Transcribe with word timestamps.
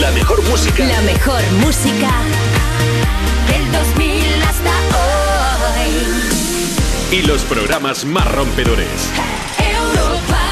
La 0.00 0.10
mejor 0.10 0.42
música. 0.42 0.84
La 0.84 1.00
mejor 1.00 1.40
música 1.64 2.10
del 3.48 3.72
2000 3.72 4.42
hasta 4.42 4.70
hoy. 5.80 5.90
Y 7.18 7.22
los 7.22 7.42
programas 7.44 8.04
más 8.04 8.30
rompedores. 8.30 8.86
Europa. 9.58 10.42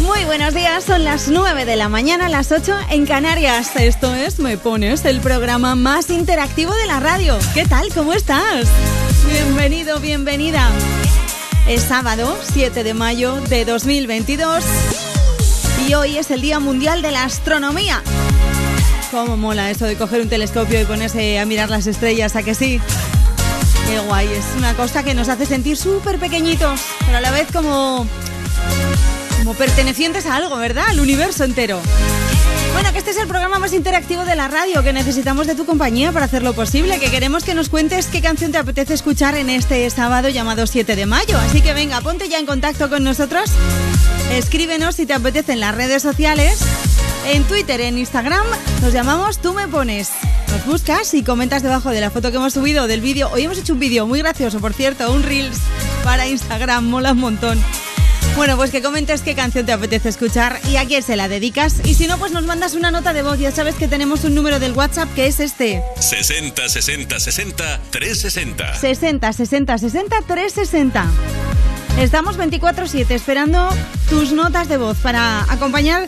Muy 0.00 0.24
buenos 0.24 0.54
días, 0.54 0.84
son 0.84 1.04
las 1.04 1.28
9 1.28 1.66
de 1.66 1.76
la 1.76 1.90
mañana, 1.90 2.30
las 2.30 2.50
8 2.50 2.74
en 2.92 3.04
Canarias. 3.04 3.76
Esto 3.76 4.14
es 4.14 4.38
Me 4.38 4.56
Pones, 4.56 5.04
el 5.04 5.20
programa 5.20 5.74
más 5.74 6.08
interactivo 6.08 6.72
de 6.72 6.86
la 6.86 6.98
radio. 6.98 7.38
¿Qué 7.52 7.66
tal? 7.66 7.92
¿Cómo 7.92 8.14
estás? 8.14 8.66
Bienvenido, 9.36 10.00
bienvenida. 10.00 10.70
Es 11.68 11.82
sábado, 11.82 12.38
7 12.54 12.82
de 12.82 12.94
mayo 12.94 13.38
de 13.50 13.66
2022 13.66 14.64
y 15.86 15.92
hoy 15.92 16.16
es 16.16 16.30
el 16.30 16.40
Día 16.40 16.58
Mundial 16.58 17.02
de 17.02 17.10
la 17.10 17.24
Astronomía. 17.24 18.02
¿Cómo 19.10 19.36
mola 19.36 19.70
eso 19.70 19.84
de 19.84 19.96
coger 19.96 20.22
un 20.22 20.30
telescopio 20.30 20.80
y 20.80 20.86
ponerse 20.86 21.38
a 21.38 21.44
mirar 21.44 21.68
las 21.68 21.86
estrellas? 21.86 22.34
¿A 22.34 22.42
que 22.42 22.54
sí? 22.54 22.80
Qué 23.86 23.98
guay, 24.00 24.26
es 24.28 24.46
una 24.56 24.72
cosa 24.72 25.02
que 25.02 25.12
nos 25.12 25.28
hace 25.28 25.44
sentir 25.44 25.76
súper 25.76 26.18
pequeñitos, 26.18 26.80
pero 27.04 27.18
a 27.18 27.20
la 27.20 27.30
vez 27.30 27.46
como 27.52 28.06
como 29.36 29.52
pertenecientes 29.52 30.24
a 30.24 30.36
algo, 30.36 30.56
¿verdad? 30.56 30.86
Al 30.88 30.98
universo 30.98 31.44
entero. 31.44 31.82
Bueno, 32.76 32.92
que 32.92 32.98
este 32.98 33.12
es 33.12 33.16
el 33.16 33.26
programa 33.26 33.58
más 33.58 33.72
interactivo 33.72 34.26
de 34.26 34.36
la 34.36 34.48
radio, 34.48 34.82
que 34.82 34.92
necesitamos 34.92 35.46
de 35.46 35.54
tu 35.54 35.64
compañía 35.64 36.12
para 36.12 36.26
hacerlo 36.26 36.52
posible, 36.52 37.00
que 37.00 37.10
queremos 37.10 37.42
que 37.42 37.54
nos 37.54 37.70
cuentes 37.70 38.06
qué 38.08 38.20
canción 38.20 38.52
te 38.52 38.58
apetece 38.58 38.92
escuchar 38.92 39.34
en 39.34 39.48
este 39.48 39.88
sábado 39.88 40.28
llamado 40.28 40.66
7 40.66 40.94
de 40.94 41.06
mayo. 41.06 41.38
Así 41.38 41.62
que 41.62 41.72
venga, 41.72 42.02
ponte 42.02 42.28
ya 42.28 42.38
en 42.38 42.44
contacto 42.44 42.90
con 42.90 43.02
nosotros, 43.02 43.50
escríbenos 44.30 44.96
si 44.96 45.06
te 45.06 45.14
apetece 45.14 45.54
en 45.54 45.60
las 45.60 45.74
redes 45.74 46.02
sociales, 46.02 46.58
en 47.32 47.44
Twitter, 47.44 47.80
en 47.80 47.96
Instagram, 47.96 48.44
nos 48.82 48.92
llamamos 48.92 49.38
Tú 49.38 49.54
me 49.54 49.66
pones. 49.68 50.10
Nos 50.50 50.66
buscas 50.66 51.14
y 51.14 51.22
comentas 51.22 51.62
debajo 51.62 51.88
de 51.88 52.02
la 52.02 52.10
foto 52.10 52.30
que 52.30 52.36
hemos 52.36 52.52
subido 52.52 52.86
del 52.86 53.00
vídeo. 53.00 53.30
Hoy 53.32 53.44
hemos 53.44 53.56
hecho 53.56 53.72
un 53.72 53.80
vídeo 53.80 54.06
muy 54.06 54.18
gracioso, 54.18 54.60
por 54.60 54.74
cierto, 54.74 55.10
un 55.12 55.22
Reels 55.22 55.60
para 56.04 56.28
Instagram, 56.28 56.84
mola 56.84 57.12
un 57.12 57.20
montón. 57.20 57.58
Bueno, 58.36 58.58
pues 58.58 58.70
que 58.70 58.82
comentes 58.82 59.22
qué 59.22 59.34
canción 59.34 59.64
te 59.64 59.72
apetece 59.72 60.10
escuchar 60.10 60.60
y 60.70 60.76
a 60.76 60.84
quién 60.84 61.02
se 61.02 61.16
la 61.16 61.26
dedicas. 61.26 61.80
Y 61.86 61.94
si 61.94 62.06
no, 62.06 62.18
pues 62.18 62.32
nos 62.32 62.44
mandas 62.44 62.74
una 62.74 62.90
nota 62.90 63.14
de 63.14 63.22
voz. 63.22 63.38
Ya 63.38 63.50
sabes 63.50 63.76
que 63.76 63.88
tenemos 63.88 64.24
un 64.24 64.34
número 64.34 64.58
del 64.58 64.72
WhatsApp 64.72 65.08
que 65.14 65.26
es 65.26 65.40
este. 65.40 65.82
60 65.98 66.68
60 66.68 67.18
60 67.18 67.80
360. 67.90 68.74
60 68.74 69.32
60 69.32 69.78
60 69.78 70.16
360. 70.26 71.06
Estamos 71.98 72.36
24/7 72.36 73.10
esperando 73.12 73.70
tus 74.10 74.32
notas 74.32 74.68
de 74.68 74.76
voz 74.76 74.98
para 74.98 75.50
acompañar 75.50 76.06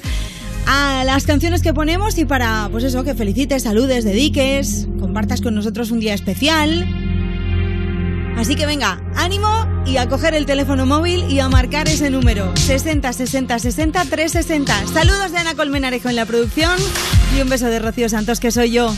a 0.67 1.05
las 1.05 1.25
canciones 1.25 1.63
que 1.63 1.73
ponemos 1.73 2.19
y 2.19 2.27
para, 2.27 2.69
pues 2.71 2.85
eso, 2.85 3.05
que 3.05 3.15
felicites, 3.15 3.63
saludes, 3.63 4.05
dediques, 4.05 4.87
compartas 5.01 5.41
con 5.41 5.55
nosotros 5.55 5.91
un 5.91 6.01
día 6.01 6.13
especial. 6.13 7.08
Así 8.39 8.55
que 8.55 8.67
venga, 8.67 9.01
ánimo 9.17 9.67
y 9.85 9.97
a 9.97 10.09
coger 10.09 10.33
el 10.33 10.47
teléfono 10.47 10.87
móvil 10.87 11.29
y 11.29 11.41
a 11.41 11.49
marcar 11.49 11.89
ese 11.89 12.09
número 12.09 12.57
60 12.57 13.13
60 13.13 13.59
60 13.59 14.05
360. 14.05 14.87
Saludos 14.87 15.33
de 15.33 15.39
Ana 15.39 15.57
Colmenarejo 15.57 16.09
en 16.09 16.15
la 16.15 16.25
producción 16.25 16.79
y 17.37 17.43
un 17.43 17.49
beso 17.49 17.67
de 17.67 17.81
Rocío 17.81 18.09
Santos 18.09 18.39
que 18.39 18.53
soy 18.53 18.71
yo. 18.71 18.95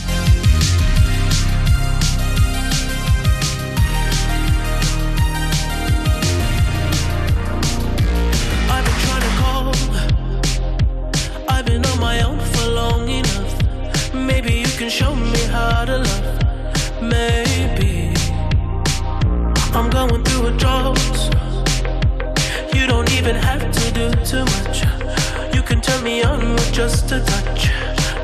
Me 26.03 26.23
on 26.23 26.53
with 26.53 26.73
just 26.73 27.11
a 27.11 27.19
touch, 27.19 27.69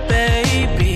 baby. 0.08 0.87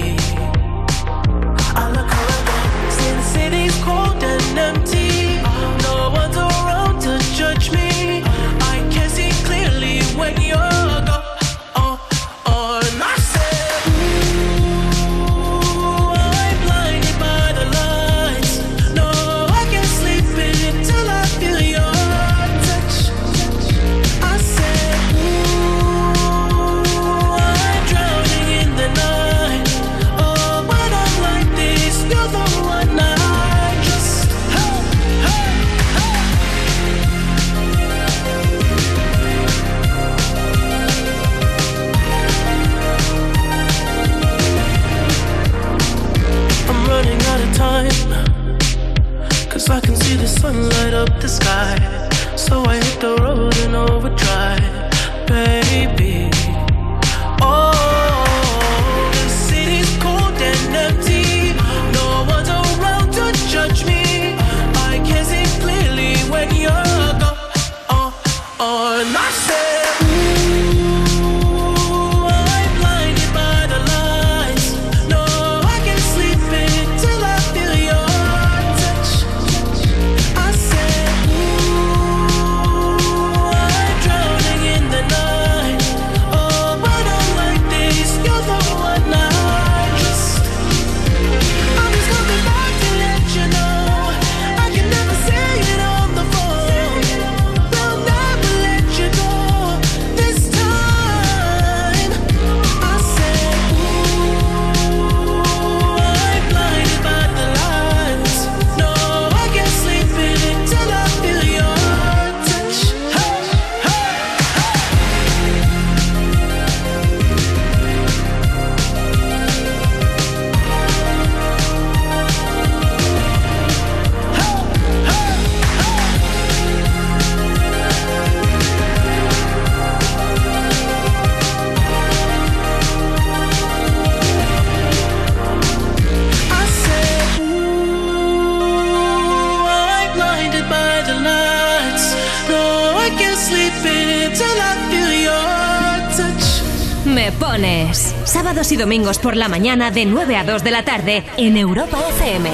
Sábados 148.51 148.71
y 148.73 148.75
domingos 148.75 149.17
por 149.17 149.37
la 149.37 149.47
mañana 149.47 149.91
de 149.91 150.05
9 150.05 150.35
a 150.35 150.43
2 150.43 150.61
de 150.61 150.71
la 150.71 150.83
tarde 150.83 151.23
en 151.37 151.55
Europa 151.55 151.97
FM. 152.09 152.49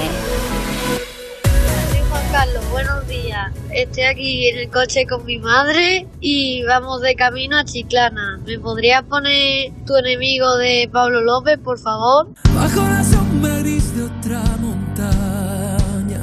Carlos, 2.30 2.70
buenos 2.70 3.08
días. 3.08 3.52
Estoy 3.72 4.04
aquí 4.04 4.48
en 4.48 4.58
el 4.58 4.70
coche 4.70 5.08
con 5.08 5.24
mi 5.24 5.40
madre 5.40 6.06
y 6.20 6.62
vamos 6.62 7.00
de 7.00 7.16
camino 7.16 7.58
a 7.58 7.64
Chiclana. 7.64 8.38
¿Me 8.46 8.60
podrías 8.60 9.02
poner 9.02 9.72
tu 9.86 9.96
enemigo 9.96 10.56
de 10.56 10.88
Pablo 10.92 11.20
López, 11.20 11.58
por 11.58 11.80
favor? 11.80 12.28
Bajo 12.54 12.80
la 12.82 13.02
sombra 13.02 13.58
gris 13.58 13.96
de 13.96 14.04
otra 14.04 14.40
montaña, 14.60 16.20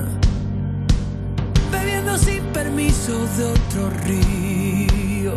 bebiendo 1.70 2.18
sin 2.18 2.42
permiso 2.54 3.12
de 3.36 3.44
otro 3.44 3.90
río, 4.06 5.34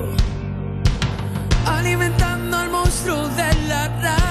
alimentando 1.66 2.56
al 2.56 2.70
monstruo 2.70 3.26
de 3.30 3.66
la 3.66 3.88
rabia, 4.00 4.27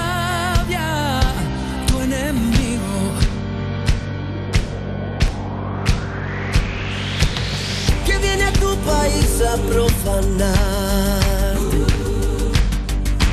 país 8.88 9.30
a 9.52 9.56
profanar, 9.72 11.56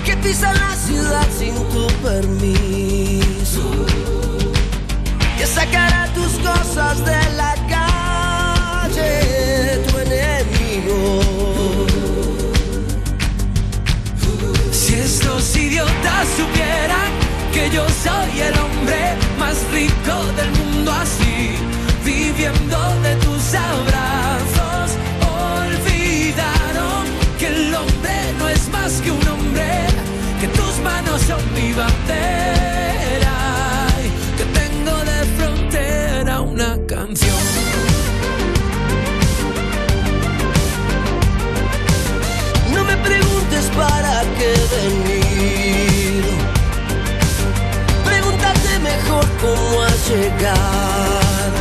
que 0.06 0.14
pisa 0.18 0.54
la 0.54 0.76
ciudad 0.76 1.28
sin 1.40 1.56
tu 1.74 1.86
permiso, 2.08 3.66
que 5.38 5.46
sacará 5.46 6.08
tus 6.14 6.34
cosas 6.50 6.96
de 7.10 7.22
la 7.42 7.54
calle, 7.76 9.12
tu 9.88 9.94
enemigo. 10.06 11.06
Si 14.72 14.94
estos 14.96 15.56
idiotas 15.56 16.24
supieran 16.40 17.10
que 17.54 17.70
yo 17.76 17.86
soy 18.04 18.32
el 18.50 18.56
hombre 18.64 19.02
más 19.40 19.58
rico 19.72 20.16
del 20.38 20.52
mundo 20.60 20.92
así, 20.92 21.56
viviendo 22.04 22.78
de 23.06 23.16
tus 23.26 23.44
abrazos, 23.54 24.65
no 28.40 28.50
es 28.50 28.70
más 28.70 29.02
que 29.02 29.12
un 29.12 29.28
hombre, 29.28 29.88
que 30.40 30.48
tus 30.50 30.80
manos 30.80 31.22
son 31.22 31.42
mi 31.54 31.74
bandera, 31.74 33.38
que 34.38 34.46
tengo 34.60 34.96
de 35.12 35.26
frontera 35.38 36.42
una 36.42 36.78
canción. 36.88 37.36
No 42.74 42.84
me 42.84 42.98
preguntes 42.98 43.66
para 43.76 44.24
qué 44.38 44.54
venir. 44.76 46.24
Pregúntate 48.04 48.80
mejor 48.80 49.26
cómo 49.42 49.84
has 49.84 50.10
llegado. 50.10 51.60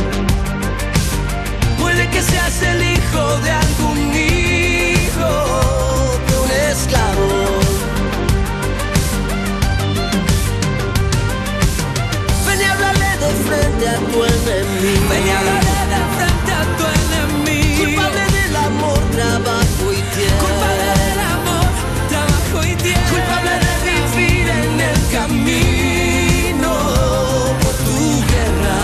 Puede 1.79 2.09
que 2.09 2.21
seas 2.21 2.61
el 2.61 2.83
hijo 2.83 3.37
de 3.39 3.51
algún 3.51 4.14
frente 13.85 13.89
a 13.89 13.99
tu 14.11 14.23
enemigo. 14.23 15.09
De 15.13 15.99
frente 16.17 16.51
a 16.51 16.63
tu 16.77 16.83
enemigo. 16.99 17.83
Culpable 17.83 18.23
del 18.31 18.55
amor, 18.55 18.99
trabajo 19.11 19.85
y 19.91 20.01
tiempo. 20.15 20.45
Culpable 20.45 20.87
del 21.03 21.19
amor, 21.35 21.69
trabajo 22.09 22.57
y 22.63 22.75
tiempo. 22.75 23.09
Culpable 23.11 23.53
de 23.63 23.73
vivir 23.91 24.47
en 24.49 24.73
el 24.81 24.99
camino 25.11 26.71
por 27.61 27.75
tu 27.85 27.97
guerra. 28.31 28.79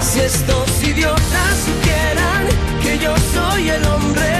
Si 0.00 0.20
estos 0.20 0.82
idiotas 0.82 1.52
supieran 1.66 2.42
que 2.82 2.98
yo 2.98 3.14
soy 3.34 3.70
el 3.70 3.84
hombre 3.86 4.39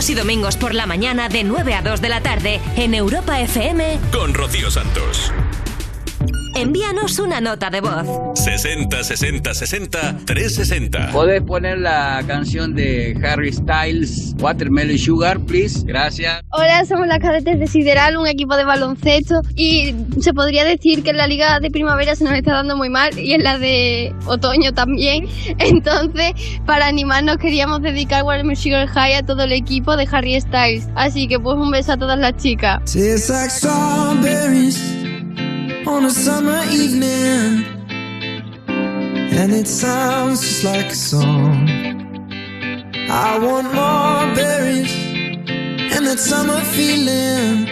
Sábados 0.00 0.10
y 0.10 0.14
domingos 0.14 0.56
por 0.56 0.72
la 0.74 0.86
mañana 0.86 1.28
de 1.28 1.44
9 1.44 1.74
a 1.74 1.82
2 1.82 2.00
de 2.00 2.08
la 2.08 2.22
tarde 2.22 2.58
en 2.76 2.94
Europa 2.94 3.38
FM. 3.38 3.98
con 4.10 4.32
Rocío 4.32 4.70
Santos. 4.70 5.30
Envíanos 6.56 7.18
una 7.18 7.42
nota 7.42 7.68
de 7.68 7.82
voz. 7.82 8.06
60 8.34 9.04
60 9.04 9.52
60 9.52 10.16
360. 10.24 11.12
¿Podés 11.12 11.42
poner 11.42 11.78
la 11.80 12.24
canción 12.26 12.74
de 12.74 13.14
Harry 13.22 13.52
Styles, 13.52 14.29
Watermelon 14.40 14.98
Sugar, 14.98 15.38
please? 15.40 15.84
Gracias. 15.84 16.42
Hola, 16.50 16.84
somos 16.84 17.06
las 17.06 17.18
cadetes 17.18 17.58
de 17.58 17.66
Sideral, 17.66 18.16
un 18.16 18.26
equipo 18.26 18.56
de 18.56 18.64
baloncesto 18.64 19.40
y 19.54 19.94
se 20.20 20.32
podría 20.32 20.64
decir 20.64 21.02
que 21.02 21.10
en 21.10 21.18
la 21.18 21.26
liga 21.26 21.60
de 21.60 21.70
primavera 21.70 22.16
se 22.16 22.24
nos 22.24 22.32
está 22.32 22.54
dando 22.54 22.76
muy 22.76 22.88
mal 22.88 23.18
y 23.18 23.34
en 23.34 23.44
la 23.44 23.58
de 23.58 24.14
otoño 24.26 24.72
también. 24.72 25.26
Entonces, 25.58 26.32
para 26.66 26.86
animarnos 26.86 27.36
queríamos 27.38 27.82
dedicar 27.82 28.24
Watermelon 28.24 28.56
Sugar 28.56 28.86
High 28.88 29.14
a 29.14 29.22
todo 29.22 29.44
el 29.44 29.52
equipo 29.52 29.96
de 29.96 30.08
Harry 30.10 30.40
Styles. 30.40 30.88
Así 30.94 31.28
que 31.28 31.38
pues 31.38 31.56
un 31.56 31.70
beso 31.70 31.92
a 31.92 31.96
todas 31.96 32.18
las 32.18 32.36
chicas. 32.36 32.78
Tastes 32.84 33.30
like 33.30 33.50
strawberries 33.50 34.78
on 35.86 36.04
a 36.04 36.10
summer 36.10 36.62
evening, 36.70 37.64
and 38.68 39.52
it 39.52 39.66
sounds 39.66 40.40
just 40.40 40.64
like 40.64 40.86
a 40.86 40.94
song. 40.94 41.79
I 43.12 43.38
want 43.44 43.66
more 43.74 44.34
berries 44.36 44.94
and 45.94 46.06
that 46.06 46.20
summer 46.20 46.60
feeling. 46.76 47.66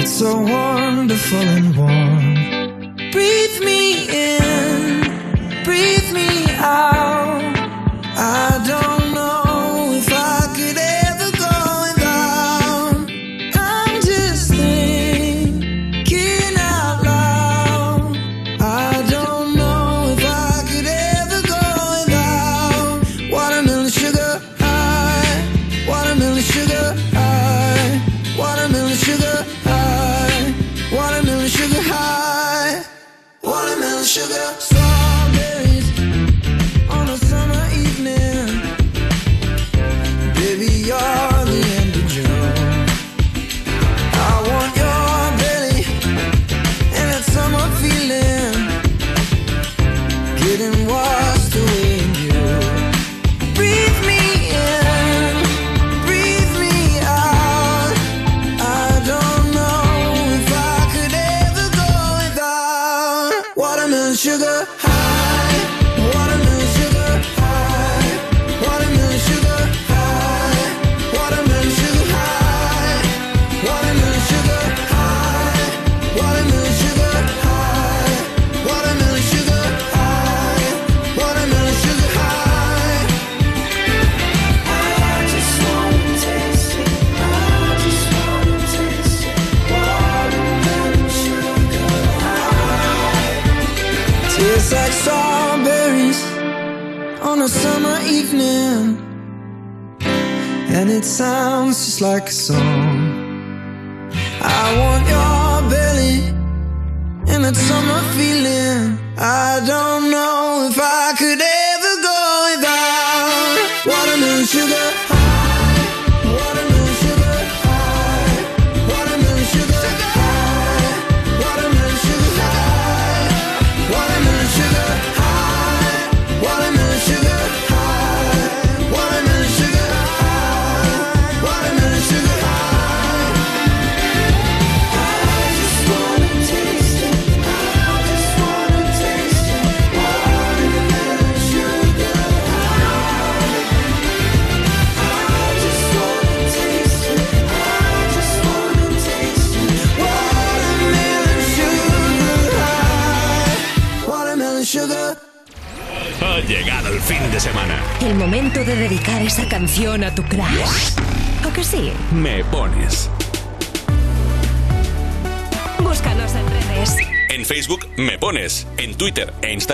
It's 0.00 0.12
so 0.12 0.38
wonderful 0.38 1.46
and 1.56 1.76
warm. 1.76 2.34
Breathe 3.10 3.58
me 3.64 4.06
in, 4.08 4.75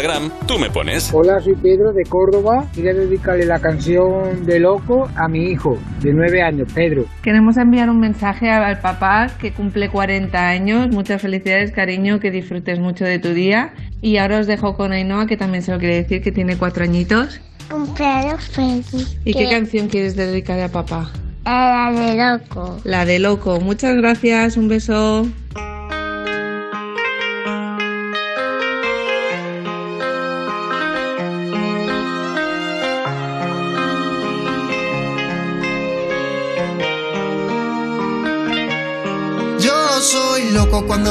Instagram, 0.02 0.32
tú 0.48 0.58
me 0.58 0.68
pones. 0.68 1.10
Hola, 1.14 1.40
soy 1.40 1.54
Pedro 1.54 1.92
de 1.92 2.02
Córdoba. 2.04 2.66
Quería 2.74 2.92
dedicarle 2.92 3.46
la 3.46 3.60
canción 3.60 4.44
de 4.44 4.58
Loco 4.58 5.08
a 5.14 5.28
mi 5.28 5.44
hijo 5.44 5.78
de 6.00 6.12
9 6.12 6.42
años, 6.42 6.68
Pedro. 6.74 7.04
Queremos 7.22 7.56
enviar 7.56 7.88
un 7.88 8.00
mensaje 8.00 8.50
al 8.50 8.80
papá 8.80 9.30
que 9.40 9.52
cumple 9.52 9.90
40 9.90 10.48
años. 10.48 10.88
Muchas 10.88 11.22
felicidades, 11.22 11.70
cariño, 11.70 12.18
que 12.18 12.32
disfrutes 12.32 12.80
mucho 12.80 13.04
de 13.04 13.20
tu 13.20 13.28
día. 13.28 13.74
Y 14.00 14.16
ahora 14.16 14.40
os 14.40 14.48
dejo 14.48 14.76
con 14.76 14.90
Ainhoa, 14.90 15.28
que 15.28 15.36
también 15.36 15.62
se 15.62 15.70
lo 15.70 15.78
quiere 15.78 16.02
decir, 16.02 16.20
que 16.20 16.32
tiene 16.32 16.56
4 16.56 16.82
añitos. 16.82 17.40
Cumpleaños 17.70 18.48
feliz. 18.48 19.16
¿Y 19.24 19.34
qué 19.34 19.48
canción 19.48 19.86
quieres 19.86 20.16
dedicarle 20.16 20.64
a 20.64 20.68
papá? 20.68 21.12
La 21.44 21.92
de 21.92 22.16
Loco. 22.16 22.80
La 22.82 23.04
de 23.04 23.20
Loco. 23.20 23.60
Muchas 23.60 23.94
gracias, 23.96 24.56
un 24.56 24.66
beso. 24.66 25.28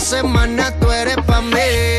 semana 0.00 0.72
tú 0.80 0.90
eres 0.90 1.16
pa' 1.26 1.42
mí. 1.42 1.89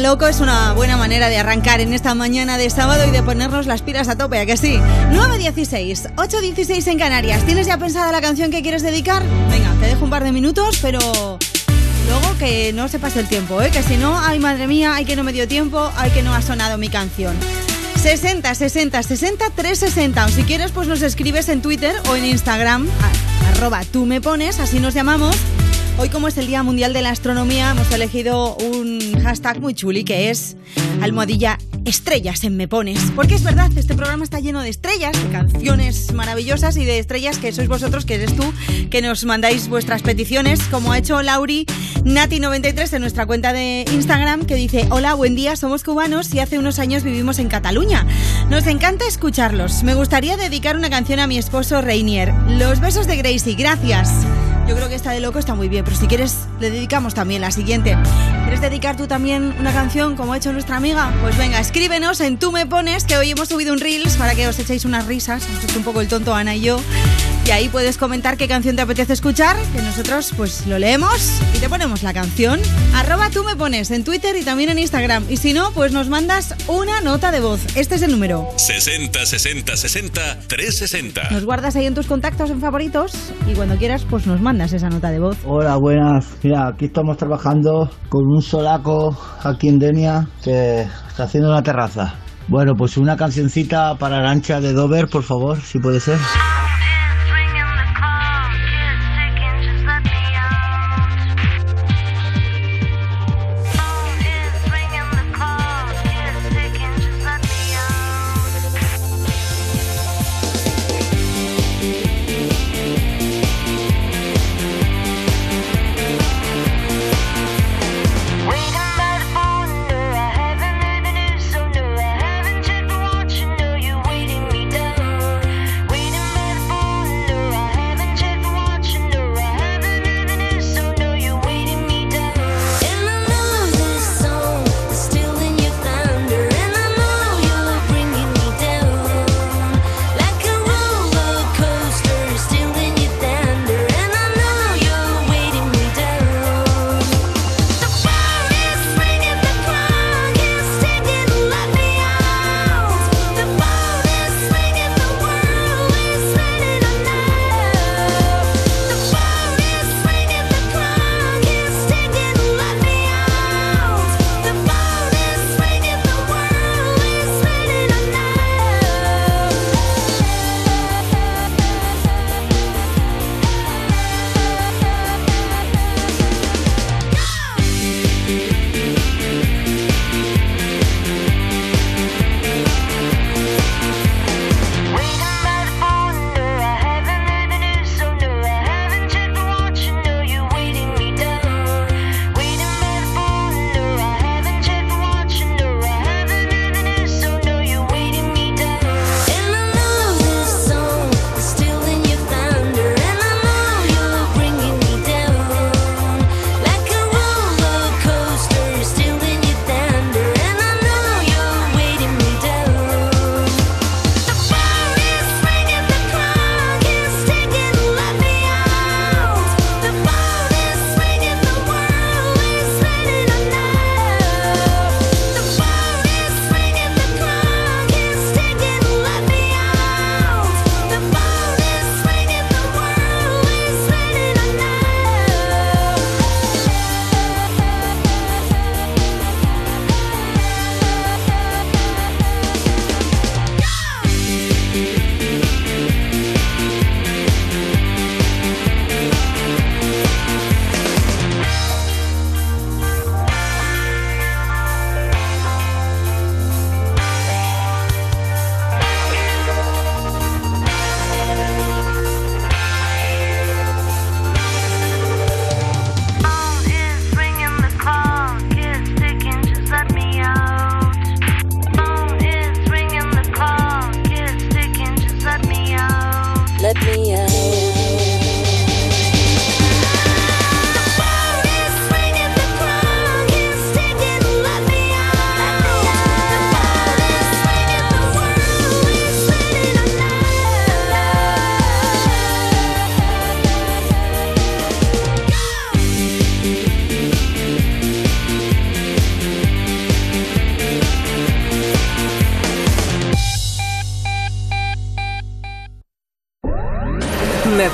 Loco. 0.00 0.26
Es 0.26 0.40
una 0.40 0.72
buena 0.72 0.96
manera 0.96 1.28
de 1.28 1.38
arrancar 1.38 1.80
en 1.80 1.92
esta 1.92 2.14
mañana 2.14 2.56
de 2.56 2.70
sábado 2.70 3.06
y 3.06 3.10
de 3.10 3.22
ponernos 3.22 3.66
las 3.66 3.82
pilas 3.82 4.08
a 4.08 4.16
tope, 4.16 4.38
¿a 4.38 4.46
que 4.46 4.56
sí? 4.56 4.78
9.16, 5.12 6.14
8.16 6.14 6.86
en 6.88 6.98
Canarias. 6.98 7.44
¿Tienes 7.44 7.66
ya 7.66 7.76
pensada 7.78 8.10
la 8.10 8.20
canción 8.20 8.50
que 8.50 8.62
quieres 8.62 8.82
dedicar? 8.82 9.22
Venga, 9.50 9.72
te 9.80 9.86
dejo 9.86 10.04
un 10.04 10.10
par 10.10 10.24
de 10.24 10.32
minutos, 10.32 10.78
pero 10.80 10.98
luego 10.98 12.38
que 12.38 12.72
no 12.72 12.88
se 12.88 12.98
pase 12.98 13.20
el 13.20 13.28
tiempo, 13.28 13.60
¿eh? 13.60 13.70
Que 13.70 13.82
si 13.82 13.96
no, 13.96 14.18
ay 14.18 14.38
madre 14.38 14.66
mía, 14.66 14.94
hay 14.94 15.04
que 15.04 15.14
no 15.14 15.24
me 15.24 15.32
dio 15.32 15.46
tiempo, 15.46 15.92
hay 15.96 16.10
que 16.10 16.22
no 16.22 16.34
ha 16.34 16.42
sonado 16.42 16.78
mi 16.78 16.88
canción. 16.88 17.36
60 18.02 18.54
60 18.54 19.02
60 19.02 19.50
360 19.54 20.24
o 20.24 20.28
si 20.28 20.42
quieres 20.42 20.72
pues 20.72 20.88
nos 20.88 21.02
escribes 21.02 21.48
en 21.48 21.62
Twitter 21.62 21.94
o 22.10 22.16
en 22.16 22.24
Instagram 22.24 22.88
arroba 23.54 23.82
tú 23.84 24.06
me 24.06 24.20
pones, 24.20 24.58
así 24.58 24.80
nos 24.80 24.94
llamamos. 24.94 25.36
Hoy 25.98 26.08
como 26.08 26.26
es 26.26 26.36
el 26.38 26.46
Día 26.46 26.62
Mundial 26.62 26.92
de 26.94 27.02
la 27.02 27.10
Astronomía 27.10 27.70
hemos 27.70 27.90
elegido 27.92 28.56
un 28.56 28.98
hashtag 29.32 29.62
muy 29.62 29.72
chuli 29.72 30.04
que 30.04 30.28
es 30.28 30.58
almohadilla 31.00 31.56
estrellas 31.86 32.44
en 32.44 32.54
me 32.54 32.68
pones. 32.68 33.00
Porque 33.16 33.34
es 33.34 33.42
verdad, 33.42 33.70
este 33.74 33.94
programa 33.94 34.24
está 34.24 34.40
lleno 34.40 34.60
de 34.60 34.68
estrellas, 34.68 35.12
de 35.22 35.30
canciones 35.30 36.12
maravillosas 36.12 36.76
y 36.76 36.84
de 36.84 36.98
estrellas 36.98 37.38
que 37.38 37.50
sois 37.50 37.66
vosotros, 37.66 38.04
que 38.04 38.16
eres 38.16 38.36
tú, 38.36 38.44
que 38.90 39.00
nos 39.00 39.24
mandáis 39.24 39.68
vuestras 39.68 40.02
peticiones, 40.02 40.60
como 40.64 40.92
ha 40.92 40.98
hecho 40.98 41.22
Lauri 41.22 41.64
Nati93 42.04 42.92
en 42.92 43.00
nuestra 43.00 43.24
cuenta 43.24 43.54
de 43.54 43.86
Instagram, 43.90 44.44
que 44.44 44.54
dice, 44.54 44.86
hola, 44.90 45.14
buen 45.14 45.34
día, 45.34 45.56
somos 45.56 45.82
cubanos 45.82 46.34
y 46.34 46.40
hace 46.40 46.58
unos 46.58 46.78
años 46.78 47.02
vivimos 47.02 47.38
en 47.38 47.48
Cataluña. 47.48 48.06
Nos 48.50 48.66
encanta 48.66 49.06
escucharlos. 49.08 49.82
Me 49.82 49.94
gustaría 49.94 50.36
dedicar 50.36 50.76
una 50.76 50.90
canción 50.90 51.20
a 51.20 51.26
mi 51.26 51.38
esposo 51.38 51.80
Reinier. 51.80 52.34
Los 52.48 52.80
besos 52.80 53.06
de 53.06 53.16
Gracie, 53.16 53.54
gracias. 53.54 54.10
Yo 54.68 54.76
creo 54.76 54.88
que 54.88 54.94
esta 54.94 55.10
de 55.10 55.20
loco 55.20 55.38
está 55.38 55.54
muy 55.54 55.68
bien, 55.68 55.84
pero 55.84 55.96
si 55.96 56.06
quieres, 56.06 56.36
le 56.60 56.70
dedicamos 56.70 57.14
también 57.14 57.40
la 57.40 57.50
siguiente. 57.50 57.96
¿Quieres 58.62 58.74
dedicar 58.74 58.96
tú 58.96 59.08
también 59.08 59.56
una 59.58 59.72
canción 59.72 60.14
como 60.14 60.34
ha 60.34 60.36
hecho 60.36 60.52
nuestra 60.52 60.76
amiga? 60.76 61.12
Pues 61.20 61.36
venga, 61.36 61.58
escríbenos 61.58 62.20
en 62.20 62.38
Tú 62.38 62.52
Me 62.52 62.64
Pones, 62.64 63.02
que 63.02 63.16
hoy 63.16 63.32
hemos 63.32 63.48
subido 63.48 63.72
un 63.72 63.80
Reels 63.80 64.16
para 64.16 64.36
que 64.36 64.46
os 64.46 64.56
echéis 64.56 64.84
unas 64.84 65.04
risas. 65.08 65.44
Hemos 65.48 65.64
hecho 65.64 65.78
un 65.78 65.84
poco 65.84 66.00
el 66.00 66.06
tonto 66.06 66.32
Ana 66.32 66.54
y 66.54 66.60
yo. 66.60 66.78
Y 67.44 67.50
ahí 67.50 67.68
puedes 67.68 67.98
comentar 67.98 68.36
qué 68.36 68.46
canción 68.46 68.76
te 68.76 68.82
apetece 68.82 69.14
escuchar, 69.14 69.56
que 69.74 69.82
nosotros 69.82 70.32
pues 70.36 70.64
lo 70.68 70.78
leemos 70.78 71.40
y 71.56 71.58
te 71.58 71.68
ponemos 71.68 72.04
la 72.04 72.14
canción. 72.14 72.60
Arroba 72.94 73.30
Tú 73.30 73.42
Me 73.42 73.56
Pones 73.56 73.90
en 73.90 74.04
Twitter 74.04 74.36
y 74.36 74.44
también 74.44 74.70
en 74.70 74.78
Instagram. 74.78 75.26
Y 75.28 75.38
si 75.38 75.54
no, 75.54 75.72
pues 75.72 75.90
nos 75.90 76.08
mandas 76.08 76.54
una 76.68 77.00
nota 77.00 77.32
de 77.32 77.40
voz. 77.40 77.60
Este 77.74 77.96
es 77.96 78.02
el 78.02 78.12
número. 78.12 78.48
60 78.58 79.26
60 79.26 79.76
60 79.76 80.38
360. 80.46 81.30
Nos 81.30 81.44
guardas 81.44 81.74
ahí 81.74 81.86
en 81.86 81.94
tus 81.94 82.06
contactos 82.06 82.48
en 82.50 82.60
favoritos 82.60 83.12
y 83.46 83.54
cuando 83.54 83.76
quieras 83.76 84.06
pues 84.08 84.26
nos 84.26 84.40
mandas 84.40 84.72
esa 84.72 84.88
nota 84.88 85.10
de 85.10 85.18
voz. 85.18 85.38
Hola, 85.46 85.76
buenas. 85.76 86.38
Mira, 86.42 86.68
aquí 86.68 86.86
estamos 86.86 87.16
trabajando 87.16 87.90
con 88.08 88.26
un 88.26 88.42
solaco 88.42 89.16
aquí 89.42 89.68
en 89.68 89.78
Denia 89.78 90.26
que 90.42 90.82
está 91.08 91.24
haciendo 91.24 91.50
una 91.50 91.62
terraza. 91.62 92.14
Bueno, 92.48 92.74
pues 92.76 92.96
una 92.96 93.16
cancioncita 93.16 93.94
para 93.96 94.20
la 94.20 94.30
ancha 94.30 94.60
de 94.60 94.72
Dover, 94.72 95.08
por 95.08 95.22
favor, 95.22 95.60
si 95.60 95.78
puede 95.78 96.00
ser. 96.00 96.18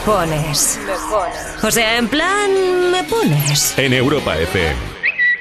Pones. 0.09 0.79
O 1.63 1.71
sea, 1.71 1.99
en 1.99 2.09
plan, 2.09 2.51
me 2.91 3.05
pones. 3.05 3.75
En 3.77 3.93
Europa 3.93 4.39
FM. 4.39 4.75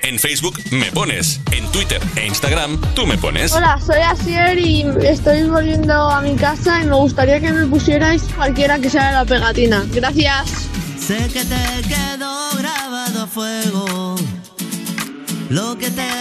En 0.03 0.19
Facebook 0.19 0.59
me 0.71 0.91
pones. 0.91 1.39
En 1.51 1.65
Twitter 1.71 2.01
e 2.17 2.27
Instagram 2.27 2.79
tú 2.93 3.07
me 3.07 3.17
pones. 3.17 3.53
Hola, 3.53 3.79
soy 3.79 3.99
Asier 3.99 4.59
y 4.59 4.85
estoy 5.03 5.43
volviendo 5.43 5.93
a 5.93 6.19
mi 6.19 6.35
casa 6.35 6.81
y 6.83 6.85
me 6.85 6.95
gustaría 6.95 7.39
que 7.39 7.53
me 7.53 7.65
pusierais 7.67 8.23
cualquiera 8.35 8.77
que 8.77 8.89
sea 8.89 9.13
la 9.13 9.23
pegatina. 9.23 9.85
Gracias. 9.93 10.67
Sé 10.99 11.15
que 11.31 11.45
te 11.45 11.87
quedó 11.87 12.49
grabado 12.57 13.23
a 13.23 13.27
fuego 13.27 14.15
lo 15.49 15.77
que 15.77 15.89
te 15.91 16.16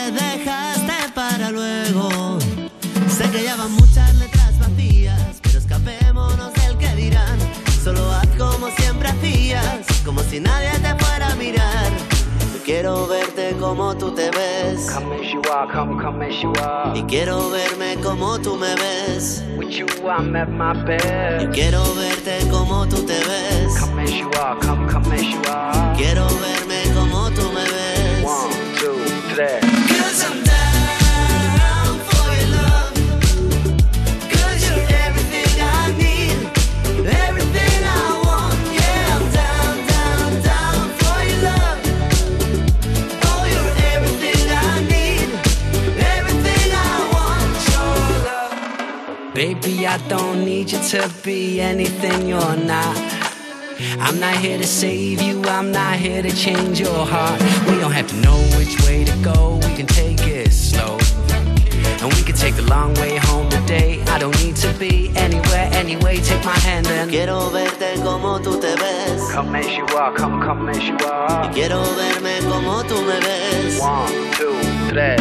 como 13.76 13.94
tú 13.94 14.10
te 14.10 14.30
ves. 14.30 14.90
Come 14.90 15.16
as 15.16 15.30
you 15.30 15.42
are, 15.52 15.70
come, 15.70 16.02
come 16.02 16.22
as 16.26 16.42
you 16.42 16.50
are. 16.62 16.98
Y 16.98 17.02
quiero 17.02 17.50
verme 17.50 17.96
como 18.02 18.38
tú 18.38 18.56
me 18.56 18.74
ves. 18.74 19.44
With 19.58 19.70
you, 19.70 19.86
I'm 20.08 20.34
at 20.34 20.48
my 20.48 20.72
best. 20.84 21.44
Yo 21.44 21.50
quiero 21.50 21.82
verte 21.94 22.38
como 22.50 22.86
tú 22.86 23.04
te 23.04 23.18
ves. 23.18 23.78
Come 23.78 24.02
as 24.02 24.12
you 24.12 24.30
are, 24.40 24.58
come, 24.60 24.88
come 24.88 25.12
as 25.14 25.22
you 25.22 25.42
are. 25.50 25.94
Quiero 25.96 26.26
verme 26.40 26.65
I 49.84 49.98
don't 50.08 50.44
need 50.44 50.70
you 50.72 50.78
to 50.78 51.10
be 51.22 51.60
anything 51.60 52.26
you're 52.28 52.56
not. 52.56 52.96
I'm 54.00 54.18
not 54.18 54.36
here 54.36 54.56
to 54.58 54.66
save 54.66 55.20
you, 55.20 55.42
I'm 55.44 55.70
not 55.72 55.96
here 55.96 56.22
to 56.22 56.30
change 56.34 56.80
your 56.80 57.04
heart. 57.04 57.40
We 57.68 57.78
don't 57.80 57.92
have 57.92 58.06
to 58.08 58.16
know 58.16 58.38
which 58.56 58.80
way 58.86 59.04
to 59.04 59.12
go, 59.22 59.56
we 59.56 59.74
can 59.74 59.86
take 59.86 60.20
it 60.26 60.52
slow. 60.52 60.98
And 62.00 62.12
we 62.14 62.22
can 62.22 62.34
take 62.36 62.54
the 62.56 62.62
long 62.70 62.94
way 62.94 63.16
home 63.16 63.48
today. 63.50 64.02
I 64.08 64.18
don't 64.18 64.36
need 64.42 64.56
to 64.56 64.72
be 64.78 65.10
anywhere, 65.16 65.68
anyway. 65.72 66.18
Take 66.18 66.44
my 66.44 66.58
hand 66.60 66.86
and 66.86 67.10
Quiero 67.10 67.50
verte 67.50 67.96
como 68.02 68.38
tú 68.40 68.60
te 68.60 68.74
ves. 68.76 69.20
come 69.32 69.56
as 69.56 69.66
you 69.76 69.84
are, 69.96 70.14
come, 70.14 70.40
come 70.40 70.68
as 70.70 70.82
you 70.82 70.96
are. 71.06 71.48
Y 71.48 71.52
quiero 71.52 71.82
verme 71.96 72.38
como 72.48 72.82
tú 72.84 72.96
me 73.02 73.18
ves. 73.20 73.80
One, 73.80 74.30
two, 74.36 74.54
three. 74.88 75.16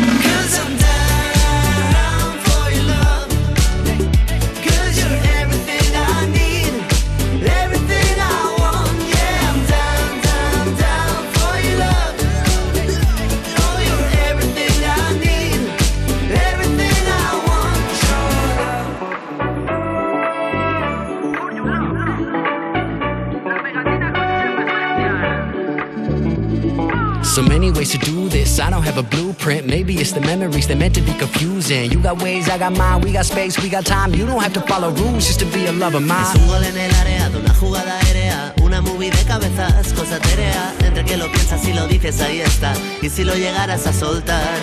This. 28.56 28.66
I 28.66 28.70
don't 28.70 28.84
have 28.84 28.98
a 28.98 29.04
blueprint. 29.04 29.68
Maybe 29.68 29.96
it's 29.96 30.12
the 30.12 30.22
memories 30.22 30.68
that 30.68 30.78
meant 30.78 30.96
to 30.96 31.02
be 31.02 31.14
confusing. 31.14 31.92
You 31.92 32.02
got 32.02 32.22
ways, 32.22 32.50
I 32.50 32.58
got 32.58 32.78
mine. 32.78 33.02
We 33.02 33.12
got 33.12 33.26
space, 33.26 33.62
we 33.62 33.70
got 33.70 33.86
time. 33.86 34.14
You 34.14 34.26
don't 34.26 34.42
have 34.42 34.54
to 34.54 34.62
follow 34.62 34.92
rules 34.92 35.28
just 35.28 35.40
to 35.40 35.46
be 35.46 35.66
a 35.68 35.72
lover 35.72 35.98
of 35.98 36.04
mine. 36.04 36.26
Es 36.34 36.36
un 36.36 36.48
gol 36.48 36.64
en 36.64 36.78
el 36.78 36.96
área 36.96 37.30
de 37.30 37.38
una 37.38 37.54
jugada 37.54 38.00
aérea, 38.00 38.54
una 38.62 38.82
movie 38.82 39.12
de 39.12 39.24
cabezas, 39.24 39.94
cosa 39.94 40.20
terea. 40.20 40.74
Entre 40.80 41.04
que 41.04 41.18
lo 41.18 41.32
piensas 41.32 41.66
y 41.68 41.74
lo 41.74 41.88
dices, 41.88 42.22
ahí 42.22 42.42
está. 42.42 42.74
Y 43.02 43.10
si 43.10 43.24
lo 43.24 43.36
llegaras 43.36 43.88
a 43.88 43.94
soltar. 43.94 44.60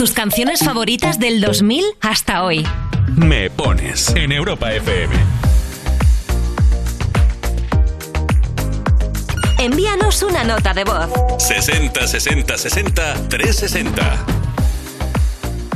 Tus 0.00 0.12
canciones 0.12 0.60
favoritas 0.64 1.18
del 1.18 1.42
2000 1.42 1.84
hasta 2.00 2.42
hoy. 2.42 2.66
Me 3.16 3.50
pones. 3.50 4.08
En 4.16 4.32
Europa 4.32 4.72
FM. 4.72 5.14
Envíanos 9.58 10.22
una 10.22 10.42
nota 10.42 10.72
de 10.72 10.84
voz. 10.84 11.10
60 11.36 12.06
60 12.06 12.56
60 12.56 13.28
360. 13.28 14.26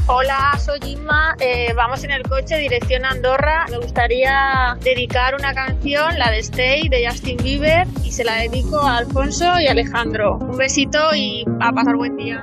Hola, 0.06 0.58
soy 0.64 0.78
Inma. 0.86 1.36
Eh, 1.38 1.74
vamos 1.76 2.02
en 2.04 2.12
el 2.12 2.22
coche 2.22 2.56
dirección 2.56 3.04
a 3.04 3.10
Andorra. 3.10 3.66
Me 3.70 3.76
gustaría 3.76 4.74
dedicar 4.80 5.34
una 5.34 5.52
canción, 5.52 6.18
la 6.18 6.30
de 6.30 6.38
Stay 6.38 6.88
de 6.88 7.06
Justin 7.06 7.36
Bieber, 7.36 7.86
y 8.02 8.10
se 8.10 8.24
la 8.24 8.36
dedico 8.36 8.80
a 8.80 8.96
Alfonso 8.96 9.60
y 9.60 9.66
Alejandro. 9.66 10.38
Un 10.38 10.56
besito 10.56 11.14
y 11.14 11.44
a 11.60 11.72
pasar 11.72 11.96
buen 11.96 12.16
día. 12.16 12.42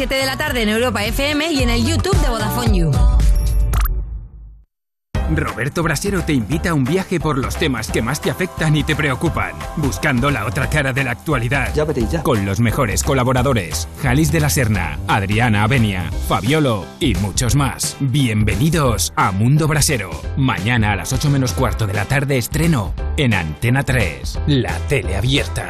7 0.00 0.14
de 0.14 0.24
la 0.24 0.38
tarde 0.38 0.62
en 0.62 0.70
Europa 0.70 1.04
FM 1.04 1.52
y 1.52 1.62
en 1.62 1.68
el 1.68 1.84
YouTube 1.84 2.18
de 2.22 2.30
Vodafone 2.30 2.74
You. 2.74 2.90
Roberto 5.36 5.82
Brasero 5.82 6.22
te 6.22 6.32
invita 6.32 6.70
a 6.70 6.74
un 6.74 6.84
viaje 6.84 7.20
por 7.20 7.36
los 7.36 7.56
temas 7.56 7.90
que 7.90 8.00
más 8.00 8.18
te 8.22 8.30
afectan 8.30 8.74
y 8.76 8.82
te 8.82 8.96
preocupan, 8.96 9.52
buscando 9.76 10.30
la 10.30 10.46
otra 10.46 10.70
cara 10.70 10.94
de 10.94 11.04
la 11.04 11.10
actualidad. 11.10 11.74
Ya. 11.74 12.22
Con 12.22 12.46
los 12.46 12.60
mejores 12.60 13.02
colaboradores: 13.02 13.88
Jalis 14.00 14.32
de 14.32 14.40
la 14.40 14.48
Serna, 14.48 14.98
Adriana 15.06 15.64
Avenia, 15.64 16.10
Fabiolo 16.28 16.86
y 16.98 17.14
muchos 17.16 17.54
más. 17.54 17.98
Bienvenidos 18.00 19.12
a 19.16 19.32
Mundo 19.32 19.68
Brasero. 19.68 20.10
Mañana 20.38 20.92
a 20.92 20.96
las 20.96 21.12
8 21.12 21.28
menos 21.28 21.52
cuarto 21.52 21.86
de 21.86 21.92
la 21.92 22.06
tarde 22.06 22.38
estreno 22.38 22.94
en 23.18 23.34
Antena 23.34 23.82
3, 23.82 24.40
la 24.46 24.78
tele 24.88 25.16
abierta. 25.16 25.69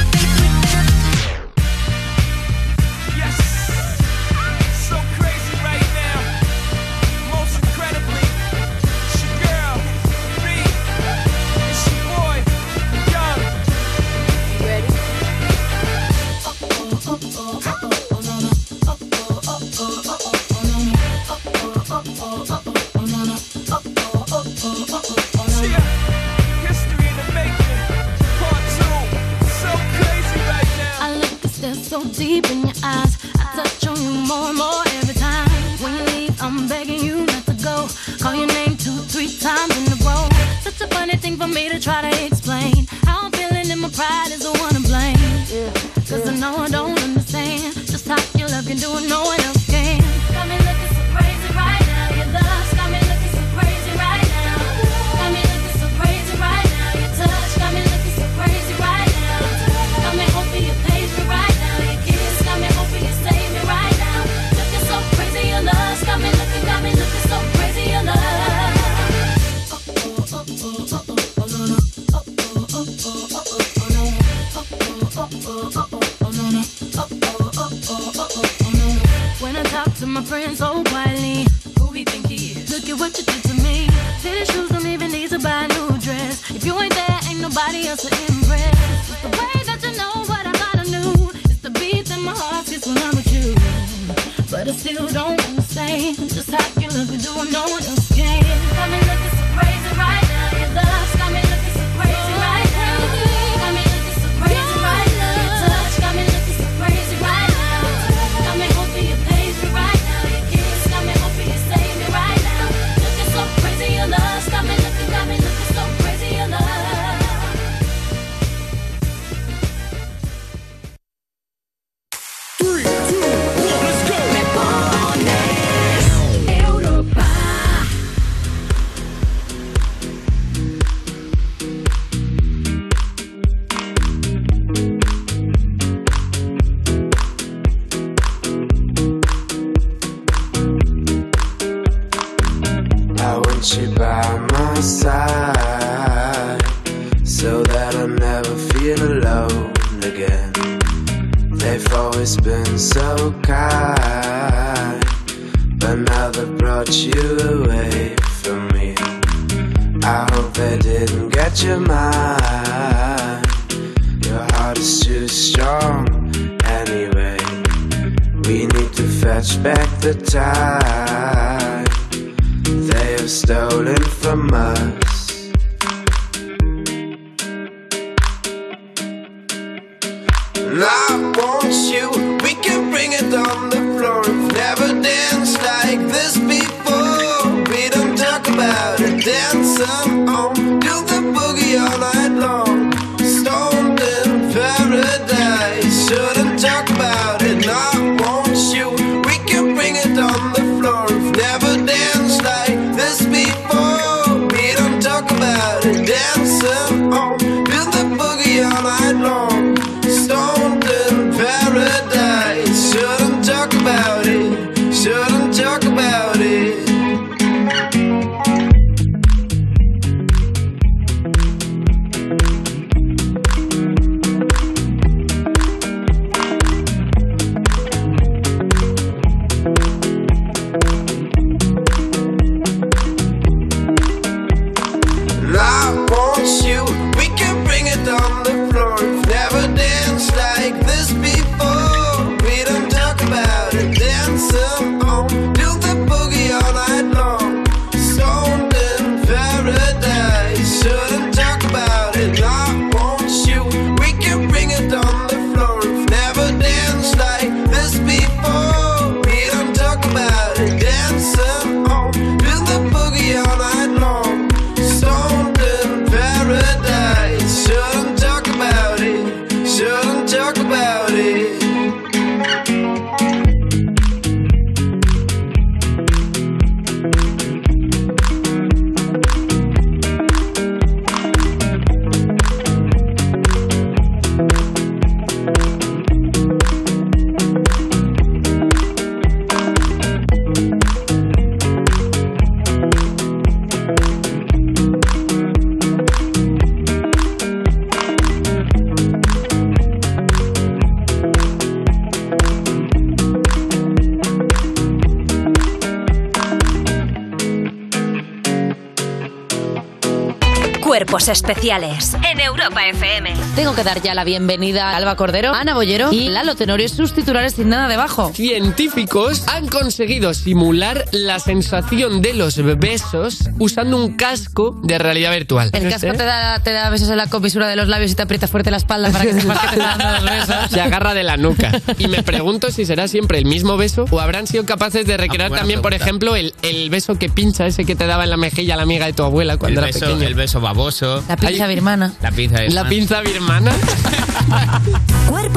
La 314.21 314.25
bienvenida 314.25 314.91
a 314.91 314.97
Alba 314.97 315.15
Cordero, 315.15 315.51
Ana 315.55 315.73
Bollero 315.73 316.13
y 316.13 316.29
Lalo 316.29 316.53
Tenorio, 316.53 316.87
sus 316.89 317.11
titulares 317.11 317.53
sin 317.55 317.69
nada 317.69 317.87
debajo. 317.87 318.31
Científicos 318.35 319.41
han 319.47 319.67
conseguido 319.67 320.35
simular 320.35 321.05
la 321.11 321.39
sensación 321.39 322.21
de 322.21 322.35
los 322.35 322.55
besos 322.77 323.49
usando 323.57 323.97
un 323.97 324.15
casco 324.17 324.79
de 324.83 324.99
realidad 324.99 325.31
virtual. 325.31 325.71
El 325.73 325.89
casco 325.89 326.11
te 326.11 326.23
da, 326.23 326.59
te 326.59 326.71
da 326.71 326.91
besos 326.91 327.09
en 327.09 327.17
la 327.17 327.25
comisura 327.31 327.67
de 327.67 327.75
los 327.75 327.87
labios 327.87 328.11
y 328.11 328.15
te 328.15 328.21
aprieta 328.21 328.47
fuerte 328.47 328.69
la 328.69 328.77
espalda 328.77 329.09
para 329.09 329.25
que 329.25 329.33
sepas 329.33 329.57
que 329.57 329.67
te 329.69 329.73
están 329.81 329.97
dando 329.97 330.11
los 330.27 330.47
besos. 330.47 330.69
Se 330.71 330.81
agarra 330.81 331.15
de 331.15 331.23
la 331.23 331.37
nuca. 331.37 331.71
Y 331.97 332.07
me 332.07 332.21
pregunto 332.21 332.69
si 332.69 332.85
será 332.85 333.07
siempre 333.07 333.39
el 333.39 333.45
mismo 333.45 333.75
beso 333.75 334.05
o 334.11 334.19
habrán 334.19 334.45
sido 334.45 334.67
capaces 334.67 335.07
de 335.07 335.17
recrear 335.17 335.49
buena 335.49 335.61
también, 335.61 335.81
por 335.81 335.89
pregunta. 335.89 336.05
ejemplo, 336.05 336.35
el, 336.35 336.53
el 336.61 336.91
beso 336.91 337.15
que 337.17 337.29
pincha, 337.29 337.65
ese 337.65 337.85
que 337.85 337.95
te 337.95 338.05
daba 338.05 338.25
en 338.25 338.29
la 338.29 338.37
mejilla 338.37 338.75
la 338.75 338.83
amiga 338.83 339.07
de 339.07 339.13
tu 339.13 339.23
abuela 339.23 339.57
cuando 339.57 339.79
El 339.79 339.85
era 339.87 339.93
beso, 339.93 340.05
pequeño. 340.05 340.27
el 340.27 340.35
beso 340.35 340.61
baboso. 340.61 341.23
La 341.27 341.37
pinza 341.37 341.65
birmana. 341.65 342.13
La 342.21 342.31
pinza 342.31 342.59
de 342.59 342.69
La 342.69 342.87
pinza 342.87 343.21
birmana. 343.21 343.71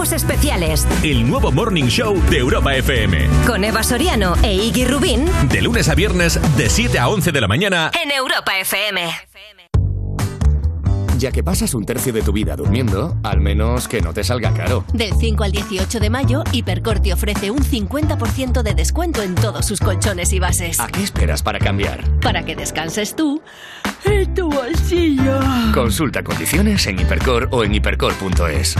Cuerpos 0.04 0.22
especiales 0.22 0.86
El 1.02 1.26
nuevo 1.26 1.50
Morning 1.50 1.84
Show 1.84 2.20
de 2.28 2.36
Europa 2.36 2.74
FM. 2.74 3.26
con 3.46 3.64
Eva 3.64 3.82
Soriano 3.82 4.34
e 4.42 4.52
Iggy 4.52 4.84
Rubín 4.84 5.24
De 5.48 5.62
lunes 5.62 5.88
a 5.88 5.94
viernes, 5.94 6.38
de 6.58 6.68
7 6.68 6.98
a 6.98 7.08
11 7.08 7.32
de 7.32 7.40
la 7.40 7.48
mañana. 7.48 7.90
en 8.02 8.10
Europa 8.10 8.52
FM. 8.58 9.00
Ya 11.16 11.32
que 11.32 11.42
pasas 11.42 11.72
un 11.72 11.86
tercio 11.86 12.12
de 12.12 12.20
tu 12.20 12.32
vida 12.32 12.54
durmiendo, 12.54 13.16
al 13.22 13.40
menos 13.40 13.88
que 13.88 14.02
no 14.02 14.12
te 14.12 14.24
salga 14.24 14.52
caro. 14.52 14.84
Del 14.92 15.14
5 15.18 15.42
al 15.42 15.52
18 15.52 15.98
de 16.00 16.10
mayo, 16.10 16.44
Hipercor 16.52 17.00
te 17.00 17.14
ofrece 17.14 17.50
un 17.50 17.60
50% 17.60 18.62
de 18.62 18.74
descuento 18.74 19.22
en 19.22 19.34
todos 19.34 19.64
sus 19.64 19.80
colchones 19.80 20.34
y 20.34 20.38
bases. 20.38 20.80
¿A 20.80 20.88
qué 20.88 21.02
esperas 21.02 21.42
para 21.42 21.58
cambiar? 21.58 22.04
Para 22.20 22.44
que 22.44 22.54
descanses 22.54 23.16
tú 23.16 23.40
en 24.04 24.34
tu 24.34 24.50
bolsillo. 24.50 25.40
Consulta 25.72 26.22
condiciones 26.22 26.86
en 26.88 26.98
Hipercor 27.00 27.48
o 27.52 27.64
en 27.64 27.74
hipercor.es. 27.74 28.76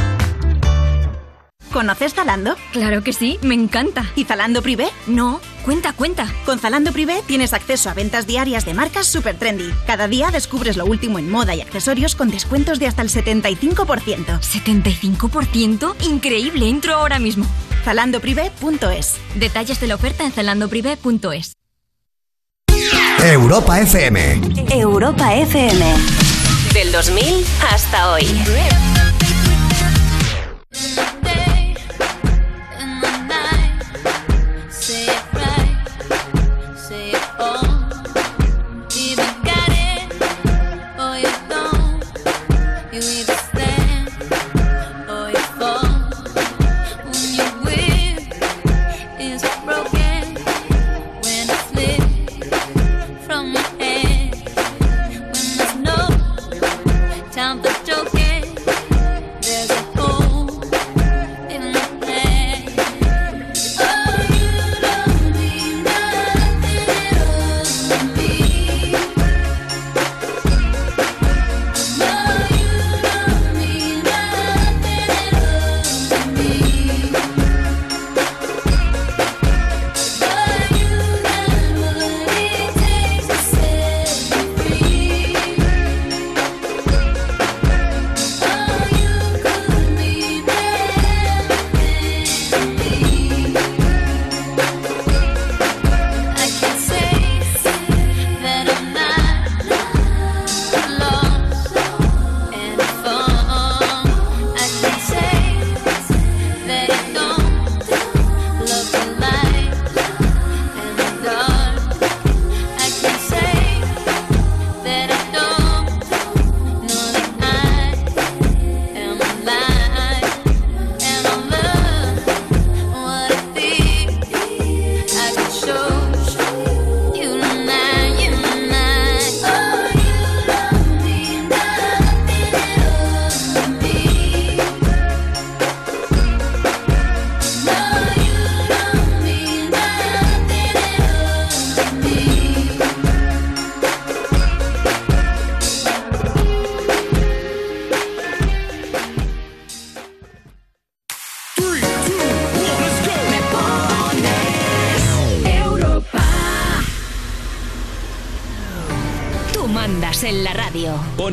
¿Conoces 1.75 2.15
Zalando? 2.15 2.55
Claro 2.71 3.03
que 3.03 3.13
sí, 3.13 3.37
me 3.43 3.55
encanta. 3.55 4.09
¿Y 4.15 4.23
Zalando 4.27 4.63
Privé? 4.63 4.87
No, 5.09 5.41
cuenta, 5.65 5.93
cuenta. 5.93 6.33
Con 6.47 6.61
Zalando 6.61 6.93
Privé 6.93 7.21
tienes 7.27 7.53
acceso 7.53 7.91
a 7.91 7.95
ventas 7.95 8.29
diarias 8.29 8.65
de 8.65 8.75
marcas 8.75 9.09
super 9.09 9.37
trendy. 9.37 9.75
Cada 9.85 10.07
día 10.07 10.31
descubres 10.31 10.77
lo 10.77 10.87
último 10.87 11.19
en 11.19 11.29
moda 11.29 11.53
y 11.57 11.63
accesorios 11.63 12.15
con 12.15 12.31
descuentos 12.31 12.79
de 12.79 12.87
hasta 12.87 13.03
el 13.03 13.09
75%. 13.11 14.39
¿75%? 14.39 15.97
Increíble, 16.07 16.69
entro 16.69 16.95
ahora 16.95 17.19
mismo. 17.19 17.45
Zalandoprivé.es. 17.85 19.17
Detalles 19.35 19.81
de 19.81 19.89
la 19.89 19.97
oferta 19.97 20.23
en 20.23 20.31
zalandoprivé.es. 20.31 21.55
Europa 23.21 23.81
FM. 23.81 24.41
Europa 24.71 25.35
FM. 25.35 25.95
Del 26.73 26.93
2000 26.93 27.45
hasta 27.73 28.13
hoy. 28.13 28.29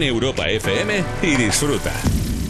Pon 0.01 0.07
Europa 0.07 0.49
FM 0.49 1.03
y 1.21 1.35
disfruta. 1.35 1.91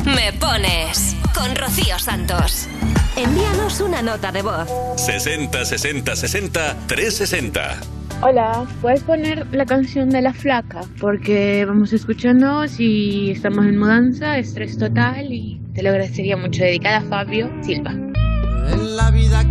Me 0.05 0.31
pones 0.39 1.17
con 1.35 1.53
Rocío 1.53 1.99
Santos. 1.99 2.69
Envíanos 3.17 3.81
una 3.81 4.01
nota 4.01 4.31
de 4.31 4.41
voz. 4.41 4.69
60 4.95 5.65
60 5.65 6.15
60 6.15 6.77
360. 6.87 7.81
Hola, 8.21 8.65
¿puedes 8.81 9.03
poner 9.03 9.45
la 9.53 9.65
canción 9.65 10.09
de 10.09 10.21
La 10.21 10.33
Flaca? 10.33 10.81
Porque 11.01 11.65
vamos 11.65 11.91
escuchando 11.91 12.65
si 12.69 13.31
estamos 13.31 13.65
en 13.65 13.77
mudanza, 13.77 14.37
estrés 14.37 14.77
total 14.77 15.33
y 15.33 15.59
te 15.73 15.83
lo 15.83 15.89
agradecería 15.89 16.37
mucho. 16.37 16.63
Dedicada 16.63 16.99
a 16.99 17.01
Fabio 17.01 17.51
Silva. 17.63 17.91
En 17.91 18.95
la 18.95 19.11
vida 19.11 19.50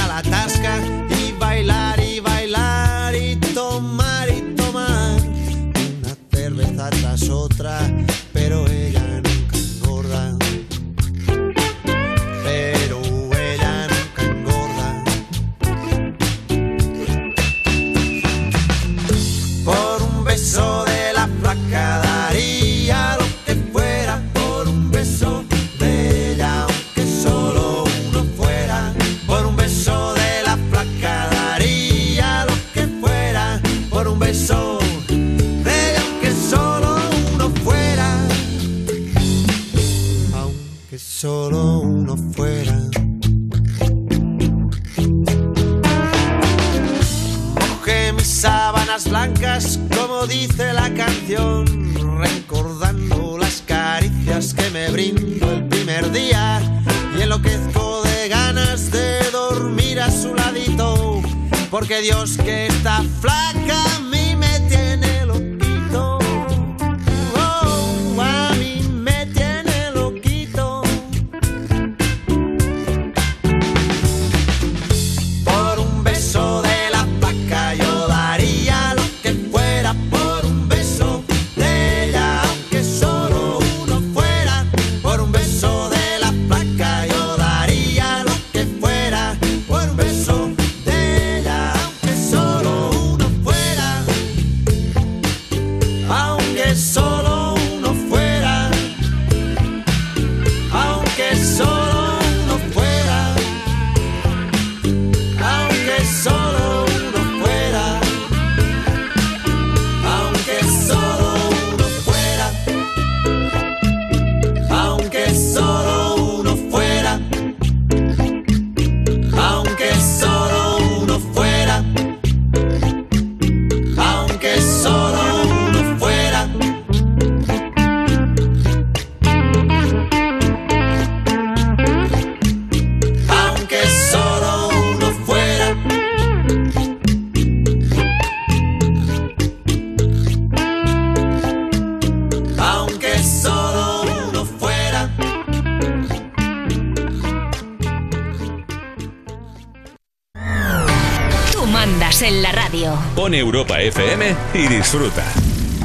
y 154.53 154.67
disfruta. 154.67 155.23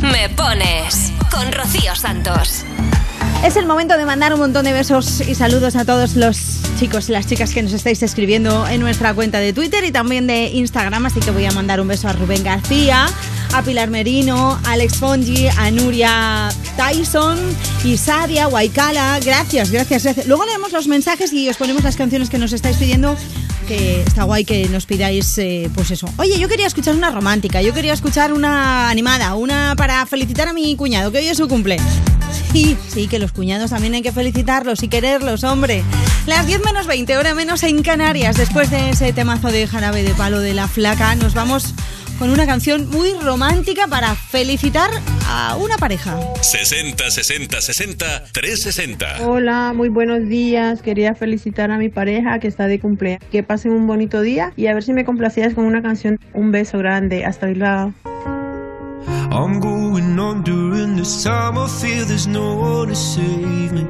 Me 0.01 0.29
pones 0.31 1.13
con 1.31 1.53
Rocío 1.53 1.95
Santos. 1.95 2.65
Es 3.45 3.57
el 3.57 3.67
momento 3.67 3.97
de 3.97 4.07
mandar 4.07 4.33
un 4.33 4.41
montón 4.41 4.65
de 4.65 4.73
besos 4.73 5.21
y 5.21 5.35
saludos 5.35 5.77
a 5.77 5.85
todos 5.85 6.17
los 6.17 6.61
chicos 6.79 7.09
y 7.09 7.13
las 7.13 7.27
chicas 7.27 7.53
que 7.53 7.63
nos 7.63 7.73
estáis 7.73 8.03
escribiendo 8.03 8.67
en 8.67 8.81
nuestra 8.81 9.15
cuenta 9.15 9.39
de 9.39 9.53
Twitter 9.53 9.85
y 9.85 9.93
también 9.93 10.27
de 10.27 10.49
Instagram. 10.49 11.07
Así 11.07 11.21
que 11.21 11.31
voy 11.31 11.45
a 11.45 11.53
mandar 11.53 11.81
un 11.81 11.89
beso 11.89 12.09
a 12.09 12.13
Rubén 12.13 12.43
García, 12.43 13.07
a 13.55 13.63
Pilar 13.63 13.91
Merino, 13.91 14.59
a 14.65 14.73
Alex 14.73 14.97
Fongi, 14.97 15.49
a 15.49 15.71
Nuria 15.71 16.49
Tyson, 16.77 17.39
Isadia, 17.85 18.49
Waikala. 18.49 19.21
Gracias, 19.25 19.71
gracias, 19.71 20.03
gracias. 20.03 20.27
Luego 20.27 20.45
leemos 20.45 20.73
los 20.73 20.89
mensajes 20.89 21.33
y 21.33 21.49
os 21.49 21.57
ponemos 21.57 21.85
las 21.85 21.97
canciones 21.97 22.31
que 22.31 22.39
nos 22.39 22.53
estáis 22.53 22.79
pidiendo. 22.79 23.17
Que 23.67 24.03
está 24.03 24.23
guay 24.25 24.45
que 24.45 24.69
nos 24.69 24.87
pidáis, 24.87 25.37
eh, 25.39 25.69
pues 25.75 25.91
eso. 25.91 26.09
Oye, 26.19 26.39
yo 26.39 26.49
quería 26.49 26.67
escuchar 26.67 26.95
una 26.95 27.11
romántica, 27.11 27.61
yo 27.63 27.75
quería 27.75 27.93
escuchar 27.93 28.33
una 28.33 28.89
animada, 28.89 29.35
una 29.35 29.75
para 29.77 30.07
felicitar 30.07 30.47
a 30.49 30.53
mi 30.53 30.77
cuñado, 30.77 31.11
que 31.11 31.19
hoy 31.19 31.27
es 31.27 31.37
su 31.37 31.49
cumple. 31.49 31.79
Sí, 32.53 32.77
sí, 32.89 33.09
que 33.09 33.19
los 33.19 33.33
cuñados 33.33 33.71
también 33.71 33.95
hay 33.95 34.03
que 34.03 34.13
felicitarlos 34.13 34.83
y 34.83 34.89
quererlos, 34.89 35.45
hombre. 35.45 35.83
Las 36.27 36.47
10 36.47 36.65
menos 36.65 36.87
20, 36.87 37.17
hora 37.17 37.35
menos 37.35 37.63
en 37.65 37.83
Canarias. 37.83 38.37
Después 38.37 38.71
de 38.71 38.91
ese 38.91 39.13
temazo 39.13 39.49
de 39.49 39.67
jarabe 39.67 40.03
de 40.03 40.15
palo 40.15 40.41
de 40.41 40.55
la 40.55 40.69
flaca, 40.69 41.15
nos 41.17 41.35
vamos 41.35 41.75
con 42.19 42.31
una 42.31 42.47
canción 42.47 42.89
muy 42.89 43.13
romántica 43.15 43.87
para 43.89 44.15
felicitar 44.15 44.91
a 45.37 45.57
una 45.57 45.77
pareja. 45.77 46.19
60 46.41 47.11
60 47.11 47.61
60 47.61 48.25
360. 48.33 49.29
Hola, 49.29 49.75
muy 49.75 49.91
buenos 49.91 50.27
días. 50.29 50.81
Quería 50.81 51.15
felicitar 51.15 51.71
a 51.71 51.77
mi 51.77 51.91
pareja 51.91 52.39
que 52.39 52.49
está 52.49 52.67
de 52.67 52.81
cumpleaños. 52.81 53.23
Que 53.31 53.43
pasen 53.43 53.73
un 53.73 53.87
bonito 53.87 54.23
día 54.23 54.55
y 54.57 54.69
a 54.69 54.75
ver 54.75 54.83
si 54.83 54.95
me 54.95 55.05
complacías 55.05 55.53
con 55.53 55.67
una 55.67 55.83
canción. 55.83 56.19
Un 56.33 56.53
beso 56.53 56.79
grande. 56.79 57.27
Hasta 57.27 57.47
Bilbao. 57.47 57.93
I'm 59.31 59.61
going 59.61 60.19
on 60.19 60.43
during 60.43 60.97
this 60.97 61.23
time. 61.23 61.59
I 61.59 61.69
feel 61.69 62.07
there's 62.07 62.27
no 62.27 62.55
one 62.55 62.89
to 62.89 62.95
save 62.95 63.73
me. 63.73 63.87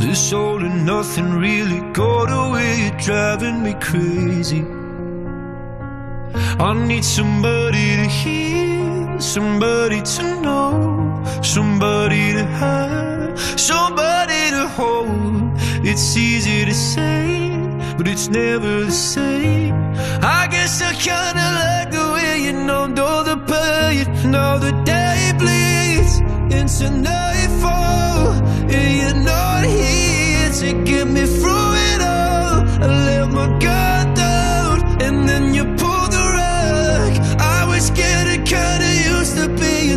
This 0.00 0.32
all 0.32 0.64
and 0.64 0.86
nothing 0.86 1.38
really 1.38 1.80
got 1.92 2.30
away, 2.30 2.88
you're 2.88 2.96
driving 2.98 3.62
me 3.62 3.74
crazy. 3.74 4.64
I 6.58 6.72
need 6.72 7.04
somebody 7.04 7.96
to 7.96 8.06
hear, 8.08 9.20
somebody 9.20 10.00
to 10.00 10.40
know, 10.40 11.22
somebody 11.42 12.32
to 12.32 12.44
have, 12.44 13.38
somebody 13.60 14.50
to 14.52 14.66
hold. 14.68 15.52
It's 15.84 16.16
easy 16.16 16.64
to 16.64 16.72
say, 16.72 17.50
but 17.98 18.08
it's 18.08 18.28
never 18.28 18.84
the 18.84 18.90
same. 18.90 19.74
I 20.22 20.48
guess 20.50 20.80
I 20.80 20.94
kinda 20.94 21.46
like 21.60 21.90
the 21.90 22.06
way 22.14 22.44
you 22.46 22.54
numbed 22.54 22.98
all 23.00 23.22
the 23.22 23.36
pain. 23.36 24.30
Now 24.30 24.56
the 24.56 24.72
day 24.84 25.32
bleeds 25.38 26.20
into 26.58 26.88
nightfall, 26.90 28.32
and 28.74 28.88
you're 28.98 29.22
not 29.22 29.62
here 29.64 30.50
to 30.60 30.68
get 30.84 31.06
me 31.06 31.26
through 31.26 31.72
it 31.92 32.00
all. 32.00 32.64
I 32.82 32.86
let 33.08 33.30
my 33.30 33.46
guard 33.58 33.95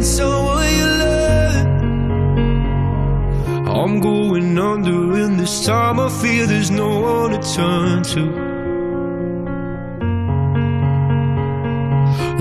someone 0.04 0.74
you 0.80 0.88
loved. 1.04 1.68
I'm 3.68 4.00
going 4.02 4.58
under, 4.58 5.14
and 5.24 5.39
this 5.39 5.66
time 5.66 6.00
I 6.00 6.10
feel 6.10 6.47
there's 6.47 6.72
no 6.72 7.00
one 7.00 7.32
to 7.32 7.39
turn 7.56 8.04
to. 8.14 8.50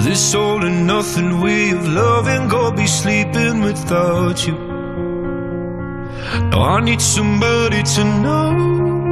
This 0.02 0.34
all 0.34 0.64
and 0.64 0.86
nothing 0.86 1.40
way 1.40 1.70
of 1.70 1.86
loving, 1.86 2.48
go 2.48 2.70
be 2.72 2.86
sleeping 2.86 3.60
without 3.60 4.46
you. 4.46 4.56
Now 6.50 6.62
I 6.76 6.80
need 6.80 7.00
somebody 7.00 7.82
to 7.82 8.04
know, 8.22 8.50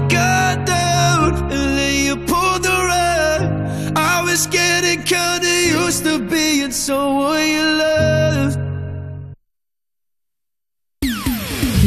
To 0.00 0.06
let 0.06 0.08
my 0.08 0.08
guard 0.08 0.66
down, 0.66 1.34
and 1.50 1.78
then 1.78 2.04
you 2.04 2.16
pulled 2.26 2.62
the 2.62 2.68
rug. 2.68 3.96
I 3.96 4.22
was 4.22 4.46
getting 4.46 5.02
kinda 5.04 5.48
used 5.68 6.04
to 6.04 6.18
being 6.18 6.72
someone 6.72 7.46
you 7.46 7.62
loved. 7.62 8.58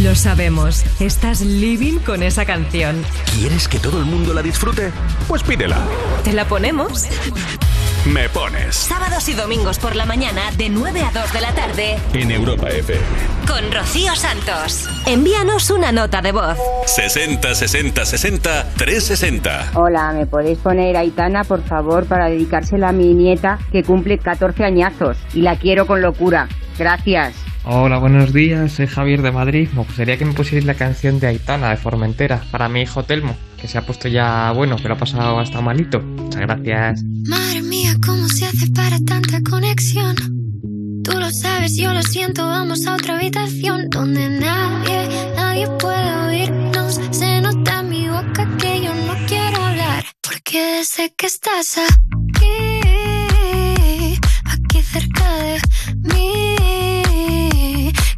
Lo 0.03 0.15
sabemos, 0.15 0.83
estás 0.99 1.41
living 1.41 1.99
con 1.99 2.23
esa 2.23 2.45
canción. 2.45 3.03
¿Quieres 3.35 3.67
que 3.67 3.79
todo 3.79 3.99
el 3.99 4.05
mundo 4.05 4.33
la 4.33 4.41
disfrute? 4.41 4.91
Pues 5.27 5.43
pídela. 5.43 5.77
¿Te 6.23 6.33
la 6.33 6.45
ponemos? 6.45 7.07
Me 8.05 8.27
pones 8.27 8.75
Sábados 8.75 9.29
y 9.29 9.33
domingos 9.33 9.79
por 9.79 9.95
la 9.95 10.05
mañana 10.05 10.41
de 10.57 10.69
9 10.69 11.01
a 11.03 11.11
2 11.11 11.33
de 11.33 11.41
la 11.41 11.53
tarde 11.53 11.97
en 12.13 12.31
Europa 12.31 12.67
FM. 12.69 12.99
con 13.47 13.71
Rocío 13.71 14.13
Santos. 14.15 14.89
Envíanos 15.05 15.69
una 15.69 15.91
nota 15.93 16.21
de 16.21 16.33
voz. 16.33 16.57
60 16.85 17.55
60 17.55 18.05
60 18.05 18.73
360. 18.77 19.71
Hola, 19.75 20.11
¿me 20.11 20.25
podéis 20.25 20.57
poner 20.59 20.97
Aitana, 20.97 21.45
por 21.45 21.63
favor, 21.63 22.05
para 22.05 22.29
dedicársela 22.29 22.89
a 22.89 22.91
mi 22.91 23.13
nieta 23.13 23.59
que 23.71 23.83
cumple 23.83 24.17
14 24.17 24.65
añazos 24.65 25.17
y 25.33 25.41
la 25.41 25.55
quiero 25.55 25.87
con 25.87 26.01
locura? 26.01 26.49
Gracias. 26.77 27.35
Hola, 27.65 27.97
buenos 27.97 28.33
días, 28.33 28.73
soy 28.73 28.87
Javier 28.87 29.21
de 29.21 29.31
Madrid. 29.31 29.69
Me 29.73 29.83
gustaría 29.83 30.17
que 30.17 30.25
me 30.25 30.33
pusierais 30.33 30.65
la 30.65 30.73
canción 30.73 31.21
de 31.21 31.27
Aitana 31.27 31.69
de 31.69 31.77
Formentera 31.77 32.43
para 32.51 32.67
mi 32.67 32.81
hijo 32.81 33.03
Telmo, 33.03 33.37
que 33.57 33.69
se 33.69 33.77
ha 33.77 33.85
puesto 33.85 34.09
ya 34.09 34.51
bueno, 34.51 34.75
pero 34.81 34.95
ha 34.95 34.97
pasado 34.97 35.39
hasta 35.39 35.61
malito. 35.61 36.01
Muchas 36.01 36.41
gracias. 36.41 37.03
Madre 37.25 37.61
mía, 37.61 37.95
¿cómo 38.05 38.27
se 38.27 38.45
hace 38.47 38.67
para 38.71 38.99
tanta 38.99 39.41
conexión? 39.49 40.13
Tú 41.05 41.17
lo 41.17 41.31
sabes, 41.31 41.77
yo 41.77 41.93
lo 41.93 42.03
siento, 42.03 42.45
vamos 42.45 42.85
a 42.85 42.95
otra 42.95 43.15
habitación 43.15 43.89
donde 43.89 44.27
nadie, 44.27 45.07
nadie 45.37 45.67
puede 45.79 46.15
oírnos. 46.27 46.99
Se 47.11 47.39
nota 47.39 47.79
en 47.79 47.89
mi 47.89 48.09
boca 48.09 48.45
que 48.57 48.81
yo 48.83 48.93
no 48.93 49.13
quiero 49.25 49.63
hablar, 49.63 50.03
porque 50.21 50.83
sé 50.83 51.13
que 51.17 51.27
estás 51.27 51.77
aquí, 51.77 52.81
aquí 54.43 54.81
cerca 54.81 55.37
de 55.37 55.61
mí, 56.13 56.42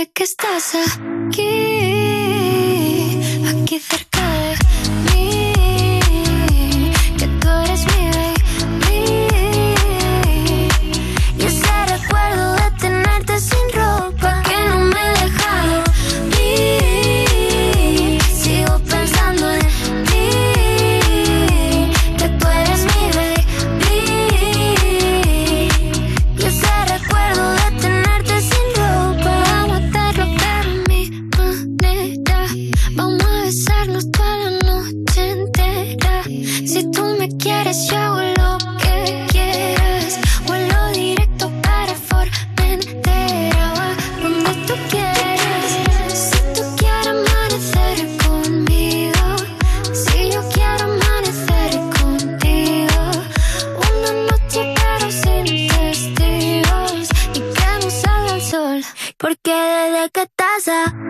sé 0.00 0.10
que 0.14 0.24
estás 0.24 0.74
aquí, 0.74 1.79
que 60.70 61.09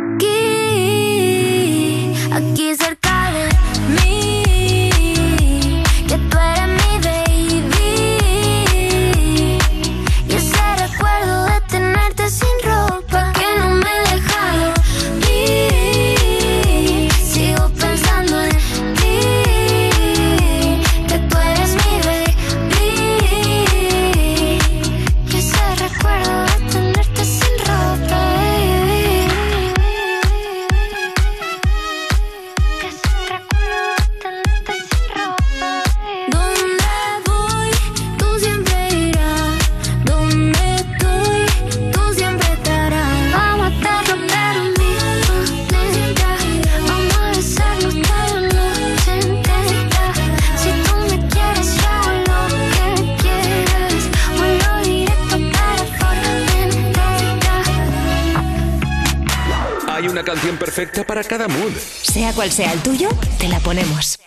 para 61.21 61.29
cada 61.29 61.49
mood. 61.49 61.73
Sea 62.03 62.33
cual 62.33 62.51
sea 62.51 62.73
el 62.73 62.81
tuyo, 62.81 63.09
te 63.39 63.49
la 63.49 63.59
ponemos. 63.61 64.19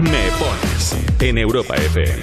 Me 0.00 0.28
pones 0.38 0.96
en 1.20 1.38
Europa 1.38 1.74
FM. 1.74 2.20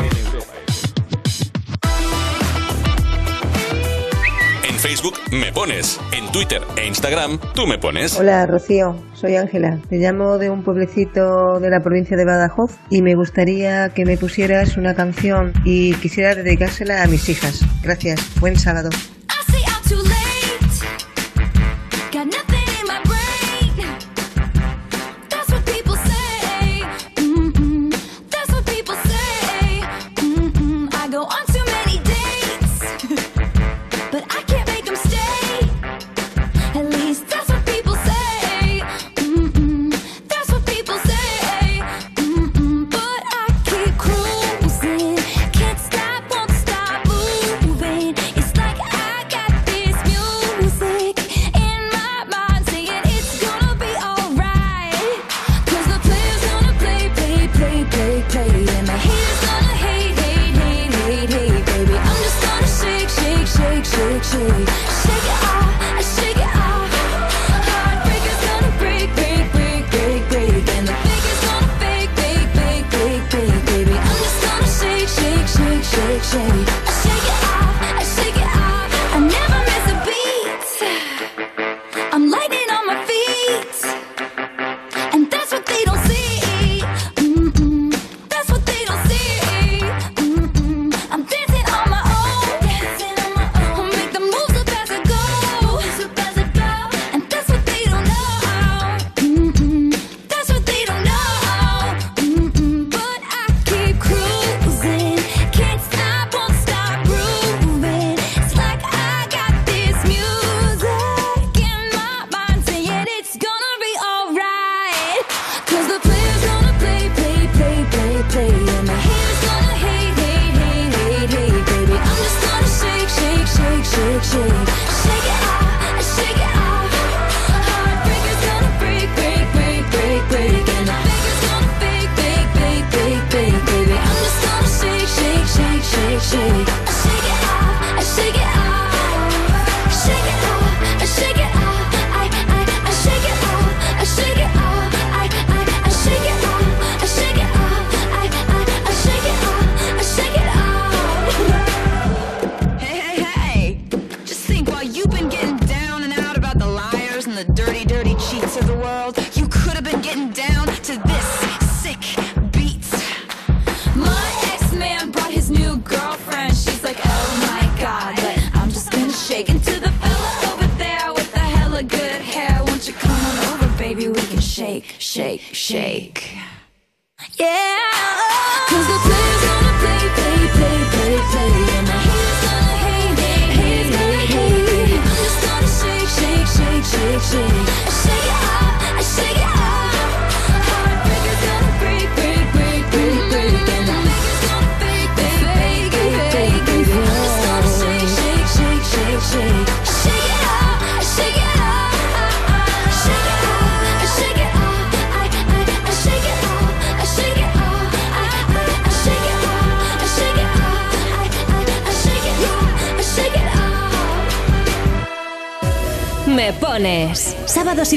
En 4.64 4.76
Facebook 4.76 5.16
me 5.32 5.52
pones. 5.52 6.00
En 6.14 6.32
Twitter 6.32 6.62
e 6.78 6.88
Instagram 6.88 7.40
tú 7.54 7.68
me 7.68 7.78
pones. 7.78 8.18
Hola 8.18 8.46
Rocío, 8.46 8.96
soy 9.14 9.36
Ángela. 9.36 9.80
Te 9.90 9.98
llamo 9.98 10.38
de 10.38 10.50
un 10.50 10.64
pueblecito 10.64 11.60
de 11.60 11.70
la 11.70 11.82
provincia 11.82 12.16
de 12.16 12.26
Badajoz 12.26 12.78
y 12.90 13.02
me 13.02 13.16
gustaría 13.16 13.90
que 13.90 14.06
me 14.06 14.18
pusieras 14.18 14.78
una 14.78 14.96
canción 14.96 15.54
y 15.66 15.96
quisiera 15.96 16.36
dedicársela 16.36 17.04
a 17.04 17.08
mis 17.08 17.28
hijas. 17.28 17.66
Gracias. 17.84 18.22
Buen 18.40 18.58
sábado. 18.58 18.90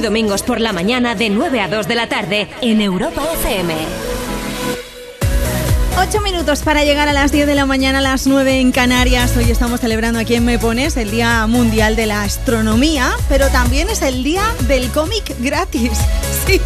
Domingos 0.05 0.43
por 0.43 0.61
la 0.61 0.75
mañana 0.75 1.15
de 1.15 1.31
9 1.31 1.61
a 1.63 1.69
2 1.69 1.89
de 1.89 1.95
la 1.95 2.07
tarde 2.07 2.47
en 2.61 2.83
Europa 2.83 3.23
FM. 3.41 3.75
Ocho 5.99 6.21
minutos 6.21 6.61
para 6.61 6.85
llegar 6.85 7.09
a 7.09 7.15
las 7.15 7.33
10 7.33 7.47
de 7.47 7.55
la 7.55 7.65
mañana, 7.65 8.01
a 8.01 8.03
las 8.03 8.27
9 8.27 8.61
en 8.61 8.71
Canarias. 8.71 9.35
Hoy 9.35 9.51
estamos 9.51 9.81
celebrando 9.81 10.19
aquí 10.19 10.35
en 10.35 10.45
Me 10.45 10.59
Pones 10.59 10.99
el 10.99 11.11
Día 11.11 11.47
Mundial 11.47 11.97
de 11.97 12.05
la 12.05 12.23
Astronomía, 12.23 13.13
pero 13.31 13.49
también 13.49 13.89
es 13.89 14.03
el 14.03 14.23
Día 14.23 14.43
del 14.69 14.91
Cómic 14.91 15.35
Gratis. 15.41 15.93
Sí. 16.47 16.61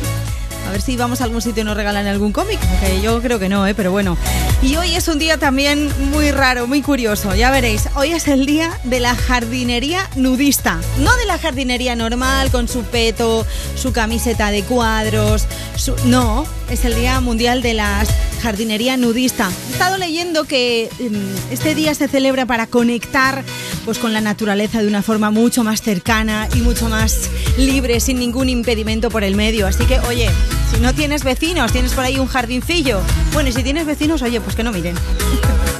A 0.66 0.72
ver 0.72 0.82
si 0.82 0.96
vamos 0.96 1.20
a 1.20 1.24
algún 1.24 1.40
sitio 1.40 1.62
y 1.62 1.64
nos 1.64 1.76
regalan 1.76 2.06
algún 2.08 2.32
cómic, 2.32 2.58
que 2.80 3.00
yo 3.00 3.22
creo 3.22 3.38
que 3.38 3.48
no, 3.48 3.66
¿eh? 3.66 3.74
pero 3.74 3.92
bueno. 3.92 4.18
Y 4.60 4.74
hoy 4.74 4.96
es 4.96 5.06
un 5.06 5.20
día 5.20 5.38
también 5.38 5.88
muy 6.10 6.32
raro, 6.32 6.66
muy 6.66 6.82
curioso, 6.82 7.32
ya 7.32 7.48
veréis. 7.52 7.84
Hoy 7.94 8.10
es 8.10 8.26
el 8.26 8.44
día 8.44 8.76
de 8.82 8.98
la 8.98 9.14
jardinería 9.14 10.10
nudista. 10.16 10.80
No 10.98 11.14
de 11.16 11.26
la 11.26 11.38
jardinería 11.38 11.94
normal, 11.94 12.50
con 12.50 12.66
su 12.66 12.82
peto, 12.82 13.46
su 13.76 13.92
camiseta 13.92 14.50
de 14.50 14.64
cuadros. 14.64 15.46
su- 15.76 15.94
No, 16.06 16.44
es 16.68 16.84
el 16.84 16.96
Día 16.96 17.20
Mundial 17.20 17.62
de 17.62 17.74
la 17.74 18.04
Jardinería 18.42 18.96
Nudista. 18.96 19.48
He 19.68 19.72
estado 19.74 19.96
leyendo 19.96 20.42
que 20.44 20.90
mm, 20.98 21.52
este 21.52 21.76
día 21.76 21.94
se 21.94 22.08
celebra 22.08 22.44
para 22.44 22.66
conectar 22.66 23.44
pues, 23.84 23.98
con 23.98 24.12
la 24.12 24.20
naturaleza 24.20 24.80
de 24.82 24.88
una 24.88 25.02
forma 25.02 25.30
mucho 25.30 25.62
más 25.62 25.82
cercana 25.82 26.48
y 26.56 26.58
mucho 26.62 26.88
más 26.88 27.30
libre, 27.56 28.00
sin 28.00 28.18
ningún 28.18 28.48
impedimento 28.48 29.08
por 29.08 29.22
el 29.22 29.36
medio. 29.36 29.68
Así 29.68 29.84
que, 29.84 30.00
oye, 30.00 30.28
si 30.72 30.80
no 30.80 30.94
tienes 30.94 31.24
vecinos, 31.24 31.72
tienes 31.72 31.92
por 31.92 32.04
ahí 32.04 32.18
un 32.18 32.26
jardincillo. 32.26 33.00
Bueno, 33.32 33.48
y 33.48 33.52
si 33.52 33.62
tienes 33.62 33.86
vecinos, 33.86 34.22
oye, 34.22 34.40
pues 34.40 34.56
que 34.56 34.62
no 34.62 34.72
miren. 34.72 34.96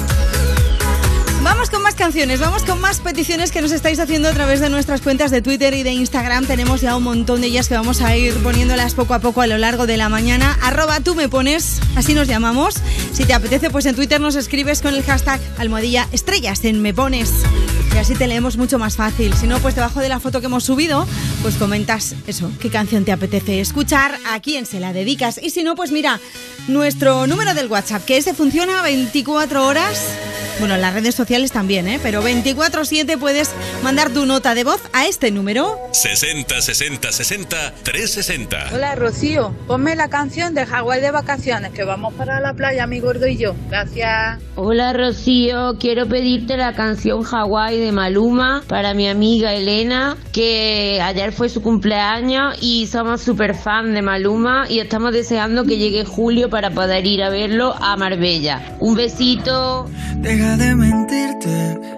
Vamos 1.42 1.70
con 1.70 1.82
más 1.82 1.94
canciones, 1.94 2.40
vamos 2.40 2.62
con 2.64 2.80
más 2.80 3.00
peticiones 3.00 3.52
que 3.52 3.62
nos 3.62 3.72
estáis 3.72 3.98
haciendo 4.00 4.28
a 4.28 4.32
través 4.32 4.60
de 4.60 4.68
nuestras 4.70 5.00
cuentas 5.00 5.30
de 5.30 5.40
Twitter 5.40 5.72
y 5.72 5.82
de 5.82 5.92
Instagram. 5.92 6.46
Tenemos 6.46 6.80
ya 6.80 6.94
un 6.96 7.04
montón 7.04 7.40
de 7.40 7.46
ellas 7.46 7.68
que 7.68 7.74
vamos 7.74 8.02
a 8.02 8.14
ir 8.16 8.34
poniéndolas 8.42 8.94
poco 8.94 9.14
a 9.14 9.20
poco 9.20 9.40
a 9.40 9.46
lo 9.46 9.56
largo 9.56 9.86
de 9.86 9.96
la 9.96 10.08
mañana. 10.08 10.58
Arroba 10.62 11.00
tú 11.00 11.14
me 11.14 11.28
pones, 11.28 11.80
así 11.96 12.12
nos 12.12 12.28
llamamos. 12.28 12.74
Si 13.12 13.24
te 13.24 13.34
apetece, 13.34 13.70
pues 13.70 13.86
en 13.86 13.94
Twitter 13.94 14.20
nos 14.20 14.34
escribes 14.34 14.82
con 14.82 14.94
el 14.94 15.02
hashtag 15.02 15.40
almohadilla 15.58 16.06
estrellas 16.12 16.64
en 16.64 16.82
me 16.82 16.92
pones. 16.92 17.32
Y 17.94 17.98
así 17.98 18.14
te 18.14 18.26
leemos 18.26 18.56
mucho 18.56 18.78
más 18.78 18.96
fácil. 18.96 19.32
Si 19.34 19.46
no, 19.46 19.58
pues 19.58 19.74
debajo 19.74 20.00
de 20.00 20.08
la 20.08 20.20
foto 20.20 20.40
que 20.40 20.46
hemos 20.46 20.64
subido, 20.64 21.06
pues 21.42 21.56
comentas 21.56 22.14
eso, 22.26 22.50
qué 22.60 22.70
canción 22.70 23.04
te 23.04 23.12
apetece 23.12 23.60
escuchar, 23.60 24.18
a 24.30 24.40
quién 24.40 24.66
se 24.66 24.80
la 24.80 24.92
dedicas. 24.92 25.40
Y 25.42 25.50
si 25.50 25.62
no, 25.62 25.74
pues 25.74 25.92
mira, 25.92 26.20
nuestro 26.66 27.26
número 27.26 27.54
del 27.54 27.68
WhatsApp, 27.68 28.04
que 28.04 28.16
ese 28.16 28.34
funciona 28.34 28.82
24 28.82 29.66
horas 29.66 30.00
Bueno, 30.58 30.74
en 30.74 30.80
las 30.80 30.92
redes 30.94 31.14
sociales 31.14 31.52
también, 31.52 31.86
¿eh? 31.86 32.00
Pero 32.02 32.22
24-7 32.22 33.16
puedes 33.18 33.50
mandar 33.82 34.10
tu 34.10 34.26
nota 34.26 34.54
de 34.54 34.64
voz 34.64 34.80
a 34.92 35.06
este 35.06 35.30
número. 35.30 35.78
60 35.92 36.60
60 36.60 37.12
60 37.12 37.74
360. 37.82 38.70
Hola 38.74 38.94
Rocío, 38.94 39.54
ponme 39.66 39.94
la 39.94 40.08
canción 40.08 40.54
de 40.54 40.66
Hawái 40.66 41.00
de 41.00 41.10
vacaciones, 41.10 41.72
que 41.72 41.84
vamos 41.84 42.14
para 42.14 42.40
la 42.40 42.54
playa, 42.54 42.86
mi 42.86 43.00
gordo 43.00 43.26
y 43.26 43.36
yo. 43.36 43.54
Gracias. 43.68 44.38
Hola 44.56 44.92
Rocío, 44.92 45.76
quiero 45.78 46.06
pedirte 46.06 46.56
la 46.56 46.74
canción 46.74 47.22
Hawái 47.22 47.78
de 47.78 47.92
Maluma 47.92 48.62
para 48.66 48.94
mi 48.94 49.08
amiga 49.08 49.54
Elena, 49.54 50.16
que 50.32 51.00
ayer 51.02 51.32
fue 51.32 51.48
su 51.48 51.62
cumpleaños 51.62 52.56
y 52.60 52.86
somos 52.88 53.22
súper 53.22 53.54
fan 53.54 53.94
de 53.94 54.02
Maluma 54.02 54.66
y 54.68 54.80
estamos 54.80 55.12
deseando 55.12 55.64
que 55.64 55.78
llegue 55.78 56.04
julio 56.04 56.50
para 56.50 56.70
poder 56.70 57.06
ir 57.06 57.22
a 57.22 57.30
verlo 57.30 57.74
a 57.80 57.96
Marbella. 57.96 58.76
Un 58.80 58.96
besito. 58.96 59.88
Deja 60.16 60.56
de 60.56 60.74
mentirte. 60.74 61.97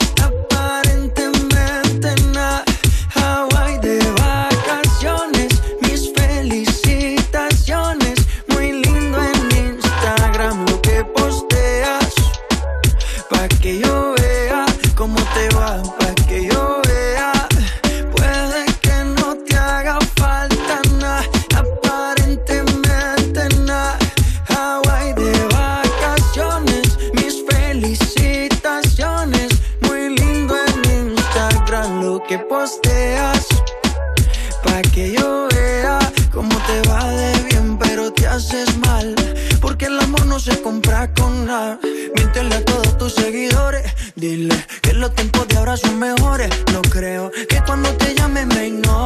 Miéntele 41.51 42.55
a 42.55 42.63
todos 42.63 42.97
tus 42.97 43.13
seguidores. 43.13 43.83
Dile 44.15 44.55
que 44.81 44.93
los 44.93 45.13
tiempos 45.13 45.49
de 45.49 45.57
ahora 45.57 45.75
son 45.75 45.99
mejores. 45.99 46.49
No 46.71 46.81
creo 46.81 47.29
que 47.49 47.61
cuando 47.65 47.89
te 47.97 48.15
llame 48.15 48.45
me 48.45 48.67
ignores. 48.67 49.00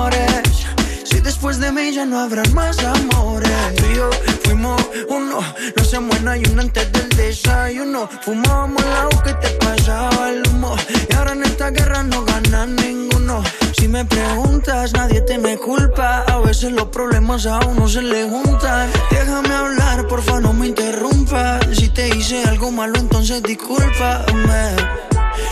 Después 1.56 1.74
de 1.74 1.82
mí 1.84 1.92
ya 1.94 2.06
no 2.06 2.20
habrán 2.20 2.54
más 2.54 2.78
amores. 2.84 3.50
Tú 3.78 3.86
y 3.90 3.96
yo 3.96 4.10
fuimos 4.44 4.82
uno. 5.08 5.40
No 5.78 5.84
se 5.86 6.00
muera 6.02 6.36
y 6.36 6.44
uno 6.52 6.64
antes 6.64 6.92
del 6.92 7.08
desayuno. 7.16 8.10
Fumábamos 8.24 8.84
el 8.84 8.92
agua 8.92 9.24
que 9.24 9.34
te 9.36 9.50
pasaba 9.66 10.32
el 10.32 10.44
humo. 10.50 10.76
Y 11.10 11.14
ahora 11.14 11.32
en 11.32 11.44
esta 11.44 11.70
guerra 11.70 12.04
no 12.04 12.26
gana 12.26 12.66
ninguno. 12.66 13.42
Si 13.72 13.88
me 13.88 14.04
preguntas, 14.04 14.92
nadie 14.92 15.22
te 15.22 15.38
me 15.38 15.56
culpa. 15.58 16.26
A 16.28 16.40
veces 16.40 16.74
los 16.74 16.88
problemas 16.90 17.46
a 17.46 17.60
uno 17.60 17.88
se 17.88 18.02
le 18.02 18.28
juntan. 18.28 18.90
Déjame 19.10 19.54
hablar, 19.54 20.08
porfa, 20.08 20.42
no 20.42 20.52
me 20.52 20.68
interrumpas. 20.68 21.66
Si 21.72 21.88
te 21.88 22.10
hice 22.10 22.44
algo 22.44 22.70
malo, 22.70 23.00
entonces 23.00 23.42
discúlpame. 23.44 24.76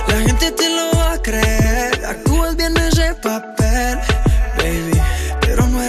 La 0.10 0.16
gente 0.20 0.52
te 0.52 0.70
lo 0.70 0.98
va 0.98 1.14
a 1.14 1.22
creer. 1.22 2.06
Actúas 2.06 2.58
bien 2.58 2.76
ese 2.76 3.16
papel, 3.16 4.00
baby. 4.58 4.93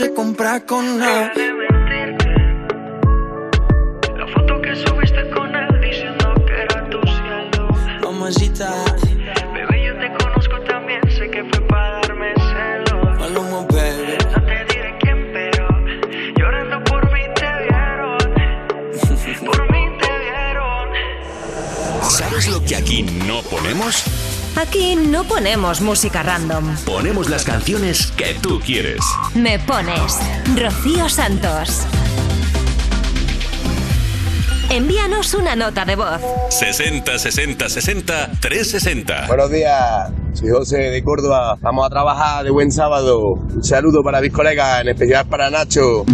se 0.00 0.14
compra 0.14 0.60
con. 0.60 0.98
La 0.98 1.49
Aquí 24.70 24.94
no 24.94 25.24
ponemos 25.24 25.80
música 25.80 26.22
random. 26.22 26.76
Ponemos 26.86 27.28
las 27.28 27.42
canciones 27.42 28.12
que 28.12 28.34
tú 28.40 28.60
quieres. 28.60 29.00
Me 29.34 29.58
pones 29.58 30.16
Rocío 30.56 31.08
Santos. 31.08 31.84
Envíanos 34.70 35.34
una 35.34 35.56
nota 35.56 35.84
de 35.84 35.96
voz. 35.96 36.20
60 36.50 37.18
60 37.18 37.68
60 37.68 38.30
360. 38.40 39.26
Buenos 39.26 39.50
días, 39.50 40.12
soy 40.34 40.50
José 40.50 40.78
de 40.78 41.02
Córdoba. 41.02 41.58
Vamos 41.60 41.84
a 41.84 41.90
trabajar 41.90 42.44
de 42.44 42.50
buen 42.50 42.70
sábado. 42.70 43.32
Un 43.32 43.64
saludo 43.64 44.04
para 44.04 44.20
mis 44.20 44.32
colegas, 44.32 44.82
en 44.82 44.90
especial 44.90 45.26
para 45.26 45.50
Nacho. 45.50 46.04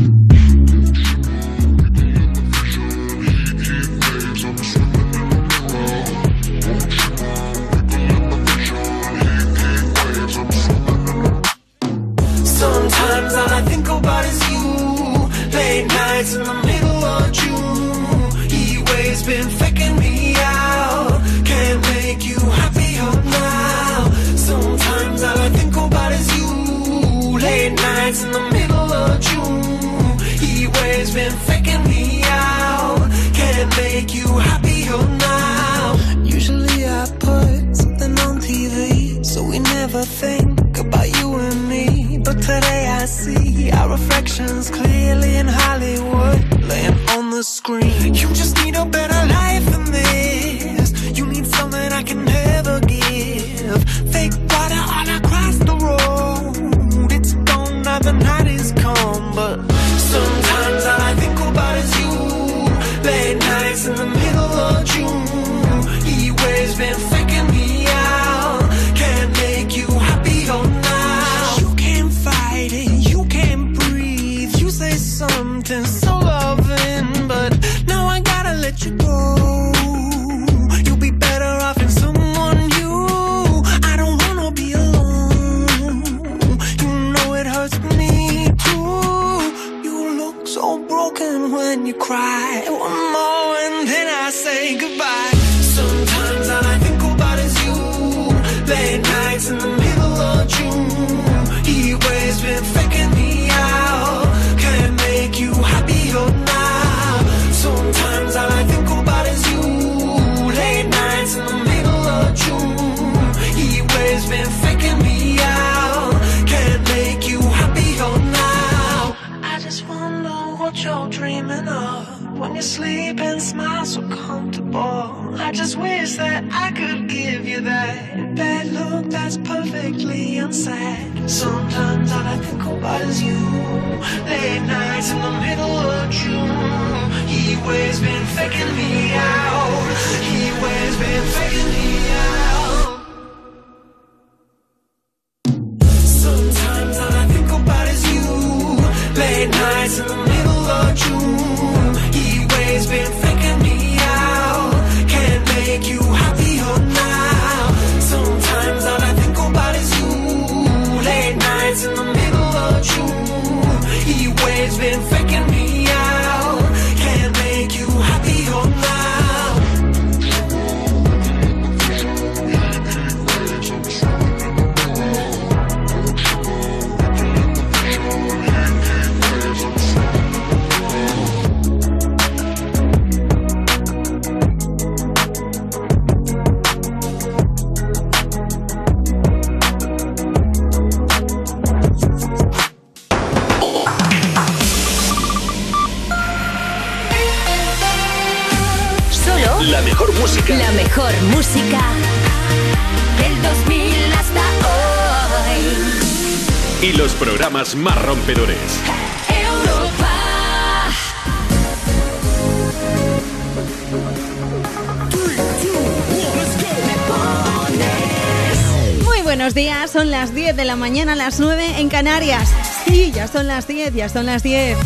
Canarias. 221.96 222.50
Sí, 222.84 223.10
ya 223.10 223.26
son 223.26 223.46
las 223.46 223.66
10, 223.66 223.94
ya 223.94 224.10
son 224.10 224.26
las 224.26 224.42
10. 224.42 224.76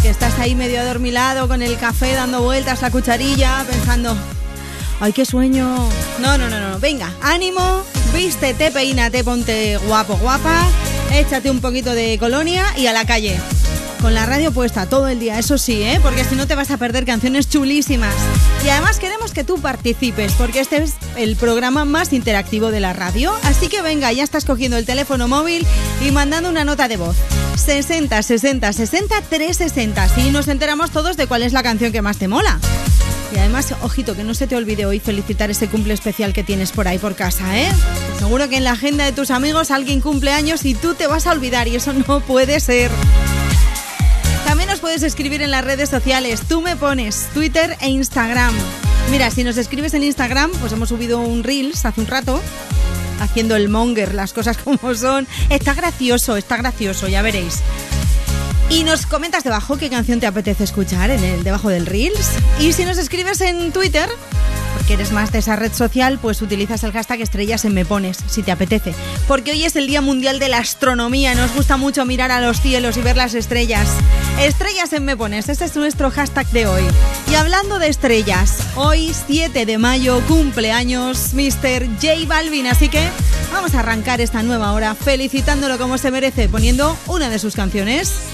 Que 0.00 0.10
estás 0.10 0.38
ahí 0.38 0.54
medio 0.54 0.80
adormilado 0.80 1.48
con 1.48 1.60
el 1.60 1.76
café 1.76 2.14
dando 2.14 2.40
vueltas 2.40 2.82
la 2.82 2.92
cucharilla, 2.92 3.64
pensando, 3.68 4.16
ay, 5.00 5.12
qué 5.12 5.26
sueño. 5.26 5.66
No, 6.20 6.38
no, 6.38 6.48
no, 6.48 6.60
no, 6.60 6.78
venga, 6.78 7.12
ánimo, 7.20 7.82
vístete, 8.14 8.70
peínate, 8.70 9.24
ponte 9.24 9.76
guapo, 9.88 10.16
guapa, 10.18 10.68
échate 11.12 11.50
un 11.50 11.60
poquito 11.60 11.94
de 11.94 12.16
colonia 12.20 12.64
y 12.76 12.86
a 12.86 12.92
la 12.92 13.06
calle. 13.06 13.40
Con 14.00 14.14
la 14.14 14.24
radio 14.24 14.52
puesta 14.52 14.86
todo 14.86 15.08
el 15.08 15.18
día, 15.18 15.40
eso 15.40 15.58
sí, 15.58 15.82
¿eh? 15.82 15.98
porque 16.00 16.24
si 16.24 16.36
no 16.36 16.46
te 16.46 16.54
vas 16.54 16.70
a 16.70 16.76
perder 16.76 17.04
canciones 17.04 17.48
chulísimas. 17.48 18.14
Y 18.64 18.68
además 18.68 18.98
queremos 18.98 19.32
que 19.32 19.42
tú 19.42 19.60
participes, 19.60 20.32
porque 20.34 20.60
este 20.60 20.82
es 20.82 20.94
el 21.16 21.34
programa 21.34 21.84
más 21.84 22.12
interactivo 22.12 22.70
de 22.70 22.78
la 22.78 22.92
radio. 22.92 23.32
Así 23.42 23.68
que 23.68 23.82
venga, 23.82 24.12
ya 24.12 24.22
estás 24.22 24.44
cogiendo 24.44 24.76
el 24.76 24.86
teléfono 24.86 25.26
móvil 25.26 25.66
y 26.04 26.10
mandando 26.10 26.48
una 26.48 26.64
nota 26.64 26.88
de 26.88 26.96
voz. 26.96 27.16
60 27.56 28.22
60 28.22 28.72
60 28.72 29.22
360. 29.22 30.02
Así 30.02 30.30
nos 30.30 30.48
enteramos 30.48 30.90
todos 30.90 31.16
de 31.16 31.26
cuál 31.26 31.42
es 31.42 31.52
la 31.52 31.62
canción 31.62 31.92
que 31.92 32.02
más 32.02 32.18
te 32.18 32.28
mola. 32.28 32.58
Y 33.34 33.38
además, 33.38 33.74
ojito, 33.82 34.14
que 34.14 34.24
no 34.24 34.34
se 34.34 34.46
te 34.46 34.56
olvide 34.56 34.84
hoy 34.84 35.00
felicitar 35.00 35.50
ese 35.50 35.68
cumple 35.68 35.94
especial 35.94 36.32
que 36.32 36.44
tienes 36.44 36.72
por 36.72 36.88
ahí 36.88 36.98
por 36.98 37.14
casa, 37.14 37.58
¿eh? 37.58 37.68
Seguro 38.18 38.48
que 38.48 38.56
en 38.56 38.64
la 38.64 38.72
agenda 38.72 39.04
de 39.04 39.12
tus 39.12 39.30
amigos 39.30 39.70
alguien 39.70 40.00
cumple 40.00 40.32
años 40.32 40.64
y 40.64 40.74
tú 40.74 40.94
te 40.94 41.06
vas 41.06 41.26
a 41.26 41.32
olvidar 41.32 41.68
y 41.68 41.76
eso 41.76 41.92
no 41.92 42.20
puede 42.20 42.60
ser. 42.60 42.90
También 44.44 44.68
nos 44.68 44.80
puedes 44.80 45.02
escribir 45.02 45.40
en 45.40 45.50
las 45.50 45.64
redes 45.64 45.88
sociales. 45.88 46.42
Tú 46.46 46.60
me 46.60 46.76
pones 46.76 47.28
Twitter 47.32 47.76
e 47.80 47.88
Instagram. 47.88 48.54
Mira, 49.10 49.30
si 49.30 49.44
nos 49.44 49.56
escribes 49.56 49.94
en 49.94 50.02
Instagram, 50.02 50.50
pues 50.60 50.72
hemos 50.72 50.90
subido 50.90 51.20
un 51.20 51.42
Reels 51.42 51.84
hace 51.84 52.00
un 52.00 52.06
rato 52.06 52.40
haciendo 53.22 53.56
el 53.56 53.68
monger, 53.68 54.14
las 54.14 54.32
cosas 54.32 54.58
como 54.58 54.94
son. 54.94 55.26
Está 55.48 55.74
gracioso, 55.74 56.36
está 56.36 56.56
gracioso, 56.56 57.08
ya 57.08 57.22
veréis. 57.22 57.60
Y 58.68 58.84
nos 58.84 59.04
comentas 59.04 59.44
debajo 59.44 59.76
qué 59.76 59.90
canción 59.90 60.18
te 60.18 60.26
apetece 60.26 60.64
escuchar 60.64 61.10
en 61.10 61.22
el 61.22 61.44
debajo 61.44 61.68
del 61.68 61.84
Reels. 61.84 62.30
Y 62.58 62.72
si 62.72 62.86
nos 62.86 62.96
escribes 62.96 63.42
en 63.42 63.70
Twitter, 63.70 64.08
porque 64.74 64.94
eres 64.94 65.12
más 65.12 65.30
de 65.30 65.40
esa 65.40 65.56
red 65.56 65.72
social, 65.72 66.18
pues 66.18 66.40
utilizas 66.40 66.82
el 66.82 66.92
hashtag 66.92 67.20
estrellas 67.20 67.66
en 67.66 67.74
me 67.74 67.84
pones, 67.84 68.18
si 68.26 68.42
te 68.42 68.50
apetece. 68.50 68.94
Porque 69.28 69.50
hoy 69.50 69.64
es 69.64 69.76
el 69.76 69.86
Día 69.86 70.00
Mundial 70.00 70.38
de 70.38 70.48
la 70.48 70.58
Astronomía, 70.58 71.34
nos 71.34 71.54
gusta 71.54 71.76
mucho 71.76 72.06
mirar 72.06 72.30
a 72.30 72.40
los 72.40 72.60
cielos 72.60 72.96
y 72.96 73.02
ver 73.02 73.16
las 73.16 73.34
estrellas. 73.34 73.88
Estrellas 74.40 74.92
en 74.94 75.04
me 75.04 75.16
pones, 75.16 75.50
ese 75.50 75.66
es 75.66 75.76
nuestro 75.76 76.10
hashtag 76.10 76.46
de 76.48 76.66
hoy. 76.66 76.82
Y 77.32 77.34
hablando 77.34 77.78
de 77.78 77.88
estrellas, 77.88 78.58
hoy 78.76 79.10
7 79.26 79.64
de 79.64 79.78
mayo 79.78 80.20
cumpleaños 80.28 81.32
Mr. 81.32 81.86
J 81.94 82.26
Balvin, 82.26 82.66
así 82.66 82.90
que 82.90 83.02
vamos 83.50 83.74
a 83.74 83.80
arrancar 83.80 84.20
esta 84.20 84.42
nueva 84.42 84.74
hora 84.74 84.94
felicitándolo 84.94 85.78
como 85.78 85.96
se 85.96 86.10
merece, 86.10 86.50
poniendo 86.50 86.94
una 87.06 87.30
de 87.30 87.38
sus 87.38 87.56
canciones. 87.56 88.31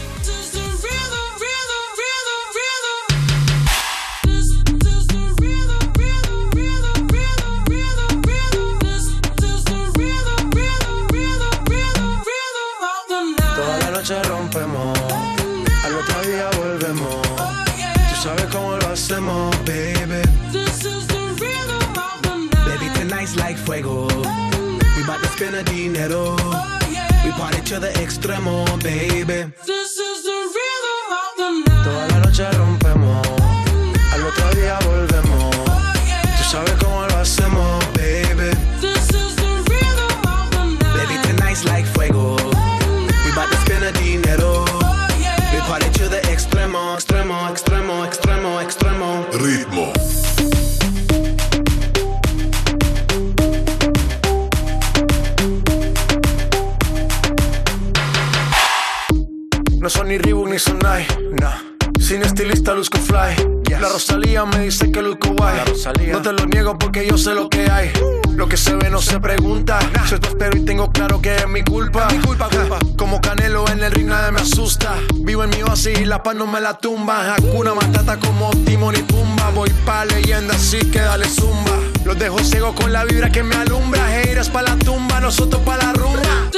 Oasis 76.19 76.23
y 76.23 76.23
la 76.23 76.23
paz 76.23 76.35
no 76.35 76.47
me 76.47 76.61
la 76.61 76.75
tumba. 76.75 77.35
Hakuna 77.35 77.75
Matata 77.75 78.19
como 78.19 78.51
Timon 78.64 78.97
y 78.97 79.03
Pumba. 79.03 79.51
Voy 79.51 79.71
pa' 79.85 80.05
leyenda 80.05 80.55
así 80.55 80.79
que 80.91 81.01
dale 81.01 81.29
zumba. 81.29 81.79
Los 82.05 82.19
dejo 82.19 82.39
ciego 82.39 82.75
con 82.75 82.93
la 82.93 83.05
vibra 83.05 83.31
que 83.31 83.43
me 83.43 83.57
alumbra. 83.57 84.21
Heiras 84.21 84.49
pa' 84.49 84.62
la 84.62 84.77
tumba, 84.77 85.21
nosotros 85.21 85.62
pa' 85.62 85.77
la 85.77 85.93
rumba. 85.93 86.51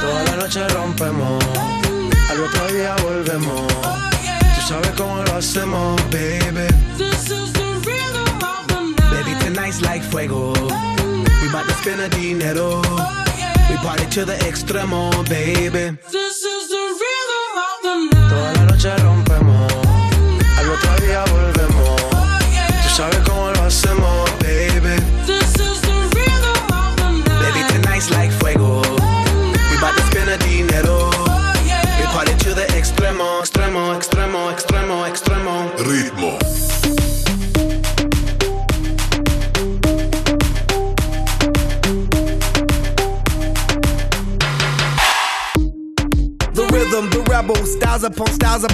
Toda 0.00 0.24
la 0.24 0.36
noche 0.36 0.68
rompemos, 0.68 1.44
al 2.30 2.40
otro 2.40 2.66
día 2.72 2.96
volvemos. 3.02 3.66
Tú 4.54 4.68
sabes 4.68 4.90
cómo 4.96 5.22
lo 5.22 5.36
hacemos, 5.36 6.00
baby. 6.10 6.66
Baby, 9.10 9.34
tonight's 9.40 9.80
like 9.82 10.02
fuego. 10.10 10.52
We 11.42 11.48
bout 11.52 11.66
to 11.66 11.74
spend 11.74 12.00
a 12.00 12.08
dinero. 12.08 12.80
We 12.80 13.21
party 13.82 14.06
to 14.06 14.24
the 14.24 14.34
extremo, 14.34 15.10
baby. 15.28 15.98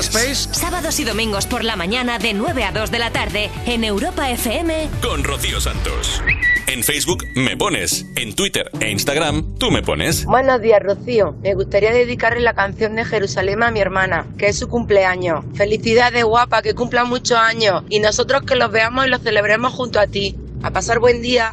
Space? 0.00 0.48
Sábados 0.52 1.00
y 1.00 1.04
domingos 1.04 1.46
por 1.46 1.64
la 1.64 1.76
mañana 1.76 2.18
de 2.18 2.34
9 2.34 2.64
a 2.64 2.72
2 2.72 2.90
de 2.90 2.98
la 2.98 3.10
tarde 3.10 3.50
en 3.66 3.84
Europa 3.84 4.30
FM. 4.30 4.88
Con 5.02 5.24
Rocío 5.24 5.60
Santos. 5.60 6.22
En 6.66 6.82
Facebook 6.84 7.24
me 7.34 7.56
pones. 7.56 8.04
En 8.14 8.34
Twitter 8.34 8.70
e 8.80 8.90
Instagram 8.90 9.54
tú 9.58 9.70
me 9.70 9.82
pones. 9.82 10.24
Buenos 10.26 10.60
días, 10.60 10.82
Rocío. 10.82 11.34
Me 11.42 11.54
gustaría 11.54 11.92
dedicarle 11.92 12.40
la 12.40 12.54
canción 12.54 12.94
de 12.94 13.04
Jerusalén 13.04 13.62
a 13.62 13.70
mi 13.70 13.80
hermana, 13.80 14.26
que 14.36 14.48
es 14.48 14.58
su 14.58 14.68
cumpleaños. 14.68 15.44
Felicidades, 15.54 16.24
guapa, 16.24 16.60
que 16.62 16.74
cumpla 16.74 17.04
muchos 17.04 17.38
años. 17.38 17.84
Y 17.88 18.00
nosotros 18.00 18.42
que 18.42 18.54
los 18.54 18.70
veamos 18.70 19.06
y 19.06 19.08
los 19.08 19.22
celebremos 19.22 19.72
junto 19.72 19.98
a 19.98 20.06
ti. 20.06 20.36
A 20.62 20.70
pasar 20.70 20.98
buen 20.98 21.22
día. 21.22 21.52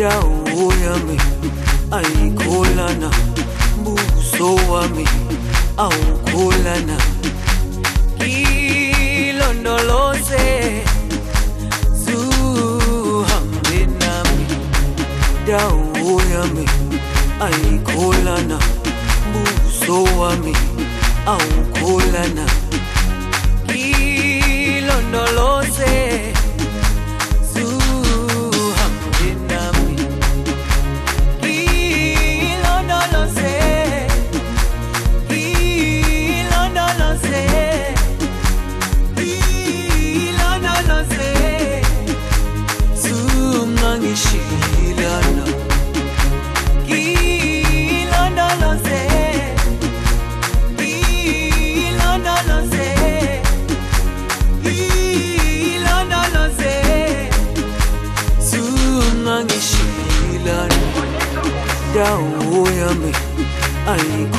dawo 0.00 0.72
yami 0.84 1.16
ayikholana 1.98 3.08
buso 3.84 4.48
wami 4.72 5.04
awukholana. 5.76 6.96
Ilondoloze 9.20 10.46
zuhambe 12.04 13.78
nami. 14.00 14.46
Dawo 15.46 16.12
yami 16.32 16.64
ayikholana 17.46 18.58
buso 19.32 19.96
wami 20.18 20.54
awukholana 21.26 22.44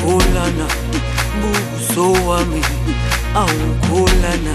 ayikholana 0.02 0.66
buso 1.40 2.12
wami 2.28 2.62
awukholana 3.34 4.54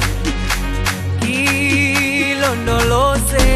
ilondoloze 2.32 3.48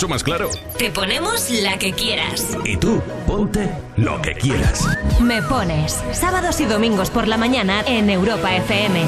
mucho 0.00 0.08
más 0.08 0.24
claro. 0.24 0.48
Te 0.78 0.90
ponemos 0.90 1.50
la 1.62 1.76
que 1.76 1.92
quieras. 1.92 2.56
Y 2.64 2.78
tú, 2.78 3.02
ponte 3.26 3.68
lo 3.98 4.18
que 4.22 4.32
quieras. 4.32 4.88
Me 5.20 5.42
pones 5.42 6.02
sábados 6.12 6.58
y 6.62 6.64
domingos 6.64 7.10
por 7.10 7.28
la 7.28 7.36
mañana 7.36 7.82
en 7.86 8.08
Europa 8.08 8.56
FM. 8.56 9.04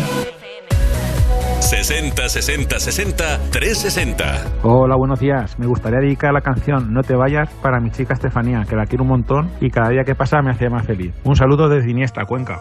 60 1.60 2.28
60 2.28 2.78
60 2.78 3.40
360. 3.50 4.44
Hola, 4.64 4.96
buenos 4.96 5.18
días. 5.18 5.58
Me 5.58 5.66
gustaría 5.66 6.00
dedicar 6.00 6.34
la 6.34 6.42
canción 6.42 6.92
No 6.92 7.02
te 7.02 7.14
vayas 7.14 7.48
para 7.62 7.80
mi 7.80 7.90
chica 7.90 8.12
Estefanía, 8.12 8.66
que 8.68 8.76
la 8.76 8.84
quiero 8.84 9.04
un 9.04 9.08
montón 9.08 9.50
y 9.62 9.70
cada 9.70 9.88
día 9.88 10.04
que 10.04 10.14
pasa 10.14 10.42
me 10.42 10.50
hace 10.50 10.68
más 10.68 10.84
feliz. 10.84 11.14
Un 11.24 11.36
saludo 11.36 11.70
desde 11.70 11.90
Iniesta, 11.90 12.26
Cuenca. 12.26 12.60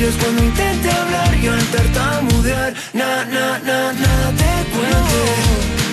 Vayas 0.00 0.16
cuando 0.16 0.42
intente 0.42 0.90
hablar 0.90 1.36
y 1.42 1.46
al 1.46 1.62
tartamudear, 1.66 2.74
na, 2.94 3.22
na, 3.26 3.58
na, 3.58 3.92
nada 3.92 4.32
te 4.32 4.70
cuente. 4.70 5.22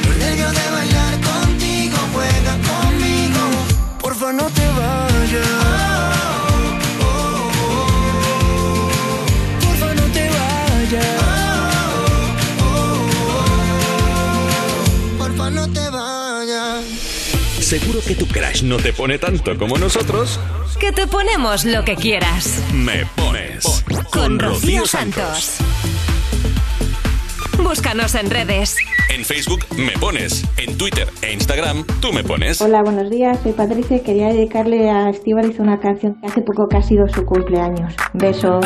Por 0.06 0.16
nervio 0.16 0.50
de 0.50 0.72
bailar 0.72 1.14
contigo, 1.20 1.98
juega 2.14 2.58
conmigo. 2.70 3.42
Porfa, 4.00 4.32
no 4.32 4.46
te 4.46 4.66
vayas. 4.66 5.48
Porfa, 9.60 9.94
no 9.94 10.04
te 10.14 10.30
vayas. 10.38 11.22
Porfa, 15.18 15.50
no 15.50 15.68
te 15.74 15.90
vayas. 15.90 16.86
Seguro 17.60 18.00
que 18.08 18.16
tu 18.16 18.26
crush 18.26 18.64
no 18.64 18.78
te 18.78 18.94
pone 18.94 19.20
tanto 19.20 19.58
como 19.58 19.78
nosotros. 19.78 20.40
Que 20.80 20.94
te 20.94 21.08
ponemos 21.08 21.66
lo 21.66 21.84
que 21.84 21.98
quieras. 21.98 22.62
Me 22.72 23.06
pones 23.18 23.47
Con 24.12 24.40
Rocío 24.40 24.86
Santos. 24.86 25.58
Búscanos 27.62 28.16
en 28.16 28.30
redes. 28.30 28.78
En 29.10 29.26
Facebook 29.26 29.66
me 29.78 29.92
pones, 29.94 30.44
en 30.58 30.78
Twitter 30.78 31.08
e 31.22 31.34
Instagram 31.34 31.86
tú 32.02 32.14
me 32.14 32.24
pones. 32.24 32.62
Hola, 32.62 32.82
buenos 32.82 33.10
días. 33.10 33.40
Soy 33.44 33.54
Patricia 33.54 33.98
y 33.98 34.02
quería 34.02 34.28
dedicarle 34.28 34.90
a 34.90 35.10
Estíbaliz 35.10 35.60
una 35.60 35.80
canción 35.80 36.16
que 36.16 36.28
hace 36.28 36.42
poco 36.42 36.68
que 36.68 36.78
ha 36.78 36.84
sido 36.84 37.08
su 37.08 37.26
cumpleaños. 37.26 37.94
Besos. 38.14 38.66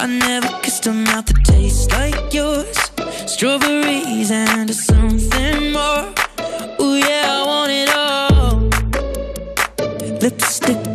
I 0.00 0.06
never 0.06 0.50
kissed 0.60 0.86
a 0.86 0.92
mouth 0.92 1.24
that 1.24 1.44
tastes 1.44 1.90
like 1.92 2.30
yours. 2.30 2.76
Strawberries 3.26 4.30
and 4.30 4.70
something 4.70 5.72
more. 5.72 6.12
Ooh, 6.78 6.98
yeah, 6.98 7.40
I 7.40 7.46
want 7.46 7.70
it 7.70 7.88
all. 7.96 8.68
Lipstick 10.20 10.93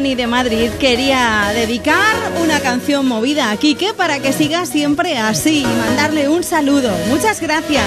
De 0.00 0.26
Madrid. 0.26 0.70
Quería 0.80 1.50
dedicar 1.52 2.16
una 2.42 2.58
canción 2.60 3.06
movida 3.06 3.50
a 3.50 3.56
Quique 3.58 3.92
para 3.92 4.18
que 4.18 4.32
siga 4.32 4.64
siempre 4.64 5.18
así 5.18 5.60
y 5.60 5.66
mandarle 5.66 6.26
un 6.30 6.42
saludo. 6.42 6.90
Muchas 7.08 7.38
gracias. 7.42 7.84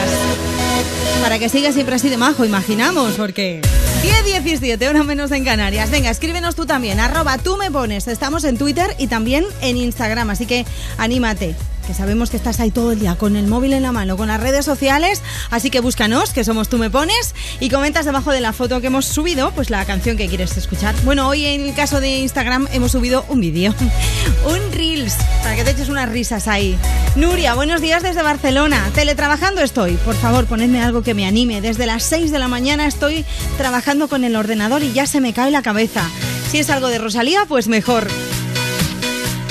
Para 1.24 1.40
que 1.40 1.50
siga 1.50 1.72
siempre 1.72 1.96
así 1.96 2.10
de 2.10 2.18
majo, 2.18 2.46
imaginamos, 2.46 3.14
porque 3.14 3.62
10, 4.04 4.26
17, 4.26 4.88
hora 4.88 5.02
menos 5.04 5.32
en 5.32 5.44
Canarias. 5.44 5.90
Venga, 5.90 6.12
escríbenos 6.12 6.54
tú 6.54 6.68
también, 6.68 7.00
arroba 7.00 7.40
tú 7.40 7.58
me 7.58 7.72
pones. 7.72 8.08
Estamos 8.08 8.44
en 8.44 8.58
Twitter 8.58 8.96
y 9.00 9.08
también 9.08 9.46
en 9.62 9.78
Instagram, 9.78 10.30
así 10.30 10.46
que 10.46 10.68
anímate. 11.00 11.56
Que 11.88 11.94
sabemos 11.94 12.30
que 12.30 12.38
estás 12.38 12.62
ahí 12.62 12.72
todo 12.72 12.94
el 12.94 13.00
día 13.00 13.16
con 13.16 13.36
el 13.36 13.48
móvil 13.48 13.74
en 13.74 13.84
la 13.84 13.92
mano, 13.92 14.16
con 14.16 14.30
las 14.30 14.40
redes 14.40 14.64
sociales, 14.64 15.22
así 15.50 15.70
que 15.70 15.82
búscanos, 15.82 16.32
que 16.32 16.46
somos 16.46 16.70
tú 16.70 16.78
me 16.78 16.90
pones, 16.90 17.36
y 17.64 17.70
comentas 17.70 18.04
debajo 18.04 18.34
de 18.34 18.42
la 18.42 18.52
foto 18.52 18.82
que 18.82 18.88
hemos 18.88 19.06
subido, 19.06 19.52
pues 19.52 19.70
la 19.70 19.86
canción 19.86 20.18
que 20.18 20.28
quieres 20.28 20.58
escuchar. 20.58 20.94
Bueno, 21.06 21.30
hoy 21.30 21.46
en 21.46 21.62
el 21.62 21.74
caso 21.74 22.02
de 22.02 22.20
Instagram 22.20 22.68
hemos 22.74 22.92
subido 22.92 23.24
un 23.30 23.40
vídeo, 23.40 23.74
un 24.46 24.74
Reels, 24.74 25.16
para 25.42 25.56
que 25.56 25.64
te 25.64 25.72
eches 25.72 25.88
unas 25.88 26.10
risas 26.10 26.50
ahí. 26.50 26.78
Nuria, 27.16 27.54
buenos 27.54 27.80
días 27.80 28.04
desde 28.04 28.22
Barcelona. 28.22 28.92
Teletrabajando 28.94 29.62
estoy. 29.62 29.94
Por 29.94 30.16
favor, 30.16 30.46
ponedme 30.46 30.84
algo 30.84 31.04
que 31.04 31.14
me 31.14 31.26
anime. 31.26 31.62
Desde 31.62 31.86
las 31.86 32.04
6 32.04 32.34
de 32.34 32.40
la 32.40 32.50
mañana 32.50 32.86
estoy 32.86 33.24
trabajando 33.58 34.10
con 34.10 34.26
el 34.26 34.36
ordenador 34.36 34.84
y 34.84 34.92
ya 34.92 35.08
se 35.08 35.22
me 35.22 35.32
cae 35.32 35.50
la 35.50 35.62
cabeza. 35.62 36.04
Si 36.52 36.58
es 36.58 36.70
algo 36.70 36.90
de 36.90 36.98
Rosalía, 36.98 37.46
pues 37.48 37.70
mejor. 37.70 38.10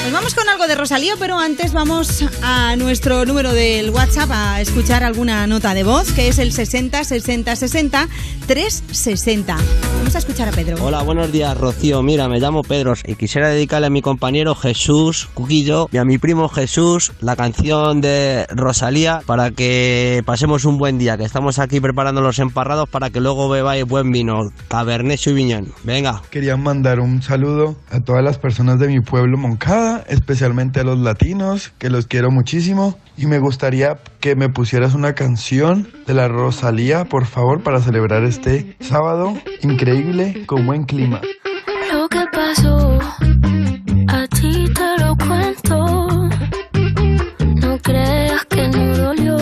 Pues 0.03 0.13
vamos 0.13 0.35
con 0.35 0.49
algo 0.49 0.67
de 0.67 0.75
Rosalía, 0.75 1.15
pero 1.17 1.39
antes 1.39 1.73
vamos 1.73 2.25
a 2.43 2.75
nuestro 2.75 3.25
número 3.25 3.53
del 3.53 3.91
WhatsApp 3.91 4.31
a 4.33 4.61
escuchar 4.61 5.05
alguna 5.05 5.47
nota 5.47 5.75
de 5.75 5.85
voz, 5.85 6.11
que 6.13 6.27
es 6.27 6.41
el 6.41 6.53
60 6.53 7.05
60 7.05 7.55
60 7.55 8.09
360. 8.49 9.57
Escuchar 10.23 10.51
a 10.51 10.53
Pedro. 10.53 10.77
Hola, 10.81 11.03
buenos 11.03 11.33
días, 11.33 11.59
Rocío. 11.59 12.01
Mira, 12.01 12.29
me 12.29 12.39
llamo 12.39 12.63
Pedro 12.63 12.95
y 13.05 13.17
quisiera 13.17 13.49
dedicarle 13.49 13.89
a 13.89 13.91
mi 13.91 14.03
compañero 14.03 14.55
Jesús 14.55 15.29
Cuquillo 15.35 15.89
y 15.91 15.97
a 15.97 16.05
mi 16.05 16.19
primo 16.19 16.49
Jesús 16.49 17.13
la 17.21 17.35
canción 17.35 18.01
de 18.01 18.47
Rosalía 18.51 19.23
para 19.27 19.51
que 19.51 20.23
pasemos 20.25 20.65
un 20.65 20.79
buen 20.79 20.97
día, 20.97 21.17
que 21.19 21.25
estamos 21.25 21.59
aquí 21.59 21.81
preparando 21.81 22.21
los 22.21 22.39
emparrados 22.39 22.89
para 22.89 23.11
que 23.11 23.21
luego 23.21 23.49
bebáis 23.49 23.85
buen 23.85 24.13
vino, 24.13 24.53
Cabernet 24.69 25.19
Sauvignon. 25.19 25.73
Venga. 25.83 26.23
Quería 26.31 26.57
mandar 26.57 27.01
un 27.01 27.21
saludo 27.21 27.75
a 27.91 27.99
todas 27.99 28.23
las 28.23 28.39
personas 28.39 28.79
de 28.79 28.87
mi 28.87 29.01
pueblo 29.01 29.37
Moncada, 29.37 30.05
especialmente 30.07 30.79
a 30.79 30.85
los 30.85 30.99
latinos, 30.99 31.73
que 31.79 31.91
los 31.91 32.07
quiero 32.07 32.31
muchísimo. 32.31 32.97
Y 33.15 33.27
me 33.27 33.41
gustaría 33.41 33.99
que 34.21 34.37
me 34.37 34.49
pusieras 34.49 34.95
una 34.95 35.13
canción 35.15 35.89
de 36.07 36.15
la 36.15 36.29
Rosalía, 36.29 37.05
por 37.05 37.27
favor, 37.27 37.63
para 37.63 37.81
celebrar 37.81 38.25
este 38.25 38.75
sábado 38.81 39.35
increíble 39.63 40.12
con 40.47 40.67
buen 40.67 40.85
clima. 40.85 41.21
Lo 41.91 42.07
que 42.07 42.23
pasó, 42.33 42.99
a 44.09 44.27
ti 44.29 44.67
te 44.75 45.03
lo 45.03 45.17
cuento. 45.17 46.07
No 47.63 47.79
creas 47.79 48.45
que 48.45 48.69
no 48.69 48.97
dolió 48.97 49.37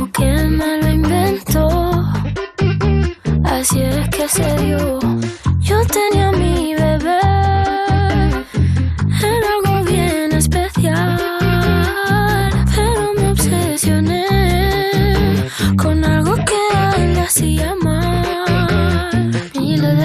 o 0.00 0.06
que 0.12 0.32
me 0.58 0.82
lo 0.82 0.88
inventó. 0.90 1.68
Así 3.44 3.80
es 3.80 4.08
que 4.08 4.28
se 4.28 4.56
dio. 4.64 4.98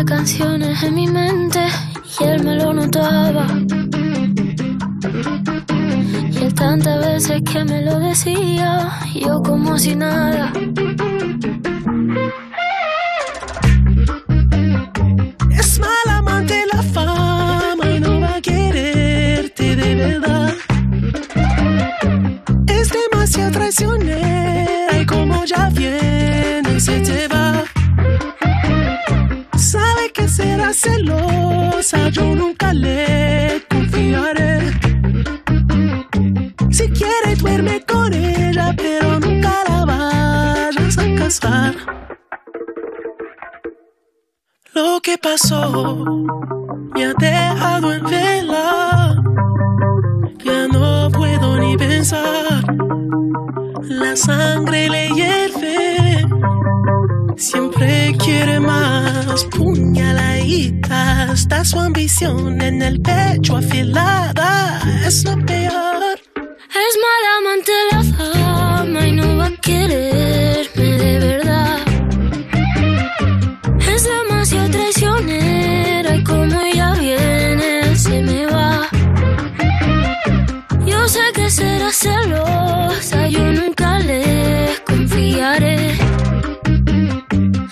Canciones 0.06 0.84
en 0.84 0.96
mi 0.96 1.08
mente 1.08 1.60
y 2.20 2.24
él 2.24 2.44
me 2.44 2.56
lo 2.56 2.74
notaba. 2.74 3.46
Y 6.32 6.38
él 6.38 6.54
tantas 6.54 7.06
veces 7.06 7.42
que 7.42 7.66
me 7.66 7.82
lo 7.82 8.00
decía, 8.00 8.90
yo 9.16 9.42
como 9.42 9.78
si 9.78 9.96
nada. 9.96 10.52
Es 15.52 15.80
mal 15.80 16.08
amante 16.10 16.64
la 16.72 16.84
fama 16.84 17.90
y 17.90 18.00
no 18.00 18.20
va 18.22 18.36
a 18.36 18.42
quererte 18.42 19.76
de 19.76 19.96
verdad. 19.96 20.54
Es 22.68 22.92
demasiado 22.92 23.52
traicionera 23.52 24.25
celosa, 30.86 32.10
yo 32.10 32.36
nunca 32.36 32.74
le 32.74 33.64
confiaré. 33.70 34.54
Si 36.70 36.86
quiere 36.90 37.30
duerme 37.42 37.76
con 37.92 38.14
ella, 38.14 38.74
pero 38.78 39.20
nunca 39.20 39.54
la 39.70 39.80
vayas 39.92 40.98
a 40.98 41.06
casar. 41.20 41.74
Lo 44.74 45.00
que 45.02 45.18
pasó 45.18 45.62
me 46.94 47.06
ha 47.06 47.14
dejado 47.14 47.94
en 47.94 48.04
vela. 48.04 49.16
Ya 50.44 50.68
no 50.68 51.10
puedo 51.12 51.48
ni 51.58 51.78
pensar. 51.78 52.64
La 54.02 54.16
sangre 54.16 54.90
le 54.90 55.04
hierve. 55.18 55.76
Siempre 57.38 58.16
quiere 58.18 58.60
más 58.60 59.44
puñaladita. 59.46 61.34
Está 61.34 61.66
su 61.66 61.80
ambición 61.80 62.62
en 62.62 62.82
el 62.82 63.02
pecho 63.02 63.58
afilada. 63.58 64.82
Es 65.06 65.26
lo 65.26 65.36
peor. 65.46 66.18
Es 66.84 66.94
mala 67.04 67.30
amante 67.40 67.72
la 67.92 68.04
fama 68.04 69.08
y 69.08 69.12
no 69.12 69.38
va 69.38 69.48
a 69.48 69.52
quererme 69.58 70.98
de 70.98 71.20
verdad. 71.20 71.78
Es 73.94 74.04
demasiado 74.04 74.70
traicionera 74.70 76.16
y 76.16 76.24
como 76.24 76.62
ella 76.62 76.94
viene 76.94 77.96
se 77.96 78.22
me 78.22 78.46
va. 78.46 78.88
Yo 80.86 81.08
sé 81.10 81.24
que 81.34 81.50
será 81.50 81.92
celosa, 81.92 83.28
yo 83.28 83.52
nunca 83.52 84.00
le 84.00 84.70
confiaré. 84.86 86.05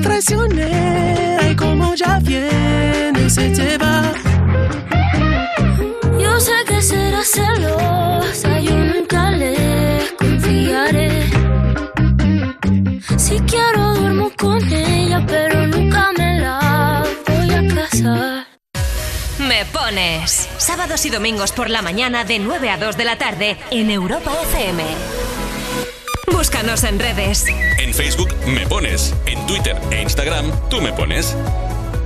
Demasiado 0.00 0.46
traicionera 0.48 1.50
y 1.50 1.56
como 1.56 1.94
ya 1.94 2.18
viene 2.20 3.30
se 3.30 3.50
te 3.50 3.78
va. 3.78 4.12
Yo 6.18 6.40
sé 6.40 6.52
que 6.66 6.82
será 6.82 7.22
celosa, 7.24 8.60
yo 8.60 8.76
nunca 8.76 9.30
le 9.30 10.00
confiaré. 10.18 11.30
Si 13.16 13.38
quiero 13.40 13.94
duermo 13.94 14.30
con 14.38 14.62
ella, 14.72 15.24
pero 15.26 15.66
nunca 15.66 16.10
me 16.16 16.40
la 16.40 17.04
voy 17.26 17.50
a 17.50 17.74
casar. 17.74 18.46
Me 19.38 19.64
pones. 19.66 20.48
Sábados 20.58 21.04
y 21.06 21.10
domingos 21.10 21.52
por 21.52 21.70
la 21.70 21.82
mañana 21.82 22.24
de 22.24 22.38
9 22.38 22.70
a 22.70 22.76
2 22.76 22.96
de 22.96 23.04
la 23.04 23.16
tarde 23.16 23.56
en 23.70 23.90
Europa 23.90 24.32
FM. 24.42 25.29
Búscanos 26.40 26.84
en 26.84 26.98
redes. 26.98 27.44
En 27.78 27.92
Facebook 27.92 28.34
me 28.46 28.66
pones. 28.66 29.14
En 29.26 29.46
Twitter 29.46 29.76
e 29.90 30.00
Instagram 30.00 30.50
tú 30.70 30.80
me 30.80 30.90
pones. 30.90 31.36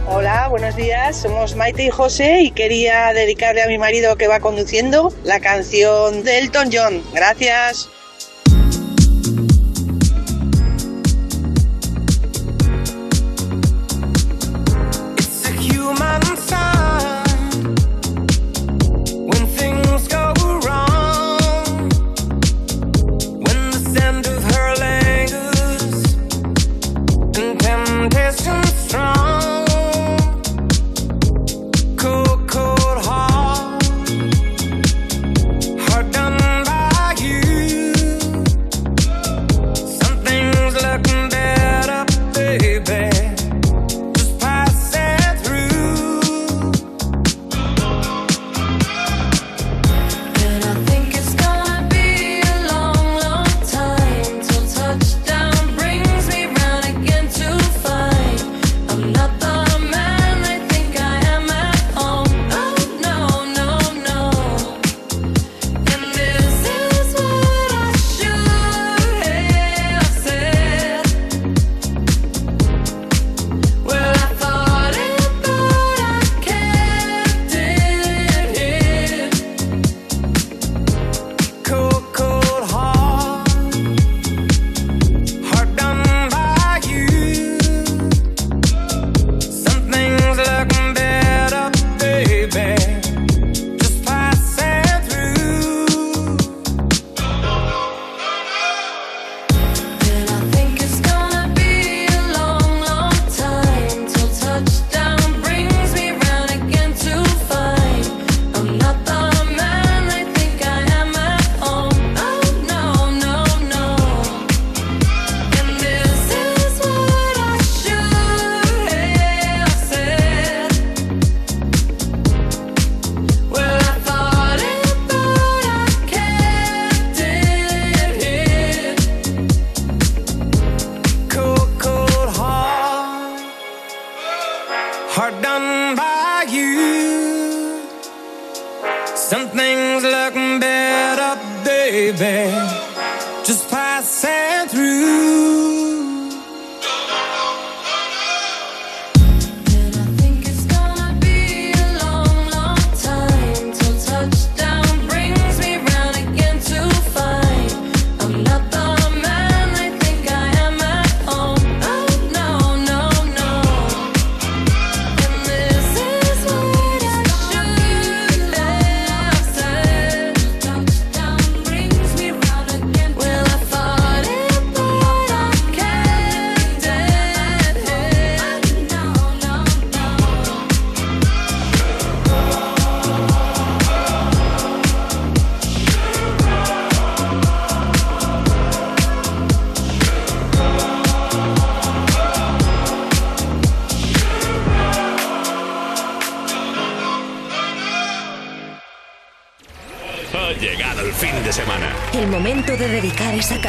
Hola, 0.09 0.49
buenos 0.49 0.75
días. 0.75 1.23
Somos 1.23 1.55
Maite 1.55 1.85
y 1.85 1.91
José 1.91 2.41
y 2.41 2.51
quería 2.51 3.13
dedicarle 3.13 3.63
a 3.63 3.69
mi 3.69 3.79
marido 3.79 4.17
que 4.17 4.27
va 4.27 4.41
conduciendo 4.41 5.15
la 5.23 5.39
canción 5.39 6.25
de 6.25 6.41
Elton 6.41 6.71
John. 6.73 7.01
Gracias. 7.13 7.89
It's 15.17 15.47
a 15.47 15.53
human 15.53 16.23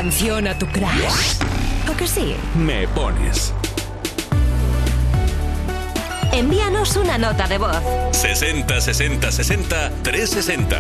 canción 0.06 0.48
a 0.48 0.56
tu 0.56 0.68
crush. 0.68 1.42
¿O 1.92 1.98
que 1.98 2.06
sí? 2.06 2.36
Me 2.64 2.88
pones. 2.90 3.52
Envíanos 6.32 6.96
una 6.96 7.18
nota 7.18 7.48
de 7.48 7.58
voz. 7.58 7.82
60 8.12 8.82
60 8.82 9.32
60 9.32 9.92
360. 10.04 10.78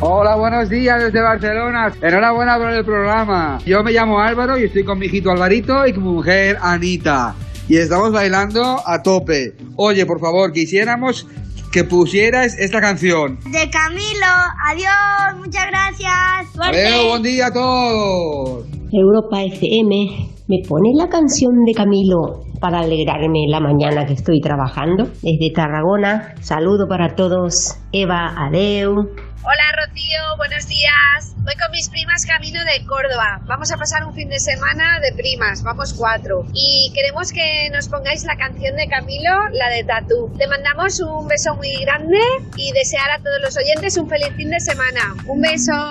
Hola, 0.00 0.34
buenos 0.34 0.68
días 0.68 1.00
desde 1.00 1.20
Barcelona. 1.20 1.92
Enhorabuena 2.02 2.58
por 2.58 2.70
el 2.70 2.84
programa. 2.84 3.60
Yo 3.64 3.84
me 3.84 3.92
llamo 3.92 4.18
Álvaro 4.18 4.58
y 4.58 4.64
estoy 4.64 4.82
con 4.82 4.98
mi 4.98 5.06
hijito 5.06 5.30
Alvarito 5.30 5.86
y 5.86 5.92
con 5.92 6.02
mi 6.02 6.10
mujer 6.10 6.58
Anita. 6.60 7.36
Y 7.68 7.76
estamos 7.76 8.10
bailando 8.10 8.82
a 8.84 9.00
tope. 9.04 9.54
Oye, 9.76 10.04
por 10.04 10.18
favor, 10.18 10.52
quisiéramos 10.52 11.28
que 11.76 11.84
pusieras 11.84 12.56
esta 12.58 12.80
canción. 12.80 13.38
De 13.52 13.68
Camilo. 13.68 14.32
Adiós, 14.66 15.44
muchas 15.44 15.66
gracias. 15.66 16.10
Adiós, 16.58 17.04
buen 17.06 17.22
día 17.22 17.48
a 17.48 17.52
todos. 17.52 18.64
Europa 18.90 19.42
FM, 19.42 20.35
¿me 20.48 20.58
pones 20.68 20.94
la 20.96 21.08
canción 21.08 21.64
de 21.64 21.74
Camilo 21.74 22.44
para 22.60 22.80
alegrarme 22.80 23.46
la 23.48 23.60
mañana 23.60 24.06
que 24.06 24.14
estoy 24.14 24.40
trabajando? 24.40 25.04
Desde 25.22 25.50
Tarragona, 25.54 26.34
saludo 26.40 26.86
para 26.88 27.14
todos. 27.14 27.76
Eva, 27.92 28.34
adeu. 28.36 28.92
Hola 28.92 29.66
Rocío, 29.78 30.22
buenos 30.38 30.66
días. 30.68 31.34
Voy 31.44 31.54
con 31.54 31.70
mis 31.70 31.88
primas 31.88 32.26
camino 32.26 32.60
de 32.64 32.84
Córdoba. 32.86 33.40
Vamos 33.46 33.70
a 33.72 33.76
pasar 33.76 34.04
un 34.04 34.14
fin 34.14 34.28
de 34.28 34.40
semana 34.40 34.98
de 35.00 35.12
primas, 35.16 35.62
vamos 35.62 35.94
cuatro. 35.94 36.42
Y 36.52 36.92
queremos 36.94 37.32
que 37.32 37.68
nos 37.72 37.88
pongáis 37.88 38.24
la 38.24 38.36
canción 38.36 38.74
de 38.76 38.88
Camilo, 38.88 39.30
la 39.52 39.68
de 39.70 39.84
Tatu. 39.84 40.32
Te 40.38 40.46
mandamos 40.48 41.00
un 41.00 41.28
beso 41.28 41.54
muy 41.54 41.74
grande 41.82 42.18
y 42.56 42.72
desear 42.72 43.10
a 43.10 43.18
todos 43.18 43.40
los 43.42 43.56
oyentes 43.56 43.96
un 43.98 44.08
feliz 44.08 44.30
fin 44.36 44.50
de 44.50 44.60
semana. 44.60 45.14
Un 45.28 45.40
beso. 45.40 45.90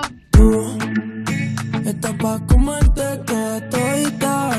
Está 1.86 2.10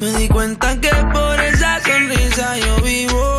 Me 0.00 0.10
di 0.12 0.28
cuenta 0.28 0.80
que 0.80 0.88
por 1.12 1.40
esa 1.40 1.78
sonrisa 1.84 2.56
yo 2.56 2.76
vivo. 2.82 3.36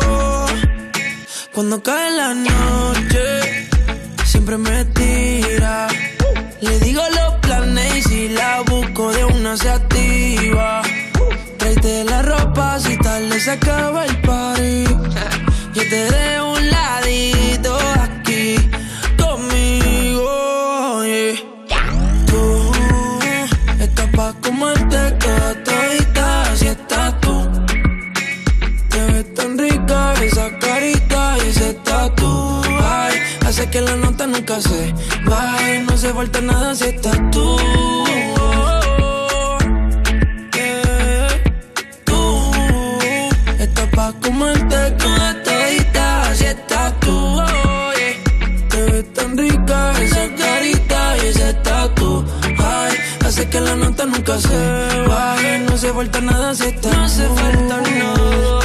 Cuando 1.52 1.82
cae 1.82 2.10
la 2.12 2.34
noche, 2.34 3.68
siempre 4.24 4.56
me 4.58 4.84
tira. 4.84 5.88
Le 6.60 6.78
digo 6.78 7.02
los 7.16 7.34
planes 7.40 7.96
y 7.96 8.02
si 8.02 8.28
la 8.28 8.60
busco 8.60 9.10
de 9.10 9.24
una 9.24 9.56
se 9.56 9.70
activa. 9.70 10.82
Tráete 11.58 12.04
la 12.04 12.22
ropa 12.22 12.78
si 12.78 12.96
tarde 12.96 13.40
se 13.40 13.50
acaba 13.50 14.06
el 14.06 14.16
party. 14.20 14.84
Yo 15.74 15.82
te 15.90 16.40
un 16.42 16.70
ladito 16.70 17.76
hace 33.52 33.68
que 33.68 33.82
la 33.82 33.96
nota 33.96 34.26
nunca 34.26 34.58
se 34.62 34.94
baje. 35.26 35.80
No 35.80 35.94
se 35.98 36.08
falta 36.14 36.40
nada 36.40 36.74
si 36.74 36.84
estás 36.84 37.18
tú. 37.30 37.56
Yeah. 40.56 41.28
Tú 42.04 42.18
estás 43.58 43.88
pa' 43.94 44.12
comerte 44.22 44.80
toda 45.02 45.42
todita 45.44 46.34
si 46.34 46.44
estás 46.44 47.00
tú. 47.00 47.16
Yeah. 47.98 48.68
Te 48.70 48.80
ves 48.90 49.12
tan 49.12 49.36
rica 49.36 49.78
esa 50.00 50.24
carita 50.40 51.00
y 51.22 51.26
ese 51.26 51.52
tatu. 51.68 52.24
Ay, 52.58 52.92
hace 53.26 53.50
que 53.50 53.60
la 53.60 53.76
nota 53.76 54.06
nunca 54.06 54.38
se 54.38 54.60
baje. 55.08 55.58
No 55.58 55.76
se 55.76 55.92
falta 55.92 56.20
nada 56.22 56.54
si 56.54 56.64
estás 56.64 56.96
No 56.96 57.08
se 57.08 57.26
falta 57.28 57.76
nada, 58.00 58.61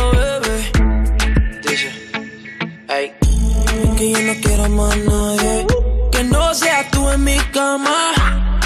Que 3.97 4.11
yo 4.11 4.21
no 4.21 4.33
quiero 4.43 4.69
más 4.69 4.95
nadie. 4.95 5.65
Que 6.11 6.23
no 6.23 6.53
seas 6.53 6.91
tú 6.91 7.09
en 7.09 7.23
mi 7.23 7.37
cama. 7.51 8.13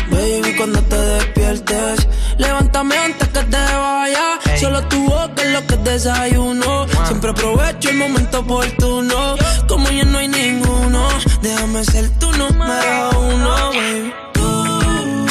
Baby, 0.10 0.56
cuando 0.58 0.82
te 0.82 0.98
despiertes, 0.98 2.06
levántame 2.38 2.98
antes 2.98 3.30
que 3.30 3.40
te 3.40 3.58
vayas. 3.58 4.60
Solo 4.60 4.86
tu 4.90 5.06
boca 5.06 5.42
es 5.42 5.52
lo 5.54 5.66
que 5.68 5.78
desayuno. 5.78 6.86
Siempre 7.06 7.30
aprovecho 7.30 7.90
el 7.92 7.96
momento 7.96 8.40
oportuno. 8.40 9.38
Como 9.70 9.90
ya 9.90 10.04
no 10.04 10.18
hay 10.18 10.28
ninguno, 10.28 11.08
déjame 11.42 11.86
ser 11.86 12.10
tu 12.20 12.30
número 12.34 13.10
uno, 13.18 13.56
baby. 13.70 14.14
Tú 14.34 15.26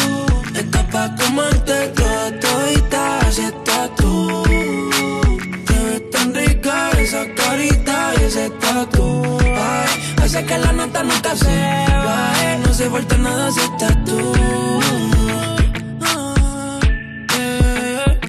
estás 0.54 0.84
pa' 0.84 1.14
comerte 1.14 1.88
toda 1.88 2.40
todita, 2.40 3.18
así 3.18 3.42
estás 3.42 3.94
tú. 3.96 4.42
Te 5.66 5.74
ves 5.74 6.10
tan 6.10 6.34
rica 6.34 6.90
esa 6.98 7.22
carita 7.34 8.12
y 8.18 8.24
ese 8.24 8.48
tatu. 8.48 9.39
Hace 10.32 10.44
que 10.44 10.58
la 10.58 10.70
nota 10.70 11.02
nunca 11.02 11.34
se 11.34 11.46
baje. 12.06 12.58
No 12.64 12.72
se 12.72 12.88
falta 12.88 13.16
nada 13.18 13.50
si 13.50 13.58
estás 13.58 14.04
tú. 14.04 14.32
Eh, 17.36 18.20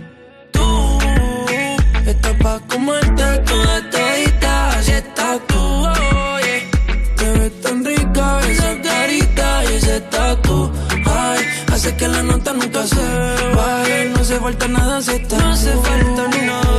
Tú 0.51 0.97
estás 2.07 2.33
pa' 2.41 2.59
comerte 2.67 3.23
toda 3.45 3.89
todita, 3.91 4.69
así 4.79 4.91
estás 4.93 5.39
tú. 5.47 5.57
oh, 5.59 6.39
yeah. 6.39 7.15
Te 7.17 7.31
ves 7.37 7.61
tan 7.61 7.85
rica 7.85 8.39
esa 8.49 8.81
carita 8.81 9.63
y 9.65 9.75
ese 9.75 10.01
tatu. 10.01 10.71
Ay, 11.05 11.39
hace 11.71 11.95
que 11.97 12.07
la 12.07 12.23
nota 12.23 12.51
nunca 12.53 12.81
se 12.87 13.05
baje. 13.55 14.11
No 14.17 14.23
se 14.23 14.39
falta 14.39 14.67
nada 14.67 15.01
si 15.03 15.11
estás 15.11 15.39
No 15.39 15.55
se 15.55 15.71
falta 15.73 16.23
nada, 16.47 16.70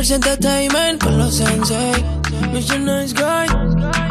100% 0.00 0.38
Tamer 0.38 0.96
con 0.98 1.18
los 1.18 1.34
sensei. 1.34 2.04
Mission 2.52 2.84
Nice 2.84 3.12
Guy. 3.12 4.07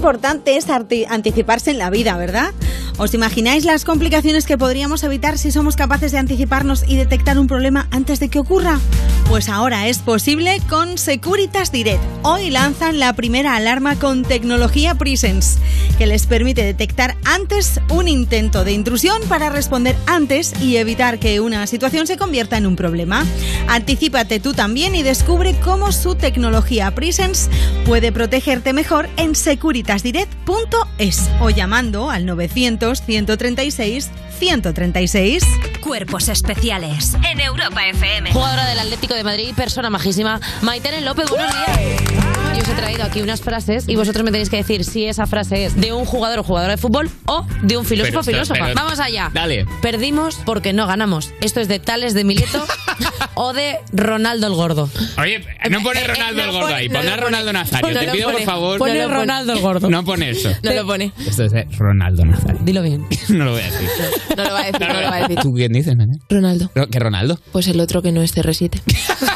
Importante 0.00 0.56
es 0.56 0.64
anticiparse 0.70 1.70
en 1.70 1.76
la 1.76 1.90
vida, 1.90 2.16
¿verdad? 2.16 2.54
¿Os 2.96 3.12
imagináis 3.12 3.66
las 3.66 3.84
complicaciones 3.84 4.46
que 4.46 4.56
podríamos 4.56 5.02
evitar 5.02 5.36
si 5.36 5.50
somos 5.50 5.76
capaces 5.76 6.10
de 6.10 6.16
anticiparnos 6.16 6.84
y 6.88 6.96
detectar 6.96 7.38
un 7.38 7.46
problema 7.46 7.86
antes 7.90 8.18
de 8.18 8.30
que 8.30 8.38
ocurra? 8.38 8.80
Pues 9.28 9.48
ahora 9.48 9.88
es 9.88 9.98
posible 9.98 10.60
con 10.68 10.98
Securitas 10.98 11.70
Direct. 11.70 12.02
Hoy 12.22 12.50
lanzan 12.50 12.98
la 12.98 13.12
primera 13.12 13.56
alarma 13.56 13.96
con 13.96 14.24
tecnología 14.24 14.96
Presence, 14.96 15.58
que 15.98 16.06
les 16.06 16.26
permite 16.26 16.64
detectar 16.64 17.16
antes 17.24 17.80
un 17.90 18.08
intento 18.08 18.64
de 18.64 18.72
intrusión 18.72 19.22
para 19.28 19.50
responder 19.50 19.96
antes 20.06 20.52
y 20.60 20.76
evitar 20.76 21.18
que 21.18 21.40
una 21.40 21.66
situación 21.66 22.06
se 22.06 22.16
convierta 22.16 22.56
en 22.56 22.66
un 22.66 22.74
problema. 22.74 23.24
Anticípate 23.68 24.40
tú 24.40 24.52
también 24.52 24.94
y 24.94 25.02
descubre 25.02 25.54
cómo 25.62 25.92
su 25.92 26.16
tecnología 26.16 26.90
Presence 26.94 27.50
puede 27.84 28.12
protegerte 28.12 28.72
mejor 28.72 29.08
en 29.16 29.34
securitasdirect.es. 29.34 29.89
masdirect.es 29.92 31.28
o 31.40 31.50
llamando 31.50 32.10
al 32.10 32.24
900 32.24 33.02
136 33.02 34.10
136. 34.38 35.42
Cuerpos 35.80 36.28
especiales 36.28 37.16
en 37.28 37.40
Europa 37.40 37.84
FM. 37.88 38.32
Jugadora 38.32 38.66
del 38.66 38.78
Atlético 38.78 39.14
de 39.14 39.24
Madrid, 39.24 39.52
persona 39.54 39.90
majísima, 39.90 40.40
Maitene 40.62 41.00
López, 41.00 41.28
buenos 41.28 41.52
días. 41.52 42.49
Yo 42.54 42.62
os 42.62 42.68
he 42.68 42.74
traído 42.74 43.04
aquí 43.04 43.22
unas 43.22 43.40
frases 43.40 43.84
y 43.88 43.96
vosotros 43.96 44.24
me 44.24 44.30
tenéis 44.32 44.50
que 44.50 44.56
decir 44.56 44.84
si 44.84 45.06
esa 45.06 45.26
frase 45.26 45.64
es 45.66 45.80
de 45.80 45.92
un 45.92 46.04
jugador 46.04 46.40
o 46.40 46.42
jugadora 46.42 46.72
de 46.72 46.78
fútbol 46.78 47.08
o 47.26 47.46
de 47.62 47.76
un 47.76 47.84
filósofo 47.84 48.18
o 48.18 48.22
filósofa. 48.22 48.60
pero- 48.64 48.74
Vamos 48.74 48.98
allá. 48.98 49.30
Dale. 49.32 49.66
Perdimos 49.80 50.36
porque 50.44 50.72
no 50.72 50.86
ganamos. 50.86 51.32
Esto 51.40 51.60
es 51.60 51.68
de 51.68 51.78
Tales 51.78 52.12
de 52.12 52.24
Mileto 52.24 52.64
o 53.34 53.52
de 53.52 53.78
Ronaldo 53.92 54.46
el 54.48 54.54
Gordo. 54.54 54.90
Oye, 55.18 55.44
no 55.70 55.82
pone 55.82 56.04
Ronaldo 56.06 56.42
el 56.42 56.50
gordo 56.52 56.74
ahí, 56.74 56.88
pon. 56.88 57.02
Ronaldo 57.18 57.52
Nazario. 57.52 57.94
No 57.94 58.00
Te 58.00 58.10
pido 58.12 58.30
por 58.32 58.42
favor. 58.42 58.78
Pone 58.78 58.94
No 58.94 58.98
lo 59.02 59.04
pone. 59.08 59.20
Ronaldo 59.20 59.52
el 59.52 59.60
gordo. 59.60 59.90
No 59.90 60.04
pone 60.04 60.30
eso. 60.30 60.50
No 60.62 60.72
lo 60.72 60.86
pone. 60.86 61.12
Esto 61.26 61.44
es 61.44 61.52
de 61.52 61.64
Ronaldo 61.78 62.24
Nazario. 62.24 62.60
Dilo 62.62 62.82
bien. 62.82 63.06
No 63.30 63.44
lo 63.44 63.52
voy 63.52 63.60
a 63.62 63.64
decir. 63.70 63.88
No 64.36 64.44
lo 64.44 64.52
va 64.52 64.60
a 64.60 64.64
decir, 64.64 64.80
no 64.88 65.00
lo 65.00 65.08
va 65.08 65.14
a 65.16 65.20
decir. 65.20 65.38
¿Tú 65.40 65.54
quién 65.54 65.72
dices, 65.72 65.96
nene? 65.96 66.18
Ronaldo. 66.28 66.70
¿Qué 66.90 66.98
Ronaldo? 66.98 67.38
Pues 67.52 67.68
el 67.68 67.80
otro 67.80 68.02
que 68.02 68.10
no 68.12 68.22
es 68.22 68.36
CR7. 68.36 68.80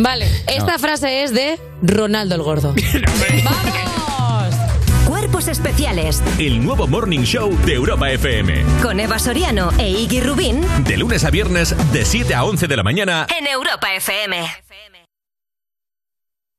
vale, 0.00 0.26
esta 0.46 0.78
frase 0.78 1.22
es 1.24 1.32
de 1.32 1.58
Ronaldo 1.82 2.34
el 2.34 2.42
Gordo. 2.42 2.74
Cuerpos 5.06 5.48
especiales 5.48 6.22
El 6.38 6.62
nuevo 6.64 6.86
Morning 6.86 7.20
Show 7.20 7.56
de 7.64 7.74
Europa 7.74 8.10
FM. 8.10 8.62
con 8.82 9.00
Eva 9.00 9.18
Soriano 9.18 9.70
e 9.78 9.88
Iggy 9.88 10.20
Rubín 10.20 10.60
De 10.84 10.96
lunes 10.96 11.24
a 11.24 11.30
viernes, 11.30 11.74
de 11.92 12.04
7 12.04 12.34
a 12.34 12.44
11 12.44 12.66
de 12.68 12.76
la 12.76 12.82
mañana. 12.82 13.26
en 13.38 13.46
Europa 13.46 13.92
FM. 13.94 14.46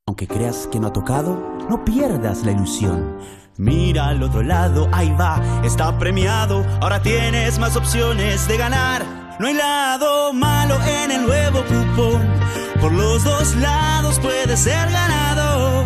Aunque 0.06 0.26
creas 0.26 0.68
que 0.70 0.80
no 0.80 0.88
ha 0.88 0.92
tocado, 0.92 1.36
no 1.68 1.84
pierdas 1.84 2.44
la 2.44 2.50
ilusión. 2.52 3.18
Mira 3.56 4.08
al 4.08 4.22
otro 4.22 4.42
lado, 4.42 4.88
ahí 4.92 5.10
va, 5.18 5.40
está 5.64 5.96
premiado. 5.98 6.64
Ahora 6.80 7.00
tienes 7.00 7.58
más 7.58 7.76
opciones 7.76 8.48
de 8.48 8.56
ganar. 8.56 9.04
No 9.38 9.46
hay 9.46 9.54
lado 9.54 10.32
malo 10.32 10.76
en 10.84 11.12
el 11.12 11.22
nuevo 11.26 11.62
cupón. 11.64 12.26
Por 12.80 12.92
los 12.92 13.24
dos 13.24 13.54
lados 13.56 14.18
puedes 14.20 14.60
ser 14.60 14.90
ganador. 14.90 15.84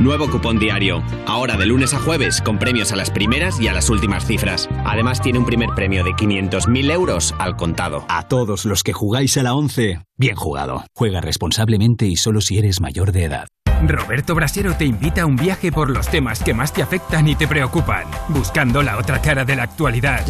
Nuevo 0.00 0.30
cupón 0.30 0.58
diario. 0.58 1.02
Ahora 1.26 1.56
de 1.56 1.66
lunes 1.66 1.92
a 1.92 1.98
jueves 1.98 2.40
con 2.40 2.58
premios 2.58 2.90
a 2.92 2.96
las 2.96 3.10
primeras 3.10 3.60
y 3.60 3.68
a 3.68 3.74
las 3.74 3.90
últimas 3.90 4.24
cifras. 4.24 4.68
Además 4.86 5.20
tiene 5.20 5.38
un 5.38 5.44
primer 5.44 5.70
premio 5.74 6.04
de 6.04 6.12
500.000 6.12 6.90
euros 6.90 7.34
al 7.38 7.56
contado. 7.56 8.06
A 8.08 8.26
todos 8.26 8.64
los 8.64 8.82
que 8.82 8.94
jugáis 8.94 9.36
a 9.36 9.42
la 9.42 9.54
11, 9.54 10.00
bien 10.16 10.36
jugado. 10.36 10.84
Juega 10.94 11.20
responsablemente 11.20 12.06
y 12.06 12.16
solo 12.16 12.40
si 12.40 12.58
eres 12.58 12.80
mayor 12.80 13.12
de 13.12 13.24
edad. 13.24 13.48
Roberto 13.86 14.34
Brasero 14.34 14.74
te 14.74 14.84
invita 14.84 15.22
a 15.22 15.26
un 15.26 15.36
viaje 15.36 15.72
por 15.72 15.90
los 15.90 16.08
temas 16.08 16.42
que 16.42 16.54
más 16.54 16.72
te 16.72 16.82
afectan 16.82 17.28
y 17.28 17.34
te 17.34 17.48
preocupan, 17.48 18.04
buscando 18.28 18.82
la 18.82 18.98
otra 18.98 19.20
cara 19.20 19.44
de 19.44 19.56
la 19.56 19.62
actualidad. 19.64 20.24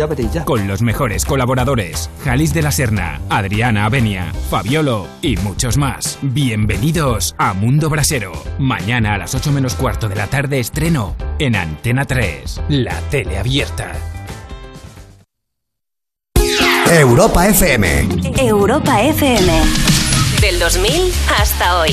Con 0.45 0.69
los 0.69 0.83
mejores 0.83 1.25
colaboradores: 1.25 2.11
Jalis 2.25 2.55
de 2.55 2.63
la 2.63 2.73
Serna, 2.73 3.21
Adriana 3.29 3.87
Avenia, 3.87 4.33
Fabiolo 4.51 5.09
y 5.23 5.37
muchos 5.39 5.77
más. 5.77 6.19
Bienvenidos 6.23 7.35
a 7.39 7.53
Mundo 7.53 7.89
Brasero. 7.91 8.33
Mañana 8.59 9.15
a 9.15 9.19
las 9.19 9.35
8 9.35 9.53
menos 9.53 9.75
cuarto 9.75 10.09
de 10.09 10.17
la 10.17 10.27
tarde 10.27 10.61
estreno 10.61 11.17
en 11.39 11.57
Antena 11.57 12.05
3, 12.05 12.63
la 12.69 13.01
tele 13.11 13.39
abierta. 13.39 13.93
Europa 16.91 17.47
FM. 17.47 18.09
Europa 18.39 19.01
FM. 19.03 19.53
Del 20.41 20.59
2000 20.59 21.13
hasta 21.39 21.79
hoy. 21.79 21.93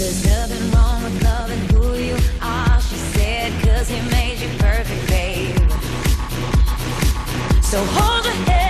There's 0.00 0.24
nothing 0.24 0.70
wrong 0.70 1.02
with 1.02 1.22
loving 1.22 1.58
who 1.74 1.94
you 1.94 2.16
are, 2.40 2.80
she 2.80 2.96
said, 3.12 3.52
cause 3.62 3.86
he 3.86 4.00
made 4.08 4.38
you 4.40 4.48
perfect. 4.56 5.60
So 7.62 7.84
hold 7.84 8.24
your 8.24 8.32
head 8.48 8.69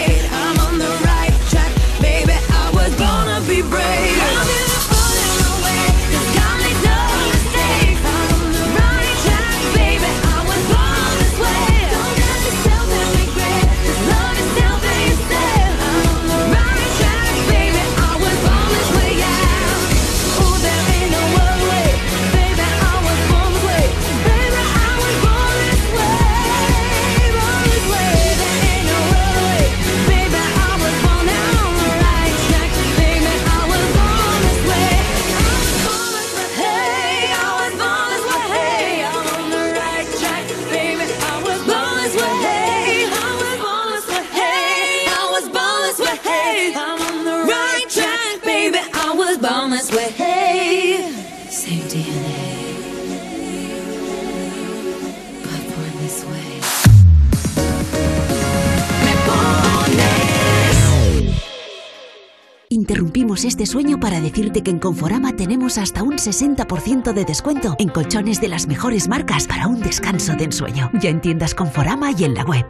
Este 63.45 63.65
sueño 63.65 63.99
para 63.99 64.21
decirte 64.21 64.61
que 64.61 64.69
en 64.69 64.77
Conforama 64.77 65.35
tenemos 65.35 65.79
hasta 65.79 66.03
un 66.03 66.17
60% 66.17 67.11
de 67.11 67.25
descuento 67.25 67.75
en 67.79 67.89
colchones 67.89 68.39
de 68.39 68.47
las 68.47 68.67
mejores 68.67 69.07
marcas 69.07 69.47
para 69.47 69.65
un 69.65 69.79
descanso 69.79 70.35
de 70.35 70.43
ensueño. 70.43 70.91
Ya 70.93 71.09
en 71.09 71.21
tiendas 71.21 71.55
Conforama 71.55 72.11
y 72.11 72.23
en 72.23 72.35
la 72.35 72.43
web. 72.43 72.65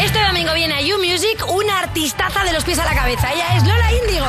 Este 0.00 0.24
domingo 0.24 0.54
viene 0.54 0.74
a 0.74 0.80
You 0.82 0.98
Music 0.98 1.44
una 1.52 1.80
artistaza 1.80 2.44
de 2.44 2.52
los 2.52 2.64
pies 2.64 2.78
a 2.78 2.84
la 2.84 2.94
cabeza. 2.94 3.32
Ella 3.32 3.56
es 3.56 3.62
Lola 3.64 3.92
Índigo. 3.92 4.26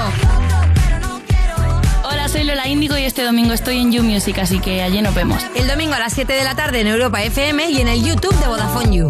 Hola, 2.03 2.27
soy 2.29 2.45
Lola 2.45 2.67
Índigo 2.67 2.97
y 2.97 3.03
este 3.03 3.23
domingo 3.23 3.53
estoy 3.53 3.77
en 3.77 3.91
You 3.91 4.01
Music, 4.01 4.39
así 4.39 4.59
que 4.59 4.81
allí 4.81 5.03
nos 5.03 5.13
vemos. 5.13 5.43
El 5.53 5.67
domingo 5.67 5.93
a 5.93 5.99
las 5.99 6.13
7 6.13 6.33
de 6.33 6.43
la 6.43 6.55
tarde 6.55 6.81
en 6.81 6.87
Europa 6.87 7.21
FM 7.21 7.69
y 7.69 7.81
en 7.81 7.89
el 7.89 8.03
YouTube 8.03 8.35
de 8.39 8.47
Vodafone 8.47 8.95
You. 8.95 9.09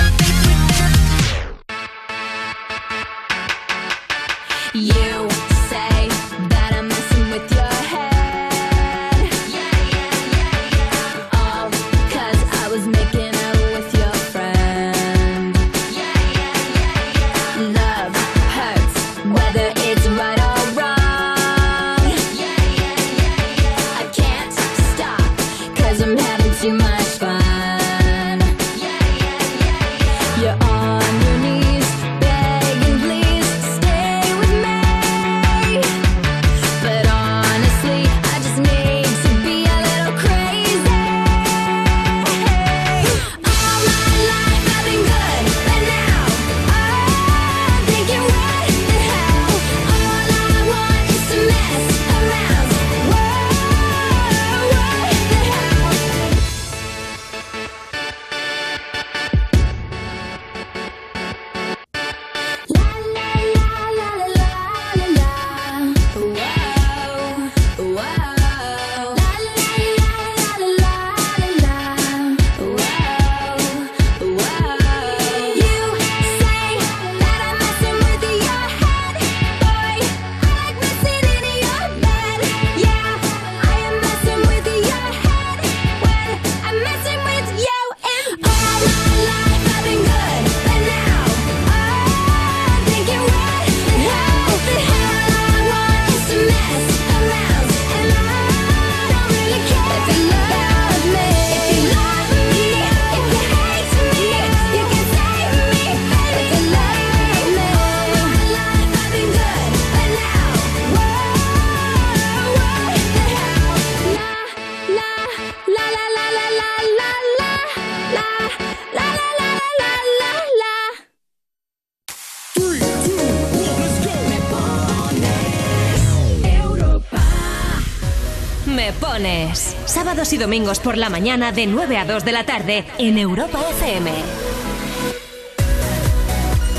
Sábados 130.31 130.33
y 130.33 130.37
domingos 130.37 130.79
por 130.79 130.97
la 130.97 131.09
mañana 131.09 131.51
de 131.51 131.67
9 131.67 131.97
a 131.97 132.05
2 132.05 132.23
de 132.23 132.31
la 132.31 132.45
tarde 132.45 132.85
en 132.97 133.17
Europa 133.17 133.59
FM. 133.71 134.11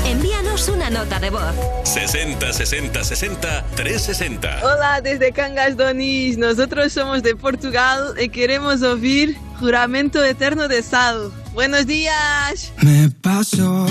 Envíanos 0.07 0.69
una 0.69 0.89
nota 0.89 1.19
de 1.19 1.29
voz. 1.29 1.53
60 1.83 2.51
60 2.51 3.03
60 3.03 3.65
360. 3.75 4.59
Hola, 4.63 5.01
desde 5.01 5.31
Cangas 5.31 5.77
Donis. 5.77 6.37
Nosotros 6.37 6.93
somos 6.93 7.21
de 7.21 7.35
Portugal 7.35 8.15
y 8.19 8.29
queremos 8.29 8.81
oír 8.81 9.37
Juramento 9.59 10.23
Eterno 10.23 10.67
de 10.67 10.81
Sal. 10.81 11.31
Buenos 11.53 11.85
días. 11.85 12.73
Me 12.81 13.11
paso 13.21 13.85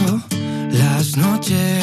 las 0.70 1.16
noches 1.16 1.81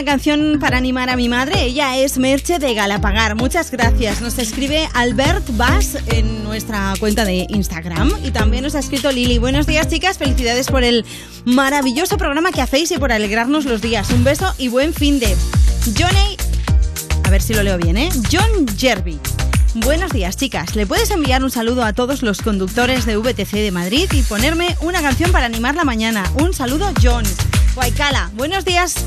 una 0.00 0.12
canción 0.12 0.58
para 0.58 0.78
animar 0.78 1.10
a 1.10 1.16
mi 1.16 1.28
madre? 1.28 1.62
Ella 1.62 1.98
es 1.98 2.16
Merche 2.16 2.58
de 2.58 2.72
Galapagar. 2.72 3.34
Muchas 3.34 3.70
gracias. 3.70 4.22
Nos 4.22 4.38
escribe 4.38 4.88
Albert 4.94 5.44
Bass 5.58 5.98
en 6.06 6.42
nuestra 6.42 6.94
cuenta 6.98 7.26
de 7.26 7.46
Instagram 7.50 8.10
y 8.24 8.30
también 8.30 8.62
nos 8.62 8.74
ha 8.74 8.78
escrito 8.78 9.12
Lili. 9.12 9.36
Buenos 9.36 9.66
días, 9.66 9.88
chicas. 9.88 10.16
Felicidades 10.16 10.68
por 10.68 10.84
el 10.84 11.04
maravilloso 11.44 12.16
programa 12.16 12.50
que 12.50 12.62
hacéis 12.62 12.90
y 12.92 12.96
por 12.96 13.12
alegrarnos 13.12 13.66
los 13.66 13.82
días. 13.82 14.08
Un 14.10 14.24
beso 14.24 14.54
y 14.56 14.68
buen 14.68 14.94
fin 14.94 15.20
de. 15.20 15.36
Johnny. 15.98 16.38
A 17.24 17.30
ver 17.30 17.42
si 17.42 17.52
lo 17.52 17.62
leo 17.62 17.76
bien, 17.76 17.98
¿eh? 17.98 18.08
John 18.32 18.66
Jerby. 18.78 19.18
Buenos 19.74 20.12
días, 20.12 20.34
chicas. 20.38 20.76
¿Le 20.76 20.86
puedes 20.86 21.10
enviar 21.10 21.44
un 21.44 21.50
saludo 21.50 21.84
a 21.84 21.92
todos 21.92 22.22
los 22.22 22.40
conductores 22.40 23.04
de 23.04 23.18
VTC 23.18 23.52
de 23.52 23.70
Madrid 23.70 24.08
y 24.12 24.22
ponerme 24.22 24.78
una 24.80 25.02
canción 25.02 25.30
para 25.30 25.44
animar 25.44 25.74
la 25.74 25.84
mañana? 25.84 26.24
Un 26.40 26.54
saludo, 26.54 26.90
John. 27.02 27.24
Guaycala, 27.74 28.30
buenos 28.34 28.64
días. 28.64 28.99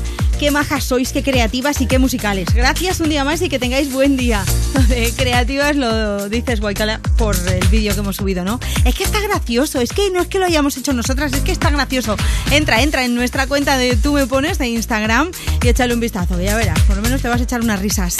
Qué 0.44 0.50
majas 0.50 0.84
sois, 0.84 1.10
qué 1.10 1.22
creativas 1.22 1.80
y 1.80 1.86
qué 1.86 1.98
musicales. 1.98 2.52
Gracias 2.52 3.00
un 3.00 3.08
día 3.08 3.24
más 3.24 3.40
y 3.40 3.48
que 3.48 3.58
tengáis 3.58 3.90
buen 3.90 4.18
día. 4.18 4.44
De 4.88 5.10
creativas 5.16 5.74
lo 5.74 6.28
dices, 6.28 6.60
Guaycala, 6.60 7.00
por 7.16 7.34
el 7.34 7.66
vídeo 7.68 7.94
que 7.94 8.00
hemos 8.00 8.16
subido, 8.16 8.44
¿no? 8.44 8.60
Es 8.84 8.94
que 8.94 9.04
está 9.04 9.22
gracioso, 9.22 9.80
es 9.80 9.94
que 9.94 10.10
no 10.10 10.20
es 10.20 10.28
que 10.28 10.38
lo 10.38 10.44
hayamos 10.44 10.76
hecho 10.76 10.92
nosotras, 10.92 11.32
es 11.32 11.40
que 11.40 11.52
está 11.52 11.70
gracioso. 11.70 12.16
Entra, 12.50 12.82
entra 12.82 13.06
en 13.06 13.14
nuestra 13.14 13.46
cuenta 13.46 13.78
de 13.78 13.96
Tú 13.96 14.12
me 14.12 14.26
pones 14.26 14.58
de 14.58 14.68
Instagram 14.68 15.30
y 15.62 15.68
échale 15.68 15.94
un 15.94 16.00
vistazo, 16.00 16.38
ya 16.38 16.54
verás, 16.56 16.78
por 16.80 16.96
lo 16.96 17.00
menos 17.00 17.22
te 17.22 17.28
vas 17.28 17.40
a 17.40 17.44
echar 17.44 17.62
unas 17.62 17.80
risas. 17.80 18.18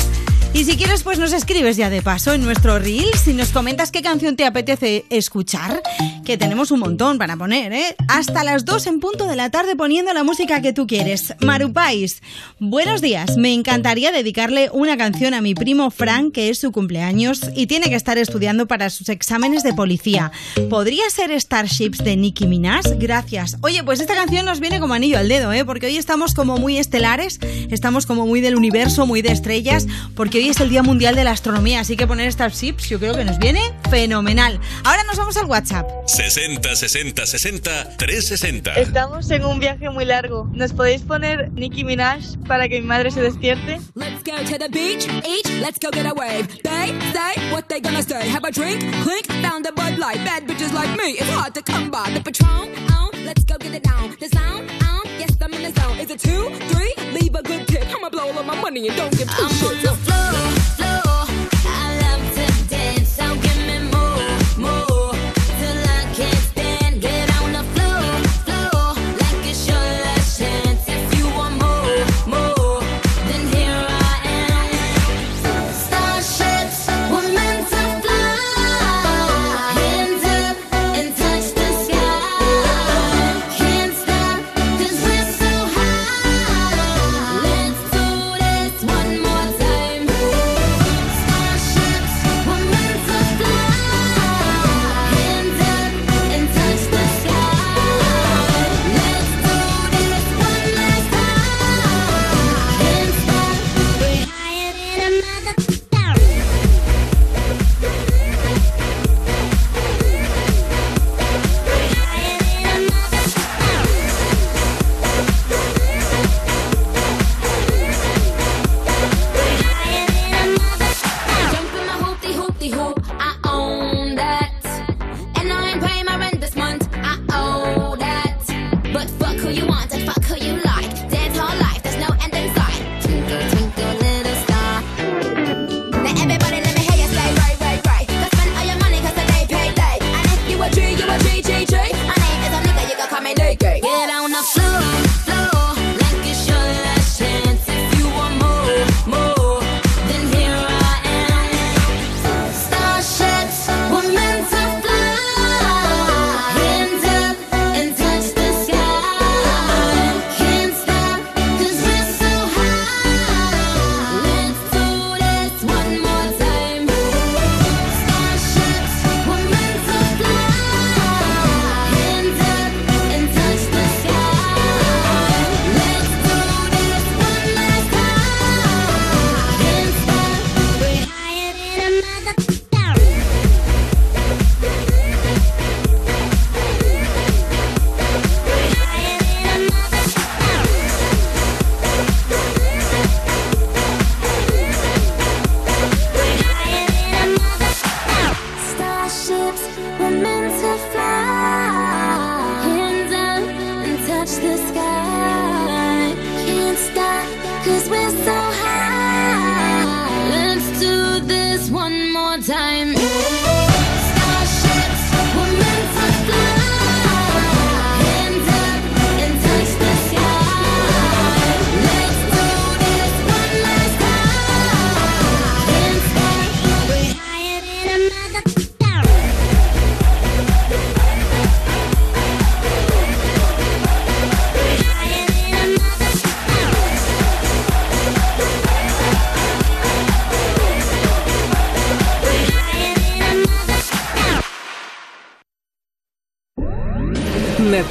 Y 0.54 0.62
si 0.62 0.76
quieres, 0.76 1.02
pues 1.02 1.18
nos 1.18 1.32
escribes 1.32 1.76
ya 1.76 1.90
de 1.90 2.00
paso 2.00 2.32
en 2.32 2.44
nuestro 2.44 2.78
reel 2.78 3.08
si 3.22 3.32
nos 3.32 3.48
comentas 3.48 3.90
qué 3.90 4.02
canción 4.02 4.36
te 4.36 4.44
apetece 4.44 5.04
escuchar, 5.10 5.82
que 6.24 6.38
tenemos 6.38 6.70
un 6.70 6.78
montón 6.78 7.18
para 7.18 7.36
poner, 7.36 7.72
¿eh? 7.72 7.96
Hasta 8.06 8.44
las 8.44 8.64
2 8.64 8.86
en 8.86 9.00
punto 9.00 9.26
de 9.26 9.34
la 9.34 9.50
tarde 9.50 9.74
poniendo 9.74 10.12
la 10.12 10.22
música 10.22 10.62
que 10.62 10.72
tú 10.72 10.86
quieres. 10.86 11.34
Marupais, 11.40 12.22
buenos 12.60 13.00
días. 13.00 13.36
Me 13.36 13.52
encantaría 13.52 14.12
dedicarle 14.12 14.70
una 14.72 14.96
canción 14.96 15.34
a 15.34 15.40
mi 15.40 15.56
primo 15.56 15.90
Frank, 15.90 16.32
que 16.32 16.50
es 16.50 16.60
su 16.60 16.70
cumpleaños 16.70 17.40
y 17.56 17.66
tiene 17.66 17.88
que 17.88 17.96
estar 17.96 18.16
estudiando 18.16 18.68
para 18.68 18.90
sus 18.90 19.08
exámenes 19.08 19.64
de 19.64 19.74
policía. 19.74 20.30
¿Podría 20.70 21.10
ser 21.10 21.38
Starships 21.38 21.98
de 21.98 22.16
Nicki 22.16 22.46
Minaj? 22.46 22.84
Gracias. 22.96 23.56
Oye, 23.60 23.82
pues 23.82 23.98
esta 23.98 24.14
canción 24.14 24.46
nos 24.46 24.60
viene 24.60 24.78
como 24.78 24.94
anillo 24.94 25.18
al 25.18 25.28
dedo, 25.28 25.52
¿eh? 25.52 25.64
Porque 25.64 25.86
hoy 25.86 25.96
estamos 25.96 26.32
como 26.32 26.58
muy 26.58 26.78
estelares, 26.78 27.40
estamos 27.72 28.06
como 28.06 28.24
muy 28.24 28.40
del 28.40 28.54
universo, 28.54 29.04
muy 29.04 29.20
de 29.20 29.32
estrellas, 29.32 29.88
porque 30.14 30.38
hoy 30.38 30.43
es 30.48 30.60
el 30.60 30.68
Día 30.68 30.82
Mundial 30.82 31.14
de 31.14 31.24
la 31.24 31.30
Astronomía, 31.30 31.80
así 31.80 31.96
que 31.96 32.06
poner 32.06 32.30
Starships 32.32 32.88
yo 32.88 32.98
creo 32.98 33.14
que 33.14 33.24
nos 33.24 33.38
viene 33.38 33.60
fenomenal. 33.90 34.60
Ahora 34.84 35.04
nos 35.04 35.16
vamos 35.16 35.36
al 35.36 35.46
WhatsApp. 35.46 35.88
60 36.06 36.74
60 36.74 37.26
60 37.26 37.96
360. 37.96 38.74
Estamos 38.74 39.30
en 39.30 39.44
un 39.44 39.58
viaje 39.60 39.88
muy 39.90 40.04
largo. 40.04 40.48
¿Nos 40.52 40.72
podéis 40.72 41.02
poner 41.02 41.50
Nicki 41.52 41.84
Minaj 41.84 42.22
para 42.46 42.68
que 42.68 42.80
mi 42.80 42.86
madre 42.86 43.10
se 43.10 43.20
despierte? 43.22 43.80
Let's 43.94 44.22
go 44.24 44.36
to 44.44 44.58
the 44.58 44.68
beach, 44.68 45.06
each, 45.26 45.48
let's 45.60 45.78
go 45.78 45.90
get 45.92 46.06
a 46.06 46.14
wave. 46.14 46.48
They 46.62 46.92
say 47.12 47.52
what 47.52 47.68
they 47.68 47.80
gonna 47.80 48.02
say. 48.02 48.28
Have 48.28 48.44
a 48.44 48.50
drink, 48.50 48.80
clink, 49.02 49.26
found 49.42 49.66
a 49.66 49.72
Bud 49.72 49.98
Light. 49.98 50.24
Bad 50.24 50.46
bitches 50.46 50.72
like 50.72 50.90
me, 50.96 51.12
it's 51.12 51.30
hard 51.30 51.54
to 51.54 51.62
come 51.62 51.90
by. 51.90 52.10
The 52.12 52.20
Patron, 52.20 52.68
on, 52.92 53.10
let's 53.24 53.44
go 53.44 53.56
get 53.58 53.74
it 53.74 53.82
down. 53.84 54.14
The 54.20 54.28
sound, 54.28 54.70
on, 54.82 55.02
yes, 55.18 55.36
I'm 55.40 55.54
in 55.54 55.62
the 55.62 55.80
zone. 55.80 55.98
Is 55.98 56.10
it 56.10 56.18
two, 56.20 56.50
three? 56.72 56.92
Leave 57.12 57.34
a 57.34 57.42
good 57.42 57.66
tip. 57.68 57.86
I'ma 57.94 58.10
blow 58.10 58.24
all 58.28 58.38
of 58.38 58.46
my 58.46 58.60
money 58.60 58.88
and 58.88 58.96
don't 58.96 59.10
give 59.16 59.28
two 59.28 59.44
shits. 59.44 59.68
on 59.68 59.82
the 59.82 59.94
floor, 60.04 60.33
floor. 60.34 61.00
I 61.00 61.03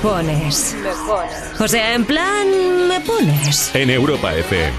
Me 0.04 0.10
pones. 0.10 0.76
O 1.62 1.68
sea, 1.70 1.94
en 1.94 2.04
plan, 2.04 2.46
me 2.90 3.00
pones. 3.00 3.74
En 3.74 3.90
Europa 3.90 4.36
FM. 4.36 4.74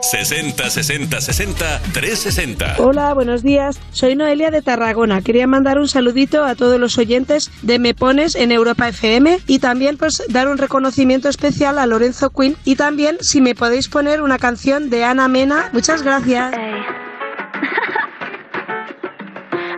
60 0.00 0.70
60 0.70 1.20
60 1.20 1.80
360. 1.92 2.76
Hola, 2.78 3.12
buenos 3.12 3.42
días. 3.42 3.78
Soy 3.90 4.16
Noelia 4.16 4.50
de 4.50 4.62
Tarragona. 4.62 5.20
Quería 5.20 5.46
mandar 5.46 5.78
un 5.78 5.86
saludito 5.86 6.46
a 6.46 6.54
todos 6.54 6.80
los 6.80 6.96
oyentes 6.96 7.50
de 7.60 7.78
Me 7.78 7.92
Pones 7.92 8.36
en 8.36 8.50
Europa 8.50 8.88
FM 8.88 9.40
y 9.46 9.58
también 9.58 9.98
pues 9.98 10.22
dar 10.30 10.48
un 10.48 10.56
reconocimiento 10.56 11.28
especial 11.28 11.78
a 11.78 11.86
Lorenzo 11.86 12.30
Quinn 12.30 12.56
y 12.64 12.76
también 12.76 13.18
si 13.20 13.42
me 13.42 13.54
podéis 13.54 13.88
poner 13.88 14.22
una 14.22 14.38
canción 14.38 14.88
de 14.88 15.04
Ana 15.04 15.28
Mena. 15.28 15.68
Muchas 15.74 16.02
gracias. 16.02 16.54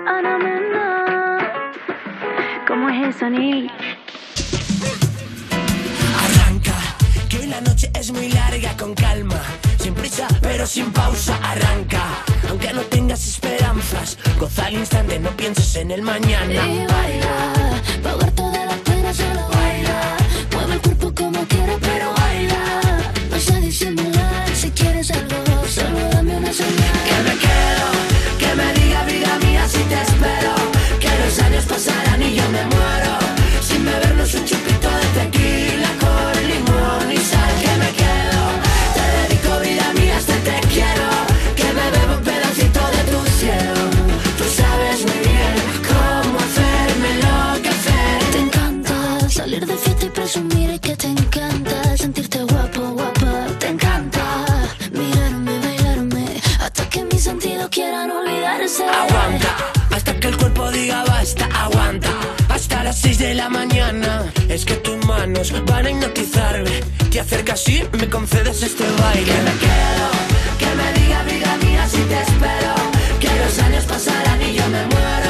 Ana 0.07 0.39
Mena. 0.39 1.39
¿Cómo 2.69 2.89
es 2.89 3.17
eso, 3.17 3.29
Nick? 3.29 3.99
La 7.61 7.70
noche 7.70 7.91
es 7.95 8.11
muy 8.12 8.28
larga, 8.31 8.77
con 8.77 8.95
calma, 8.95 9.41
sin 9.78 9.95
prisa, 9.95 10.27
pero 10.41 10.66
sin 10.66 10.91
pausa. 10.93 11.37
Arranca, 11.43 12.03
aunque 12.49 12.73
no 12.73 12.82
tengas 12.82 13.27
esperanzas, 13.27 14.19
goza 14.39 14.66
al 14.66 14.74
instante, 14.74 15.19
no 15.19 15.31
pienses 15.31 15.77
en 15.77 15.91
el 15.91 16.03
mañana. 16.03 16.66
Y 16.66 16.87
baila, 16.87 18.40
van 65.67 65.87
a 65.87 65.91
hipnotizarme. 65.91 66.81
Te 67.11 67.21
acercas 67.21 67.67
y 67.69 67.83
me 67.99 68.09
concedes 68.11 68.62
este 68.62 68.85
baile. 69.01 69.25
Que 69.25 69.43
me 69.43 69.55
quedo, 69.65 70.09
que 70.59 70.67
me 70.77 71.01
diga 71.01 71.23
vida 71.23 71.57
mía 71.65 71.89
si 71.89 72.03
te 72.03 72.21
espero. 72.21 72.75
Que 73.19 73.29
los 73.43 73.59
años 73.59 73.85
pasarán 73.85 74.43
y 74.43 74.55
yo 74.55 74.67
me 74.69 74.85
muero. 74.87 75.30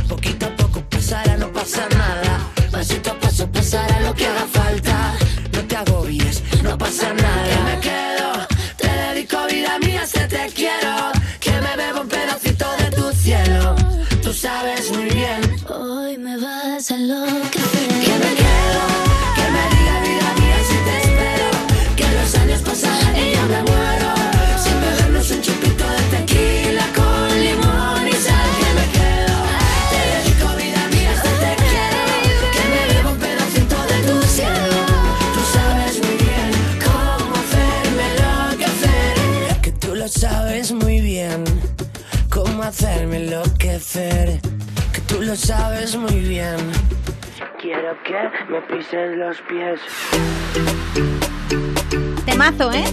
Lo 45.31 45.37
sabes 45.37 45.95
muy 45.95 46.19
bien. 46.19 46.57
Quiero 47.61 47.95
que 48.03 48.51
me 48.51 48.61
pises 48.63 49.17
los 49.17 49.37
pies. 49.43 49.79
Temazo, 52.25 52.69
¿eh? 52.73 52.83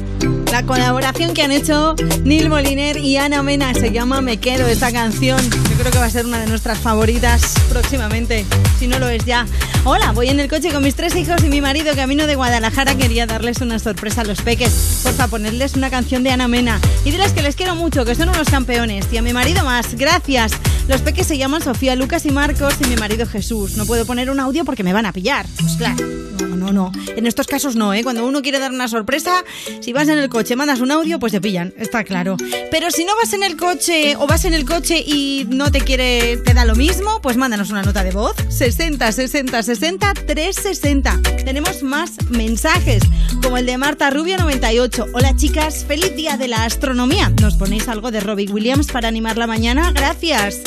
La 0.50 0.64
colaboración 0.64 1.34
que 1.34 1.42
han 1.42 1.52
hecho 1.52 1.94
Neil 2.24 2.48
Moliner 2.48 2.96
y 2.96 3.16
Ana 3.16 3.42
Mena 3.42 3.74
se 3.74 3.92
llama 3.92 4.20
Me 4.22 4.38
Quedo 4.38 4.66
esta 4.66 4.90
canción. 4.90 5.38
Yo 5.42 5.76
creo 5.78 5.92
que 5.92 5.98
va 5.98 6.06
a 6.06 6.10
ser 6.10 6.24
una 6.26 6.40
de 6.40 6.46
nuestras 6.46 6.78
favoritas 6.78 7.54
próximamente, 7.68 8.46
si 8.78 8.86
no 8.86 8.98
lo 8.98 9.08
es 9.08 9.24
ya. 9.24 9.46
Hola, 9.84 10.12
voy 10.12 10.28
en 10.28 10.40
el 10.40 10.48
coche 10.48 10.72
con 10.72 10.82
mis 10.82 10.94
tres 10.94 11.14
hijos 11.16 11.44
y 11.44 11.48
mi 11.48 11.60
marido 11.60 11.94
camino 11.94 12.26
de 12.26 12.34
Guadalajara. 12.34 12.96
Quería 12.96 13.26
darles 13.26 13.60
una 13.60 13.78
sorpresa 13.78 14.22
a 14.22 14.24
los 14.24 14.40
peques. 14.40 15.00
Porfa, 15.02 15.28
ponerles 15.28 15.74
una 15.74 15.90
canción 15.90 16.24
de 16.24 16.30
Ana 16.30 16.48
Mena 16.48 16.80
y 17.04 17.10
diles 17.10 17.32
que 17.32 17.42
les 17.42 17.54
quiero 17.54 17.74
mucho, 17.74 18.04
que 18.04 18.14
son 18.14 18.30
unos 18.30 18.48
campeones. 18.48 19.06
Y 19.12 19.18
a 19.18 19.22
mi 19.22 19.32
marido 19.32 19.64
más, 19.64 19.94
gracias. 19.94 20.52
Los 20.88 21.02
peques 21.02 21.26
se 21.26 21.36
llaman 21.36 21.62
Sofía, 21.62 21.94
Lucas 21.94 22.24
y 22.24 22.30
Marcos 22.30 22.74
y 22.82 22.88
mi 22.88 22.96
marido 22.96 23.26
Jesús. 23.26 23.76
No 23.76 23.84
puedo 23.84 24.06
poner 24.06 24.30
un 24.30 24.40
audio 24.40 24.64
porque 24.64 24.82
me 24.82 24.94
van 24.94 25.04
a 25.06 25.12
pillar. 25.12 25.46
Pues 25.60 25.76
claro. 25.76 26.06
No, 26.38 26.56
no, 26.56 26.72
no. 26.72 26.92
En 27.16 27.26
estos 27.26 27.46
casos 27.46 27.76
no, 27.76 27.92
¿eh? 27.92 28.02
Cuando 28.02 28.26
uno 28.26 28.42
quiere 28.42 28.58
dar 28.58 28.70
una 28.70 28.88
sorpresa, 28.88 29.44
si 29.80 29.92
vas 29.92 30.08
en 30.08 30.18
el 30.18 30.28
coche, 30.28 30.37
mandas 30.56 30.80
un 30.80 30.90
audio, 30.90 31.18
pues 31.18 31.32
te 31.32 31.40
pillan, 31.40 31.72
está 31.76 32.04
claro. 32.04 32.36
Pero 32.70 32.90
si 32.90 33.04
no 33.04 33.12
vas 33.16 33.32
en 33.32 33.42
el 33.42 33.56
coche 33.56 34.16
o 34.16 34.26
vas 34.26 34.44
en 34.44 34.54
el 34.54 34.64
coche 34.64 35.02
y 35.04 35.46
no 35.50 35.70
te 35.70 35.80
quiere, 35.80 36.36
te 36.38 36.54
da 36.54 36.64
lo 36.64 36.74
mismo, 36.74 37.20
pues 37.22 37.36
mándanos 37.36 37.70
una 37.70 37.82
nota 37.82 38.04
de 38.04 38.10
voz. 38.12 38.36
60 38.48 39.12
60 39.12 39.62
60 39.62 40.14
360. 40.14 41.20
Tenemos 41.44 41.82
más 41.82 42.12
mensajes, 42.30 43.02
como 43.42 43.58
el 43.58 43.66
de 43.66 43.78
Marta 43.78 44.10
Rubio 44.10 44.36
98. 44.38 45.06
Hola 45.12 45.34
chicas, 45.36 45.84
feliz 45.84 46.14
día 46.14 46.36
de 46.36 46.48
la 46.48 46.64
astronomía. 46.64 47.30
¿Nos 47.40 47.56
ponéis 47.56 47.88
algo 47.88 48.10
de 48.10 48.20
Robbie 48.20 48.48
Williams 48.48 48.88
para 48.92 49.08
animar 49.08 49.36
la 49.38 49.46
mañana? 49.46 49.92
Gracias. 49.92 50.62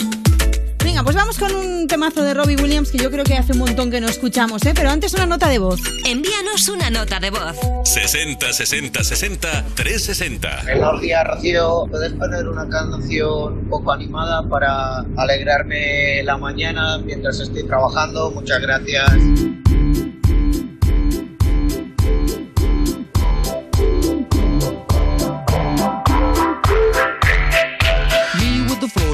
Venga, 1.02 1.04
pues 1.04 1.16
vamos 1.16 1.40
con 1.40 1.56
un 1.56 1.88
temazo 1.88 2.22
de 2.22 2.36
Robbie 2.36 2.58
Williams 2.58 2.92
que 2.92 3.00
yo 3.00 3.10
creo 3.10 3.24
que 3.24 3.34
hace 3.34 3.54
un 3.54 3.60
montón 3.60 3.90
que 3.90 4.00
no 4.00 4.08
escuchamos, 4.08 4.64
¿eh? 4.68 4.74
Pero 4.76 4.92
antes 4.92 5.12
una 5.16 5.26
nota 5.26 5.50
de 5.50 5.58
voz. 5.58 5.80
Envíanos 6.06 6.70
una 6.70 6.92
nota 6.92 7.20
de 7.20 7.32
voz. 7.32 7.58
60 7.86 8.54
60 8.54 9.04
60 9.04 9.66
360. 9.74 10.62
Buenos 10.64 11.02
días, 11.02 11.26
Rocío. 11.26 11.88
¿Puedes 11.90 12.14
poner 12.14 12.48
una 12.48 12.70
canción 12.70 13.58
un 13.58 13.70
poco 13.70 13.92
animada 13.92 14.48
para 14.48 15.00
alegrarme 15.18 16.22
la 16.24 16.38
mañana 16.38 17.00
mientras 17.00 17.40
estoy 17.40 17.64
trabajando? 17.64 18.30
Muchas 18.30 18.62
gracias. 18.62 19.12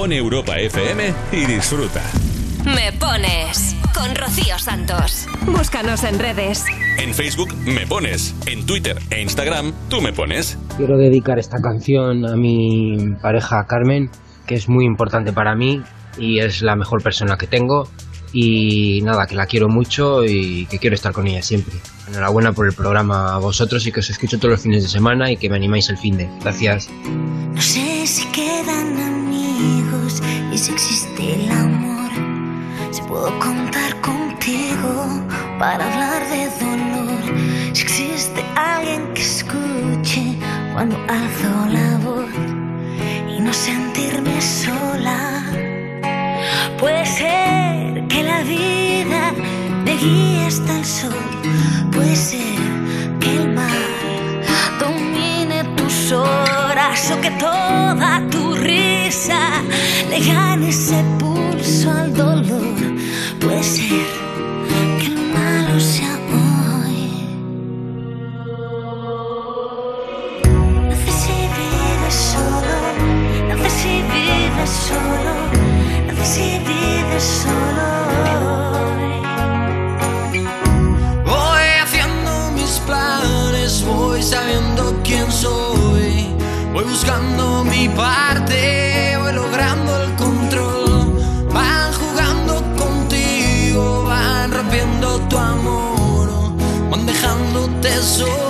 Pone 0.00 0.16
Europa 0.16 0.58
FM 0.58 1.12
y 1.30 1.44
disfruta. 1.44 2.02
Me 2.64 2.90
pones 2.92 3.76
con 3.94 4.14
Rocío 4.14 4.58
Santos. 4.58 5.26
Búscanos 5.44 6.04
en 6.04 6.18
redes. 6.18 6.64
En 6.96 7.12
Facebook 7.12 7.54
me 7.66 7.86
pones, 7.86 8.34
en 8.46 8.64
Twitter 8.64 8.98
e 9.10 9.20
Instagram 9.20 9.74
tú 9.90 10.00
me 10.00 10.14
pones. 10.14 10.56
Quiero 10.78 10.96
dedicar 10.96 11.38
esta 11.38 11.60
canción 11.60 12.24
a 12.24 12.34
mi 12.34 13.14
pareja 13.20 13.66
Carmen, 13.66 14.08
que 14.46 14.54
es 14.54 14.70
muy 14.70 14.86
importante 14.86 15.34
para 15.34 15.54
mí 15.54 15.82
y 16.16 16.38
es 16.38 16.62
la 16.62 16.76
mejor 16.76 17.02
persona 17.02 17.36
que 17.36 17.46
tengo. 17.46 17.86
Y 18.32 19.02
nada, 19.02 19.26
que 19.26 19.34
la 19.34 19.44
quiero 19.44 19.68
mucho 19.68 20.24
y 20.24 20.64
que 20.70 20.78
quiero 20.78 20.94
estar 20.94 21.12
con 21.12 21.26
ella 21.26 21.42
siempre. 21.42 21.74
Enhorabuena 22.08 22.54
por 22.54 22.66
el 22.66 22.72
programa 22.72 23.34
a 23.34 23.38
vosotros 23.38 23.86
y 23.86 23.92
que 23.92 24.00
os 24.00 24.08
escucho 24.08 24.38
todos 24.38 24.52
los 24.52 24.62
fines 24.62 24.82
de 24.82 24.88
semana 24.88 25.30
y 25.30 25.36
que 25.36 25.50
me 25.50 25.56
animáis 25.56 25.90
el 25.90 25.98
fin 25.98 26.16
de. 26.16 26.26
Gracias. 26.40 26.88
No 27.54 27.60
sé 27.60 28.06
si 28.06 28.22
y 28.22 28.39
si 30.60 30.72
existe 30.72 31.34
el 31.36 31.50
amor. 31.50 32.10
Si 32.90 33.00
puedo 33.02 33.30
contar 33.38 33.98
contigo 34.02 34.92
para 35.58 35.90
hablar 35.90 36.20
de 36.28 36.42
dolor. 36.60 37.22
Si 37.72 37.82
existe 37.82 38.44
alguien 38.56 39.02
que 39.14 39.22
escuche 39.22 40.36
cuando 40.74 40.96
alzo 41.08 41.50
la 41.76 41.90
voz 42.04 42.34
y 43.34 43.40
no 43.40 43.52
sentirme 43.54 44.38
sola. 44.42 45.44
Puede 46.78 47.06
ser 47.06 48.06
que 48.08 48.22
la 48.22 48.42
vida 48.42 49.32
me 49.84 49.96
guíe 49.96 50.46
hasta 50.46 50.76
el 50.78 50.84
sol. 50.84 51.26
Puede 51.90 52.16
ser 52.16 52.58
que 53.18 53.30
el 53.36 53.54
mar 53.54 53.80
domine 54.78 55.64
tus 55.76 56.12
horas 56.12 56.59
o 56.88 57.20
que 57.20 57.30
toda 57.32 58.22
tu 58.30 58.54
risa 58.54 59.38
le 60.08 60.18
gane 60.20 60.70
ese 60.70 61.04
pulso 61.18 61.90
al 61.90 62.14
dolor. 62.14 62.74
Puede 63.38 63.62
ser 63.62 64.06
que 64.98 65.08
lo 65.10 65.20
malo 65.36 65.78
sea 65.78 66.16
hoy. 66.32 67.02
No 70.88 70.94
sé 71.02 71.10
si 71.22 71.36
vives 71.58 72.16
solo, 72.32 72.76
no 73.48 73.54
sé 73.62 73.70
si 73.78 73.94
vives 74.14 74.70
solo, 74.88 75.34
no 76.06 76.12
sé 76.16 76.24
si 76.34 76.48
vives 76.70 77.26
solo. 77.44 77.88
Voy 81.26 81.66
haciendo 81.82 82.30
mis 82.56 82.72
planes, 82.86 83.84
voy 83.84 84.22
sabiendo 84.22 84.69
voy 86.80 86.90
buscando 86.90 87.64
mi 87.64 87.88
parte, 87.88 89.16
voy 89.18 89.32
logrando 89.32 90.02
el 90.02 90.14
control. 90.16 91.48
Van 91.52 91.92
jugando 91.92 92.62
contigo, 92.76 94.04
van 94.04 94.52
rompiendo 94.52 95.18
tu 95.28 95.36
amor, 95.38 96.30
van 96.90 97.06
dejándote 97.06 98.02
solo. 98.02 98.49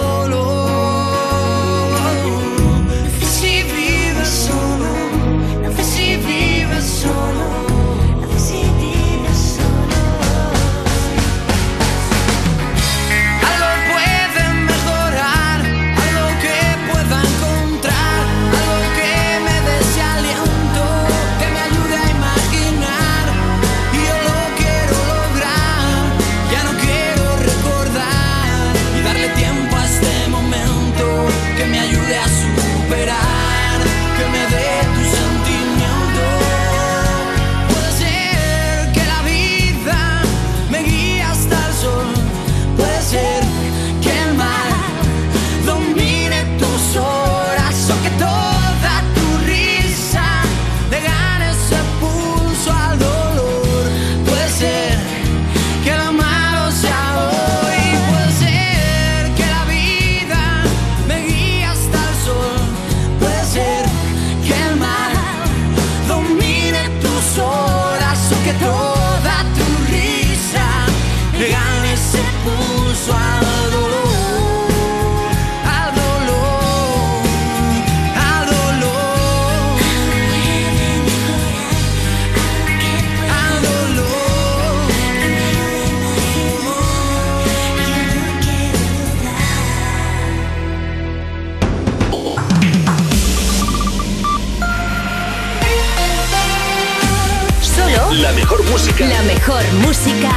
Música. 98.81 99.09
la 99.09 99.23
mejor 99.25 99.63
música 99.87 100.33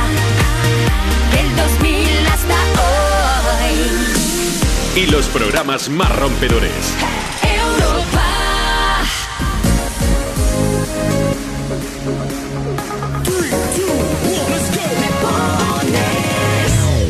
del 1.31 1.55
2000 1.55 2.27
hasta 2.27 2.55
hoy. 3.61 5.01
Y 5.01 5.05
los 5.05 5.27
programas 5.27 5.87
más 5.87 6.13
rompedores. 6.17 6.71
Europa. 7.41 8.23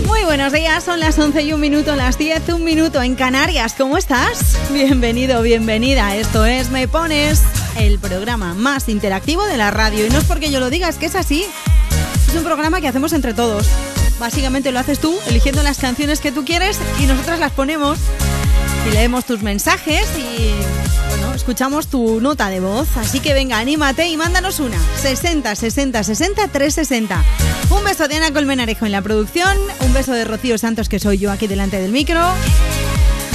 Muy 0.05 0.23
buenos 0.25 0.53
días, 0.53 0.83
son 0.83 0.99
las 0.99 1.17
11 1.17 1.41
y 1.41 1.53
un 1.53 1.59
minuto, 1.59 1.95
las 1.95 2.19
10, 2.19 2.49
un 2.49 2.63
minuto 2.63 3.01
en 3.01 3.15
Canarias. 3.15 3.73
¿Cómo 3.75 3.97
estás? 3.97 4.55
Bienvenido, 4.71 5.41
bienvenida. 5.41 6.15
Esto 6.15 6.45
es 6.45 6.69
Me 6.69 6.87
Pones, 6.87 7.41
el 7.87 7.99
programa 7.99 8.53
más 8.53 8.87
interactivo 8.87 9.45
de 9.45 9.57
la 9.57 9.69
radio. 9.69 10.05
Y 10.05 10.09
no 10.09 10.17
es 10.17 10.23
porque 10.23 10.51
yo 10.51 10.59
lo 10.59 10.69
diga, 10.69 10.87
es 10.87 10.95
que 10.95 11.05
es 11.05 11.15
así. 11.15 11.45
Es 12.27 12.35
un 12.35 12.43
programa 12.43 12.79
que 12.79 12.87
hacemos 12.87 13.13
entre 13.13 13.33
todos. 13.33 13.67
Básicamente 14.19 14.71
lo 14.71 14.79
haces 14.79 14.99
tú, 14.99 15.17
eligiendo 15.27 15.63
las 15.63 15.79
canciones 15.79 16.19
que 16.19 16.31
tú 16.31 16.45
quieres 16.45 16.79
y 16.99 17.05
nosotras 17.05 17.39
las 17.39 17.51
ponemos 17.51 17.99
y 18.87 18.91
leemos 18.91 19.25
tus 19.25 19.41
mensajes 19.41 20.07
y 20.17 20.53
escuchamos 21.35 21.87
tu 21.87 22.21
nota 22.21 22.49
de 22.49 22.59
voz. 22.59 22.87
Así 22.97 23.19
que 23.19 23.33
venga, 23.33 23.57
anímate 23.57 24.07
y 24.07 24.15
mándanos 24.15 24.59
una. 24.59 24.77
60 25.01 25.55
60 25.55 26.03
60 26.03 26.47
360. 26.47 27.23
Un 27.69 27.83
beso 27.83 28.07
de 28.07 28.15
Ana 28.15 28.31
Colmenarejo 28.31 28.85
en 28.85 28.93
la 28.93 29.01
producción, 29.01 29.57
un 29.81 29.93
beso 29.93 30.13
de 30.13 30.23
Rocío 30.25 30.57
Santos 30.57 30.89
que 30.89 30.99
soy 30.99 31.17
yo 31.17 31.31
aquí 31.31 31.47
delante 31.47 31.81
del 31.81 31.91
micro. 31.91 32.21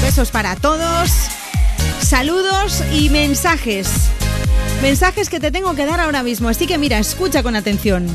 Besos 0.02 0.30
para 0.30 0.56
todos. 0.56 1.10
Saludos 2.00 2.82
y 2.94 3.10
mensajes. 3.10 4.10
Mensajes 4.82 5.28
que 5.28 5.40
te 5.40 5.50
tengo 5.50 5.74
que 5.74 5.86
dar 5.86 5.98
ahora 5.98 6.22
mismo, 6.22 6.48
así 6.48 6.66
que 6.66 6.78
mira, 6.78 7.00
escucha 7.00 7.42
con 7.42 7.56
atención. 7.56 8.06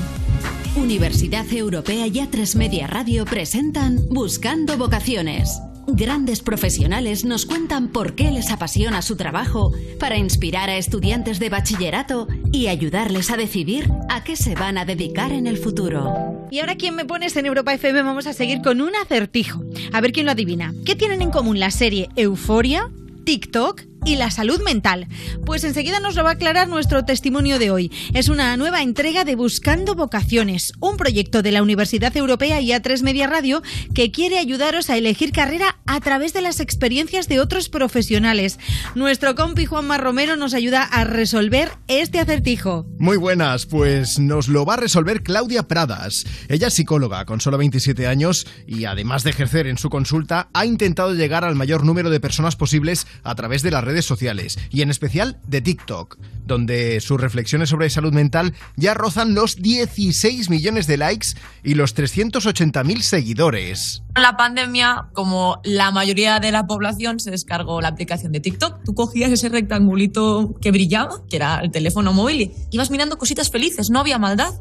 Universidad 0.77 1.45
Europea 1.51 2.07
y 2.07 2.13
A3 2.13 2.55
Media 2.55 2.87
Radio 2.87 3.25
presentan 3.25 3.99
Buscando 4.09 4.77
Vocaciones. 4.77 5.59
Grandes 5.87 6.41
profesionales 6.41 7.25
nos 7.25 7.45
cuentan 7.45 7.89
por 7.89 8.15
qué 8.15 8.31
les 8.31 8.49
apasiona 8.49 9.01
su 9.01 9.17
trabajo 9.17 9.73
para 9.99 10.17
inspirar 10.17 10.69
a 10.69 10.77
estudiantes 10.77 11.37
de 11.39 11.49
bachillerato 11.49 12.29
y 12.53 12.67
ayudarles 12.67 13.29
a 13.29 13.37
decidir 13.37 13.91
a 14.09 14.23
qué 14.23 14.37
se 14.37 14.55
van 14.55 14.77
a 14.77 14.85
dedicar 14.85 15.33
en 15.33 15.47
el 15.47 15.57
futuro. 15.57 16.47
Y 16.49 16.59
ahora, 16.59 16.75
¿quién 16.75 16.95
me 16.95 17.03
pones 17.03 17.35
en 17.35 17.45
Europa 17.45 17.73
FM? 17.73 18.03
Vamos 18.03 18.25
a 18.25 18.33
seguir 18.33 18.61
con 18.61 18.79
un 18.79 18.95
acertijo. 18.95 19.61
A 19.91 19.99
ver 19.99 20.13
quién 20.13 20.25
lo 20.25 20.31
adivina. 20.31 20.73
¿Qué 20.85 20.95
tienen 20.95 21.21
en 21.21 21.29
común 21.29 21.59
la 21.59 21.71
serie 21.71 22.07
Euforia, 22.15 22.89
TikTok 23.25 23.81
y 24.05 24.15
la 24.15 24.31
salud 24.31 24.61
mental. 24.61 25.07
Pues 25.45 25.63
enseguida 25.63 25.99
nos 25.99 26.15
lo 26.15 26.23
va 26.23 26.31
a 26.31 26.33
aclarar 26.33 26.67
nuestro 26.67 27.05
testimonio 27.05 27.59
de 27.59 27.71
hoy. 27.71 27.91
Es 28.13 28.29
una 28.29 28.55
nueva 28.57 28.81
entrega 28.81 29.23
de 29.23 29.35
Buscando 29.35 29.95
Vocaciones, 29.95 30.73
un 30.79 30.97
proyecto 30.97 31.41
de 31.41 31.51
la 31.51 31.61
Universidad 31.61 32.15
Europea 32.15 32.61
y 32.61 32.69
A3 32.71 33.01
Media 33.01 33.27
Radio 33.27 33.61
que 33.93 34.11
quiere 34.11 34.39
ayudaros 34.39 34.89
a 34.89 34.97
elegir 34.97 35.31
carrera 35.31 35.77
a 35.85 35.99
través 35.99 36.33
de 36.33 36.41
las 36.41 36.59
experiencias 36.59 37.27
de 37.27 37.39
otros 37.39 37.69
profesionales. 37.69 38.59
Nuestro 38.95 39.35
compi 39.35 39.65
Juanma 39.65 39.97
Romero 39.97 40.35
nos 40.35 40.53
ayuda 40.53 40.83
a 40.83 41.03
resolver 41.03 41.71
este 41.87 42.19
acertijo. 42.19 42.85
Muy 42.99 43.17
buenas, 43.17 43.65
pues 43.65 44.19
nos 44.19 44.47
lo 44.47 44.65
va 44.65 44.75
a 44.75 44.77
resolver 44.77 45.23
Claudia 45.23 45.63
Pradas. 45.67 46.25
Ella 46.49 46.67
es 46.67 46.73
psicóloga 46.73 47.25
con 47.25 47.41
solo 47.41 47.57
27 47.57 48.07
años 48.07 48.47
y 48.67 48.85
además 48.85 49.23
de 49.23 49.31
ejercer 49.31 49.67
en 49.67 49.77
su 49.77 49.89
consulta, 49.89 50.49
ha 50.53 50.65
intentado 50.65 51.13
llegar 51.13 51.43
al 51.43 51.55
mayor 51.55 51.85
número 51.85 52.09
de 52.09 52.19
personas 52.19 52.55
posibles 52.55 53.07
a 53.23 53.35
través 53.35 53.61
de 53.61 53.71
las 53.71 53.83
sociales 54.01 54.57
y 54.69 54.81
en 54.81 54.89
especial 54.89 55.39
de 55.47 55.61
TikTok, 55.61 56.17
donde 56.45 56.99
sus 57.01 57.19
reflexiones 57.19 57.69
sobre 57.69 57.89
salud 57.89 58.13
mental 58.13 58.53
ya 58.75 58.93
rozan 58.93 59.33
los 59.33 59.57
16 59.57 60.49
millones 60.49 60.87
de 60.87 60.97
likes 60.97 61.27
y 61.63 61.75
los 61.75 61.95
380.000 61.95 63.01
seguidores. 63.01 64.03
La 64.15 64.37
pandemia, 64.37 65.09
como 65.13 65.61
la 65.63 65.91
mayoría 65.91 66.39
de 66.39 66.51
la 66.51 66.67
población, 66.67 67.19
se 67.19 67.31
descargó 67.31 67.81
la 67.81 67.89
aplicación 67.89 68.31
de 68.31 68.39
TikTok. 68.39 68.83
Tú 68.83 68.93
cogías 68.93 69.31
ese 69.31 69.49
rectangulito 69.49 70.55
que 70.61 70.71
brillaba, 70.71 71.21
que 71.29 71.37
era 71.37 71.59
el 71.59 71.71
teléfono 71.71 72.13
móvil, 72.13 72.41
y 72.41 72.53
ibas 72.71 72.91
mirando 72.91 73.17
cositas 73.17 73.49
felices, 73.49 73.89
no 73.89 73.99
había 73.99 74.19
maldad 74.19 74.53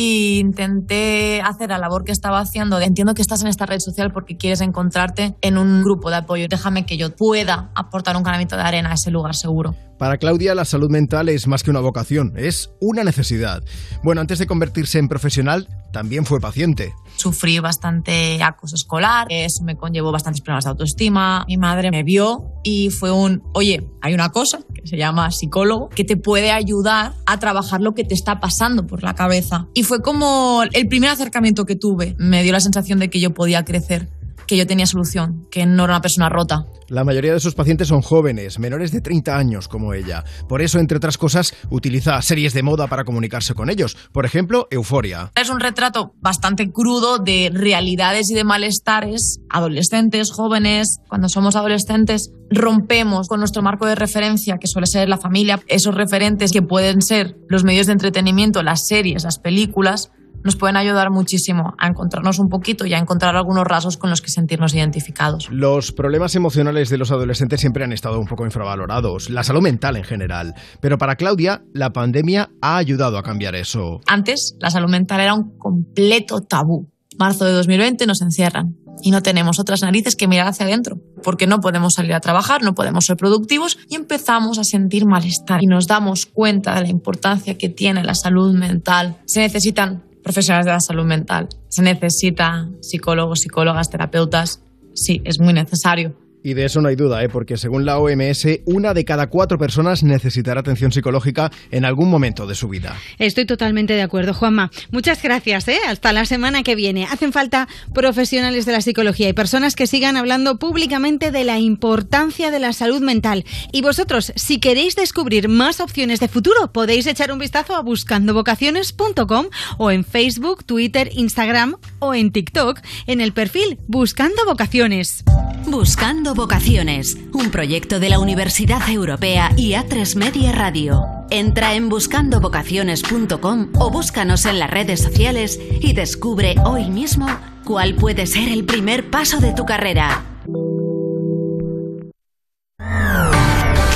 y 0.00 0.38
intenté 0.38 1.42
hacer 1.42 1.70
la 1.70 1.78
labor 1.78 2.04
que 2.04 2.12
estaba 2.12 2.38
haciendo. 2.38 2.80
Entiendo 2.80 3.14
que 3.14 3.20
estás 3.20 3.42
en 3.42 3.48
esta 3.48 3.66
red 3.66 3.80
social 3.80 4.12
porque 4.12 4.36
quieres 4.36 4.60
encontrarte 4.60 5.34
en 5.40 5.58
un 5.58 5.82
grupo 5.82 6.08
de 6.08 6.16
apoyo. 6.16 6.46
Déjame 6.48 6.86
que 6.86 6.96
yo 6.96 7.16
pueda 7.16 7.72
aportar 7.74 8.16
un 8.16 8.22
granito 8.22 8.54
de 8.56 8.62
arena 8.62 8.92
a 8.92 8.94
ese 8.94 9.10
lugar 9.10 9.34
seguro. 9.34 9.74
Para 9.98 10.16
Claudia, 10.16 10.54
la 10.54 10.64
salud 10.64 10.88
mental 10.88 11.28
es 11.28 11.48
más 11.48 11.64
que 11.64 11.70
una 11.70 11.80
vocación, 11.80 12.34
es 12.36 12.70
una 12.80 13.02
necesidad. 13.02 13.64
Bueno, 14.04 14.20
antes 14.20 14.38
de 14.38 14.46
convertirse 14.46 15.00
en 15.00 15.08
profesional, 15.08 15.66
también 15.92 16.24
fue 16.24 16.38
paciente. 16.38 16.94
Sufrí 17.18 17.58
bastante 17.58 18.40
acoso 18.42 18.76
escolar, 18.76 19.26
eso 19.28 19.64
me 19.64 19.76
conllevó 19.76 20.12
bastantes 20.12 20.40
problemas 20.40 20.64
de 20.64 20.70
autoestima. 20.70 21.44
Mi 21.48 21.56
madre 21.56 21.90
me 21.90 22.04
vio 22.04 22.52
y 22.62 22.90
fue 22.90 23.10
un, 23.10 23.42
oye, 23.54 23.86
hay 24.00 24.14
una 24.14 24.30
cosa 24.30 24.60
que 24.72 24.86
se 24.86 24.96
llama 24.96 25.30
psicólogo 25.32 25.88
que 25.88 26.04
te 26.04 26.16
puede 26.16 26.52
ayudar 26.52 27.14
a 27.26 27.38
trabajar 27.38 27.80
lo 27.80 27.94
que 27.94 28.04
te 28.04 28.14
está 28.14 28.38
pasando 28.38 28.86
por 28.86 29.02
la 29.02 29.14
cabeza. 29.14 29.66
Y 29.74 29.82
fue 29.82 30.00
como 30.00 30.62
el 30.72 30.86
primer 30.86 31.10
acercamiento 31.10 31.66
que 31.66 31.74
tuve. 31.74 32.14
Me 32.18 32.42
dio 32.44 32.52
la 32.52 32.60
sensación 32.60 33.00
de 33.00 33.10
que 33.10 33.20
yo 33.20 33.34
podía 33.34 33.64
crecer 33.64 34.08
que 34.48 34.56
yo 34.56 34.66
tenía 34.66 34.86
solución, 34.86 35.46
que 35.50 35.66
no 35.66 35.84
era 35.84 35.92
una 35.92 36.00
persona 36.00 36.28
rota. 36.28 36.64
La 36.88 37.04
mayoría 37.04 37.34
de 37.34 37.40
sus 37.40 37.54
pacientes 37.54 37.88
son 37.88 38.00
jóvenes, 38.00 38.58
menores 38.58 38.90
de 38.90 39.02
30 39.02 39.36
años 39.36 39.68
como 39.68 39.92
ella. 39.92 40.24
Por 40.48 40.62
eso, 40.62 40.78
entre 40.78 40.96
otras 40.96 41.18
cosas, 41.18 41.54
utiliza 41.68 42.20
series 42.22 42.54
de 42.54 42.62
moda 42.62 42.86
para 42.86 43.04
comunicarse 43.04 43.54
con 43.54 43.68
ellos. 43.68 43.96
Por 44.10 44.24
ejemplo, 44.24 44.66
Euforia. 44.70 45.30
Es 45.38 45.50
un 45.50 45.60
retrato 45.60 46.14
bastante 46.20 46.72
crudo 46.72 47.18
de 47.18 47.50
realidades 47.52 48.30
y 48.30 48.34
de 48.34 48.44
malestares 48.44 49.40
adolescentes, 49.50 50.32
jóvenes. 50.32 50.98
Cuando 51.08 51.28
somos 51.28 51.54
adolescentes, 51.54 52.32
rompemos 52.50 53.28
con 53.28 53.40
nuestro 53.40 53.62
marco 53.62 53.84
de 53.84 53.94
referencia, 53.94 54.56
que 54.58 54.66
suele 54.66 54.86
ser 54.86 55.10
la 55.10 55.18
familia, 55.18 55.60
esos 55.66 55.94
referentes 55.94 56.52
que 56.52 56.62
pueden 56.62 57.02
ser 57.02 57.36
los 57.48 57.64
medios 57.64 57.86
de 57.86 57.92
entretenimiento, 57.92 58.62
las 58.62 58.86
series, 58.86 59.24
las 59.24 59.38
películas 59.38 60.10
nos 60.44 60.56
pueden 60.56 60.76
ayudar 60.76 61.10
muchísimo 61.10 61.74
a 61.78 61.86
encontrarnos 61.88 62.38
un 62.38 62.48
poquito 62.48 62.86
y 62.86 62.94
a 62.94 62.98
encontrar 62.98 63.36
algunos 63.36 63.64
rasgos 63.64 63.96
con 63.96 64.10
los 64.10 64.22
que 64.22 64.30
sentirnos 64.30 64.74
identificados. 64.74 65.48
Los 65.50 65.92
problemas 65.92 66.34
emocionales 66.34 66.90
de 66.90 66.98
los 66.98 67.10
adolescentes 67.10 67.60
siempre 67.60 67.84
han 67.84 67.92
estado 67.92 68.18
un 68.18 68.26
poco 68.26 68.44
infravalorados, 68.44 69.30
la 69.30 69.44
salud 69.44 69.62
mental 69.62 69.96
en 69.96 70.04
general. 70.04 70.54
Pero 70.80 70.98
para 70.98 71.16
Claudia, 71.16 71.62
la 71.72 71.92
pandemia 71.92 72.50
ha 72.60 72.76
ayudado 72.76 73.18
a 73.18 73.22
cambiar 73.22 73.54
eso. 73.54 74.00
Antes, 74.06 74.56
la 74.60 74.70
salud 74.70 74.90
mental 74.90 75.20
era 75.20 75.34
un 75.34 75.56
completo 75.58 76.40
tabú. 76.40 76.88
Marzo 77.18 77.44
de 77.44 77.52
2020 77.52 78.06
nos 78.06 78.22
encierran 78.22 78.76
y 79.02 79.10
no 79.10 79.22
tenemos 79.22 79.58
otras 79.58 79.82
narices 79.82 80.16
que 80.16 80.28
mirar 80.28 80.48
hacia 80.48 80.66
adentro, 80.66 80.98
porque 81.22 81.46
no 81.46 81.60
podemos 81.60 81.94
salir 81.94 82.14
a 82.14 82.20
trabajar, 82.20 82.62
no 82.62 82.74
podemos 82.74 83.06
ser 83.06 83.16
productivos 83.16 83.78
y 83.88 83.96
empezamos 83.96 84.58
a 84.58 84.64
sentir 84.64 85.06
malestar 85.06 85.62
y 85.62 85.66
nos 85.66 85.86
damos 85.86 86.26
cuenta 86.26 86.74
de 86.74 86.82
la 86.82 86.88
importancia 86.88 87.56
que 87.56 87.68
tiene 87.68 88.04
la 88.04 88.14
salud 88.14 88.54
mental. 88.54 89.16
Se 89.26 89.40
necesitan 89.40 90.04
profesionales 90.28 90.66
de 90.66 90.72
la 90.72 90.80
salud 90.80 91.06
mental. 91.06 91.48
Se 91.68 91.80
necesita 91.80 92.68
psicólogos, 92.82 93.40
psicólogas, 93.40 93.88
terapeutas. 93.88 94.62
Sí, 94.92 95.22
es 95.24 95.40
muy 95.40 95.54
necesario. 95.54 96.14
Y 96.42 96.54
de 96.54 96.64
eso 96.64 96.80
no 96.80 96.88
hay 96.88 96.96
duda, 96.96 97.22
¿eh? 97.22 97.28
porque 97.28 97.56
según 97.56 97.84
la 97.84 97.98
OMS, 97.98 98.46
una 98.64 98.94
de 98.94 99.04
cada 99.04 99.28
cuatro 99.28 99.58
personas 99.58 100.02
necesitará 100.02 100.60
atención 100.60 100.92
psicológica 100.92 101.50
en 101.70 101.84
algún 101.84 102.10
momento 102.10 102.46
de 102.46 102.54
su 102.54 102.68
vida. 102.68 102.96
Estoy 103.18 103.44
totalmente 103.44 103.94
de 103.94 104.02
acuerdo, 104.02 104.34
Juanma. 104.34 104.70
Muchas 104.90 105.22
gracias. 105.22 105.68
¿eh? 105.68 105.78
Hasta 105.86 106.12
la 106.12 106.24
semana 106.24 106.62
que 106.62 106.74
viene. 106.74 107.04
Hacen 107.04 107.32
falta 107.32 107.68
profesionales 107.92 108.66
de 108.66 108.72
la 108.72 108.80
psicología 108.80 109.28
y 109.28 109.32
personas 109.32 109.74
que 109.74 109.86
sigan 109.86 110.16
hablando 110.16 110.58
públicamente 110.58 111.30
de 111.30 111.44
la 111.44 111.58
importancia 111.58 112.50
de 112.50 112.58
la 112.58 112.72
salud 112.72 113.00
mental. 113.00 113.44
Y 113.72 113.82
vosotros, 113.82 114.32
si 114.36 114.58
queréis 114.60 114.96
descubrir 114.96 115.48
más 115.48 115.80
opciones 115.80 116.20
de 116.20 116.28
futuro, 116.28 116.72
podéis 116.72 117.06
echar 117.06 117.32
un 117.32 117.38
vistazo 117.38 117.74
a 117.74 117.82
buscandovocaciones.com 117.82 119.46
o 119.78 119.90
en 119.90 120.04
Facebook, 120.04 120.64
Twitter, 120.64 121.10
Instagram 121.12 121.76
o 121.98 122.14
en 122.14 122.32
TikTok 122.32 122.80
en 123.06 123.20
el 123.20 123.32
perfil 123.32 123.78
Buscando 123.86 124.44
Vocaciones. 124.46 125.24
Buscando 125.66 126.27
Vocaciones, 126.34 127.16
un 127.32 127.50
proyecto 127.50 128.00
de 128.00 128.08
la 128.08 128.18
Universidad 128.18 128.88
Europea 128.88 129.50
y 129.56 129.72
A3 129.72 130.16
Media 130.16 130.52
Radio. 130.52 131.04
Entra 131.30 131.74
en 131.74 131.88
buscandovocaciones.com 131.88 133.68
o 133.78 133.90
búscanos 133.90 134.44
en 134.46 134.58
las 134.58 134.70
redes 134.70 135.00
sociales 135.00 135.58
y 135.80 135.92
descubre 135.92 136.54
hoy 136.64 136.90
mismo 136.90 137.26
cuál 137.64 137.94
puede 137.94 138.26
ser 138.26 138.48
el 138.48 138.64
primer 138.64 139.10
paso 139.10 139.38
de 139.40 139.52
tu 139.52 139.64
carrera. 139.66 140.24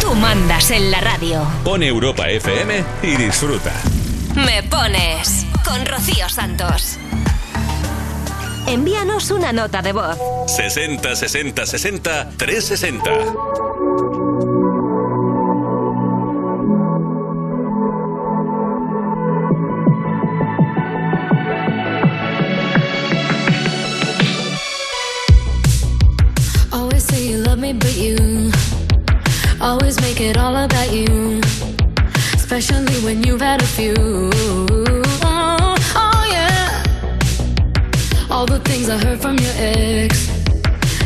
Tú 0.00 0.14
mandas 0.14 0.70
en 0.70 0.90
la 0.90 1.00
radio. 1.00 1.42
Pon 1.64 1.82
Europa 1.82 2.28
FM 2.28 2.84
y 3.02 3.16
disfruta. 3.16 3.72
Me 4.34 4.62
pones 4.64 5.46
con 5.64 5.84
Rocío 5.86 6.28
Santos. 6.28 6.98
Envíanos 8.66 9.30
una 9.30 9.52
nota 9.52 9.82
de 9.82 9.92
voz. 9.92 10.16
60 10.46 11.16
60 11.16 11.66
60 11.66 12.30
360. 12.36 14.22
Always 26.72 27.04
say 27.04 27.26
you 27.28 27.38
love 27.38 27.58
me, 27.58 27.72
but 27.72 27.96
you 27.96 28.50
always 29.60 30.00
make 30.00 30.20
it 30.20 30.36
all 30.36 30.56
about 30.56 30.92
you. 30.92 31.40
Especially 32.34 32.96
when 33.04 33.22
you've 33.22 33.40
had 33.40 33.62
a 33.62 33.66
few. 33.66 34.91
All 38.42 38.46
the 38.46 38.58
things 38.58 38.90
I 38.90 38.98
heard 38.98 39.20
from 39.20 39.38
your 39.38 39.54
ex. 39.54 40.28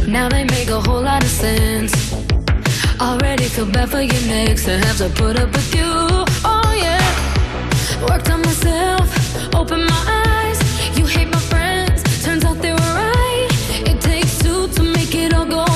Now 0.07 0.27
they 0.27 0.45
make 0.45 0.71
a 0.71 0.81
whole 0.81 1.03
lot 1.03 1.23
of 1.23 1.29
sense. 1.29 1.93
Already 2.99 3.45
feel 3.45 3.67
bad 3.67 3.91
for 3.91 4.01
your 4.01 4.23
next 4.23 4.65
to 4.65 4.79
have 4.79 4.97
to 4.97 5.11
put 5.11 5.39
up 5.39 5.53
with 5.53 5.75
you. 5.75 5.85
Oh, 5.85 6.73
yeah. 6.75 7.05
Worked 8.09 8.31
on 8.31 8.41
myself, 8.41 9.55
open 9.55 9.85
my 9.85 10.03
eyes. 10.25 10.59
You 10.97 11.05
hate 11.05 11.29
my 11.29 11.39
friends, 11.53 12.03
turns 12.25 12.43
out 12.43 12.57
they 12.63 12.73
were 12.73 12.95
right. 13.05 13.49
It 13.85 14.01
takes 14.01 14.39
two 14.39 14.69
to 14.69 14.83
make 14.83 15.15
it 15.15 15.35
all 15.35 15.45
go 15.45 15.76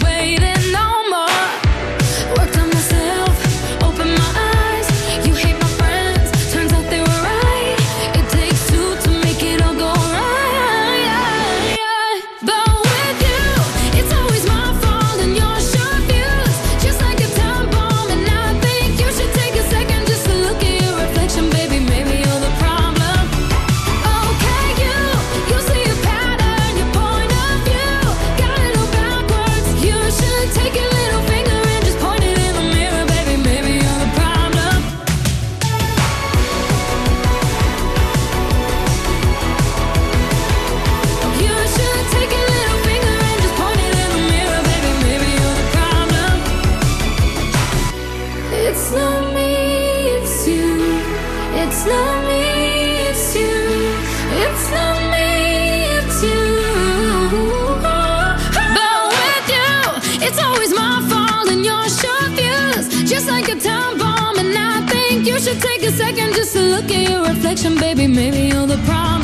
affection, 67.51 67.77
baby. 67.79 68.07
Maybe 68.07 68.47
you're 68.47 68.65
the 68.65 68.77
problem. 68.85 69.20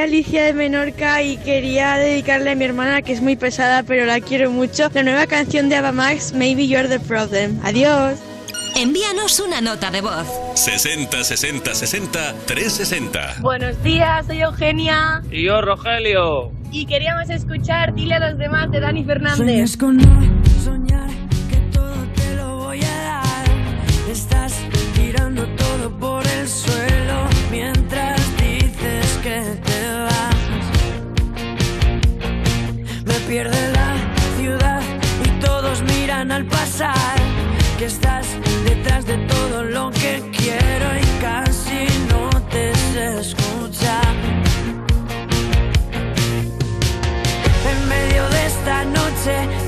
Alicia 0.00 0.44
de 0.44 0.54
Menorca 0.54 1.22
y 1.22 1.36
quería 1.38 1.96
dedicarle 1.96 2.50
a 2.50 2.54
mi 2.54 2.64
hermana, 2.64 3.02
que 3.02 3.12
es 3.12 3.20
muy 3.20 3.36
pesada, 3.36 3.82
pero 3.82 4.06
la 4.06 4.20
quiero 4.20 4.50
mucho, 4.50 4.88
la 4.94 5.02
nueva 5.02 5.26
canción 5.26 5.68
de 5.68 5.76
Abamax, 5.76 6.32
Maybe 6.32 6.66
You're 6.66 6.88
the 6.88 7.00
Problem. 7.00 7.58
Adiós. 7.64 8.18
Envíanos 8.76 9.40
una 9.40 9.60
nota 9.60 9.90
de 9.90 10.00
voz. 10.00 10.26
60 10.54 11.24
60 11.24 11.74
60 11.74 12.34
360. 12.46 13.36
Buenos 13.40 13.82
días, 13.82 14.26
soy 14.26 14.40
Eugenia. 14.40 15.22
Y 15.30 15.44
yo, 15.44 15.60
Rogelio. 15.60 16.52
Y 16.72 16.86
queríamos 16.86 17.28
escuchar 17.30 17.94
Dile 17.94 18.14
a 18.14 18.30
los 18.30 18.38
demás 18.38 18.70
de 18.70 18.80
Dani 18.80 19.04
Fernández. 19.04 19.76
que 37.78 37.84
estás 37.84 38.26
detrás 38.64 39.04
de 39.04 39.18
todo 39.26 39.64
lo 39.64 39.90
que 39.90 40.22
quiero 40.34 40.86
y 40.98 41.20
casi 41.20 41.86
no 42.08 42.30
te 42.48 42.74
sé 42.74 43.20
escuchar. 43.20 44.14
En 47.70 47.88
medio 47.88 48.26
de 48.30 48.46
esta 48.46 48.84
noche 48.84 49.59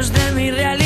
lejos 0.00 0.12
de 0.12 0.32
mi 0.32 0.50
realidad. 0.50 0.79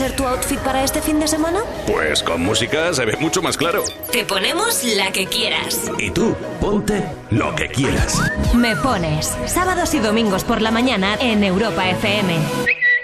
Ser 0.00 0.16
tu 0.16 0.26
outfit 0.26 0.58
para 0.60 0.82
este 0.82 1.02
fin 1.02 1.20
de 1.20 1.28
semana? 1.28 1.60
Pues 1.86 2.22
con 2.22 2.40
música 2.40 2.90
se 2.94 3.04
ve 3.04 3.18
mucho 3.20 3.42
más 3.42 3.58
claro. 3.58 3.84
Te 4.10 4.24
ponemos 4.24 4.82
la 4.96 5.12
que 5.12 5.26
quieras. 5.26 5.90
Y 5.98 6.10
tú, 6.10 6.34
ponte 6.58 7.04
lo 7.28 7.54
que 7.54 7.68
quieras. 7.68 8.18
Me 8.54 8.74
pones 8.76 9.36
sábados 9.44 9.92
y 9.92 9.98
domingos 9.98 10.42
por 10.42 10.62
la 10.62 10.70
mañana 10.70 11.18
en 11.20 11.44
Europa 11.44 11.86
FM. 11.90 12.34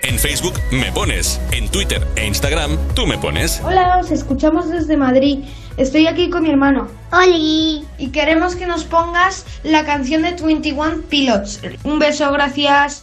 En 0.05 0.18
Facebook 0.18 0.55
me 0.70 0.90
pones, 0.90 1.39
en 1.52 1.68
Twitter 1.68 2.06
e 2.16 2.27
Instagram 2.27 2.78
tú 2.94 3.06
me 3.06 3.18
pones. 3.18 3.60
Hola, 3.62 3.98
os 3.98 4.10
escuchamos 4.10 4.70
desde 4.70 4.97
Madrid. 4.97 5.40
Estoy 5.77 6.06
aquí 6.06 6.31
con 6.31 6.44
mi 6.44 6.51
hermano. 6.51 6.89
¡Holi! 7.12 7.85
Y 7.98 8.09
queremos 8.09 8.56
que 8.56 8.66
nos 8.66 8.85
pongas 8.85 9.44
la 9.62 9.85
canción 9.85 10.23
de 10.23 10.32
21 10.32 11.02
Pilots. 11.10 11.60
Un 11.85 11.98
beso, 11.98 12.32
gracias. 12.32 13.02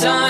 time 0.00 0.29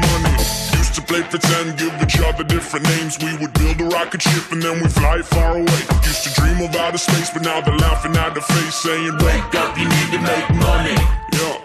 Used 1.11 1.29
to 1.29 1.37
play 1.37 1.39
pretend, 1.39 1.77
give 1.77 2.01
each 2.03 2.19
other 2.21 2.43
different 2.43 2.85
names. 2.85 3.17
We 3.19 3.35
would 3.39 3.53
build 3.53 3.81
a 3.81 3.85
rocket 3.95 4.21
ship 4.21 4.51
and 4.51 4.61
then 4.61 4.81
we 4.81 4.87
fly 4.87 5.17
it 5.17 5.25
far 5.25 5.57
away. 5.57 5.81
Used 6.03 6.23
to 6.23 6.33
dream 6.39 6.61
of 6.61 6.75
outer 6.75 6.97
space, 6.97 7.29
but 7.33 7.43
now 7.43 7.59
they're 7.59 7.77
laughing 7.77 8.15
at 8.15 8.33
the 8.33 8.41
face, 8.41 8.75
saying, 8.75 9.17
Wake 9.19 9.55
up, 9.55 9.77
you 9.77 9.85
need 9.89 10.09
to 10.11 10.19
make 10.21 10.49
money. 10.55 10.95
Yeah. 11.33 11.57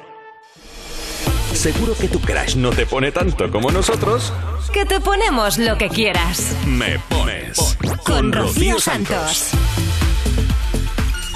Seguro 1.55 1.94
que 1.94 2.09
tu 2.09 2.18
crush 2.20 2.56
no 2.56 2.70
te 2.70 2.86
pone 2.86 3.12
tanto 3.12 3.51
como 3.51 3.70
nosotros. 3.70 4.32
Que 4.73 4.85
te 4.85 5.01
ponemos 5.01 5.59
lo 5.59 5.78
que 5.78 5.89
quieras. 5.90 6.55
Me 6.66 6.98
pones. 7.09 7.78
Con 8.05 8.32
Rocío 8.32 8.81
Santos. 8.81 9.52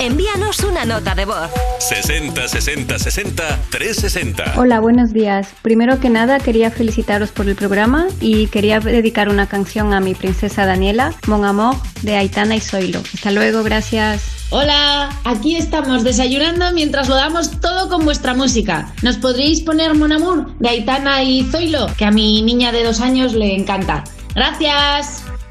Envíanos 0.00 0.60
una 0.60 0.86
nota 0.86 1.14
de 1.14 1.26
voz. 1.26 1.50
60 1.78 2.48
60 2.48 2.98
60 2.98 3.58
360. 3.70 4.54
Hola, 4.56 4.80
buenos 4.80 5.12
días. 5.12 5.48
Primero 5.60 6.00
que 6.00 6.08
nada 6.08 6.40
quería 6.40 6.70
felicitaros 6.70 7.32
por 7.32 7.46
el 7.50 7.54
programa 7.54 8.06
y 8.18 8.46
quería 8.46 8.80
dedicar 8.80 9.28
una 9.28 9.46
canción 9.46 9.92
a 9.92 10.00
mi 10.00 10.14
princesa 10.14 10.64
Daniela, 10.64 11.12
Mon 11.26 11.44
Amour, 11.44 11.76
de 12.00 12.16
Aitana 12.16 12.56
y 12.56 12.60
Zoilo. 12.60 13.02
Hasta 13.12 13.30
luego, 13.30 13.62
gracias. 13.62 14.46
Hola, 14.48 15.10
aquí 15.24 15.56
estamos 15.56 16.02
desayunando 16.02 16.72
mientras 16.72 17.06
lo 17.06 17.16
damos 17.16 17.60
todo 17.60 17.90
con 17.90 18.06
vuestra 18.06 18.32
música. 18.32 18.94
¿Nos 19.02 19.18
podréis 19.18 19.60
poner 19.60 19.92
Mon 19.94 20.12
Amour 20.12 20.56
de 20.60 20.70
Aitana 20.70 21.22
y 21.22 21.44
Zoilo? 21.44 21.88
Que 21.98 22.06
a 22.06 22.10
mi 22.10 22.40
niña 22.40 22.72
de 22.72 22.84
dos 22.84 23.02
años 23.02 23.34
le 23.34 23.54
encanta. 23.54 24.04
Gracias. 24.34 25.24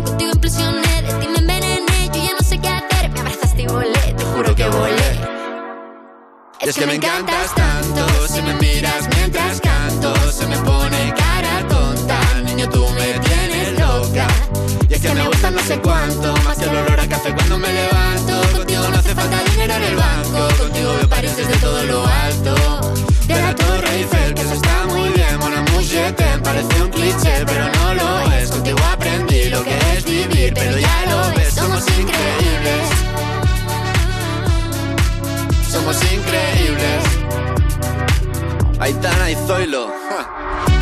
contigo 0.00 0.32
implosioné, 0.32 1.02
de 1.02 1.12
ti 1.20 1.28
me 1.28 1.38
envenené, 1.38 2.10
yo 2.14 2.24
ya 2.24 2.32
no 2.38 2.46
sé 2.48 2.58
qué 2.58 2.68
hacer, 2.68 3.10
me 3.10 3.20
abrazaste 3.20 3.62
y 3.62 3.66
volé, 3.66 4.14
te 4.16 4.24
juro 4.24 4.54
que 4.54 4.66
volé. 4.68 5.32
Es 6.62 6.76
que 6.76 6.86
me 6.86 6.94
encantas 6.94 7.52
tanto 7.56 8.06
Si 8.28 8.40
me 8.40 8.54
miras 8.54 9.08
mientras 9.16 9.60
canto 9.60 10.14
Se 10.30 10.46
me 10.46 10.56
pone 10.58 11.12
cara 11.16 11.66
tonta. 11.68 12.20
Niño, 12.44 12.68
tú 12.68 12.86
me 12.90 13.18
tienes 13.18 13.78
loca. 13.80 14.28
Y 14.88 14.94
es 14.94 15.00
que 15.00 15.12
me 15.12 15.26
gusta 15.26 15.50
no 15.50 15.60
sé 15.60 15.80
cuánto 15.80 16.34
Más 16.44 16.56
que 16.56 16.64
el 16.64 16.76
olor 16.76 17.00
a 17.00 17.08
café 17.08 17.34
cuando 17.34 17.58
me 17.58 17.72
levanto. 17.72 18.40
Contigo 18.56 18.88
no 18.88 18.96
hace 18.96 19.12
falta 19.12 19.42
dinero 19.50 19.74
en 19.74 19.82
el 19.82 19.96
banco 19.96 20.48
Contigo 20.56 20.94
me 21.00 21.08
pareces 21.08 21.48
de 21.48 21.56
todo 21.56 21.82
lo 21.82 22.06
alto 22.06 23.11
De 23.26 23.40
la 23.40 23.54
Torre 23.54 23.94
Eiffel, 23.96 24.34
que 24.34 24.42
eso 24.42 24.54
está 24.54 24.86
muy 24.86 25.08
bien 25.10 25.38
Mona 25.38 25.62
Muchete, 25.72 26.24
parece 26.42 26.82
un 26.82 26.90
cliché 26.90 27.44
Pero 27.46 27.68
no 27.68 27.94
lo 27.94 28.32
es, 28.32 28.50
contigo 28.50 28.78
aprendí 28.92 29.48
lo 29.50 29.62
que 29.64 29.78
es 29.96 30.04
vivir 30.04 30.52
Pero 30.54 30.78
ya 30.78 31.04
lo 31.08 31.36
ves, 31.36 31.54
somos 31.54 31.84
increíbles 31.98 33.12
somos 35.72 35.96
increíbles. 36.12 37.02
Aitana 38.78 39.30
y 39.30 39.34
Zoilo. 39.46 39.88
ja. 40.10 40.78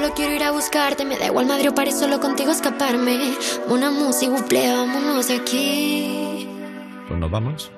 solo 0.00 0.14
quiero 0.14 0.34
ir 0.34 0.42
a 0.42 0.50
buscarte. 0.50 1.04
Me 1.04 1.18
da 1.18 1.26
igual 1.26 1.46
Madrid 1.46 1.68
o 1.68 1.74
París, 1.74 1.98
solo 1.98 2.20
contigo 2.20 2.50
escaparme. 2.50 3.34
Una 3.68 3.90
música, 3.90 4.32
buple, 4.32 4.72
vámonos 4.72 5.28
de 5.28 5.36
aquí. 5.36 6.48
Pues 7.06 7.20
nos 7.20 7.30
vamos. 7.30 7.70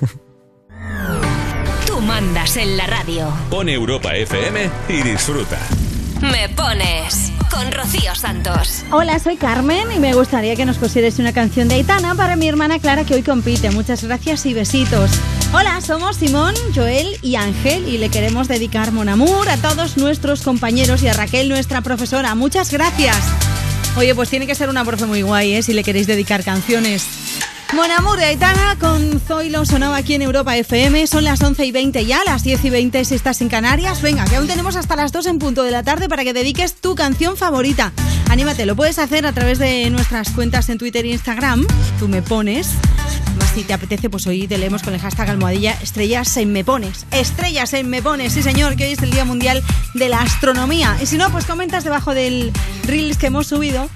Tú 1.86 2.00
mandas 2.00 2.56
en 2.56 2.76
la 2.76 2.86
radio. 2.86 3.28
Pon 3.50 3.68
Europa 3.68 4.14
FM 4.14 4.70
y 4.88 5.02
disfruta. 5.02 5.58
Me 6.20 6.48
pones 6.50 7.32
con 7.50 7.72
Rocío 7.72 8.14
Santos. 8.14 8.84
Hola, 8.92 9.18
soy 9.18 9.36
Carmen 9.36 9.90
y 9.90 9.98
me 9.98 10.14
gustaría 10.14 10.54
que 10.54 10.64
nos 10.64 10.78
pusierais 10.78 11.18
una 11.18 11.32
canción 11.32 11.66
de 11.66 11.76
Aitana 11.76 12.14
para 12.14 12.36
mi 12.36 12.46
hermana 12.46 12.78
Clara 12.78 13.02
que 13.04 13.14
hoy 13.14 13.22
compite. 13.22 13.70
Muchas 13.70 14.04
gracias 14.04 14.46
y 14.46 14.54
besitos. 14.54 15.10
Hola, 15.52 15.80
somos 15.80 16.16
Simón, 16.16 16.54
Joel 16.76 17.18
y 17.22 17.34
Ángel 17.34 17.88
y 17.88 17.98
le 17.98 18.08
queremos 18.08 18.46
dedicar 18.46 18.92
Mon 18.92 19.08
Amour 19.08 19.48
a 19.48 19.56
todos 19.56 19.96
nuestros 19.96 20.42
compañeros 20.42 21.02
y 21.02 21.08
a 21.08 21.12
Raquel, 21.12 21.48
nuestra 21.48 21.80
profesora. 21.80 22.36
Muchas 22.36 22.70
gracias. 22.70 23.16
Oye, 23.96 24.14
pues 24.14 24.30
tiene 24.30 24.46
que 24.46 24.54
ser 24.54 24.68
una 24.68 24.84
profe 24.84 25.06
muy 25.06 25.22
guay, 25.22 25.54
¿eh? 25.54 25.62
Si 25.64 25.72
le 25.72 25.82
queréis 25.82 26.06
dedicar 26.06 26.44
canciones. 26.44 27.04
Mon 27.74 27.90
Amour 27.90 28.18
de 28.18 28.26
Aitana 28.26 28.76
con 28.78 29.20
Zoilo 29.20 29.64
sonaba 29.64 29.96
aquí 29.96 30.14
en 30.14 30.22
Europa 30.22 30.56
FM. 30.56 31.08
Son 31.08 31.24
las 31.24 31.42
11 31.42 31.66
y 31.66 31.72
20 31.72 32.06
ya, 32.06 32.20
las 32.24 32.44
10 32.44 32.66
y 32.66 32.70
20 32.70 33.04
si 33.04 33.16
estás 33.16 33.40
en 33.40 33.48
Canarias. 33.48 34.02
Venga, 34.02 34.26
que 34.26 34.36
aún 34.36 34.46
tenemos 34.46 34.76
hasta 34.76 34.94
las 34.94 35.10
2 35.10 35.26
en 35.26 35.38
punto 35.40 35.64
de 35.64 35.72
la 35.72 35.82
tarde 35.82 36.08
para 36.08 36.22
que 36.22 36.32
dediques 36.32 36.74
tu 36.74 36.94
canción 36.94 37.36
favorita. 37.36 37.92
Anímate, 38.28 38.66
lo 38.66 38.76
puedes 38.76 39.00
hacer 39.00 39.26
a 39.26 39.32
través 39.32 39.58
de 39.58 39.90
nuestras 39.90 40.30
cuentas 40.30 40.68
en 40.68 40.78
Twitter 40.78 41.04
e 41.04 41.08
Instagram. 41.08 41.66
Tú 41.98 42.06
me 42.06 42.22
pones. 42.22 42.68
Si 43.54 43.64
te 43.64 43.72
apetece, 43.72 44.08
pues 44.08 44.26
hoy 44.26 44.46
te 44.46 44.58
leemos 44.58 44.82
con 44.82 44.94
el 44.94 45.00
hashtag 45.00 45.30
almohadilla 45.30 45.72
estrellas 45.82 46.36
en 46.36 46.52
me 46.52 46.64
pones. 46.64 47.06
Estrellas 47.10 47.72
en 47.74 47.90
me 47.90 48.00
pones, 48.00 48.32
sí 48.32 48.42
señor, 48.42 48.76
que 48.76 48.84
hoy 48.84 48.92
es 48.92 49.02
el 49.02 49.10
Día 49.10 49.24
Mundial 49.24 49.62
de 49.94 50.08
la 50.08 50.20
Astronomía. 50.20 50.96
Y 51.02 51.06
si 51.06 51.16
no, 51.16 51.30
pues 51.30 51.46
comentas 51.46 51.82
debajo 51.82 52.14
del 52.14 52.52
Reels 52.84 53.18
que 53.18 53.26
hemos 53.26 53.48
subido 53.48 53.88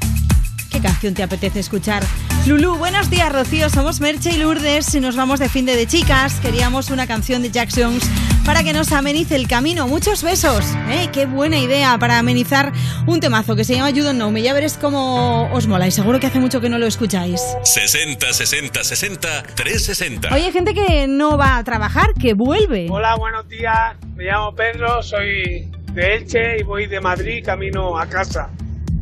¿Qué 0.75 0.81
canción 0.81 1.15
te 1.15 1.23
apetece 1.23 1.61
escuchar? 1.61 2.05
Lulu, 2.47 2.75
buenos 2.75 3.09
días, 3.09 3.33
Rocío. 3.33 3.71
Somos 3.71 4.01
Merche 4.01 4.33
y 4.33 4.39
Lourdes 4.39 4.93
y 4.97 4.99
nos 4.99 5.15
vamos 5.15 5.39
de 5.39 5.49
fin 5.49 5.67
de, 5.67 5.77
de 5.77 5.87
chicas. 5.87 6.35
Queríamos 6.43 6.91
una 6.91 7.07
canción 7.07 7.43
de 7.43 7.53
Jack 7.53 7.71
Jones 7.73 8.03
para 8.45 8.63
que 8.63 8.73
nos 8.73 8.93
amenice 8.93 9.37
el 9.37 9.49
camino. 9.49 9.89
Muchos 9.89 10.23
besos. 10.23 10.65
¿eh? 10.91 11.09
Qué 11.13 11.27
buena 11.27 11.59
idea 11.59 11.99
para 11.99 12.19
amenizar 12.19 12.73
un 13.07 13.21
temazo 13.21 13.57
que 13.57 13.65
se 13.65 13.75
llama 13.75 13.91
You 13.91 14.05
Don't 14.05 14.17
Know 14.17 14.31
Me. 14.31 14.43
Ya 14.43 14.53
veréis 14.53 14.77
cómo 14.77 15.51
os 15.53 15.67
mola 15.67 15.87
y 15.87 15.91
seguro 15.91 16.21
que 16.21 16.27
hace 16.27 16.39
mucho 16.39 16.61
que 16.61 16.69
no 16.69 16.79
lo 16.79 16.87
escucháis. 16.87 17.41
60 17.63 18.33
60 18.33 18.85
60 18.85 19.43
360. 19.55 20.35
Oye, 20.35 20.53
gente 20.53 20.75
que 20.75 21.07
no 21.07 21.39
va 21.39 21.57
a 21.57 21.65
trabajar, 21.65 22.15
que 22.15 22.35
vuelve. 22.35 22.89
Hola, 22.91 23.17
buenos 23.17 23.49
días. 23.49 23.97
Me 24.15 24.25
llamo 24.25 24.55
Pedro, 24.55 25.03
soy 25.03 25.71
de 25.93 26.17
Elche 26.17 26.59
y 26.59 26.63
voy 26.63 26.87
de 26.87 27.01
Madrid 27.01 27.45
camino 27.45 27.99
a 27.99 28.07
casa 28.07 28.51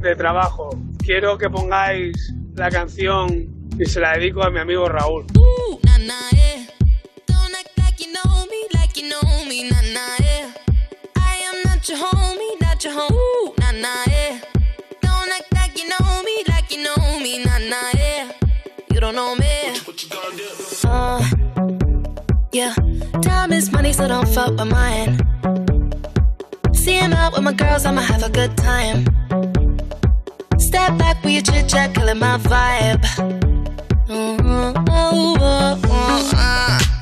de 0.00 0.14
trabajo. 0.14 0.70
Quiero 0.98 1.36
que 1.38 1.50
pongáis 1.50 2.34
la 2.54 2.70
canción 2.70 3.48
y 3.78 3.84
se 3.86 4.00
la 4.00 4.12
dedico 4.16 4.42
a 4.42 4.50
mi 4.50 4.60
amigo 4.60 4.88
Raúl. 4.88 5.26
You 9.02 9.08
know 9.08 9.44
me, 9.46 9.68
nah, 9.68 9.80
nah, 9.80 10.16
eh. 10.20 10.50
I 11.16 11.36
am 11.48 11.62
not 11.64 11.88
your 11.88 11.98
homie, 11.98 12.60
not 12.60 12.84
your. 12.84 12.94
Ooh, 12.94 13.54
nah, 13.58 13.72
nah, 13.72 14.04
eh. 14.06 14.38
Don't 15.00 15.30
act 15.32 15.52
like 15.54 15.76
you 15.76 15.88
know 15.88 16.22
me, 16.22 16.44
like 16.48 16.70
you 16.70 16.84
know 16.84 17.18
me, 17.18 17.42
nah, 17.44 17.58
nah, 17.58 17.90
eh. 17.94 18.30
You 18.92 19.00
don't 19.00 19.16
know 19.16 19.34
me. 19.34 19.74
Uh, 20.84 21.20
yeah. 22.52 22.74
Time 23.22 23.52
is 23.52 23.72
money, 23.72 23.92
so 23.92 24.06
don't 24.06 24.28
fuck 24.28 24.50
with 24.50 24.70
mine. 24.70 25.18
See 26.72 26.96
him 26.96 27.12
out 27.12 27.32
with 27.32 27.42
my 27.42 27.52
girls, 27.52 27.84
I'ma 27.84 28.02
have 28.02 28.22
a 28.22 28.30
good 28.30 28.56
time. 28.56 29.04
Step 30.58 30.96
back 30.96 31.22
with 31.24 31.32
your 31.32 31.42
chit 31.42 31.68
chat, 31.68 31.92
killing 31.94 32.18
my 32.18 32.38
vibe. 32.38 33.02
Mm, 34.06 34.86
oh, 34.88 35.36
oh, 35.40 35.80
oh, 35.86 36.30
ah. 36.34 37.01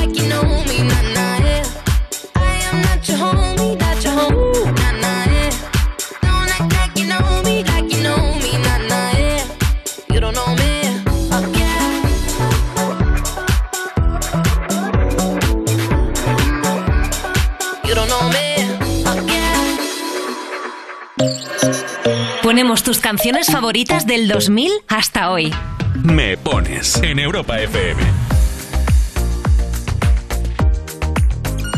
Ponemos 22.51 22.83
tus 22.83 22.99
canciones 22.99 23.47
favoritas 23.47 24.05
del 24.05 24.27
2000 24.27 24.69
hasta 24.89 25.31
hoy. 25.31 25.53
Me 26.03 26.35
pones 26.35 26.97
en 26.97 27.17
Europa 27.17 27.57
FM. 27.61 28.01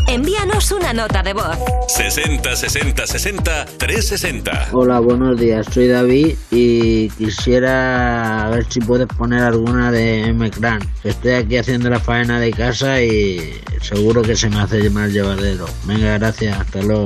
Envíanos 0.08 0.72
una 0.72 0.92
nota 0.92 1.22
de 1.22 1.34
voz. 1.34 1.60
60 1.90 2.56
60 2.56 3.06
60 3.06 3.66
360. 3.78 4.70
Hola, 4.72 5.00
buenos 5.00 5.40
días. 5.40 5.68
Soy 5.72 5.90
David 5.90 6.38
y 6.50 7.08
quisiera 7.10 8.50
ver 8.50 8.66
si 8.68 8.80
puedes 8.80 9.06
poner 9.06 9.44
alguna 9.44 9.92
de 9.92 10.30
M-Clan. 10.30 10.80
Estoy 11.04 11.34
aquí 11.34 11.58
haciendo 11.58 11.92
la 11.92 12.00
faena 12.00 12.40
de 12.40 12.50
casa 12.50 13.00
y 13.00 13.62
seguro 13.80 14.24
que 14.24 14.36
se 14.36 14.50
me 14.50 14.60
hace 14.60 14.90
más 14.90 15.12
llevadero. 15.12 15.68
Venga, 15.86 16.18
gracias. 16.18 16.60
Hasta 16.60 16.82
luego. 16.82 17.06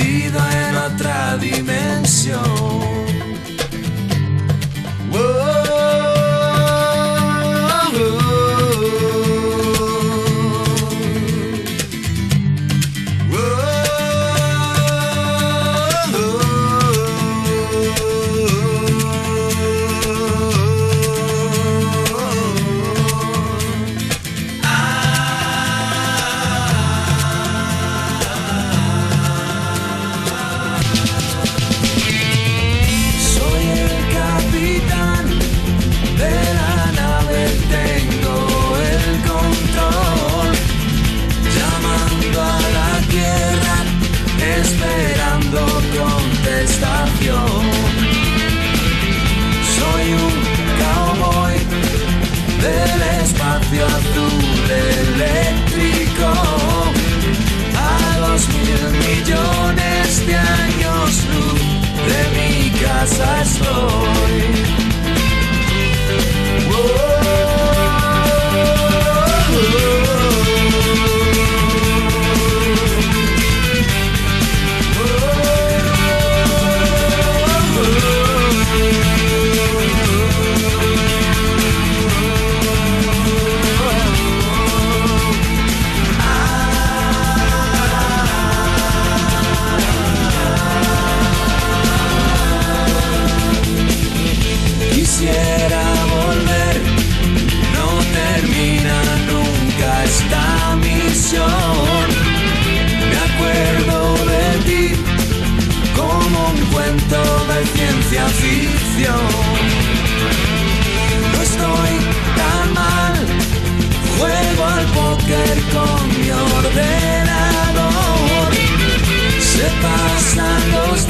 perdido 0.00 0.40
en 0.50 0.76
otra 0.76 1.36
dimensión. 1.36 2.80
Soy 5.12 5.69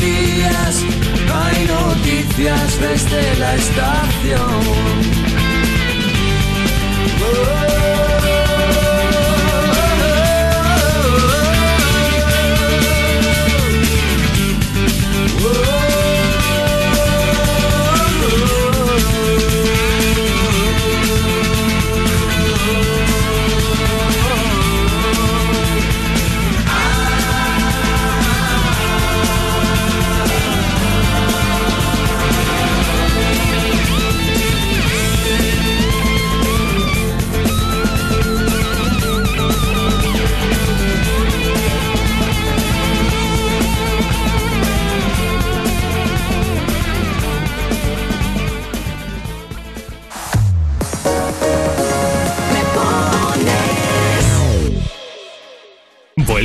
hay 0.02 1.66
noticias 1.66 2.80
desde 2.80 3.36
la 3.38 3.54
estación. 3.54 5.10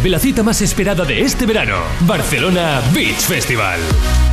Vuelve 0.06 0.18
la 0.18 0.22
cita 0.22 0.44
más 0.44 0.62
esperada 0.62 1.04
de 1.04 1.22
este 1.22 1.48
verano, 1.48 1.78
Barcelona 2.02 2.80
Beach 2.94 3.22
Festival. 3.22 3.80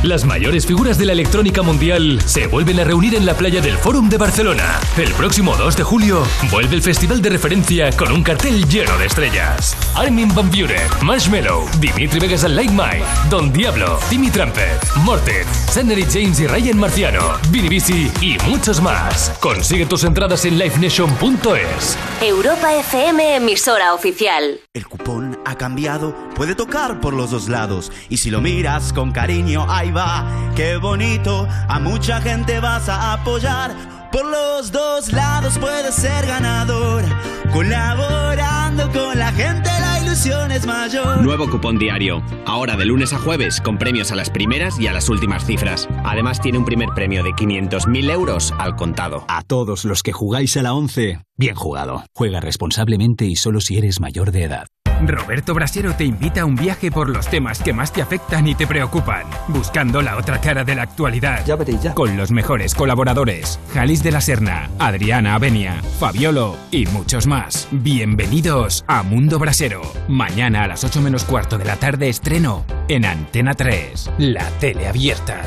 Las 0.03 0.23
mayores 0.23 0.67
figuras 0.67 0.99
de 0.99 1.05
la 1.07 1.13
electrónica 1.13 1.63
mundial 1.63 2.21
se 2.27 2.45
vuelven 2.45 2.79
a 2.79 2.83
reunir 2.83 3.15
en 3.15 3.25
la 3.25 3.33
playa 3.33 3.59
del 3.59 3.77
Fórum 3.77 4.07
de 4.07 4.17
Barcelona. 4.17 4.79
El 4.97 5.11
próximo 5.13 5.55
2 5.55 5.75
de 5.75 5.81
julio 5.81 6.23
vuelve 6.51 6.75
el 6.75 6.83
festival 6.83 7.23
de 7.23 7.29
referencia 7.31 7.89
con 7.93 8.11
un 8.11 8.21
cartel 8.21 8.67
lleno 8.69 8.95
de 8.99 9.07
estrellas. 9.07 9.75
Armin 9.95 10.27
Van 10.35 10.51
Buren, 10.51 10.87
Marshmello, 11.01 11.65
Dimitri 11.79 12.19
Vegas 12.19 12.43
and 12.43 12.55
Like 12.55 12.71
Mike, 12.71 13.03
Don 13.31 13.51
Diablo, 13.51 13.97
Timmy 14.11 14.29
Trumpet, 14.29 14.77
Morten, 14.97 15.47
Sandery 15.71 16.03
James 16.03 16.39
y 16.39 16.45
Ryan 16.45 16.77
Marciano, 16.77 17.39
Vinny 17.49 17.69
Bisi 17.69 18.11
y 18.21 18.37
muchos 18.47 18.79
más. 18.79 19.31
Consigue 19.39 19.87
tus 19.87 20.03
entradas 20.03 20.45
en 20.45 20.59
livenation.es. 20.59 21.97
Europa 22.21 22.75
FM, 22.75 23.37
emisora 23.37 23.95
oficial. 23.95 24.59
El 24.75 24.85
cupón 24.85 25.32
ha 25.45 25.55
cambiado, 25.55 26.15
puede 26.35 26.55
tocar 26.55 26.99
por 26.99 27.13
los 27.13 27.31
dos 27.31 27.49
lados. 27.49 27.91
Y 28.09 28.17
si 28.17 28.29
lo 28.29 28.41
miras 28.41 28.93
con 28.93 29.11
cariño, 29.11 29.65
ahí 29.69 29.91
va, 29.91 30.25
qué 30.55 30.77
bonito. 30.77 31.47
A 31.67 31.79
mucha 31.79 32.21
gente 32.21 32.59
vas 32.59 32.89
a 32.89 33.13
apoyar. 33.13 33.93
Por 34.13 34.25
los 34.25 34.71
dos 34.71 35.11
lados 35.11 35.57
puedes 35.57 35.95
ser 35.95 36.27
ganador. 36.27 37.03
Colaborando 37.51 38.91
con 38.91 39.17
la 39.17 39.31
gente, 39.31 39.69
la 39.79 40.01
ilusión 40.03 40.51
es 40.51 40.67
mayor. 40.67 41.23
Nuevo 41.23 41.49
cupón 41.49 41.79
diario. 41.79 42.23
Ahora 42.45 42.75
de 42.75 42.85
lunes 42.85 43.11
a 43.11 43.17
jueves 43.17 43.59
con 43.59 43.79
premios 43.79 44.11
a 44.11 44.15
las 44.15 44.29
primeras 44.29 44.79
y 44.79 44.85
a 44.85 44.93
las 44.93 45.09
últimas 45.09 45.45
cifras. 45.45 45.89
Además 46.03 46.39
tiene 46.39 46.59
un 46.59 46.65
primer 46.65 46.89
premio 46.89 47.23
de 47.23 47.31
500.000 47.31 48.11
euros 48.11 48.53
al 48.59 48.75
contado. 48.75 49.25
A 49.27 49.41
todos 49.41 49.83
los 49.83 50.03
que 50.03 50.11
jugáis 50.11 50.57
a 50.57 50.61
la 50.61 50.75
11, 50.75 51.19
bien 51.35 51.55
jugado. 51.55 52.03
Juega 52.13 52.39
responsablemente 52.39 53.25
y 53.25 53.35
solo 53.35 53.61
si 53.61 53.79
eres 53.79 53.99
mayor 53.99 54.31
de 54.31 54.43
edad. 54.43 54.67
Roberto 55.05 55.53
Brasero 55.53 55.95
te 55.95 56.05
invita 56.05 56.41
a 56.41 56.45
un 56.45 56.55
viaje 56.55 56.91
por 56.91 57.09
los 57.09 57.27
temas 57.27 57.59
que 57.59 57.73
más 57.73 57.91
te 57.91 58.01
afectan 58.01 58.47
y 58.47 58.55
te 58.55 58.67
preocupan, 58.67 59.23
buscando 59.47 60.01
la 60.01 60.17
otra 60.17 60.39
cara 60.39 60.63
de 60.63 60.75
la 60.75 60.83
actualidad. 60.83 61.45
Con 61.93 62.17
los 62.17 62.31
mejores 62.31 62.75
colaboradores: 62.75 63.59
Jalis 63.73 64.03
de 64.03 64.11
la 64.11 64.21
Serna, 64.21 64.69
Adriana 64.79 65.35
Avenia, 65.35 65.81
Fabiolo 65.99 66.55
y 66.71 66.85
muchos 66.87 67.27
más. 67.27 67.67
Bienvenidos 67.71 68.85
a 68.87 69.03
Mundo 69.03 69.39
Brasero. 69.39 69.81
Mañana 70.07 70.63
a 70.63 70.67
las 70.67 70.83
8 70.83 71.01
menos 71.01 71.23
cuarto 71.23 71.57
de 71.57 71.65
la 71.65 71.75
tarde 71.75 72.09
estreno 72.09 72.65
en 72.87 73.05
Antena 73.05 73.53
3, 73.53 74.11
la 74.17 74.49
tele 74.59 74.87
abierta. 74.87 75.41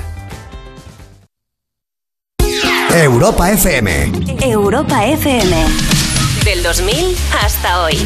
Europa 2.94 3.50
FM. 3.50 4.10
Europa 4.40 5.04
FM. 5.04 5.54
Del 6.44 6.62
2000 6.62 6.94
hasta 7.42 7.82
hoy. 7.82 7.98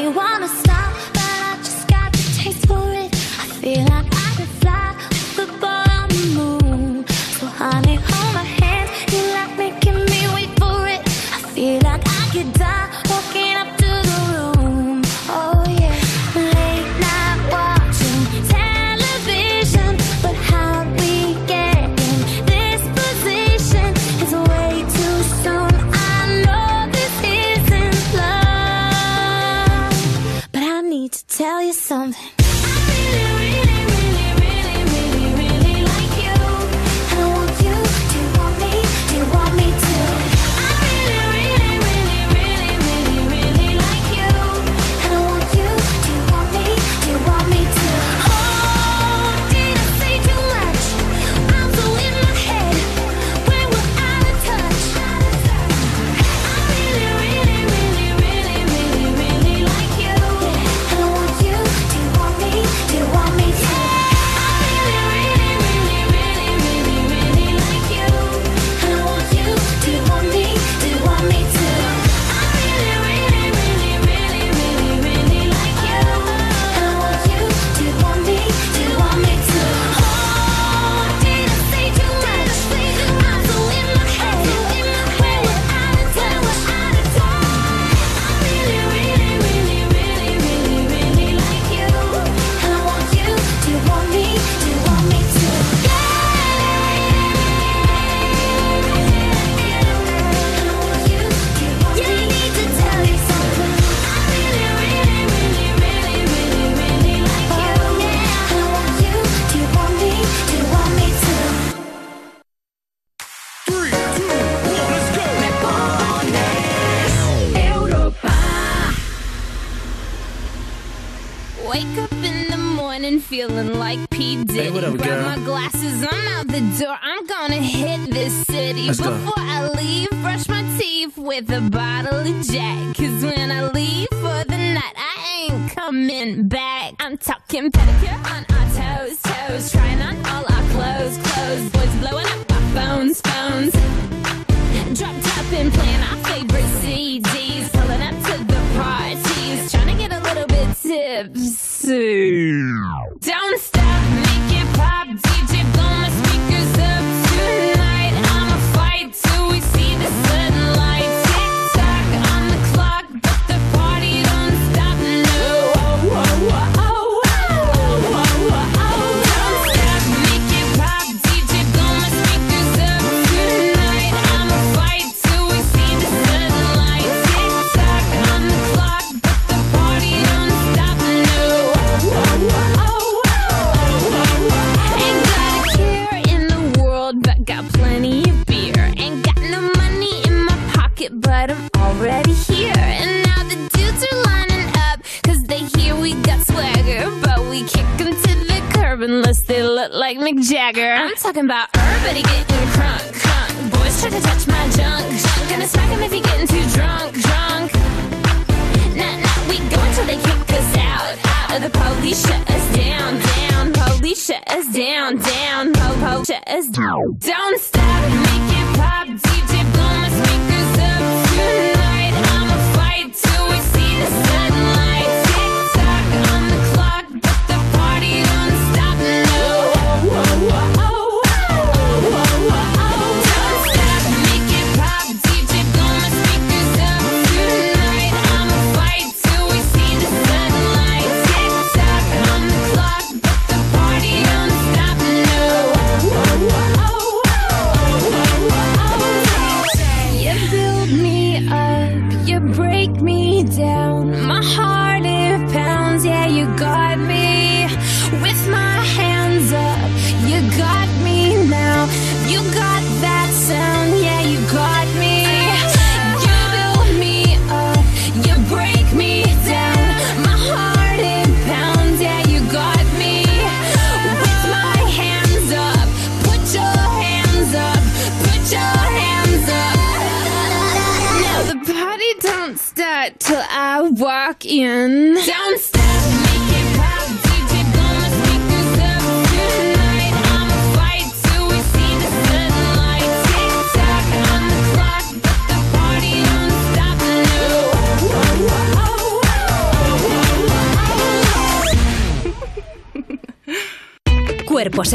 I 0.00 0.04
really 0.04 0.16
wanna 0.16 0.48
stop, 0.48 0.69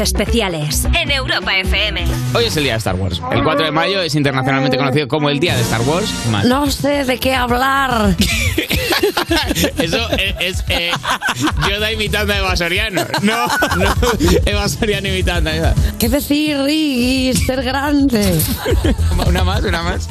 especiales 0.06 0.84
en 0.94 1.10
Europa 1.10 1.56
FM. 1.58 2.06
Hoy 2.32 2.44
es 2.44 2.56
el 2.56 2.62
día 2.62 2.74
de 2.74 2.78
Star 2.78 2.94
Wars. 2.94 3.20
El 3.32 3.42
4 3.42 3.64
de 3.64 3.72
mayo 3.72 4.00
es 4.00 4.14
internacionalmente 4.14 4.76
conocido 4.76 5.08
como 5.08 5.28
el 5.30 5.40
día 5.40 5.56
de 5.56 5.62
Star 5.62 5.80
Wars. 5.80 6.08
No 6.44 6.70
sé 6.70 7.04
de 7.04 7.18
qué 7.18 7.34
hablar. 7.34 8.14
Eso 9.78 10.08
es, 10.12 10.34
es 10.38 10.64
eh, 10.68 10.92
Yoda 11.68 11.90
imitando 11.90 12.32
a 12.32 12.38
Eva 12.38 12.56
Soriano. 12.56 13.04
No, 13.22 13.46
no, 13.76 13.94
Eva 14.44 14.68
Soriano 14.68 15.08
imitando 15.08 15.50
a 15.50 15.56
Eva. 15.56 15.74
¿Qué 15.98 16.08
decir, 16.08 16.56
y 16.68 17.34
Ser 17.34 17.64
grande. 17.64 18.32
Una 19.26 19.42
más, 19.42 19.62
una 19.64 19.82
más. 19.82 20.08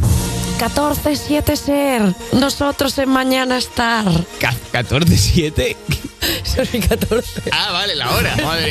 14-7 0.60 1.56
ser. 1.56 2.16
Nosotros 2.34 2.98
en 2.98 3.10
mañana 3.10 3.58
estar. 3.58 4.06
¿14-7? 4.72 5.76
son 6.56 6.82
14. 6.82 7.42
Ah, 7.52 7.72
vale, 7.72 7.96
la 7.96 8.12
hora. 8.12 8.36
Madre. 8.38 8.70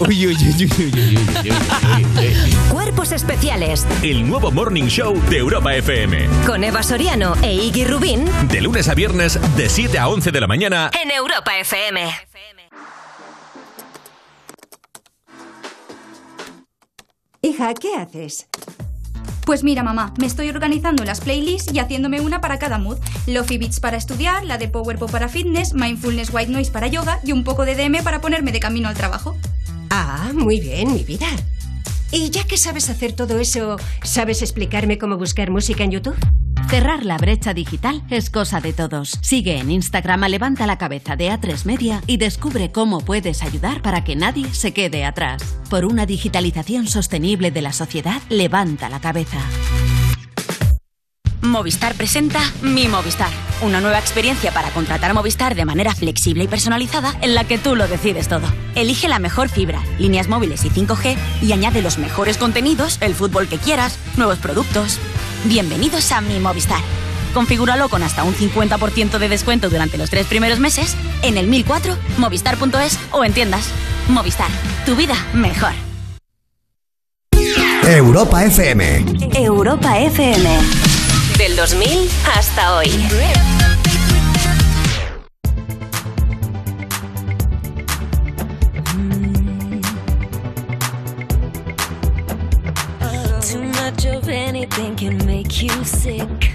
Uy, 0.00 0.26
uy, 0.26 0.36
uy, 0.36 0.70
uy, 0.78 1.18
Cuerpos 2.70 3.12
especiales. 3.12 3.86
El 4.02 4.28
nuevo 4.28 4.50
Morning 4.50 4.86
Show 4.86 5.20
de 5.30 5.38
Europa 5.38 5.74
FM. 5.74 6.28
Con 6.46 6.64
Eva 6.64 6.82
Soriano 6.82 7.34
e 7.42 7.52
Iggy 7.54 7.84
Rubín. 7.84 8.24
De 8.48 8.60
lunes 8.60 8.88
a 8.88 8.94
viernes, 8.94 9.38
de 9.56 9.68
7 9.68 9.98
a 9.98 10.08
11 10.08 10.32
de 10.32 10.40
la 10.40 10.46
mañana. 10.46 10.90
En 11.02 11.10
Europa 11.10 11.56
FM. 11.58 12.12
Hija, 17.42 17.74
¿qué 17.74 17.94
haces? 17.94 18.48
Pues 19.44 19.62
mira, 19.62 19.82
mamá, 19.82 20.14
me 20.18 20.26
estoy 20.26 20.48
organizando 20.48 21.04
las 21.04 21.20
playlists 21.20 21.72
y 21.72 21.78
haciéndome 21.78 22.22
una 22.22 22.40
para 22.40 22.58
cada 22.58 22.78
mood. 22.78 22.96
Lofi 23.26 23.58
Beats 23.58 23.80
para 23.80 23.96
estudiar, 23.96 24.44
la 24.44 24.58
de 24.58 24.68
Power 24.68 24.98
Pop 24.98 25.10
para 25.10 25.28
fitness, 25.28 25.74
Mindfulness 25.74 26.30
White 26.32 26.52
Noise 26.52 26.70
para 26.70 26.86
yoga 26.86 27.20
y 27.24 27.32
un 27.32 27.44
poco 27.44 27.64
de 27.64 27.74
DM 27.74 28.02
para 28.02 28.20
ponerme 28.20 28.52
de 28.52 28.60
camino 28.60 28.88
al 28.88 28.94
trabajo. 28.94 29.36
Ah, 29.90 30.30
muy 30.34 30.60
bien, 30.60 30.92
mi 30.92 31.04
vida. 31.04 31.28
Y 32.10 32.30
ya 32.30 32.44
que 32.44 32.58
sabes 32.58 32.90
hacer 32.90 33.12
todo 33.12 33.38
eso, 33.38 33.76
¿sabes 34.02 34.42
explicarme 34.42 34.98
cómo 34.98 35.16
buscar 35.16 35.50
música 35.50 35.84
en 35.84 35.90
YouTube? 35.90 36.16
Cerrar 36.68 37.04
la 37.04 37.18
brecha 37.18 37.54
digital 37.54 38.02
es 38.10 38.30
cosa 38.30 38.60
de 38.60 38.72
todos. 38.72 39.18
Sigue 39.20 39.58
en 39.58 39.70
Instagram 39.70 40.24
a 40.24 40.28
Levanta 40.28 40.66
la 40.66 40.78
Cabeza 40.78 41.14
de 41.14 41.30
A3 41.30 41.64
Media 41.66 42.02
y 42.06 42.16
descubre 42.16 42.72
cómo 42.72 43.00
puedes 43.00 43.42
ayudar 43.42 43.82
para 43.82 44.02
que 44.02 44.16
nadie 44.16 44.52
se 44.52 44.72
quede 44.72 45.04
atrás. 45.04 45.42
Por 45.70 45.84
una 45.84 46.06
digitalización 46.06 46.88
sostenible 46.88 47.50
de 47.50 47.62
la 47.62 47.72
sociedad, 47.72 48.20
levanta 48.28 48.88
la 48.88 49.00
cabeza. 49.00 49.40
Movistar 51.54 51.94
presenta 51.94 52.40
Mi 52.62 52.88
Movistar, 52.88 53.30
una 53.62 53.80
nueva 53.80 54.00
experiencia 54.00 54.50
para 54.50 54.70
contratar 54.70 55.14
Movistar 55.14 55.54
de 55.54 55.64
manera 55.64 55.94
flexible 55.94 56.42
y 56.42 56.48
personalizada 56.48 57.14
en 57.22 57.36
la 57.36 57.44
que 57.44 57.58
tú 57.58 57.76
lo 57.76 57.86
decides 57.86 58.26
todo. 58.26 58.42
Elige 58.74 59.06
la 59.06 59.20
mejor 59.20 59.48
fibra, 59.48 59.80
líneas 60.00 60.26
móviles 60.26 60.64
y 60.64 60.70
5G 60.70 61.16
y 61.42 61.52
añade 61.52 61.80
los 61.80 61.96
mejores 61.96 62.38
contenidos, 62.38 62.98
el 63.00 63.14
fútbol 63.14 63.46
que 63.46 63.58
quieras, 63.58 64.00
nuevos 64.16 64.38
productos. 64.38 64.98
Bienvenidos 65.44 66.10
a 66.10 66.20
Mi 66.22 66.40
Movistar. 66.40 66.80
Configúralo 67.34 67.88
con 67.88 68.02
hasta 68.02 68.24
un 68.24 68.34
50% 68.34 69.18
de 69.18 69.28
descuento 69.28 69.70
durante 69.70 69.96
los 69.96 70.10
tres 70.10 70.26
primeros 70.26 70.58
meses 70.58 70.96
en 71.22 71.38
el 71.38 71.46
1004, 71.46 71.96
movistar.es 72.18 72.98
o 73.12 73.24
en 73.24 73.32
tiendas. 73.32 73.70
Movistar, 74.08 74.50
tu 74.84 74.96
vida 74.96 75.14
mejor. 75.32 75.70
Europa 77.86 78.44
FM. 78.44 79.04
Europa 79.36 80.00
FM. 80.00 80.93
Del 81.54 81.68
2000 81.68 82.08
hasta 82.24 82.74
hoy. 82.74 82.88
Too 93.40 93.62
much 93.62 94.04
of 94.06 94.28
anything 94.28 94.96
can 94.96 95.24
make 95.26 95.62
you 95.62 95.70
sick. 95.84 96.50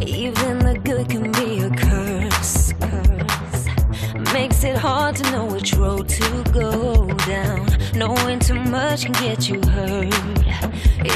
Even 0.00 0.58
the 0.58 0.76
good 0.82 1.08
can 1.08 1.30
be 1.30 1.60
a 1.60 1.70
curse. 1.70 2.72
curse. 2.80 4.32
Makes 4.32 4.64
it 4.64 4.76
hard 4.76 5.14
to 5.16 5.30
know 5.30 5.44
which 5.44 5.74
road 5.74 6.08
to 6.08 6.42
go 6.52 7.06
down. 7.26 7.66
Knowing 7.94 8.40
too 8.40 8.54
much 8.54 9.04
can 9.04 9.12
get 9.12 9.48
you 9.48 9.60
hurt. 9.70 10.45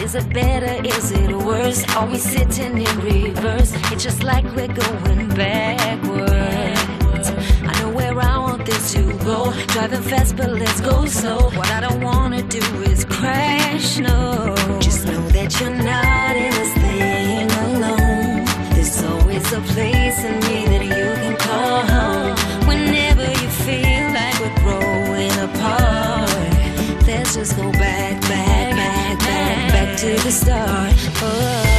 Is 0.02 0.14
it 0.14 0.28
better? 0.32 0.84
Is 0.86 1.12
it 1.12 1.32
worse? 1.32 1.84
Are 1.96 2.06
we 2.06 2.18
sitting 2.18 2.78
in 2.78 3.00
reverse? 3.00 3.72
It's 3.92 4.04
just 4.04 4.22
like 4.22 4.44
we're 4.56 4.68
going 4.68 5.28
backwards. 5.28 7.30
I 7.62 7.72
know 7.80 7.90
where 7.90 8.18
I 8.18 8.38
want 8.38 8.66
this 8.66 8.92
to 8.94 9.02
go. 9.24 9.52
Driving 9.68 10.02
fast, 10.02 10.36
but 10.36 10.50
let's 10.50 10.80
go 10.80 11.04
slow. 11.06 11.50
What 11.58 11.70
I 11.70 11.80
don't 11.80 12.02
wanna 12.02 12.42
do 12.42 12.62
is 12.82 13.04
crash, 13.04 13.98
no. 13.98 14.54
Just 14.80 15.06
know 15.06 15.20
that 15.36 15.58
you're 15.60 15.70
not 15.70 16.36
in 16.36 16.50
this 16.58 16.72
thing 16.82 17.50
alone. 17.66 18.44
There's 18.74 19.02
always 19.02 19.52
a 19.52 19.60
place 19.72 20.18
in 20.24 20.40
the 30.24 30.30
start. 30.30 30.94
Oh. 31.22 31.69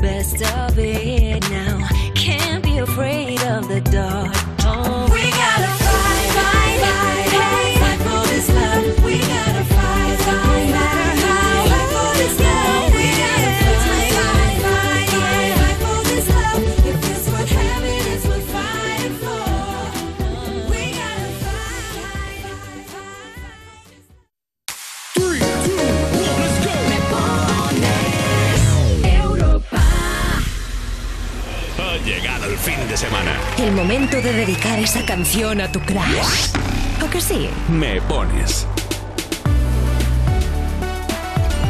Best 0.00 0.42
of 0.42 0.63
El 33.64 33.72
momento 33.72 34.18
de 34.18 34.30
dedicar 34.30 34.78
esa 34.78 35.06
canción 35.06 35.58
a 35.62 35.72
tu 35.72 35.80
crush. 35.80 36.52
¿O 37.02 37.08
que 37.08 37.18
sí? 37.18 37.48
Me 37.70 37.98
pones. 38.02 38.66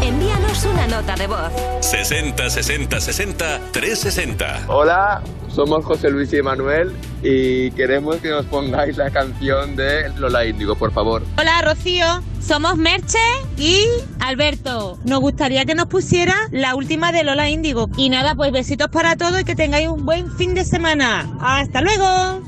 Envíanos 0.02 0.64
una 0.64 0.88
nota 0.88 1.14
de 1.14 1.28
voz. 1.28 1.52
60 1.82 2.50
60 2.50 3.00
60 3.00 3.60
360. 3.70 4.64
Hola, 4.66 5.22
somos 5.54 5.84
José 5.84 6.10
Luis 6.10 6.32
y 6.32 6.42
Manuel 6.42 6.92
y 7.22 7.70
queremos 7.72 8.16
que 8.16 8.30
nos 8.30 8.44
pongáis 8.46 8.96
la 8.96 9.10
canción 9.10 9.76
de 9.76 10.08
Lola 10.18 10.44
Índigo, 10.44 10.74
por 10.74 10.92
favor. 10.92 11.22
Hola 11.38 11.62
Rocío, 11.62 12.06
somos 12.40 12.76
Merche 12.76 13.18
y 13.56 13.86
Alberto. 14.20 14.98
Nos 15.04 15.20
gustaría 15.20 15.64
que 15.64 15.74
nos 15.74 15.86
pusiera 15.86 16.34
la 16.50 16.74
última 16.74 17.12
de 17.12 17.22
Lola 17.22 17.48
Índigo. 17.48 17.88
Y 17.96 18.08
nada, 18.08 18.34
pues 18.34 18.50
besitos 18.52 18.88
para 18.88 19.16
todos 19.16 19.40
y 19.40 19.44
que 19.44 19.54
tengáis 19.54 19.88
un 19.88 20.04
buen 20.04 20.30
fin 20.32 20.54
de 20.54 20.64
semana. 20.64 21.30
¡Hasta 21.40 21.80
luego! 21.80 22.42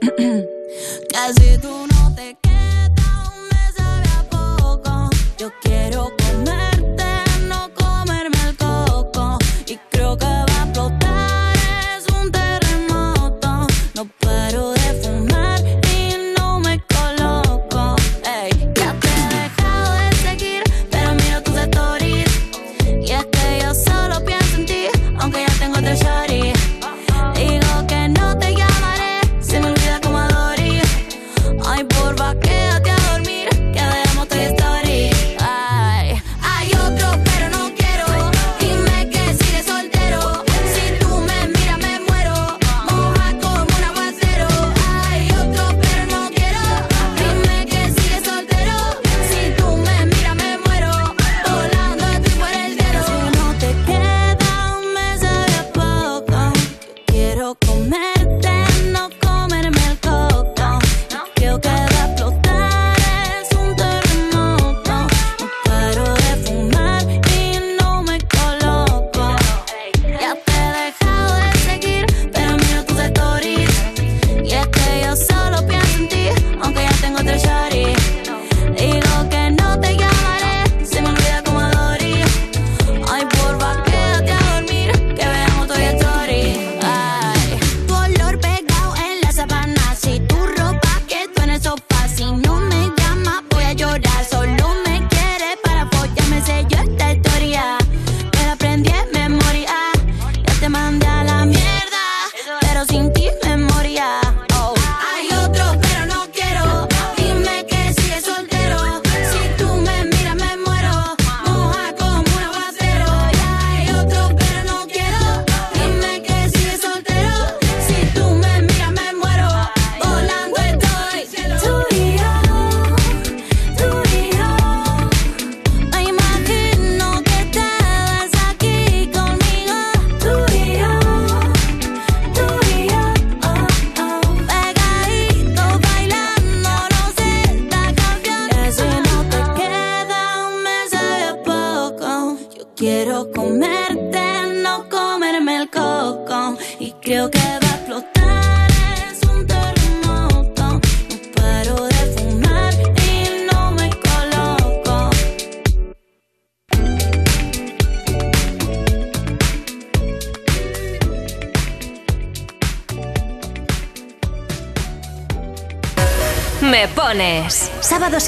Casi 1.12 1.59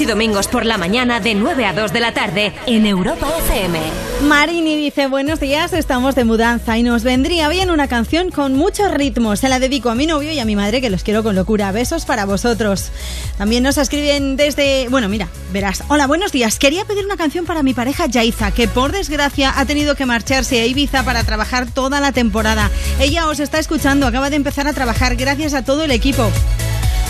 y 0.03 0.05
domingos 0.05 0.47
por 0.49 0.65
la 0.65 0.77
mañana 0.77 1.21
de 1.21 1.33
9 1.33 1.65
a 1.65 1.71
2 1.71 1.93
de 1.93 1.99
la 2.01 2.13
tarde 2.13 2.51
en 2.65 2.85
Europa 2.85 3.25
FM. 3.45 3.79
Marini 4.27 4.75
dice, 4.75 5.07
buenos 5.07 5.39
días, 5.39 5.71
estamos 5.71 6.13
de 6.15 6.25
mudanza 6.25 6.77
y 6.77 6.83
nos 6.83 7.03
vendría 7.03 7.47
bien 7.47 7.71
una 7.71 7.87
canción 7.87 8.29
con 8.29 8.53
mucho 8.53 8.89
ritmo. 8.89 9.37
Se 9.37 9.47
la 9.47 9.59
dedico 9.59 9.89
a 9.89 9.95
mi 9.95 10.05
novio 10.05 10.31
y 10.31 10.39
a 10.39 10.45
mi 10.45 10.57
madre 10.57 10.81
que 10.81 10.89
los 10.89 11.03
quiero 11.03 11.23
con 11.23 11.35
locura. 11.35 11.71
Besos 11.71 12.03
para 12.05 12.25
vosotros. 12.25 12.91
También 13.37 13.63
nos 13.63 13.77
escriben 13.77 14.35
desde... 14.35 14.87
Bueno, 14.89 15.07
mira, 15.07 15.29
verás. 15.53 15.83
Hola, 15.87 16.05
buenos 16.05 16.33
días. 16.33 16.59
Quería 16.59 16.83
pedir 16.83 17.05
una 17.05 17.15
canción 17.15 17.45
para 17.45 17.63
mi 17.63 17.73
pareja 17.73 18.05
Yaiza, 18.05 18.51
que 18.51 18.67
por 18.67 18.91
desgracia 18.91 19.53
ha 19.57 19.65
tenido 19.65 19.95
que 19.95 20.05
marcharse 20.05 20.59
a 20.59 20.65
Ibiza 20.65 21.03
para 21.03 21.23
trabajar 21.23 21.71
toda 21.71 22.01
la 22.01 22.11
temporada. 22.11 22.69
Ella 22.99 23.27
os 23.27 23.39
está 23.39 23.59
escuchando, 23.59 24.05
acaba 24.05 24.29
de 24.29 24.35
empezar 24.35 24.67
a 24.67 24.73
trabajar 24.73 25.15
gracias 25.15 25.53
a 25.53 25.63
todo 25.63 25.85
el 25.85 25.91
equipo. 25.91 26.29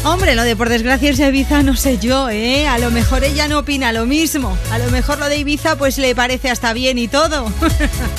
Hombre, 0.05 0.35
lo 0.35 0.43
de 0.43 0.57
por 0.57 0.67
desgracia 0.67 1.09
irse 1.09 1.23
a 1.23 1.29
Ibiza 1.29 1.63
no 1.63 1.77
sé 1.77 1.97
yo, 1.97 2.29
¿eh? 2.29 2.67
A 2.67 2.77
lo 2.77 2.91
mejor 2.91 3.23
ella 3.23 3.47
no 3.47 3.59
opina 3.59 3.93
lo 3.93 4.05
mismo. 4.05 4.57
A 4.69 4.77
lo 4.77 4.91
mejor 4.91 5.17
lo 5.17 5.29
de 5.29 5.37
Ibiza 5.37 5.77
pues 5.77 5.97
le 5.97 6.13
parece 6.13 6.49
hasta 6.49 6.73
bien 6.73 6.97
y 6.97 7.07
todo. 7.07 7.45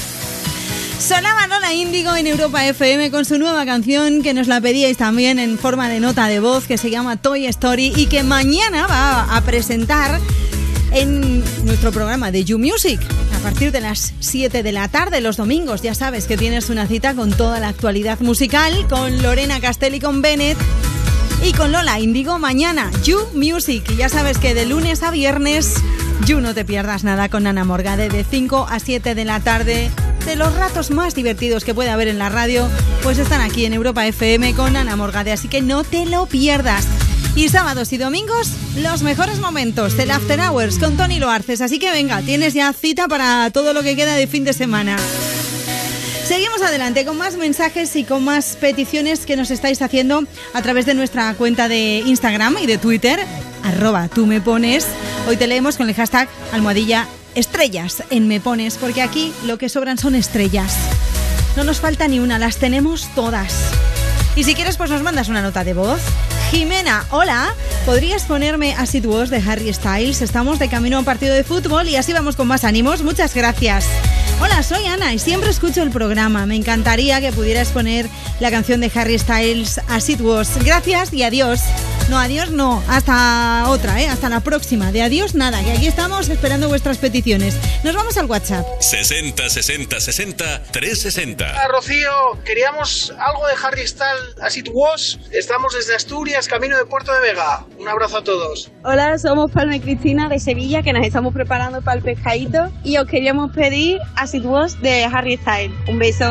Sonaba 0.98 1.46
Lola 1.46 1.74
Índigo 1.74 2.16
en 2.16 2.26
Europa 2.26 2.64
FM 2.66 3.10
con 3.10 3.26
su 3.26 3.38
nueva 3.38 3.66
canción 3.66 4.22
que 4.22 4.32
nos 4.32 4.46
la 4.46 4.62
pedíais 4.62 4.96
también 4.96 5.38
en 5.38 5.58
forma 5.58 5.90
de 5.90 6.00
nota 6.00 6.26
de 6.26 6.40
voz 6.40 6.66
que 6.66 6.78
se 6.78 6.88
llama 6.88 7.18
Toy 7.18 7.44
Story 7.46 7.92
y 7.94 8.06
que 8.06 8.22
mañana 8.22 8.86
va 8.86 9.36
a 9.36 9.40
presentar 9.42 10.18
en 10.92 11.44
nuestro 11.66 11.92
programa 11.92 12.30
de 12.30 12.44
You 12.44 12.58
Music. 12.58 12.98
partir 13.42 13.72
de 13.72 13.82
las 13.82 14.14
7 14.20 14.62
de 14.62 14.72
la 14.72 14.88
tarde 14.88 15.20
los 15.20 15.36
domingos. 15.36 15.82
Ya 15.82 15.94
sabes 15.94 16.24
que 16.26 16.38
tienes 16.38 16.70
una 16.70 16.86
cita 16.86 17.14
con 17.14 17.30
toda 17.30 17.60
la 17.60 17.68
actualidad 17.68 18.20
musical, 18.20 18.86
con 18.88 19.22
Lorena 19.22 19.60
Castelli, 19.60 20.00
con 20.00 20.22
Bennett 20.22 20.56
y 21.44 21.52
con 21.52 21.72
Lola 21.72 22.00
Indigo 22.00 22.38
mañana. 22.38 22.90
You 23.02 23.18
Music. 23.34 23.84
Y 23.90 23.96
ya 23.96 24.08
sabes 24.08 24.38
que 24.38 24.54
de 24.54 24.64
lunes 24.64 25.02
a 25.02 25.10
viernes, 25.10 25.74
You 26.26 26.40
no 26.40 26.54
te 26.54 26.64
pierdas 26.64 27.04
nada 27.04 27.28
con 27.28 27.46
Ana 27.46 27.64
Morgade 27.64 28.08
de 28.08 28.24
5 28.24 28.66
a 28.70 28.80
7 28.80 29.14
de 29.14 29.24
la 29.24 29.40
tarde. 29.40 29.90
De 30.24 30.36
los 30.36 30.54
ratos 30.54 30.90
más 30.90 31.14
divertidos 31.14 31.64
que 31.64 31.74
puede 31.74 31.90
haber 31.90 32.08
en 32.08 32.18
la 32.18 32.30
radio, 32.30 32.66
pues 33.02 33.18
están 33.18 33.42
aquí 33.42 33.66
en 33.66 33.74
Europa 33.74 34.06
FM 34.06 34.54
con 34.54 34.74
Ana 34.76 34.96
Morgade, 34.96 35.32
así 35.32 35.48
que 35.48 35.60
no 35.60 35.84
te 35.84 36.06
lo 36.06 36.24
pierdas. 36.26 36.86
Y 37.36 37.50
sábados 37.50 37.92
y 37.92 37.98
domingos, 37.98 38.52
los 38.76 39.02
mejores 39.02 39.38
momentos 39.38 39.96
del 39.98 40.12
After 40.12 40.40
Hours 40.40 40.78
con 40.78 40.96
Tony 40.96 41.18
Loarces. 41.18 41.60
Así 41.60 41.78
que 41.78 41.90
venga, 41.90 42.22
tienes 42.22 42.54
ya 42.54 42.72
cita 42.72 43.06
para 43.06 43.50
todo 43.50 43.74
lo 43.74 43.82
que 43.82 43.96
queda 43.96 44.14
de 44.14 44.26
fin 44.26 44.44
de 44.44 44.54
semana. 44.54 44.96
Seguimos 46.24 46.62
adelante 46.62 47.04
con 47.04 47.18
más 47.18 47.36
mensajes 47.36 47.94
y 47.96 48.04
con 48.04 48.24
más 48.24 48.56
peticiones 48.58 49.26
que 49.26 49.36
nos 49.36 49.50
estáis 49.50 49.82
haciendo 49.82 50.24
a 50.54 50.62
través 50.62 50.86
de 50.86 50.94
nuestra 50.94 51.34
cuenta 51.34 51.68
de 51.68 52.02
Instagram 52.06 52.56
y 52.62 52.66
de 52.66 52.78
Twitter, 52.78 53.20
arroba 53.62 54.08
tú 54.08 54.24
me 54.24 54.40
pones. 54.40 54.86
Hoy 55.28 55.36
te 55.36 55.46
leemos 55.46 55.76
con 55.76 55.86
el 55.86 55.94
hashtag 55.94 56.26
almohadilla 56.52 57.06
estrellas 57.34 58.02
en 58.08 58.26
me 58.26 58.40
pones, 58.40 58.78
porque 58.78 59.02
aquí 59.02 59.34
lo 59.44 59.58
que 59.58 59.68
sobran 59.68 59.98
son 59.98 60.14
estrellas. 60.14 60.74
No 61.56 61.64
nos 61.64 61.80
falta 61.80 62.08
ni 62.08 62.20
una, 62.20 62.38
las 62.38 62.56
tenemos 62.56 63.06
todas. 63.14 63.54
Y 64.34 64.44
si 64.44 64.54
quieres, 64.54 64.78
pues 64.78 64.88
nos 64.88 65.02
mandas 65.02 65.28
una 65.28 65.42
nota 65.42 65.62
de 65.62 65.74
voz. 65.74 66.00
Jimena, 66.50 67.04
hola. 67.10 67.54
¿Podrías 67.84 68.22
ponerme 68.22 68.74
As 68.74 68.94
It 68.94 69.04
Was 69.04 69.28
de 69.28 69.42
Harry 69.46 69.72
Styles? 69.74 70.22
Estamos 70.22 70.58
de 70.58 70.70
camino 70.70 70.96
a 70.96 71.00
un 71.00 71.04
partido 71.04 71.34
de 71.34 71.44
fútbol 71.44 71.86
y 71.86 71.96
así 71.96 72.14
vamos 72.14 72.34
con 72.34 72.48
más 72.48 72.64
ánimos. 72.64 73.02
Muchas 73.02 73.34
gracias. 73.34 73.86
Hola, 74.40 74.62
soy 74.62 74.86
Ana 74.86 75.14
y 75.14 75.18
siempre 75.18 75.50
escucho 75.50 75.82
el 75.82 75.90
programa. 75.90 76.44
Me 76.46 76.56
encantaría 76.56 77.20
que 77.20 77.32
pudieras 77.32 77.68
poner 77.68 78.08
la 78.40 78.50
canción 78.50 78.80
de 78.80 78.90
Harry 78.94 79.18
Styles 79.18 79.80
As 79.88 80.08
It 80.08 80.20
Was. 80.20 80.58
Gracias 80.64 81.12
y 81.12 81.22
adiós. 81.22 81.60
No, 82.10 82.18
adiós 82.18 82.50
no. 82.50 82.82
Hasta 82.86 83.64
otra, 83.68 84.00
¿eh? 84.00 84.08
Hasta 84.08 84.28
la 84.28 84.40
próxima. 84.40 84.92
De 84.92 85.02
adiós 85.02 85.34
nada, 85.34 85.62
que 85.64 85.72
aquí 85.72 85.86
estamos 85.86 86.28
esperando 86.28 86.68
vuestras 86.68 86.98
peticiones. 86.98 87.56
Nos 87.82 87.94
vamos 87.94 88.18
al 88.18 88.26
WhatsApp. 88.26 88.66
60 88.80 89.48
60 89.48 90.00
60 90.00 90.62
360. 90.70 91.44
Hola, 91.44 91.68
Rocío, 91.68 92.10
queríamos 92.44 93.12
algo 93.18 93.46
de 93.46 93.54
Harry 93.62 93.86
Styles 93.86 94.36
As 94.40 94.56
It 94.56 94.68
Was. 94.72 95.18
Estamos 95.32 95.74
desde 95.74 95.94
Asturias, 95.94 96.46
camino 96.46 96.76
de 96.76 96.84
Puerto 96.84 97.12
de 97.12 97.20
Vega. 97.20 97.64
Un 97.78 97.88
abrazo 97.88 98.18
a 98.18 98.24
todos. 98.24 98.70
Hola, 98.84 99.16
somos 99.18 99.50
Palma 99.50 99.76
y 99.76 99.80
Cristina 99.80 100.28
de 100.28 100.38
Sevilla, 100.38 100.82
que 100.82 100.92
nos 100.92 101.06
estamos 101.06 101.32
preparando 101.32 101.80
para 101.80 101.96
el 101.96 102.02
pescadito 102.02 102.70
y 102.84 102.98
os 102.98 103.06
queríamos 103.08 103.50
pedir 103.54 103.98
As 104.16 104.34
It 104.34 104.44
Was 104.44 104.80
de 104.82 105.04
Harry 105.04 105.38
Styles. 105.38 105.72
Un 105.88 105.98
beso. 105.98 106.30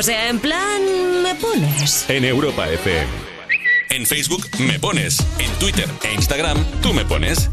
O 0.00 0.02
sea, 0.02 0.30
en 0.30 0.38
plan, 0.40 0.80
me 1.22 1.34
pones. 1.34 2.08
En 2.08 2.24
Europa 2.24 2.66
FM. 2.70 3.06
En 3.90 4.06
Facebook 4.06 4.46
me 4.58 4.80
pones. 4.80 5.18
En 5.38 5.50
Twitter 5.58 5.90
e 6.02 6.14
Instagram 6.14 6.56
tú 6.80 6.94
me 6.94 7.04
pones. 7.04 7.49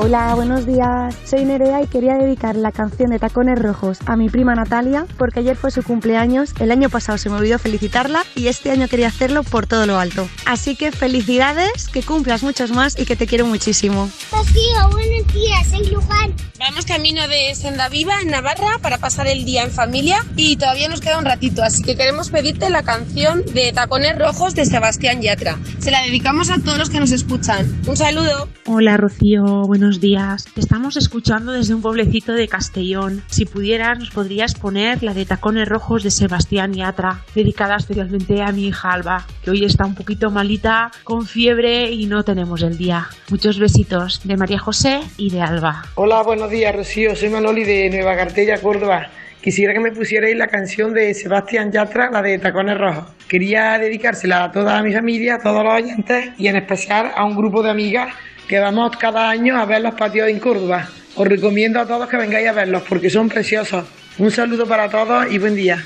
Hola, 0.00 0.32
buenos 0.36 0.64
días. 0.64 1.12
Soy 1.24 1.44
Nerea 1.44 1.82
y 1.82 1.88
quería 1.88 2.14
dedicar 2.14 2.54
la 2.54 2.70
canción 2.70 3.10
de 3.10 3.18
Tacones 3.18 3.58
Rojos 3.58 3.98
a 4.06 4.14
mi 4.14 4.28
prima 4.28 4.54
Natalia 4.54 5.06
porque 5.18 5.40
ayer 5.40 5.56
fue 5.56 5.72
su 5.72 5.82
cumpleaños, 5.82 6.54
el 6.60 6.70
año 6.70 6.88
pasado 6.88 7.18
se 7.18 7.28
me 7.28 7.34
olvidó 7.34 7.58
felicitarla 7.58 8.24
y 8.36 8.46
este 8.46 8.70
año 8.70 8.86
quería 8.86 9.08
hacerlo 9.08 9.42
por 9.42 9.66
todo 9.66 9.86
lo 9.86 9.98
alto. 9.98 10.28
Así 10.46 10.76
que 10.76 10.92
felicidades, 10.92 11.88
que 11.88 12.04
cumplas 12.04 12.44
muchos 12.44 12.70
más 12.70 12.96
y 12.96 13.06
que 13.06 13.16
te 13.16 13.26
quiero 13.26 13.44
muchísimo. 13.46 14.08
Rocío, 14.30 14.88
buenos 14.92 15.34
días, 15.34 15.66
soy 15.68 15.90
Luján. 15.90 16.32
Vamos 16.60 16.86
camino 16.86 17.26
de 17.28 17.54
Senda 17.54 17.88
Viva 17.88 18.20
en 18.20 18.30
Navarra 18.30 18.78
para 18.82 18.98
pasar 18.98 19.28
el 19.28 19.44
día 19.44 19.62
en 19.62 19.70
familia 19.70 20.24
y 20.36 20.56
todavía 20.56 20.88
nos 20.88 21.00
queda 21.00 21.18
un 21.18 21.24
ratito, 21.24 21.62
así 21.62 21.82
que 21.82 21.96
queremos 21.96 22.30
pedirte 22.30 22.68
la 22.68 22.82
canción 22.82 23.44
de 23.54 23.72
Tacones 23.72 24.18
Rojos 24.18 24.54
de 24.54 24.64
Sebastián 24.64 25.22
Yatra. 25.22 25.56
Se 25.78 25.90
la 25.90 26.02
dedicamos 26.02 26.50
a 26.50 26.58
todos 26.58 26.78
los 26.78 26.90
que 26.90 26.98
nos 26.98 27.12
escuchan. 27.12 27.80
Un 27.86 27.96
saludo. 27.96 28.48
Hola 28.66 28.96
Rocío, 28.96 29.62
buenos 29.66 29.87
días. 29.96 30.44
Te 30.54 30.60
estamos 30.60 30.98
escuchando 30.98 31.52
desde 31.52 31.74
un 31.74 31.80
pueblecito 31.80 32.34
de 32.34 32.46
Castellón. 32.46 33.22
Si 33.28 33.46
pudieras, 33.46 33.98
nos 33.98 34.10
podrías 34.10 34.54
poner 34.54 35.02
la 35.02 35.14
de 35.14 35.24
Tacones 35.24 35.66
Rojos 35.66 36.02
de 36.02 36.10
Sebastián 36.10 36.74
Yatra, 36.74 37.22
dedicada 37.34 37.76
especialmente 37.76 38.42
a 38.42 38.52
mi 38.52 38.66
hija 38.66 38.92
Alba, 38.92 39.26
que 39.42 39.50
hoy 39.50 39.64
está 39.64 39.86
un 39.86 39.94
poquito 39.94 40.30
malita, 40.30 40.90
con 41.02 41.26
fiebre 41.26 41.90
y 41.90 42.06
no 42.06 42.22
tenemos 42.22 42.62
el 42.62 42.76
día. 42.76 43.08
Muchos 43.30 43.58
besitos 43.58 44.20
de 44.24 44.36
María 44.36 44.58
José 44.58 45.00
y 45.16 45.30
de 45.30 45.40
Alba. 45.40 45.84
Hola, 45.94 46.22
buenos 46.22 46.50
días, 46.50 46.76
Rocío. 46.76 47.16
Soy 47.16 47.30
Manoli 47.30 47.64
de 47.64 47.88
Nueva 47.88 48.14
Cartella, 48.16 48.60
Córdoba. 48.60 49.08
Quisiera 49.40 49.72
que 49.72 49.80
me 49.80 49.92
pusierais 49.92 50.36
la 50.36 50.48
canción 50.48 50.92
de 50.92 51.14
Sebastián 51.14 51.72
Yatra, 51.72 52.10
la 52.10 52.20
de 52.20 52.38
Tacones 52.38 52.76
Rojos. 52.76 53.04
Quería 53.28 53.78
dedicársela 53.78 54.44
a 54.44 54.52
toda 54.52 54.82
mi 54.82 54.92
familia, 54.92 55.36
a 55.36 55.38
todos 55.38 55.64
los 55.64 55.74
oyentes 55.74 56.30
y 56.38 56.48
en 56.48 56.56
especial 56.56 57.12
a 57.14 57.24
un 57.24 57.36
grupo 57.36 57.62
de 57.62 57.70
amigas 57.70 58.12
que 58.48 58.58
vamos 58.58 58.96
cada 58.96 59.28
año 59.28 59.60
a 59.60 59.66
ver 59.66 59.82
los 59.82 59.94
patios 59.94 60.28
en 60.28 60.40
Córdoba. 60.40 60.88
Os 61.14 61.28
recomiendo 61.28 61.78
a 61.80 61.86
todos 61.86 62.08
que 62.08 62.16
vengáis 62.16 62.48
a 62.48 62.52
verlos 62.52 62.82
porque 62.88 63.10
son 63.10 63.28
preciosos. 63.28 63.84
Un 64.16 64.30
saludo 64.30 64.66
para 64.66 64.88
todos 64.88 65.30
y 65.30 65.38
buen 65.38 65.54
día. 65.54 65.84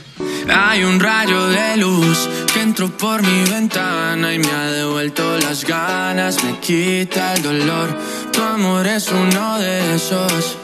Hay 0.49 0.85
un 0.85 1.01
rayo 1.01 1.49
de 1.49 1.77
luz 1.77 2.29
que 2.53 2.63
entró 2.63 2.89
por 2.97 3.23
mi 3.23 3.51
ventana 3.51 4.33
y 4.33 4.39
me 4.39 4.51
ha 4.51 4.71
devuelto 4.71 5.39
las 5.39 5.65
ganas, 5.65 6.43
me 6.45 6.59
quita 6.59 7.35
el 7.35 7.43
dolor. 7.43 7.89
Tu 8.33 8.43
amor 8.43 8.87
es 8.87 9.11
uno 9.11 9.59
de 9.59 9.95
esos 9.95 10.59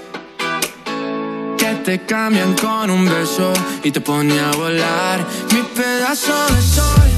que 1.58 1.74
te 1.84 2.06
cambian 2.06 2.54
con 2.54 2.90
un 2.90 3.04
beso 3.04 3.52
y 3.82 3.90
te 3.90 4.00
pone 4.00 4.38
a 4.38 4.50
volar. 4.52 5.26
Mi 5.52 5.62
pedazo 5.62 6.32
de 6.54 6.62
sol, 6.62 7.17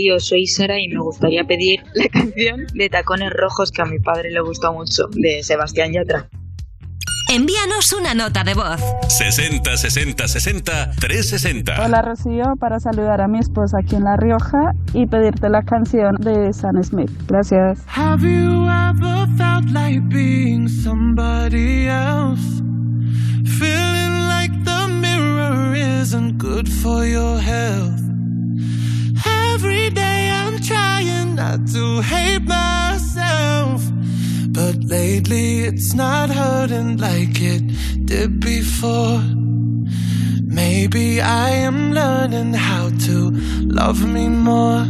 Rocío, 0.00 0.18
soy 0.18 0.46
Sara 0.46 0.80
y 0.80 0.88
me 0.88 1.00
gustaría 1.00 1.44
pedir 1.44 1.80
la 1.94 2.08
canción 2.12 2.66
de 2.74 2.88
Tacones 2.88 3.30
Rojos 3.32 3.70
que 3.70 3.82
a 3.82 3.84
mi 3.84 3.98
padre 3.98 4.30
le 4.30 4.40
gusta 4.40 4.70
mucho, 4.70 5.04
de 5.12 5.42
Sebastián 5.42 5.92
Yatra. 5.92 6.28
Envíanos 7.30 7.92
una 7.92 8.14
nota 8.14 8.42
de 8.42 8.54
voz. 8.54 8.80
60 9.08 9.76
60 9.76 10.26
60 10.26 10.90
360. 10.98 11.84
Hola 11.84 12.02
Rocío, 12.02 12.44
para 12.58 12.80
saludar 12.80 13.20
a 13.20 13.28
mi 13.28 13.38
esposa 13.38 13.78
aquí 13.82 13.94
en 13.94 14.04
La 14.04 14.16
Rioja 14.16 14.72
y 14.94 15.06
pedirte 15.06 15.48
la 15.48 15.62
canción 15.62 16.16
de 16.16 16.52
Sam 16.52 16.82
Smith. 16.82 17.10
Gracias. 17.28 17.84
Have 17.86 18.22
you 18.22 18.66
ever 18.68 19.28
felt 19.36 19.70
like 19.72 20.00
being 20.08 20.66
somebody 20.68 21.86
else? 21.86 22.62
Feeling 23.44 24.28
like 24.28 24.52
the 24.64 24.88
mirror 24.88 25.74
isn't 25.74 26.38
good 26.38 26.68
for 26.68 27.06
your 27.06 27.38
health. 27.38 28.09
Every 29.54 29.90
day 29.90 30.30
I'm 30.30 30.58
trying 30.60 31.34
not 31.34 31.66
to 31.74 32.00
hate 32.00 32.42
myself. 32.42 33.82
But 34.48 34.76
lately 34.84 35.60
it's 35.68 35.92
not 35.94 36.30
hurting 36.30 36.98
like 36.98 37.40
it 37.54 37.62
did 38.06 38.40
before. 38.40 39.20
Maybe 40.62 41.20
I 41.20 41.50
am 41.68 41.92
learning 41.92 42.54
how 42.54 42.90
to 43.06 43.16
love 43.80 44.00
me 44.06 44.28
more. 44.28 44.86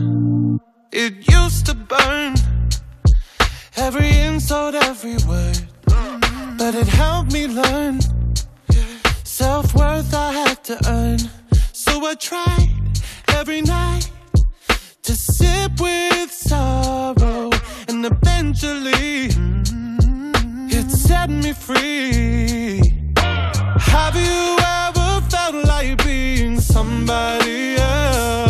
It 0.93 1.15
used 1.39 1.67
to 1.67 1.75
burn 1.75 2.35
every 3.77 4.11
insult, 4.29 4.75
every 4.75 5.17
word. 5.29 5.61
But 6.59 6.75
it 6.75 6.89
helped 6.89 7.33
me 7.33 7.47
learn 7.47 8.01
self 9.25 9.75
worth 9.75 10.13
I 10.13 10.33
had 10.33 10.65
to 10.65 10.77
earn. 10.89 11.19
So 11.73 11.93
I 12.05 12.15
tried 12.15 12.69
every 13.29 13.63
night 13.63 14.11
sip 15.41 15.81
with 15.81 16.31
sorrow, 16.31 17.51
and 17.89 18.05
eventually 18.05 19.31
it 20.79 20.91
set 20.91 21.31
me 21.31 21.53
free. 21.53 22.93
Have 23.95 24.17
you 24.27 24.43
ever 24.83 25.11
felt 25.31 25.57
like 25.73 26.05
being 26.05 26.61
somebody 26.61 27.77
else? 27.77 28.50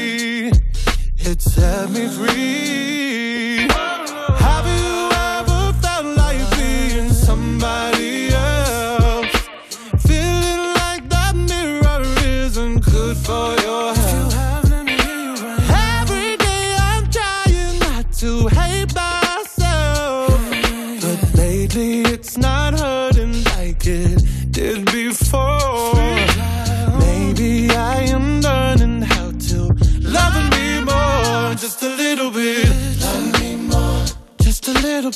it 1.25 1.41
set 1.41 1.89
me 1.91 2.07
free. 2.07 3.30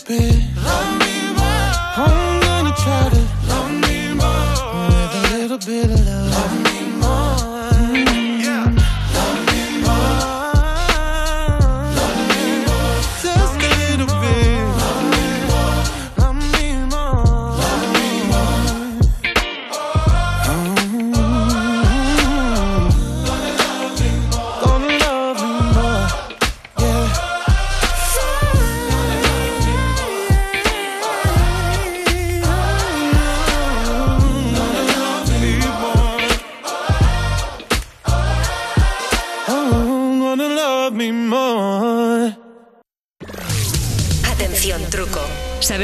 Bit. 0.03 0.43
Love 0.57 0.99
me 0.99 1.33
more. 1.37 2.34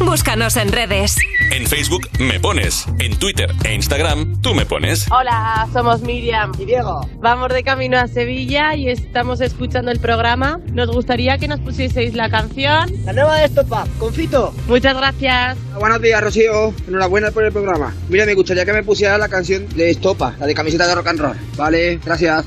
Búscanos 0.00 0.56
en 0.56 0.72
redes. 0.72 1.16
En 1.52 1.66
Facebook 1.66 2.08
Me 2.18 2.40
Pones. 2.40 2.86
En 2.98 3.18
Twitter 3.18 3.52
e 3.64 3.74
Instagram 3.74 4.40
Tú 4.40 4.54
Me 4.54 4.64
Pones. 4.64 5.06
Hola, 5.10 5.68
somos 5.72 6.00
Miriam 6.00 6.52
y 6.58 6.64
Diego. 6.64 7.06
Vamos 7.18 7.50
de 7.50 7.62
camino 7.62 7.98
a 7.98 8.08
Sevilla 8.08 8.74
y 8.74 8.88
estamos 8.88 9.40
escuchando 9.40 9.90
el 9.90 10.00
programa. 10.00 10.58
Nos 10.72 10.90
gustaría 10.90 11.36
que 11.38 11.48
nos 11.48 11.60
pusieseis 11.60 12.14
la 12.14 12.30
canción. 12.30 12.90
La 13.04 13.12
nueva 13.12 13.36
de 13.36 13.44
Estopa, 13.44 13.86
con 13.98 14.12
Fito. 14.12 14.54
Muchas 14.66 14.96
gracias. 14.96 15.58
Buenos 15.78 16.00
días, 16.00 16.22
Rocío. 16.22 16.74
Enhorabuena 16.88 17.30
por 17.30 17.44
el 17.44 17.52
programa. 17.52 17.94
Mira, 18.08 18.24
me 18.24 18.34
gustaría 18.34 18.64
que 18.64 18.72
me 18.72 18.82
pusiera 18.82 19.18
la 19.18 19.28
canción 19.28 19.68
de 19.76 19.90
Estopa, 19.90 20.34
la 20.40 20.46
de 20.46 20.54
camiseta 20.54 20.86
de 20.86 20.94
rock 20.94 21.08
and 21.08 21.20
roll. 21.20 21.36
Vale, 21.56 22.00
gracias. 22.04 22.46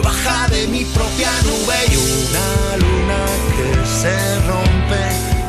Baja 0.00 0.48
de 0.48 0.66
mi 0.68 0.84
propia 0.86 1.30
nube 1.44 1.76
y 1.90 1.96
una 1.96 2.76
luna 2.78 3.26
que 3.56 3.86
se 3.86 4.40
rompe 4.46 5.02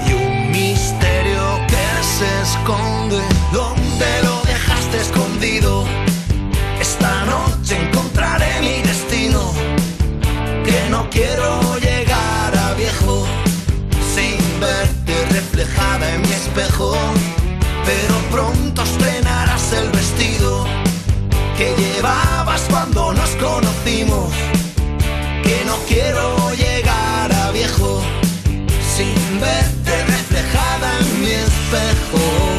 y 0.06 0.14
un 0.14 0.52
misterio 0.52 1.60
que 1.68 2.04
se 2.04 2.42
esconde. 2.42 3.22
¿Dónde 3.54 4.24
lo 4.24 4.42
dejaste 4.42 4.98
escondido? 4.98 5.86
Esta 6.80 7.24
noche 7.24 7.78
encontraré 7.88 8.60
mi 8.60 8.82
destino. 8.82 9.54
Que 10.66 10.90
no 10.90 11.10
quiero 11.10 11.78
llegar 11.80 12.58
a 12.58 12.74
viejo 12.74 13.26
sin 14.14 14.60
verte 14.60 15.26
reflejada 15.32 16.16
en 16.16 16.22
mi 16.22 16.34
espejo. 16.34 16.94
Pero 17.86 18.16
pronto 18.30 18.84
estrenarás 18.84 19.72
el 19.72 19.90
vestido 19.90 20.66
que 21.58 21.74
llevabas 21.78 22.62
cuando 22.70 23.14
no 23.14 23.23
quiero 25.88 26.52
llegar 26.54 27.32
a 27.34 27.52
viejo 27.52 28.02
sin 28.96 29.40
verte 29.40 30.06
reflejada 30.06 31.00
en 31.00 31.22
mi 31.22 31.32
espejo. 31.32 32.53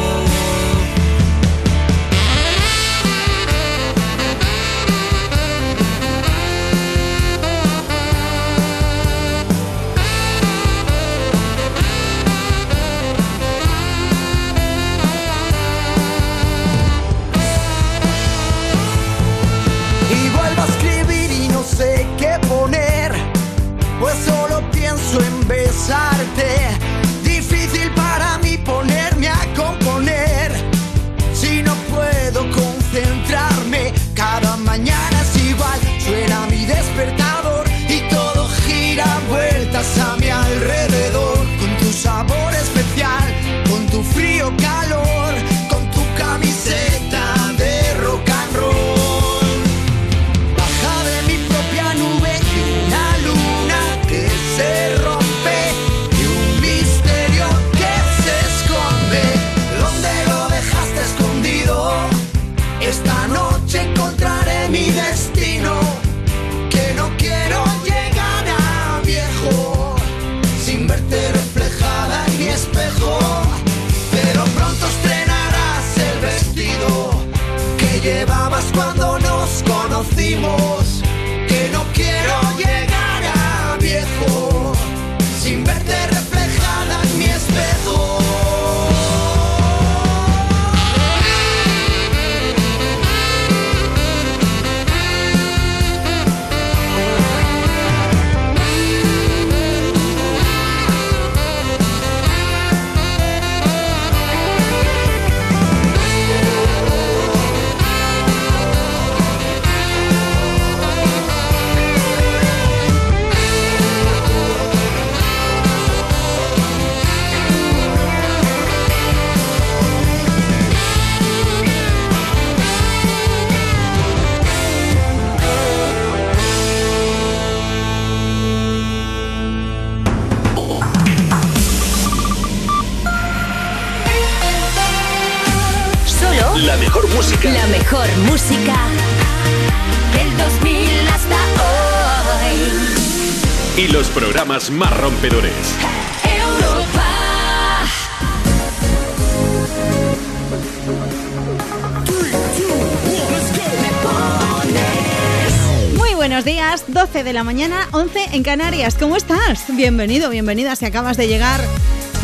Muy 155.95 156.13
buenos 156.15 156.45
días, 156.45 156.83
12 156.87 157.23
de 157.23 157.33
la 157.33 157.43
mañana, 157.43 157.87
11 157.91 158.29
en 158.33 158.43
Canarias. 158.43 158.95
¿Cómo 158.99 159.15
estás? 159.15 159.65
Bienvenido, 159.69 160.29
bienvenida 160.29 160.75
si 160.75 160.85
acabas 160.85 161.17
de 161.17 161.27
llegar. 161.27 161.61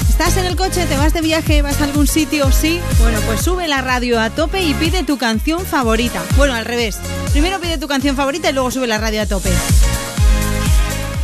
¿Estás 0.10 0.38
en 0.38 0.45
el 0.45 0.56
coche? 0.56 0.86
¿Te 0.86 0.98
vas 0.98 1.14
de 1.14 1.22
viaje? 1.22 1.61
¿Vas 1.61 1.82
a 1.82 1.86
algún 1.86 2.06
sitio? 2.08 2.52
¿Sí? 2.52 2.80
Bueno, 3.00 3.20
pues 3.26 3.42
sube 3.42 3.68
la 3.68 3.82
radio 3.82 4.20
a 4.20 4.30
tope 4.30 4.61
y 4.61 4.74
pide 4.76 5.03
tu 5.03 5.18
canción 5.18 5.66
favorita. 5.66 6.22
Bueno, 6.38 6.53
al 6.53 6.66
revés. 6.66 7.00
Primero 7.32 7.60
pide 7.60 7.78
tu 7.78 7.88
canción 7.88 8.16
favorita 8.16 8.50
y 8.50 8.53
luego 8.53 8.70
sube 8.70 8.88
la 8.88 9.00
radio 9.00 9.22
a 9.22 9.26
tope. 9.26 9.50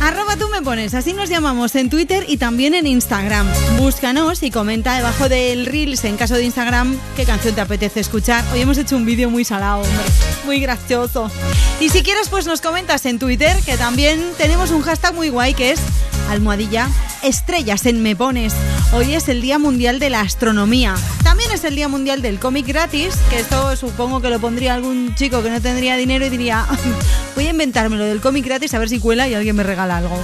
Arroba 0.08 0.36
tú 0.36 0.48
me 0.48 0.62
pones, 0.62 0.94
así 0.94 1.12
nos 1.12 1.28
llamamos 1.28 1.74
en 1.74 1.90
Twitter 1.90 2.24
y 2.26 2.38
también 2.38 2.72
en 2.72 2.86
Instagram. 2.86 3.46
Búscanos 3.76 4.42
y 4.42 4.50
comenta 4.50 4.96
debajo 4.96 5.28
del 5.28 5.66
Reels, 5.66 6.02
en 6.04 6.16
caso 6.16 6.34
de 6.34 6.44
Instagram, 6.44 6.98
qué 7.14 7.26
canción 7.26 7.54
te 7.54 7.60
apetece 7.60 8.00
escuchar. 8.00 8.42
Hoy 8.54 8.62
hemos 8.62 8.78
hecho 8.78 8.96
un 8.96 9.04
vídeo 9.04 9.28
muy 9.28 9.44
salado, 9.44 9.82
hombre, 9.82 10.04
muy 10.46 10.60
gracioso. 10.60 11.30
Y 11.78 11.90
si 11.90 12.02
quieres, 12.02 12.30
pues 12.30 12.46
nos 12.46 12.62
comentas 12.62 13.04
en 13.04 13.18
Twitter, 13.18 13.54
que 13.66 13.76
también 13.76 14.32
tenemos 14.38 14.70
un 14.70 14.80
hashtag 14.80 15.14
muy 15.14 15.28
guay 15.28 15.52
que 15.52 15.72
es 15.72 15.80
almohadilla 16.30 16.88
estrellas 17.22 17.84
en 17.84 18.02
Me 18.02 18.16
Pones. 18.16 18.54
Hoy 18.94 19.12
es 19.12 19.28
el 19.28 19.42
Día 19.42 19.58
Mundial 19.58 19.98
de 19.98 20.08
la 20.08 20.22
Astronomía. 20.22 20.94
También 21.38 21.54
es 21.54 21.62
el 21.62 21.76
Día 21.76 21.86
Mundial 21.86 22.20
del 22.20 22.40
Cómic 22.40 22.66
Gratis, 22.66 23.14
que 23.30 23.38
esto 23.38 23.76
supongo 23.76 24.20
que 24.20 24.28
lo 24.28 24.40
pondría 24.40 24.74
algún 24.74 25.14
chico 25.14 25.40
que 25.40 25.50
no 25.50 25.60
tendría 25.60 25.94
dinero 25.94 26.26
y 26.26 26.30
diría, 26.30 26.66
voy 27.36 27.46
a 27.46 27.50
inventarme 27.50 27.96
lo 27.96 28.06
del 28.06 28.20
cómic 28.20 28.44
gratis 28.44 28.74
a 28.74 28.80
ver 28.80 28.88
si 28.88 28.98
cuela 28.98 29.28
y 29.28 29.34
alguien 29.34 29.54
me 29.54 29.62
regala 29.62 29.98
algo. 29.98 30.18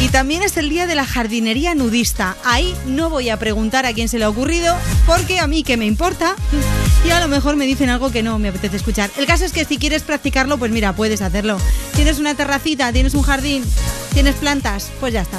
Y 0.00 0.08
también 0.08 0.42
es 0.42 0.56
el 0.56 0.68
día 0.68 0.88
de 0.88 0.96
la 0.96 1.04
jardinería 1.04 1.76
nudista. 1.76 2.36
Ahí 2.44 2.74
no 2.86 3.08
voy 3.08 3.28
a 3.28 3.38
preguntar 3.38 3.86
a 3.86 3.92
quién 3.92 4.08
se 4.08 4.18
le 4.18 4.24
ha 4.24 4.28
ocurrido, 4.28 4.76
porque 5.06 5.38
a 5.38 5.46
mí 5.46 5.62
que 5.62 5.76
me 5.76 5.86
importa. 5.86 6.34
Y 7.06 7.10
a 7.10 7.20
lo 7.20 7.28
mejor 7.28 7.54
me 7.54 7.64
dicen 7.64 7.88
algo 7.88 8.10
que 8.10 8.24
no 8.24 8.40
me 8.40 8.48
apetece 8.48 8.78
escuchar. 8.78 9.10
El 9.16 9.26
caso 9.26 9.44
es 9.44 9.52
que 9.52 9.64
si 9.64 9.78
quieres 9.78 10.02
practicarlo, 10.02 10.58
pues 10.58 10.72
mira, 10.72 10.92
puedes 10.92 11.22
hacerlo. 11.22 11.56
Tienes 11.94 12.18
una 12.18 12.34
terracita, 12.34 12.92
tienes 12.92 13.14
un 13.14 13.22
jardín, 13.22 13.62
tienes 14.12 14.34
plantas, 14.34 14.90
pues 14.98 15.12
ya 15.12 15.20
está. 15.20 15.38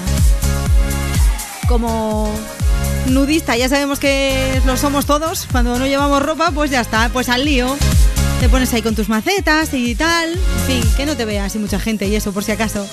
Como 1.67 2.33
nudista, 3.13 3.55
ya 3.57 3.69
sabemos 3.69 3.99
que 3.99 4.61
lo 4.65 4.77
somos 4.77 5.05
todos. 5.05 5.47
Cuando 5.51 5.77
no 5.77 5.87
llevamos 5.87 6.21
ropa, 6.23 6.51
pues 6.51 6.71
ya 6.71 6.81
está, 6.81 7.09
pues 7.09 7.29
al 7.29 7.45
lío. 7.45 7.75
Te 8.39 8.49
pones 8.49 8.73
ahí 8.73 8.81
con 8.81 8.95
tus 8.95 9.09
macetas 9.09 9.73
y 9.73 9.95
tal. 9.95 10.31
En 10.31 10.65
fin, 10.67 10.91
que 10.97 11.05
no 11.05 11.15
te 11.15 11.25
vea 11.25 11.45
así 11.45 11.59
mucha 11.59 11.79
gente 11.79 12.07
y 12.07 12.15
eso, 12.15 12.31
por 12.31 12.43
si 12.43 12.51
acaso. 12.51 12.87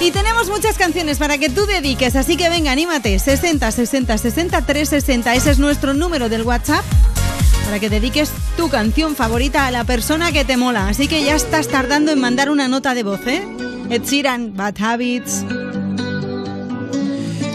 Y 0.00 0.10
tenemos 0.10 0.48
muchas 0.48 0.76
canciones 0.76 1.18
para 1.18 1.38
que 1.38 1.48
tú 1.48 1.66
dediques, 1.66 2.16
así 2.16 2.36
que 2.36 2.48
venga, 2.48 2.72
anímate. 2.72 3.18
60 3.18 3.70
60 3.70 4.18
60 4.18 4.66
360, 4.66 5.34
ese 5.34 5.50
es 5.52 5.58
nuestro 5.58 5.94
número 5.94 6.28
del 6.28 6.42
WhatsApp. 6.42 6.84
Para 7.64 7.78
que 7.78 7.88
dediques 7.88 8.30
tu 8.56 8.68
canción 8.68 9.16
favorita 9.16 9.66
a 9.66 9.70
la 9.70 9.84
persona 9.84 10.32
que 10.32 10.44
te 10.44 10.56
mola. 10.56 10.88
Así 10.88 11.08
que 11.08 11.24
ya 11.24 11.34
estás 11.34 11.68
tardando 11.68 12.12
en 12.12 12.20
mandar 12.20 12.50
una 12.50 12.68
nota 12.68 12.94
de 12.94 13.02
voz, 13.02 13.26
¿eh? 13.26 13.46
Ed 13.88 14.02
Sheeran, 14.02 14.56
Bad 14.56 14.74
Habits. 14.80 15.44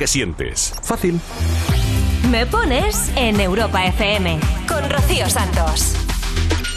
Que 0.00 0.06
sientes. 0.06 0.72
Fácil. 0.82 1.20
Me 2.30 2.46
pones 2.46 3.12
en 3.16 3.38
Europa 3.38 3.84
FM 3.84 4.40
con 4.66 4.88
Rocío 4.88 5.28
Santos. 5.28 5.94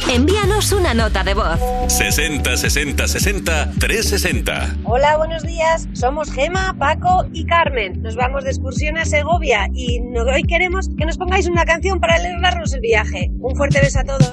Envíanos 0.10 0.74
una 0.74 0.94
nota 0.94 1.24
de 1.24 1.34
voz. 1.34 1.58
60 1.88 2.58
60 2.58 3.08
60 3.08 3.72
360. 3.80 4.76
Hola, 4.84 5.16
buenos 5.16 5.44
días. 5.44 5.88
Somos 5.94 6.34
Gema, 6.34 6.76
Paco 6.78 7.26
y 7.32 7.46
Carmen. 7.46 8.02
Nos 8.02 8.18
vamos 8.18 8.44
de 8.44 8.50
excursión 8.50 8.98
a 8.98 9.06
Segovia 9.06 9.70
y 9.74 10.02
hoy 10.02 10.44
queremos 10.44 10.90
que 10.98 11.06
nos 11.06 11.18
pongáis 11.18 11.48
una 11.48 11.64
canción 11.64 12.02
para 12.02 12.16
alegrarnos 12.16 12.74
el 12.74 12.82
viaje. 12.82 13.32
Un 13.40 13.56
fuerte 13.56 13.80
beso 13.80 14.00
a 14.00 14.04
todos. 14.04 14.33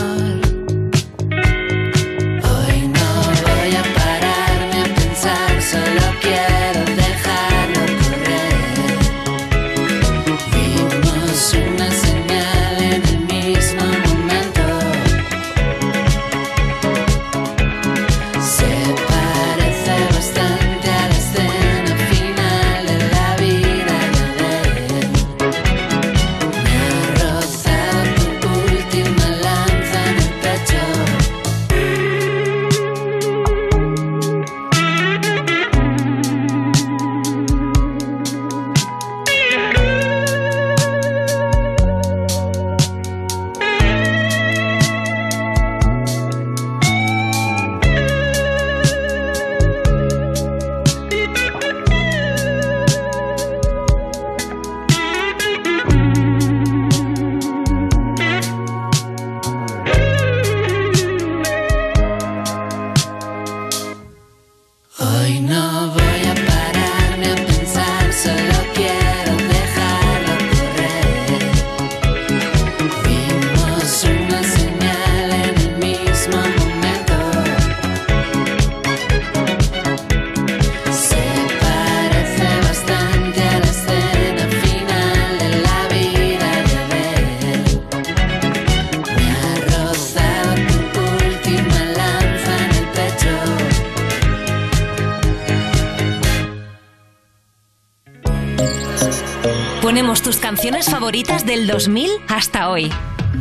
Del 101.61 101.67
2000 101.67 102.09
hasta 102.27 102.69
hoy. 102.69 102.89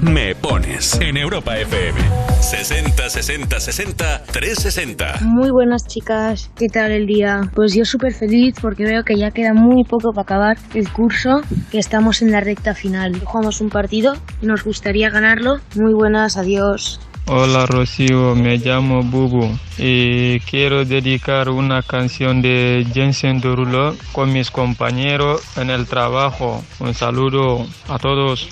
Me 0.03 0.35
pones 0.35 0.99
en 1.01 1.17
Europa 1.17 1.57
FM. 1.59 1.99
60 2.41 3.09
60 3.09 3.61
60 3.61 4.23
360. 4.25 5.21
Muy 5.23 5.51
buenas 5.51 5.87
chicas, 5.87 6.51
¿qué 6.57 6.69
tal 6.69 6.91
el 6.91 7.07
día? 7.07 7.51
Pues 7.55 7.75
yo 7.75 7.85
súper 7.85 8.13
feliz 8.13 8.55
porque 8.61 8.85
veo 8.85 9.05
que 9.05 9.17
ya 9.17 9.31
queda 9.31 9.55
muy 9.55 9.85
poco 9.85 10.13
para 10.13 10.23
acabar 10.23 10.57
el 10.75 10.91
curso, 10.91 11.41
que 11.71 11.79
estamos 11.79 12.23
en 12.23 12.31
la 12.31 12.41
recta 12.41 12.75
final. 12.75 13.19
Jugamos 13.25 13.61
un 13.61 13.71
partido, 13.71 14.15
nos 14.43 14.65
gustaría 14.65 15.11
ganarlo. 15.11 15.57
Muy 15.75 15.95
buenas, 15.95 16.37
adiós. 16.37 17.01
Hola 17.33 17.65
Rocío, 17.65 18.35
me 18.35 18.57
llamo 18.57 19.05
Bubu 19.05 19.57
y 19.79 20.41
quiero 20.41 20.85
dedicar 20.85 21.49
una 21.49 21.81
canción 21.81 22.43
de 22.43 22.85
Jensen 22.93 23.41
Derulo 23.41 23.95
con 24.11 24.33
mis 24.33 24.51
compañeros 24.51 25.41
en 25.57 25.71
el 25.71 25.87
trabajo. 25.87 26.65
Un 26.81 26.93
saludo 26.93 27.65
a 27.89 28.01
todos. 28.01 28.49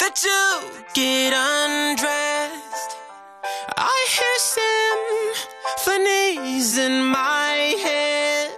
that 0.00 0.18
you 0.24 0.60
get 0.94 1.32
undressed. 1.32 2.96
I 3.76 4.06
hear 4.16 4.36
symphonies 5.78 6.76
in 6.76 7.04
my 7.04 7.76
head. 7.84 8.50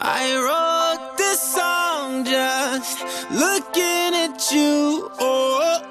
I 0.00 0.36
wrote 0.38 1.16
this 1.18 1.40
song 1.40 2.24
looking 3.32 4.14
at 4.14 4.52
you. 4.52 5.10
Oh. 5.18 5.81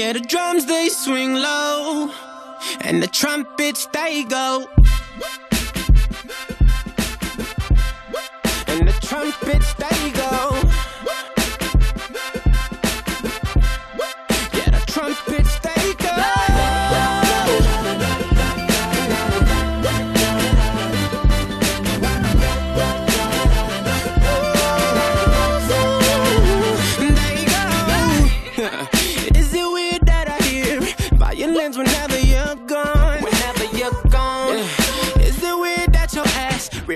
Yeah, 0.00 0.14
the 0.14 0.20
drums 0.20 0.64
they 0.64 0.88
swing 0.88 1.34
low, 1.34 2.10
and 2.80 3.02
the 3.02 3.06
trumpets 3.06 3.84
they 3.92 4.24
go. 4.24 4.66
And 8.66 8.88
the 8.88 8.96
trumpets 9.02 9.74
they 9.74 10.10
go. 10.12 10.69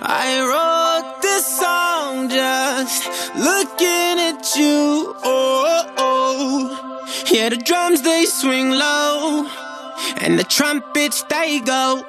I 0.00 0.40
wrote 0.40 1.20
this 1.20 1.44
song 1.58 2.28
just 2.30 3.06
looking 3.36 4.20
at 4.30 4.56
you. 4.56 5.14
Oh, 5.22 5.92
oh. 5.96 7.04
yeah, 7.30 7.50
the 7.50 7.56
drums 7.56 8.02
they 8.02 8.24
swing 8.24 8.70
low, 8.70 9.46
and 10.18 10.38
the 10.38 10.44
trumpets 10.44 11.22
they 11.24 11.60
go. 11.60 12.04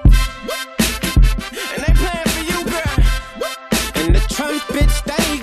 And 1.74 1.84
they 1.84 1.94
playing 1.94 2.30
for 2.30 2.44
you, 2.52 2.64
girl. 2.72 3.00
And 3.96 4.16
the 4.16 4.26
trumpets 4.30 5.02
they 5.02 5.40
go. 5.40 5.43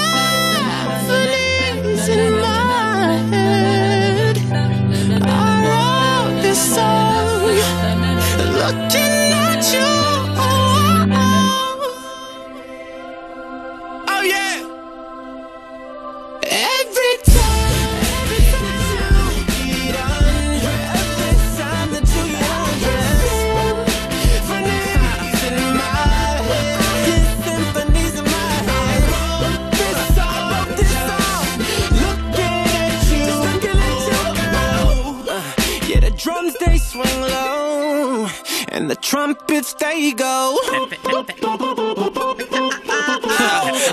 swing 36.91 37.21
low, 37.21 38.27
and 38.67 38.89
the 38.91 38.95
trumpets 38.95 39.73
they 39.75 40.11
go. 40.11 40.59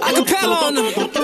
Acapella 0.02 0.62
on 0.62 0.75
them. 0.75 1.17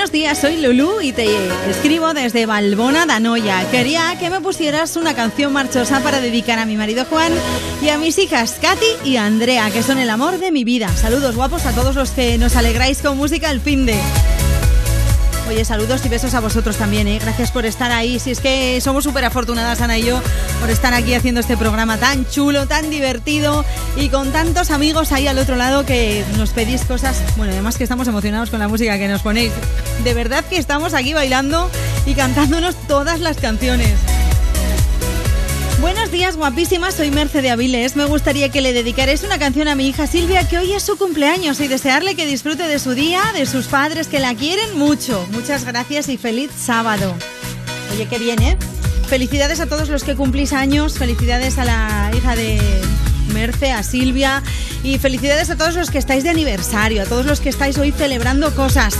Buenos 0.00 0.12
días, 0.12 0.38
soy 0.38 0.56
Lulu 0.56 1.02
y 1.02 1.12
te 1.12 1.26
escribo 1.68 2.14
desde 2.14 2.46
Balbona, 2.46 3.04
Danoya. 3.04 3.70
Quería 3.70 4.18
que 4.18 4.30
me 4.30 4.40
pusieras 4.40 4.96
una 4.96 5.14
canción 5.14 5.52
marchosa 5.52 6.02
para 6.02 6.22
dedicar 6.22 6.58
a 6.58 6.64
mi 6.64 6.74
marido 6.78 7.04
Juan 7.04 7.30
y 7.82 7.90
a 7.90 7.98
mis 7.98 8.16
hijas 8.16 8.56
Katy 8.62 8.86
y 9.04 9.16
Andrea, 9.16 9.70
que 9.70 9.82
son 9.82 9.98
el 9.98 10.08
amor 10.08 10.38
de 10.38 10.52
mi 10.52 10.64
vida. 10.64 10.88
Saludos 10.88 11.36
guapos 11.36 11.66
a 11.66 11.72
todos 11.72 11.96
los 11.96 12.12
que 12.12 12.38
nos 12.38 12.56
alegráis 12.56 13.02
con 13.02 13.18
música 13.18 13.50
el 13.50 13.60
fin 13.60 13.84
de. 13.84 14.00
Oye, 15.50 15.64
saludos 15.64 16.06
y 16.06 16.08
besos 16.08 16.34
a 16.34 16.40
vosotros 16.40 16.76
también, 16.76 17.08
¿eh? 17.08 17.18
Gracias 17.20 17.50
por 17.50 17.66
estar 17.66 17.90
ahí. 17.90 18.20
Si 18.20 18.30
es 18.30 18.38
que 18.38 18.80
somos 18.80 19.02
súper 19.02 19.24
afortunadas, 19.24 19.80
Ana 19.80 19.98
y 19.98 20.04
yo, 20.04 20.22
por 20.60 20.70
estar 20.70 20.94
aquí 20.94 21.12
haciendo 21.12 21.40
este 21.40 21.56
programa 21.56 21.98
tan 21.98 22.24
chulo, 22.28 22.68
tan 22.68 22.88
divertido 22.88 23.64
y 23.96 24.10
con 24.10 24.30
tantos 24.30 24.70
amigos 24.70 25.10
ahí 25.10 25.26
al 25.26 25.38
otro 25.38 25.56
lado 25.56 25.84
que 25.84 26.24
nos 26.36 26.50
pedís 26.50 26.84
cosas. 26.84 27.20
Bueno, 27.36 27.52
además 27.52 27.76
que 27.76 27.82
estamos 27.82 28.06
emocionados 28.06 28.48
con 28.50 28.60
la 28.60 28.68
música 28.68 28.96
que 28.96 29.08
nos 29.08 29.22
ponéis. 29.22 29.50
De 30.04 30.14
verdad 30.14 30.44
que 30.44 30.56
estamos 30.56 30.94
aquí 30.94 31.14
bailando 31.14 31.68
y 32.06 32.14
cantándonos 32.14 32.76
todas 32.86 33.18
las 33.18 33.38
canciones. 33.38 33.94
Buenos 35.80 36.10
días, 36.10 36.36
guapísimas. 36.36 36.94
Soy 36.94 37.10
Merce 37.10 37.40
de 37.40 37.48
Aviles. 37.48 37.96
Me 37.96 38.04
gustaría 38.04 38.50
que 38.50 38.60
le 38.60 38.74
dedicarais 38.74 39.24
una 39.24 39.38
canción 39.38 39.66
a 39.66 39.74
mi 39.74 39.88
hija 39.88 40.06
Silvia, 40.06 40.46
que 40.46 40.58
hoy 40.58 40.72
es 40.74 40.82
su 40.82 40.98
cumpleaños, 40.98 41.58
y 41.60 41.68
desearle 41.68 42.14
que 42.14 42.26
disfrute 42.26 42.68
de 42.68 42.78
su 42.78 42.92
día, 42.92 43.22
de 43.32 43.46
sus 43.46 43.66
padres 43.66 44.06
que 44.06 44.20
la 44.20 44.34
quieren 44.34 44.78
mucho. 44.78 45.26
Muchas 45.32 45.64
gracias 45.64 46.10
y 46.10 46.18
feliz 46.18 46.50
sábado. 46.54 47.14
Oye, 47.94 48.06
qué 48.08 48.18
bien, 48.18 48.42
¿eh? 48.42 48.58
Felicidades 49.08 49.58
a 49.60 49.66
todos 49.66 49.88
los 49.88 50.04
que 50.04 50.14
cumplís 50.14 50.52
años. 50.52 50.98
Felicidades 50.98 51.56
a 51.56 51.64
la 51.64 52.10
hija 52.14 52.36
de 52.36 52.60
Merce, 53.30 53.72
a 53.72 53.82
Silvia. 53.82 54.42
Y 54.82 54.98
felicidades 54.98 55.50
a 55.50 55.56
todos 55.56 55.74
los 55.74 55.90
que 55.90 55.98
estáis 55.98 56.24
de 56.24 56.30
aniversario, 56.30 57.02
a 57.02 57.06
todos 57.06 57.26
los 57.26 57.40
que 57.40 57.48
estáis 57.48 57.78
hoy 57.78 57.92
celebrando 57.92 58.54
cosas. 58.54 58.94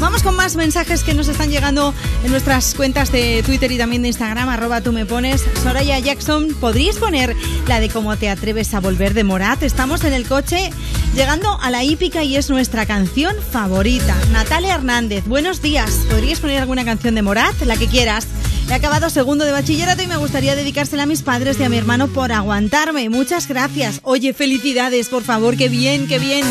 Vamos 0.00 0.22
con 0.22 0.36
más 0.36 0.56
mensajes 0.56 1.02
que 1.02 1.14
nos 1.14 1.28
están 1.28 1.50
llegando 1.50 1.94
en 2.24 2.30
nuestras 2.30 2.74
cuentas 2.74 3.12
de 3.12 3.42
Twitter 3.44 3.70
y 3.72 3.78
también 3.78 4.02
de 4.02 4.08
Instagram, 4.08 4.48
arroba 4.48 4.80
tú 4.80 4.92
me 4.92 5.06
pones. 5.06 5.44
Soraya 5.62 5.98
Jackson, 5.98 6.48
¿podríais 6.60 6.96
poner 6.96 7.34
la 7.68 7.80
de 7.80 7.88
cómo 7.88 8.16
te 8.16 8.28
atreves 8.28 8.74
a 8.74 8.80
volver 8.80 9.14
de 9.14 9.24
Morat? 9.24 9.62
Estamos 9.62 10.04
en 10.04 10.12
el 10.12 10.26
coche 10.26 10.70
llegando 11.14 11.58
a 11.60 11.70
la 11.70 11.84
hípica 11.84 12.22
y 12.24 12.36
es 12.36 12.50
nuestra 12.50 12.86
canción 12.86 13.36
favorita. 13.50 14.16
Natalia 14.32 14.74
Hernández, 14.74 15.24
buenos 15.26 15.62
días. 15.62 15.90
¿Podríais 16.10 16.40
poner 16.40 16.60
alguna 16.60 16.84
canción 16.84 17.14
de 17.14 17.22
Morat? 17.22 17.54
La 17.62 17.76
que 17.76 17.86
quieras. 17.86 18.26
He 18.68 18.74
acabado 18.74 19.10
segundo 19.10 19.44
de 19.44 19.52
bachillerato 19.52 20.02
y 20.02 20.06
me 20.06 20.16
gustaría 20.16 20.56
dedicársela 20.56 21.04
a 21.04 21.06
mis 21.06 21.22
padres 21.22 21.60
y 21.60 21.64
a 21.64 21.68
mi 21.68 21.76
hermano 21.76 22.08
por 22.08 22.32
aguantarme. 22.32 23.08
Muchas 23.10 23.46
gracias. 23.46 24.00
Oye, 24.02 24.32
felicidades, 24.32 25.08
por 25.08 25.22
favor, 25.22 25.56
qué 25.56 25.68
bien, 25.68 26.08
qué 26.08 26.18
bien. 26.18 26.44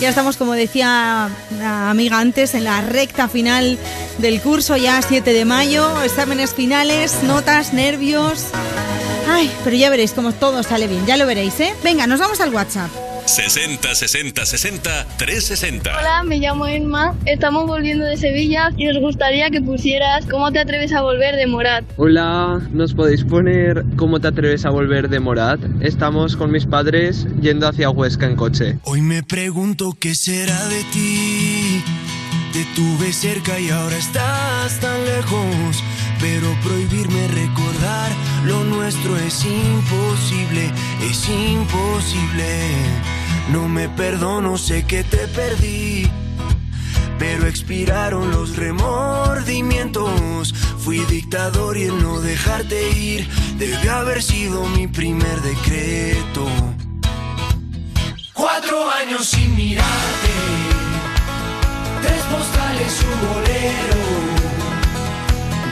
Ya 0.00 0.08
estamos, 0.08 0.36
como 0.36 0.54
decía 0.54 1.30
la 1.58 1.90
amiga 1.90 2.18
antes, 2.18 2.54
en 2.54 2.64
la 2.64 2.80
recta 2.80 3.28
final 3.28 3.78
del 4.18 4.40
curso, 4.40 4.76
ya 4.76 5.00
7 5.00 5.32
de 5.32 5.44
mayo, 5.44 6.02
exámenes 6.02 6.52
finales, 6.54 7.22
notas, 7.22 7.72
nervios. 7.72 8.46
Ay, 9.30 9.50
pero 9.62 9.76
ya 9.76 9.88
veréis 9.90 10.12
cómo 10.12 10.32
todo 10.32 10.64
sale 10.64 10.88
bien, 10.88 11.06
ya 11.06 11.16
lo 11.16 11.26
veréis, 11.26 11.58
¿eh? 11.60 11.72
Venga, 11.84 12.08
nos 12.08 12.18
vamos 12.18 12.40
al 12.40 12.52
WhatsApp. 12.52 12.90
60 13.26 13.94
60 13.94 14.44
60 14.44 15.06
360. 15.16 15.98
Hola, 15.98 16.22
me 16.24 16.38
llamo 16.38 16.66
Emma. 16.66 17.14
Estamos 17.26 17.66
volviendo 17.66 18.04
de 18.04 18.16
Sevilla 18.16 18.70
y 18.76 18.86
nos 18.86 18.98
gustaría 18.98 19.50
que 19.50 19.60
pusieras 19.60 20.26
¿Cómo 20.30 20.52
te 20.52 20.58
atreves 20.58 20.92
a 20.92 21.02
volver 21.02 21.36
de 21.36 21.46
Morat? 21.46 21.84
Hola, 21.96 22.60
¿nos 22.72 22.94
podéis 22.94 23.24
poner 23.24 23.84
cómo 23.96 24.20
te 24.20 24.28
atreves 24.28 24.64
a 24.64 24.70
volver 24.70 25.08
de 25.08 25.20
Morat? 25.20 25.60
Estamos 25.80 26.36
con 26.36 26.50
mis 26.50 26.66
padres 26.66 27.26
yendo 27.40 27.68
hacia 27.68 27.90
Huesca 27.90 28.26
en 28.26 28.36
coche. 28.36 28.78
Hoy 28.84 29.02
me 29.02 29.22
pregunto 29.22 29.96
qué 29.98 30.14
será 30.14 30.66
de 30.68 30.82
ti. 30.92 31.82
Te 32.52 32.64
tuve 32.74 33.12
cerca 33.12 33.58
y 33.58 33.70
ahora 33.70 33.96
estás 33.96 34.78
tan 34.80 35.04
lejos. 35.04 35.82
Pero 36.22 36.56
prohibirme 36.62 37.26
recordar 37.26 38.10
lo 38.44 38.62
nuestro 38.62 39.18
es 39.18 39.44
imposible, 39.44 40.70
es 41.02 41.28
imposible. 41.28 42.70
No 43.50 43.68
me 43.68 43.88
perdono, 43.88 44.56
sé 44.56 44.84
que 44.84 45.02
te 45.02 45.26
perdí. 45.26 46.08
Pero 47.18 47.48
expiraron 47.48 48.30
los 48.30 48.54
remordimientos. 48.54 50.54
Fui 50.78 51.00
dictador 51.06 51.76
y 51.76 51.86
el 51.86 52.00
no 52.00 52.20
dejarte 52.20 52.92
ir 52.92 53.28
debió 53.58 53.92
haber 53.92 54.22
sido 54.22 54.64
mi 54.68 54.86
primer 54.86 55.40
decreto. 55.40 56.46
Cuatro 58.32 58.88
años 58.92 59.26
sin 59.26 59.56
mirarte, 59.56 60.30
tres 62.00 62.22
postales, 62.22 63.04
un 63.12 63.28
bolero. 63.28 64.41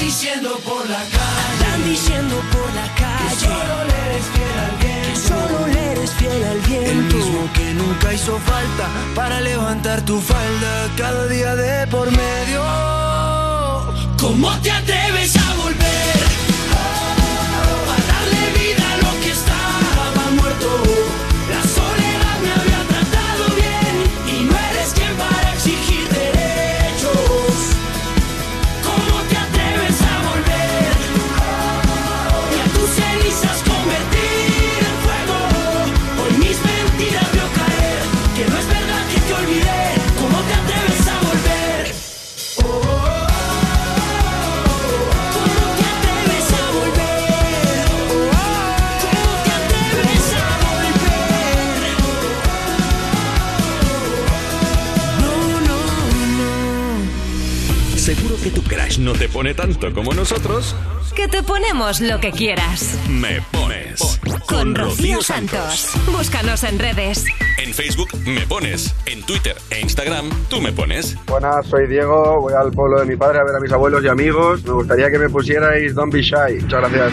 Diciendo 0.00 0.58
por 0.64 0.88
la 0.88 0.96
calle. 0.96 1.64
Andan 1.64 1.84
diciendo 1.84 2.36
por 2.52 2.74
la 2.74 2.86
calle. 2.94 3.28
Que 3.28 3.46
solo 3.46 3.84
le 3.88 3.96
eres 4.06 4.26
fiel 4.34 4.58
al 4.64 4.76
viento. 4.82 5.08
Que 5.08 5.16
solo 5.28 5.66
le 5.66 5.92
eres 5.92 6.10
fiel 6.12 6.44
al 6.44 6.60
viento. 6.60 6.90
El 6.90 7.14
mismo 7.14 7.52
que 7.52 7.74
nunca 7.74 8.12
hizo 8.12 8.38
falta 8.38 8.88
para 9.14 9.40
levantar 9.40 10.02
tu 10.02 10.20
falda 10.20 10.90
cada 10.96 11.26
día 11.26 11.56
de 11.56 11.86
por 11.88 12.10
medio. 12.10 12.62
¿Cómo 14.18 14.50
te 14.62 14.70
atreves 14.70 15.37
no 59.08 59.14
te 59.14 59.28
pone 59.30 59.54
tanto 59.54 59.90
como 59.94 60.12
nosotros. 60.12 60.76
Que 61.16 61.28
te 61.28 61.42
ponemos 61.42 62.02
lo 62.02 62.20
que 62.20 62.30
quieras. 62.30 62.98
Me 63.08 63.40
pones. 63.52 64.20
Con 64.46 64.74
Rocío 64.74 65.22
Santos. 65.22 65.92
Búscanos 66.12 66.62
en 66.62 66.78
redes. 66.78 67.24
En 67.56 67.72
Facebook 67.72 68.10
me 68.26 68.42
pones. 68.42 68.94
En 69.06 69.22
Twitter 69.22 69.56
e 69.70 69.80
Instagram 69.80 70.28
tú 70.50 70.60
me 70.60 70.72
pones. 70.72 71.16
Buenas, 71.24 71.66
soy 71.68 71.86
Diego, 71.86 72.42
voy 72.42 72.52
al 72.52 72.70
pueblo 72.70 73.00
de 73.00 73.06
mi 73.06 73.16
padre 73.16 73.38
a 73.38 73.44
ver 73.44 73.56
a 73.56 73.60
mis 73.60 73.72
abuelos 73.72 74.04
y 74.04 74.08
amigos. 74.08 74.62
Me 74.64 74.72
gustaría 74.72 75.10
que 75.10 75.18
me 75.18 75.30
pusierais 75.30 75.94
Don't 75.94 76.12
Be 76.12 76.20
Shy. 76.20 76.60
Muchas 76.60 76.90
gracias. 76.90 77.12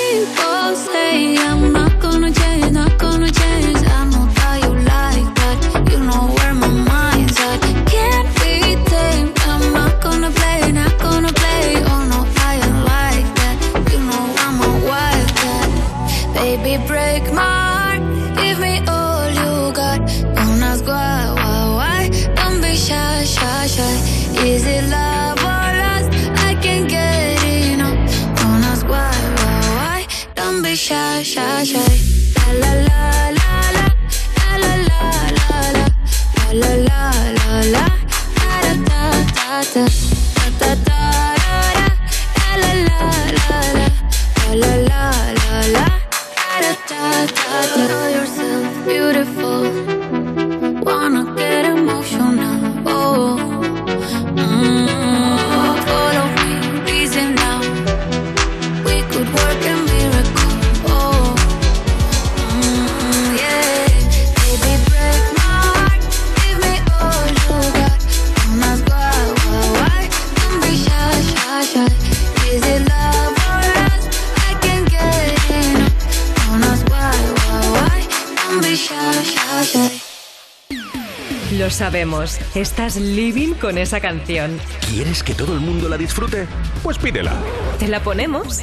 sabemos, 81.71 82.37
estás 82.55 82.95
living 82.97 83.53
con 83.53 83.77
esa 83.77 83.99
canción. 83.99 84.59
¿Quieres 84.89 85.23
que 85.23 85.33
todo 85.33 85.53
el 85.53 85.59
mundo 85.59 85.89
la 85.89 85.97
disfrute? 85.97 86.47
Pues 86.83 86.97
pídela. 86.97 87.33
¿Te 87.79 87.87
la 87.87 88.01
ponemos? 88.01 88.59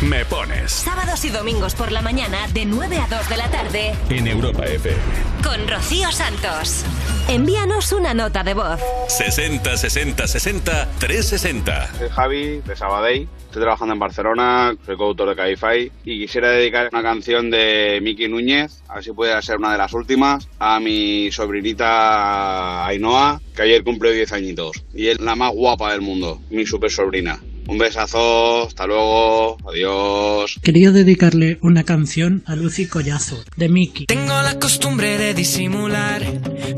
Me 0.00 0.24
pones 0.24 0.72
Sábados 0.72 1.24
y 1.24 1.28
domingos 1.30 1.74
por 1.76 1.92
la 1.92 2.02
mañana 2.02 2.48
de 2.52 2.64
9 2.64 2.98
a 2.98 3.06
2 3.06 3.28
de 3.28 3.36
la 3.36 3.48
tarde 3.50 3.94
en 4.10 4.26
Europa 4.26 4.64
FM. 4.64 4.96
con 5.44 5.68
Rocío 5.68 6.10
Santos. 6.10 6.84
Envíanos 7.28 7.92
una 7.92 8.14
nota 8.14 8.42
de 8.42 8.54
voz. 8.54 8.80
60 9.08 9.76
60 9.76 10.26
60 10.26 10.88
360. 10.98 11.94
Soy 11.98 12.08
Javi, 12.08 12.60
de 12.60 12.76
Sabadell. 12.76 13.28
Estoy 13.44 13.62
trabajando 13.62 13.92
en 13.94 13.98
Barcelona, 14.00 14.74
soy 14.84 14.96
coautor 14.96 15.28
de 15.28 15.36
Cabify 15.36 15.92
y 16.04 16.20
quisiera 16.20 16.50
dedicar 16.50 16.88
una 16.90 17.02
canción 17.02 17.50
de 17.50 18.00
Miki 18.02 18.26
Núñez, 18.26 18.82
a 18.88 18.94
ver 18.94 19.04
si 19.04 19.12
puede 19.12 19.40
ser 19.42 19.58
una 19.58 19.72
de 19.72 19.78
las 19.78 19.92
últimas, 19.92 20.48
a 20.58 20.80
mi 20.80 21.30
sobrinita 21.30 22.86
Ainhoa, 22.86 23.42
que 23.54 23.62
ayer 23.62 23.84
cumple 23.84 24.12
10 24.12 24.32
añitos 24.32 24.84
y 24.94 25.08
es 25.08 25.20
la 25.20 25.36
más 25.36 25.52
guapa 25.52 25.92
del 25.92 26.00
mundo, 26.00 26.40
mi 26.48 26.64
super 26.64 26.90
sobrina. 26.90 27.40
Un 27.68 27.78
besazo, 27.78 28.66
hasta 28.66 28.86
luego, 28.86 29.56
adiós. 29.68 30.58
Quería 30.62 30.90
dedicarle 30.90 31.58
una 31.62 31.84
canción 31.84 32.42
a 32.46 32.56
Lucy 32.56 32.86
Collazo, 32.86 33.42
de 33.56 33.68
Mickey. 33.68 34.06
Tengo 34.06 34.40
la 34.42 34.58
costumbre 34.58 35.16
de 35.18 35.32
disimular. 35.34 36.22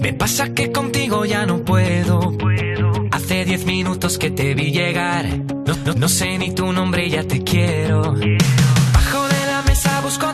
Me 0.00 0.12
pasa 0.12 0.52
que 0.54 0.70
contigo 0.70 1.24
ya 1.24 1.46
no 1.46 1.64
puedo. 1.64 2.36
Hace 3.10 3.44
diez 3.44 3.64
minutos 3.64 4.18
que 4.18 4.30
te 4.30 4.54
vi 4.54 4.70
llegar. 4.72 5.26
No, 5.66 5.74
no- 5.86 5.94
no 5.94 6.08
sé 6.08 6.36
ni 6.38 6.54
tu 6.54 6.72
nombre 6.72 7.06
y 7.06 7.10
ya 7.10 7.24
te 7.24 7.42
quiero. 7.42 8.02
Bajo 8.92 9.28
de 9.28 9.46
la 9.46 9.62
mesa 9.66 10.00
busco 10.02 10.26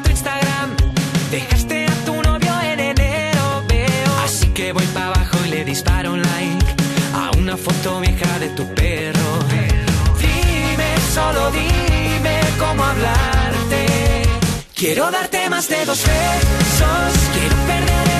Quiero 14.80 15.10
darte 15.10 15.50
más 15.50 15.68
de 15.68 15.84
dos 15.84 16.02
besos. 16.06 17.28
Quiero 17.34 17.54
perder 17.66 18.08
el 18.16 18.19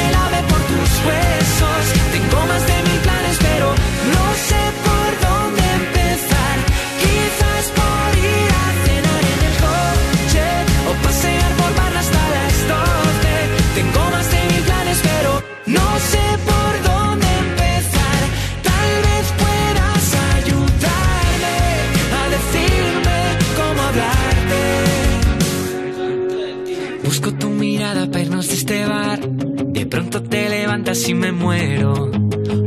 pronto 29.91 30.23
te 30.23 30.47
levantas 30.47 31.07
y 31.09 31.13
me 31.13 31.33
muero. 31.33 32.09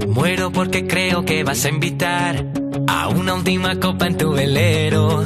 Muero 0.08 0.52
porque 0.52 0.86
creo 0.86 1.24
que 1.24 1.42
vas 1.42 1.64
a 1.64 1.70
invitar 1.70 2.44
a 2.86 3.08
una 3.08 3.34
última 3.34 3.80
copa 3.80 4.06
en 4.06 4.18
tu 4.18 4.30
velero. 4.32 5.24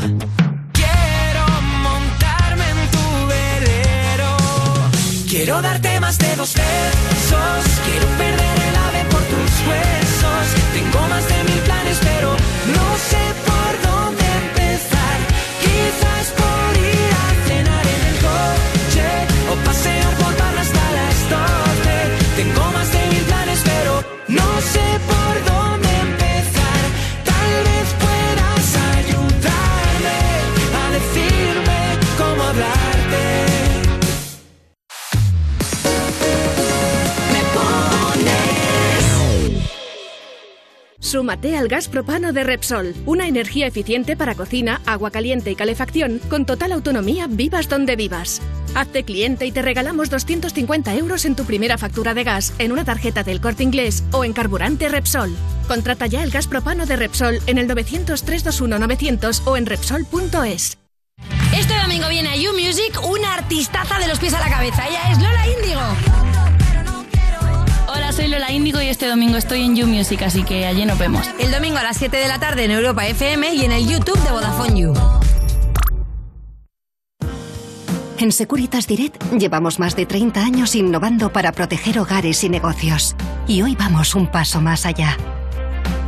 Quiero 0.72 1.44
montarme 1.82 2.66
en 2.74 2.90
tu 2.94 3.06
velero. 3.34 4.30
Quiero 5.28 5.60
darte 5.60 5.98
más 5.98 6.16
de 6.18 6.36
dos 6.36 6.54
besos. 6.54 7.62
Quiero 7.86 8.06
perder 8.16 8.56
el 8.68 8.76
ave 8.86 9.02
por 9.10 9.22
tus 9.32 9.52
huesos. 9.68 10.44
Tengo 10.74 11.08
más 11.08 11.28
de 11.28 11.44
mil 11.50 11.60
planes, 11.66 11.98
pero 12.00 12.36
Tengo 22.38 22.77
Súmate 41.08 41.56
al 41.56 41.68
gas 41.68 41.88
propano 41.88 42.34
de 42.34 42.44
Repsol, 42.44 42.94
una 43.06 43.28
energía 43.28 43.66
eficiente 43.66 44.14
para 44.14 44.34
cocina, 44.34 44.82
agua 44.84 45.10
caliente 45.10 45.50
y 45.50 45.54
calefacción 45.54 46.20
con 46.28 46.44
total 46.44 46.70
autonomía 46.70 47.26
vivas 47.26 47.66
donde 47.66 47.96
vivas. 47.96 48.42
Hazte 48.74 49.04
cliente 49.04 49.46
y 49.46 49.50
te 49.50 49.62
regalamos 49.62 50.10
250 50.10 50.94
euros 50.96 51.24
en 51.24 51.34
tu 51.34 51.46
primera 51.46 51.78
factura 51.78 52.12
de 52.12 52.24
gas 52.24 52.52
en 52.58 52.72
una 52.72 52.84
tarjeta 52.84 53.22
del 53.22 53.40
corte 53.40 53.62
inglés 53.62 54.04
o 54.12 54.22
en 54.22 54.34
carburante 54.34 54.90
Repsol. 54.90 55.34
Contrata 55.66 56.06
ya 56.06 56.22
el 56.22 56.30
gas 56.30 56.46
propano 56.46 56.84
de 56.84 56.96
Repsol 56.96 57.40
en 57.46 57.56
el 57.56 57.68
900-321-900 57.68 59.40
o 59.46 59.56
en 59.56 59.64
Repsol.es. 59.64 60.76
Este 61.56 61.74
domingo 61.80 62.10
viene 62.10 62.28
a 62.28 62.36
You 62.36 62.52
Music 62.52 63.00
una 63.02 63.32
artistaza 63.32 63.98
de 63.98 64.08
los 64.08 64.18
pies 64.18 64.34
a 64.34 64.40
la 64.40 64.50
cabeza. 64.50 64.86
Ella 64.86 65.10
es 65.10 65.16
Lola 65.16 65.46
Índigo. 65.48 66.27
Soy 68.18 68.26
Lola 68.26 68.50
Índigo 68.50 68.82
y 68.82 68.88
este 68.88 69.06
domingo 69.06 69.36
estoy 69.36 69.62
en 69.62 69.76
You 69.76 69.86
Music, 69.86 70.22
así 70.22 70.42
que 70.42 70.66
allí 70.66 70.84
nos 70.84 70.98
vemos. 70.98 71.24
El 71.38 71.52
domingo 71.52 71.78
a 71.78 71.84
las 71.84 71.98
7 71.98 72.16
de 72.16 72.26
la 72.26 72.40
tarde 72.40 72.64
en 72.64 72.72
Europa 72.72 73.06
FM 73.06 73.54
y 73.54 73.64
en 73.64 73.70
el 73.70 73.88
YouTube 73.88 74.18
de 74.24 74.32
Vodafone 74.32 74.80
You. 74.80 74.94
En 78.18 78.32
Securitas 78.32 78.88
Direct 78.88 79.22
llevamos 79.34 79.78
más 79.78 79.94
de 79.94 80.04
30 80.04 80.40
años 80.40 80.74
innovando 80.74 81.32
para 81.32 81.52
proteger 81.52 82.00
hogares 82.00 82.42
y 82.42 82.48
negocios. 82.48 83.14
Y 83.46 83.62
hoy 83.62 83.76
vamos 83.76 84.16
un 84.16 84.26
paso 84.26 84.60
más 84.60 84.84
allá. 84.84 85.16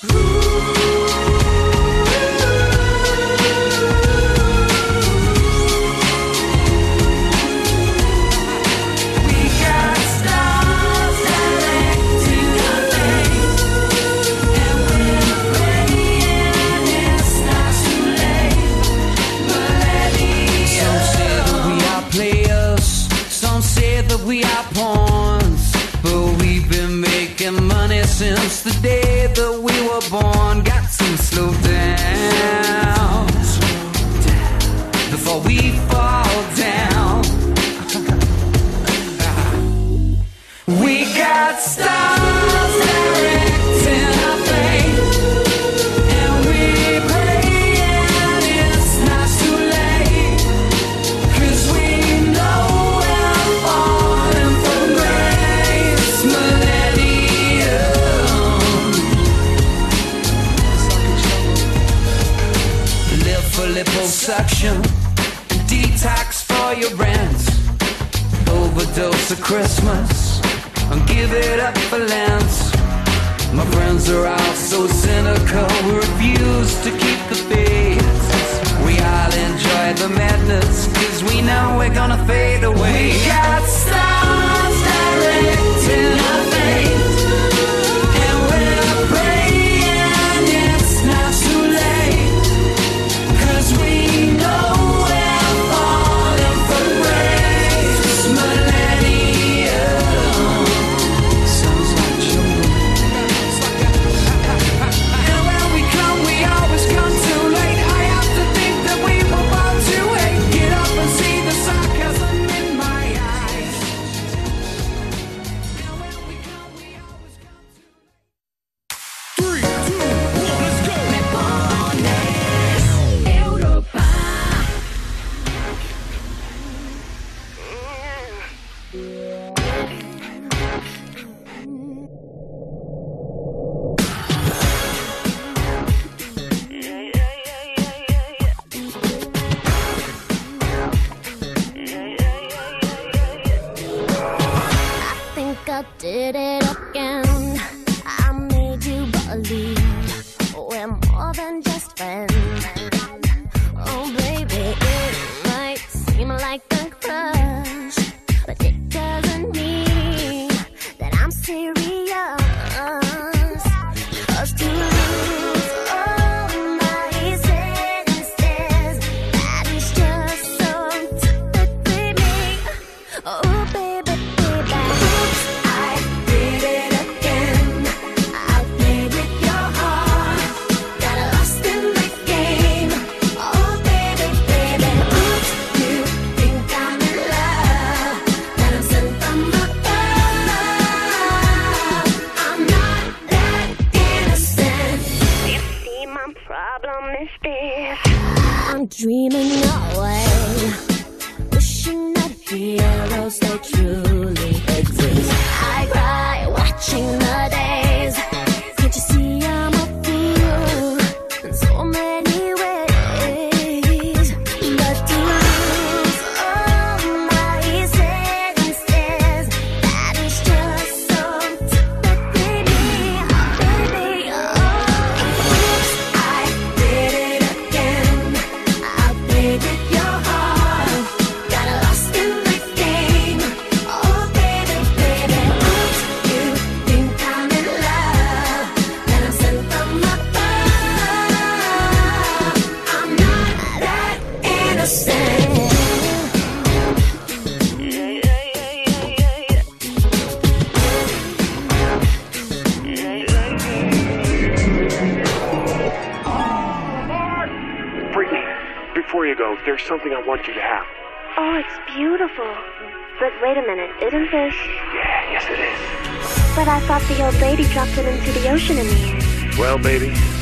We 0.00 0.37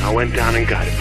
I 0.07 0.13
went 0.13 0.33
down 0.33 0.55
and 0.55 0.65
got 0.65 0.87
it. 0.87 0.96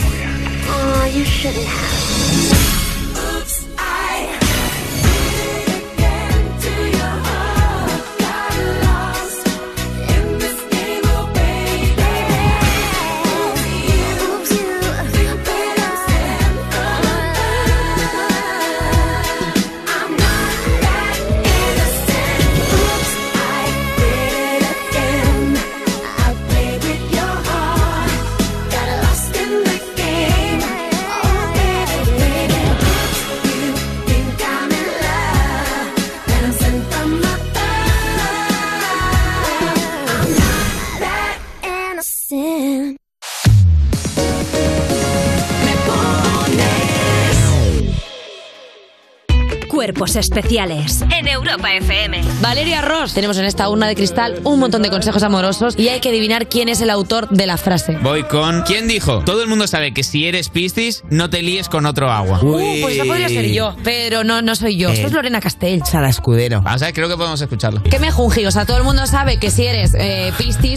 especiales 50.16 51.02
en 51.10 51.28
Europa 51.28 51.74
FM. 51.74 52.22
Valeria 52.40 52.82
Ross. 52.82 53.14
Tenemos 53.14 53.36
en 53.38 53.44
esta 53.44 53.68
urna 53.68 53.86
de 53.86 53.94
cristal 53.94 54.40
un 54.44 54.58
montón 54.58 54.82
de 54.82 54.90
consejos 54.90 55.22
amorosos 55.22 55.78
y 55.78 55.88
hay 55.88 56.00
que 56.00 56.08
adivinar 56.08 56.48
quién 56.48 56.68
es 56.68 56.80
el 56.80 56.90
autor 56.90 57.28
de 57.28 57.46
la 57.46 57.56
frase. 57.56 57.98
Voy 58.02 58.24
con... 58.24 58.62
¿Quién 58.62 58.88
dijo? 58.88 59.22
Todo 59.24 59.42
el 59.42 59.48
mundo 59.48 59.66
sabe 59.66 59.92
que 59.92 60.02
si 60.02 60.26
eres 60.26 60.48
piscis, 60.48 61.02
no 61.10 61.30
te 61.30 61.42
líes 61.42 61.68
con 61.68 61.86
otro 61.86 62.10
agua. 62.10 62.40
Uh, 62.42 62.80
pues 62.82 62.98
no 62.98 63.04
podría 63.04 63.28
ser 63.28 63.46
yo, 63.52 63.76
pero 63.84 64.24
no, 64.24 64.42
no 64.42 64.54
soy 64.56 64.76
yo. 64.76 64.88
Eh. 64.88 64.94
Esto 64.94 65.06
es 65.06 65.12
eh. 65.12 65.16
Lorena 65.16 65.40
Castell. 65.40 65.82
Sara 65.84 66.08
Escudero. 66.08 66.62
Vamos 66.62 66.82
a 66.82 66.92
creo 66.92 67.08
que 67.08 67.16
podemos 67.16 67.40
escucharlo. 67.40 67.82
Que 67.82 67.98
me 67.98 68.10
jungi, 68.10 68.46
o 68.46 68.50
sea, 68.50 68.66
todo 68.66 68.78
el 68.78 68.84
mundo 68.84 69.06
sabe 69.06 69.38
que 69.38 69.50
si 69.50 69.66
eres 69.66 69.92
eh, 69.94 70.32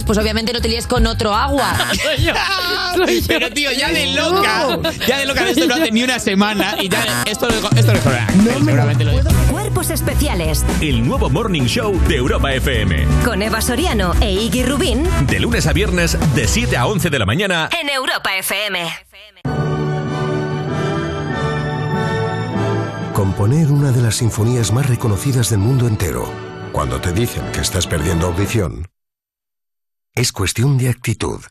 pues 0.06 0.18
obviamente 0.18 0.54
no 0.54 0.62
te 0.62 0.68
líes 0.68 0.88
con 0.88 1.06
otro 1.08 1.34
agua. 1.34 1.76
soy 2.04 2.26
yo. 2.26 2.34
Pero 3.28 3.50
tío, 3.52 3.72
ya 3.72 3.92
de 3.92 4.14
loca, 4.14 4.80
ya 5.08 5.20
de 5.20 5.26
loca, 5.26 5.50
esto 5.50 5.68
no 5.68 5.76
hace 5.76 5.92
ni 5.92 6.04
una 6.04 6.20
semana 6.20 6.76
y 6.80 6.90
ya 6.90 7.24
esto 7.26 7.48
lo, 7.48 7.56
esto 7.56 7.92
lo, 7.92 7.98
esto 7.98 8.10
lo, 8.10 8.60
no, 8.60 8.66
seguramente 8.66 9.04
lo 9.04 9.29
Especiales. 9.90 10.66
El 10.82 11.06
nuevo 11.06 11.30
Morning 11.30 11.64
Show 11.64 12.00
de 12.08 12.16
Europa 12.16 12.54
FM. 12.54 13.06
Con 13.26 13.42
Eva 13.42 13.62
Soriano 13.62 14.14
e 14.22 14.32
Iggy 14.32 14.64
Rubín. 14.64 15.04
De 15.28 15.40
lunes 15.40 15.68
a 15.68 15.74
viernes, 15.74 16.18
de 16.36 16.48
7 16.48 16.78
a 16.78 16.86
11 16.86 17.10
de 17.10 17.20
la 17.20 17.26
mañana. 17.26 17.70
En 17.80 17.90
Europa 17.90 18.36
FM. 18.38 18.88
Componer 23.14 23.72
una 23.72 23.92
de 23.92 24.02
las 24.02 24.16
sinfonías 24.16 24.72
más 24.72 24.88
reconocidas 24.88 25.50
del 25.50 25.60
mundo 25.60 25.88
entero. 25.88 26.32
Cuando 26.72 27.02
te 27.02 27.12
dicen 27.12 27.44
que 27.52 27.62
estás 27.62 27.88
perdiendo 27.88 28.28
audición, 28.28 28.88
es 30.16 30.32
cuestión 30.32 30.78
de 30.78 30.90
actitud. 30.90 31.42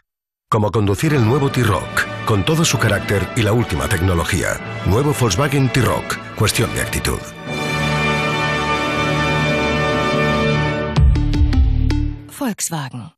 Como 0.48 0.70
conducir 0.70 1.12
el 1.12 1.26
nuevo 1.26 1.50
T-Rock, 1.50 2.06
con 2.24 2.44
todo 2.44 2.64
su 2.64 2.78
carácter 2.78 3.28
y 3.36 3.42
la 3.42 3.52
última 3.52 3.88
tecnología. 3.88 4.58
Nuevo 4.86 5.14
Volkswagen 5.18 5.70
T-Rock, 5.70 6.16
cuestión 6.36 6.74
de 6.74 6.80
actitud. 6.80 7.18
Volkswagen. 12.68 13.17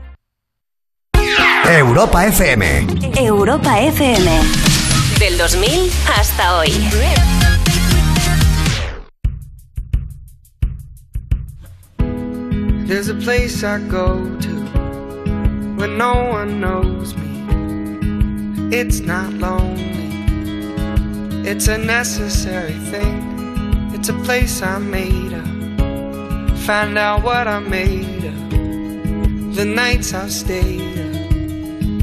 Europa 1.65 2.25
FM. 2.25 2.63
Europa 3.17 3.79
FM. 3.79 4.27
Del 5.19 5.37
2000 5.37 5.89
hasta 6.05 6.57
hoy. 6.57 6.71
There's 12.87 13.09
a 13.09 13.13
place 13.15 13.63
I 13.63 13.79
go 13.87 14.17
to 14.39 14.49
when 15.77 15.97
no 15.97 16.13
one 16.31 16.59
knows 16.59 17.15
me. 17.15 17.31
It's 18.75 18.99
not 18.99 19.31
lonely, 19.33 20.09
it's 21.47 21.67
a 21.67 21.77
necessary 21.77 22.73
thing. 22.91 23.31
It's 23.93 24.09
a 24.09 24.13
place 24.23 24.61
I 24.61 24.79
made 24.79 25.33
up. 25.33 26.57
Find 26.65 26.97
out 26.97 27.23
what 27.23 27.47
I 27.47 27.59
made 27.59 28.25
of. 28.25 29.55
The 29.55 29.65
nights 29.65 30.13
I've 30.13 30.31
stayed 30.31 30.81
up, 30.81 30.90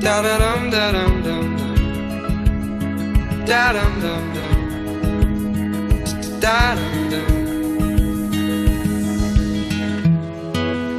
Da 0.00 0.22
da 0.22 0.38
dum 0.38 0.70
da 0.70 0.92
dum 0.92 1.22
dum 1.22 1.56
dum. 1.56 1.74
Da 3.46 3.72
dum 3.72 4.00
dum 4.00 4.34
dum. 4.34 4.46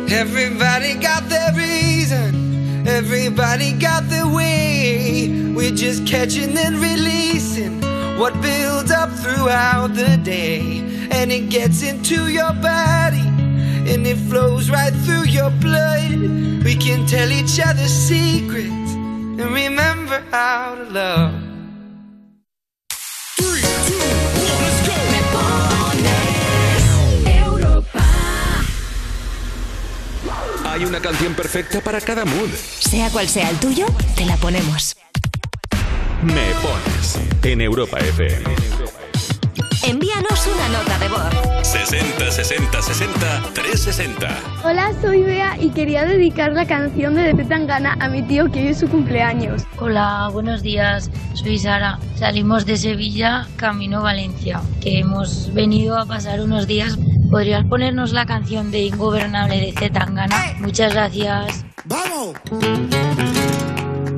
Everybody 0.09 0.95
got 0.95 1.29
their 1.29 1.53
reason, 1.53 2.87
everybody 2.87 3.73
got 3.73 4.09
their 4.09 4.27
way. 4.27 5.53
We're 5.55 5.75
just 5.75 6.07
catching 6.07 6.57
and 6.57 6.77
releasing 6.77 7.81
what 8.17 8.33
builds 8.41 8.91
up 8.91 9.11
throughout 9.11 9.93
the 9.93 10.17
day. 10.23 10.83
And 11.11 11.31
it 11.31 11.49
gets 11.49 11.83
into 11.83 12.29
your 12.29 12.53
body, 12.53 13.27
and 13.91 14.07
it 14.07 14.17
flows 14.29 14.69
right 14.69 14.93
through 15.05 15.25
your 15.25 15.51
blood. 15.61 16.19
We 16.63 16.75
can 16.75 17.05
tell 17.05 17.31
each 17.31 17.59
other 17.59 17.87
secrets 17.87 18.86
and 19.39 19.53
remember 19.53 20.23
how 20.31 20.75
to 20.75 20.83
love. 20.91 21.33
Hay 30.65 30.85
una 30.85 30.99
canción 30.99 31.33
perfecta 31.33 31.81
para 31.81 31.99
cada 31.99 32.23
mood. 32.23 32.49
Sea 32.79 33.09
cual 33.09 33.27
sea 33.27 33.49
el 33.49 33.57
tuyo, 33.57 33.87
te 34.15 34.25
la 34.25 34.35
ponemos. 34.37 34.95
Me 36.21 36.51
pones 36.61 37.19
en 37.43 37.61
Europa 37.61 37.97
FM. 37.97 38.76
Envíanos 39.87 40.45
una 40.47 40.67
nota 40.67 40.99
de 40.99 41.07
voz. 41.07 41.65
60 41.65 42.29
60 42.29 42.81
60 42.81 43.41
360. 43.53 44.27
Hola, 44.65 44.91
soy 45.01 45.23
Bea 45.23 45.55
y 45.61 45.69
quería 45.69 46.03
dedicar 46.03 46.51
la 46.51 46.67
canción 46.67 47.15
de 47.15 47.33
De 47.33 47.45
Tangana 47.45 47.95
a 48.01 48.09
mi 48.09 48.21
tío 48.21 48.51
que 48.51 48.59
hoy 48.59 48.67
es 48.67 48.79
su 48.79 48.89
cumpleaños. 48.89 49.63
Hola, 49.77 50.29
buenos 50.33 50.61
días. 50.61 51.09
Soy 51.35 51.57
Sara. 51.57 51.99
Salimos 52.15 52.65
de 52.65 52.75
Sevilla, 52.75 53.47
camino 53.55 54.01
Valencia, 54.01 54.59
que 54.81 54.99
hemos 54.99 55.53
venido 55.53 55.97
a 55.97 56.05
pasar 56.05 56.41
unos 56.41 56.67
días. 56.67 56.99
¿Podrías 57.31 57.63
ponernos 57.63 58.11
la 58.11 58.25
canción 58.25 58.71
de 58.71 58.81
Ingobernable 58.87 59.57
de 59.57 59.71
Z 59.71 59.89
Tangana? 59.97 60.53
Muchas 60.59 60.93
gracias. 60.93 61.63
¡Vamos! 61.85 62.35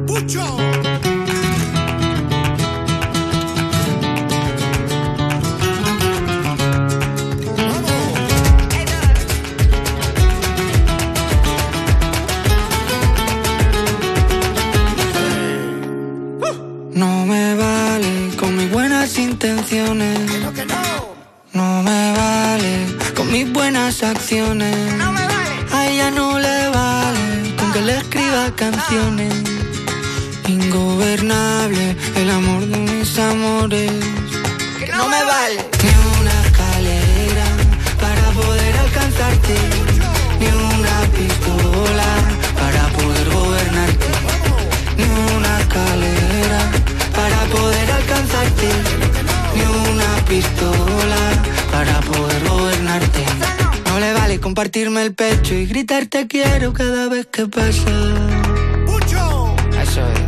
¡Pucho! 0.07 0.98
Buenas 24.29 24.77
acciones. 24.77 25.73
A 25.73 25.87
ella 25.87 26.11
no 26.11 26.39
le 26.39 26.69
vale 26.69 27.55
con 27.57 27.71
que 27.71 27.81
le 27.81 27.97
escriba 27.97 28.51
canciones. 28.55 29.33
Ingobernable 30.47 31.95
el 32.15 32.29
amor 32.29 32.65
de 32.67 32.77
mis 32.77 33.19
amores. 33.19 33.91
no 34.97 35.07
me 35.07 35.23
vale 35.23 35.57
ni 35.83 35.93
una 36.19 36.33
escalera 36.45 37.45
para 37.99 38.25
poder 38.39 38.77
alcanzarte. 38.77 39.55
Ni 40.39 40.47
una 40.47 40.95
pistola 41.17 42.09
para 42.61 42.87
poder 42.97 43.29
gobernarte. 43.29 44.09
Ni 44.97 45.05
una 45.35 45.59
escalera 45.59 46.61
para 47.15 47.39
poder 47.55 47.91
alcanzarte. 47.91 48.69
Ni 49.55 49.63
una 49.91 50.25
pistola 50.27 51.21
para 51.71 51.99
poder. 52.01 52.19
No 52.19 52.28
partirme 54.59 55.03
el 55.03 55.13
pecho 55.15 55.53
y 55.53 55.67
gritarte 55.67 56.27
quiero 56.27 56.73
cada 56.73 57.07
vez 57.07 57.27
que 57.27 57.45
pasa. 57.47 57.91
Eso 59.81 60.01
es. 60.01 60.19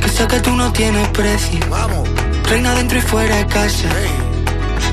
Que 0.00 0.08
sé 0.08 0.28
que 0.28 0.38
tú 0.38 0.52
no 0.54 0.72
tienes 0.72 1.08
precio. 1.08 1.58
Vamos. 1.68 2.08
Reina 2.48 2.72
dentro 2.76 2.98
y 2.98 3.00
fuera 3.00 3.34
de 3.34 3.46
casa. 3.46 3.88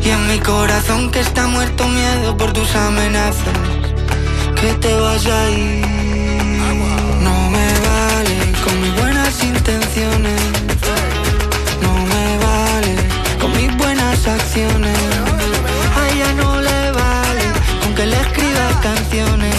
Y 0.04 0.10
en 0.10 0.28
mi 0.30 0.40
corazón 0.40 1.12
que 1.12 1.20
está 1.20 1.46
muerto 1.46 1.88
miedo 1.88 2.36
por 2.36 2.54
tus 2.54 2.74
amenazas. 2.74 3.60
Que 4.60 4.74
te 4.84 4.96
vas 4.96 5.28
a 5.28 5.50
ir. 5.52 5.86
No 7.22 7.36
me 7.52 7.68
vale 7.88 8.38
con 8.64 8.82
mis 8.82 8.96
buenas 9.00 9.44
intenciones. 9.44 10.42
No 11.84 11.94
me 12.14 12.28
vale 12.48 12.96
con 13.40 13.52
mis 13.56 13.78
buenas 13.78 14.28
acciones. 14.28 15.29
canciones. 19.10 19.59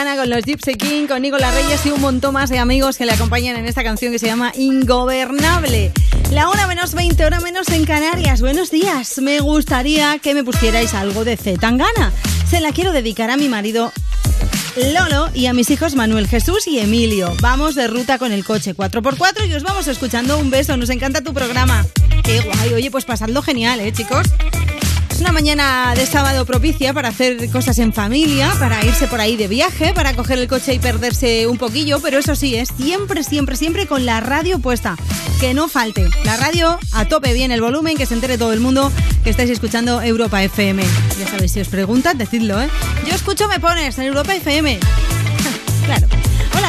Con 0.00 0.30
los 0.30 0.46
Gypsy 0.46 0.76
King, 0.76 1.06
con 1.06 1.20
Nicolás 1.20 1.54
Reyes 1.54 1.84
y 1.84 1.90
un 1.90 2.00
montón 2.00 2.32
más 2.32 2.48
de 2.48 2.58
amigos 2.58 2.96
que 2.96 3.04
le 3.04 3.12
acompañan 3.12 3.56
en 3.56 3.66
esta 3.66 3.82
canción 3.82 4.12
que 4.12 4.18
se 4.18 4.26
llama 4.26 4.50
Ingobernable. 4.56 5.92
La 6.32 6.48
hora 6.48 6.66
menos 6.66 6.94
20, 6.94 7.22
hora 7.22 7.38
menos 7.40 7.68
en 7.68 7.84
Canarias. 7.84 8.40
Buenos 8.40 8.70
días. 8.70 9.18
Me 9.18 9.40
gustaría 9.40 10.18
que 10.18 10.32
me 10.32 10.42
pusierais 10.42 10.94
algo 10.94 11.24
de 11.24 11.36
Z 11.36 11.60
Tangana. 11.60 12.12
Se 12.48 12.62
la 12.62 12.72
quiero 12.72 12.92
dedicar 12.92 13.28
a 13.30 13.36
mi 13.36 13.50
marido 13.50 13.92
Lolo 14.76 15.28
y 15.34 15.46
a 15.46 15.52
mis 15.52 15.68
hijos 15.68 15.94
Manuel 15.94 16.28
Jesús 16.28 16.66
y 16.66 16.78
Emilio. 16.78 17.34
Vamos 17.42 17.74
de 17.74 17.86
ruta 17.86 18.16
con 18.18 18.32
el 18.32 18.42
coche 18.42 18.74
4x4 18.74 19.48
y 19.48 19.52
os 19.52 19.62
vamos 19.62 19.86
escuchando. 19.86 20.38
Un 20.38 20.48
beso, 20.48 20.78
nos 20.78 20.88
encanta 20.88 21.20
tu 21.20 21.34
programa. 21.34 21.84
Qué 22.24 22.40
guay, 22.40 22.72
oye, 22.72 22.90
pues 22.90 23.04
pasadlo 23.04 23.42
genial, 23.42 23.80
¿eh, 23.80 23.92
chicos? 23.92 24.26
Es 25.20 25.24
una 25.24 25.32
mañana 25.32 25.92
de 25.94 26.06
sábado 26.06 26.46
propicia 26.46 26.94
para 26.94 27.10
hacer 27.10 27.50
cosas 27.50 27.78
en 27.78 27.92
familia, 27.92 28.50
para 28.58 28.82
irse 28.86 29.06
por 29.06 29.20
ahí 29.20 29.36
de 29.36 29.48
viaje, 29.48 29.92
para 29.92 30.16
coger 30.16 30.38
el 30.38 30.48
coche 30.48 30.72
y 30.72 30.78
perderse 30.78 31.46
un 31.46 31.58
poquillo, 31.58 32.00
pero 32.00 32.20
eso 32.20 32.34
sí, 32.34 32.56
es 32.56 32.70
siempre, 32.74 33.22
siempre, 33.22 33.54
siempre 33.54 33.86
con 33.86 34.06
la 34.06 34.20
radio 34.20 34.60
puesta. 34.60 34.96
Que 35.38 35.52
no 35.52 35.68
falte. 35.68 36.08
La 36.24 36.38
radio 36.38 36.78
a 36.92 37.04
tope 37.04 37.34
bien 37.34 37.52
el 37.52 37.60
volumen, 37.60 37.98
que 37.98 38.06
se 38.06 38.14
entere 38.14 38.38
todo 38.38 38.54
el 38.54 38.60
mundo 38.60 38.90
que 39.22 39.28
estáis 39.28 39.50
escuchando 39.50 40.00
Europa 40.00 40.42
FM. 40.42 40.82
Ya 41.18 41.28
sabéis, 41.28 41.52
si 41.52 41.60
os 41.60 41.68
preguntan, 41.68 42.16
decidlo, 42.16 42.58
¿eh? 42.58 42.70
Yo 43.06 43.14
escucho 43.14 43.46
Me 43.46 43.60
Pones 43.60 43.98
en 43.98 44.06
Europa 44.06 44.34
FM. 44.34 44.80
claro. 45.84 46.19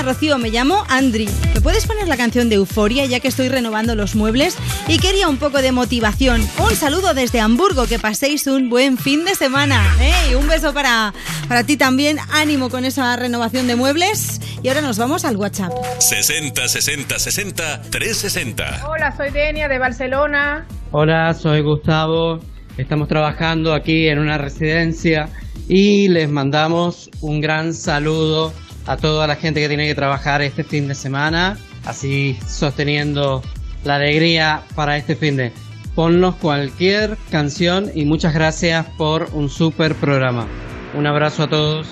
Hola 0.02 0.14
Rocío, 0.14 0.40
me 0.40 0.50
llamo 0.50 0.84
Andri. 0.90 1.30
¿Me 1.54 1.62
puedes 1.62 1.86
poner 1.86 2.08
la 2.08 2.18
canción 2.18 2.50
de 2.50 2.56
Euforia 2.56 3.06
ya 3.06 3.20
que 3.20 3.28
estoy 3.28 3.50
renovando 3.50 3.94
los 3.94 4.16
muebles? 4.16 4.58
Y 4.88 4.98
quería 4.98 5.30
un 5.30 5.38
poco 5.38 5.62
de 5.62 5.72
motivación. 5.72 6.42
Un 6.58 6.76
saludo 6.76 7.14
desde 7.14 7.40
Hamburgo, 7.40 7.86
que 7.86 8.00
paséis 8.00 8.48
un 8.48 8.68
buen 8.68 8.98
fin 8.98 9.26
de 9.26 9.36
semana. 9.36 9.80
¡Ey! 10.00 10.34
Un 10.34 10.48
beso 10.48 10.74
para, 10.74 11.14
para 11.48 11.64
ti 11.66 11.78
también. 11.78 12.18
Ánimo 12.32 12.72
con 12.72 12.84
esa 12.84 13.16
renovación 13.16 13.68
de 13.68 13.76
muebles. 13.76 14.42
Y 14.64 14.70
ahora 14.70 14.82
nos 14.82 14.98
vamos 14.98 15.24
al 15.24 15.38
WhatsApp. 15.38 15.72
60 16.00 16.68
60 16.68 17.20
60 17.20 17.82
360. 17.92 18.88
Hola, 18.90 19.16
soy 19.16 19.30
Denia 19.30 19.68
de 19.68 19.78
Barcelona. 19.78 20.66
Hola, 20.90 21.32
soy 21.36 21.62
Gustavo. 21.62 22.40
Estamos 22.76 23.08
trabajando 23.08 23.72
aquí 23.72 24.08
en 24.08 24.18
una 24.18 24.40
residencia 24.40 25.30
y 25.68 26.08
les 26.08 26.28
mandamos 26.28 27.12
un 27.22 27.40
gran 27.40 27.76
saludo 27.76 28.52
a 28.92 28.98
toda 28.98 29.26
la 29.26 29.38
gente 29.38 29.62
que 29.62 29.70
tiene 29.70 29.88
que 29.88 29.96
trabajar 29.96 30.42
este 30.42 30.66
fin 30.66 30.90
de 30.90 30.96
semana, 30.96 31.58
así 31.86 32.38
sosteniendo 32.46 33.42
la 33.86 33.96
alegría 33.96 34.64
para 34.76 34.98
este 34.98 35.16
fin 35.16 35.38
de. 35.38 35.54
Ponnos 35.96 36.36
cualquier 36.36 37.18
canción 37.30 37.90
y 37.96 38.04
muchas 38.04 38.34
gracias 38.34 38.86
por 38.98 39.30
un 39.32 39.50
super 39.50 39.96
programa. 39.96 40.46
Un 40.94 41.08
abrazo 41.08 41.44
a 41.44 41.50
todos. 41.50 41.88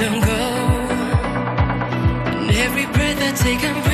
Don't 0.00 0.24
go. 0.24 0.42
And 2.38 2.50
every 2.56 2.86
breath 2.86 3.20
I 3.20 3.32
take, 3.32 3.64
I'm 3.64 3.89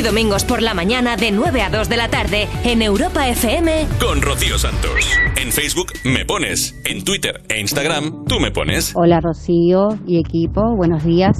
y 0.00 0.02
domingos 0.02 0.44
por 0.44 0.62
la 0.62 0.72
mañana 0.72 1.16
de 1.16 1.30
9 1.30 1.60
a 1.60 1.68
2 1.68 1.88
de 1.90 1.96
la 1.98 2.08
tarde 2.08 2.48
en 2.64 2.80
Europa 2.80 3.28
FM. 3.28 3.86
Con 4.00 4.22
Rocío 4.22 4.58
Santos. 4.58 5.10
En 5.36 5.52
Facebook 5.52 5.92
Me 6.04 6.24
Pones. 6.24 6.74
En 6.86 7.04
Twitter 7.04 7.42
e 7.50 7.60
Instagram 7.60 8.24
Tú 8.24 8.40
Me 8.40 8.50
Pones. 8.50 8.94
Hola 8.96 9.20
Rocío 9.20 9.98
y 10.06 10.18
equipo, 10.18 10.74
buenos 10.74 11.04
días. 11.04 11.36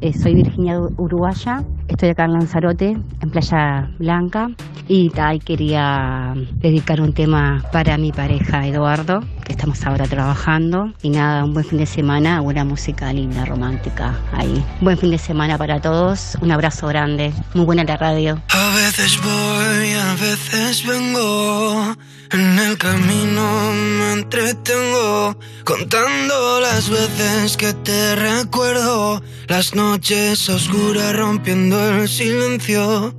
Eh, 0.00 0.12
soy 0.12 0.34
Virginia 0.34 0.78
Uruguaya, 0.96 1.64
estoy 1.88 2.10
acá 2.10 2.26
en 2.26 2.32
Lanzarote, 2.34 2.90
en 2.90 3.30
Playa 3.30 3.90
Blanca, 3.98 4.48
y 4.86 5.08
tal, 5.08 5.42
quería 5.42 6.34
dedicar 6.56 7.00
un 7.00 7.14
tema 7.14 7.64
para 7.72 7.96
mi 7.96 8.12
pareja 8.12 8.66
Eduardo, 8.66 9.20
que 9.44 9.52
estamos 9.52 9.84
ahora 9.86 10.06
trabajando. 10.06 10.92
Y 11.02 11.10
nada, 11.10 11.44
un 11.44 11.54
buen 11.54 11.64
fin 11.64 11.78
de 11.78 11.86
semana, 11.86 12.40
buena 12.40 12.64
música 12.64 13.12
linda, 13.12 13.44
romántica 13.44 14.18
ahí. 14.32 14.64
Buen 14.80 14.98
fin 14.98 15.10
de 15.10 15.18
semana 15.18 15.58
para 15.58 15.80
todos, 15.80 16.36
un 16.40 16.50
abrazo 16.50 16.88
grande, 16.88 17.32
muy 17.54 17.64
buena 17.64 17.84
la 17.84 17.96
radio. 17.96 18.42
A 18.48 18.74
veces 18.74 19.20
voy, 19.22 19.92
a 19.92 20.14
veces 20.14 20.86
vengo. 20.86 21.94
En 22.32 22.58
el 22.58 22.76
camino 22.78 23.72
me 23.72 24.12
entretengo 24.14 25.38
contando 25.64 26.60
las 26.60 26.88
veces 26.88 27.56
que 27.56 27.72
te 27.74 28.16
recuerdo. 28.16 29.22
Las 29.46 29.74
noches 29.74 30.48
oscuras 30.48 31.14
rompiendo 31.14 31.78
el 31.96 32.08
silencio. 32.08 33.14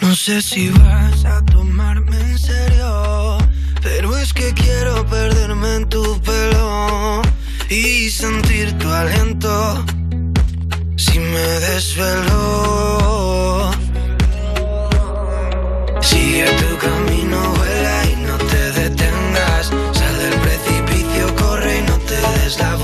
No 0.00 0.14
sé 0.14 0.40
si 0.40 0.70
vas 0.70 1.24
a 1.24 1.42
pero 1.44 1.64
es 4.24 4.32
que 4.32 4.54
quiero 4.54 5.04
perderme 5.06 5.74
en 5.76 5.88
tu 5.88 6.02
pelo 6.22 7.20
y 7.68 8.08
sentir 8.10 8.66
tu 8.78 8.88
aliento. 8.88 9.84
Si 10.96 11.18
me 11.18 11.46
desvelo. 11.66 12.40
Sigue 16.00 16.46
tu 16.62 16.70
camino, 16.86 17.38
vuela 17.58 17.96
y 18.12 18.14
no 18.28 18.36
te 18.52 18.62
detengas. 18.80 19.64
Sal 19.98 20.14
del 20.24 20.36
precipicio, 20.46 21.24
corre 21.36 21.78
y 21.78 21.82
no 21.82 21.96
te 22.08 22.16
des 22.34 22.58
la 22.58 22.70
vuelta. 22.76 22.83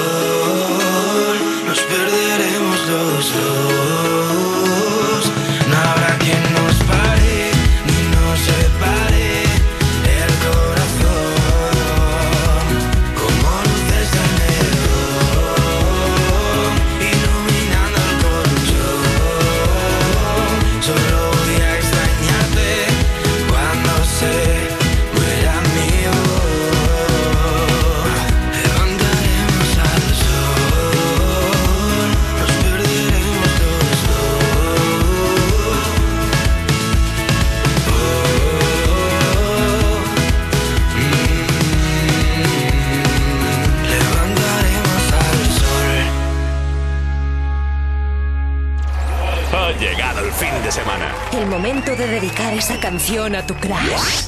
de 52.01 52.07
dedicar 52.07 52.51
esa 52.55 52.79
canción 52.79 53.35
a 53.35 53.45
tu 53.45 53.53
crush. 53.53 54.25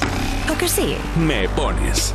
¿O 0.48 0.56
que 0.56 0.68
sí? 0.68 0.96
Me 1.18 1.48
Pones. 1.48 2.14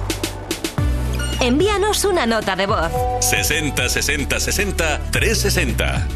Envíanos 1.42 2.06
una 2.06 2.26
nota 2.26 2.56
de 2.56 2.66
voz. 2.66 2.90
60 3.20 3.90
60 3.90 4.40
60 4.40 5.00
360. 5.12 6.08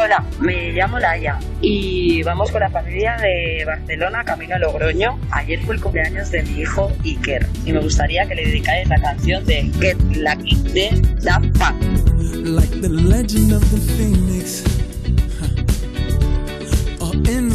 Hola, 0.00 0.24
me 0.40 0.72
llamo 0.72 0.98
Laia 0.98 1.38
y 1.60 2.22
vamos 2.22 2.50
con 2.50 2.60
la 2.60 2.70
familia 2.70 3.18
de 3.18 3.62
Barcelona 3.66 4.24
camino 4.24 4.54
a 4.54 4.58
Logroño. 4.58 5.18
Ayer 5.32 5.60
fue 5.66 5.74
el 5.74 5.80
cumpleaños 5.82 6.30
de 6.30 6.42
mi 6.42 6.62
hijo 6.62 6.90
Iker 7.04 7.46
y 7.66 7.72
me 7.74 7.80
gustaría 7.80 8.26
que 8.26 8.34
le 8.36 8.46
dedicáis 8.46 8.88
la 8.88 8.98
canción 9.02 9.44
de 9.44 9.70
Get 9.80 10.00
Lucky 10.16 10.56
de 10.72 10.98
Daft 11.20 11.46
Punk. 11.58 12.02
like 12.44 12.80
the 12.80 12.88
legend 12.88 13.52
of 13.52 13.60
the 13.70 13.76
phoenix 13.92 14.71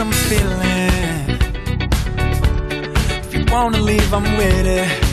I'm 0.00 0.10
feeling. 0.12 1.38
If 3.22 3.34
you 3.34 3.44
wanna 3.52 3.80
leave, 3.80 4.14
I'm 4.14 4.24
with 4.38 4.66
it. 4.66 5.09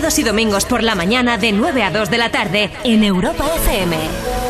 sábados 0.00 0.18
y 0.18 0.22
domingos 0.22 0.64
por 0.64 0.82
la 0.82 0.94
mañana 0.94 1.36
de 1.36 1.52
9 1.52 1.82
a 1.82 1.90
2 1.90 2.08
de 2.08 2.16
la 2.16 2.30
tarde 2.30 2.70
en 2.84 3.04
Europa 3.04 3.44
FM. 3.56 3.98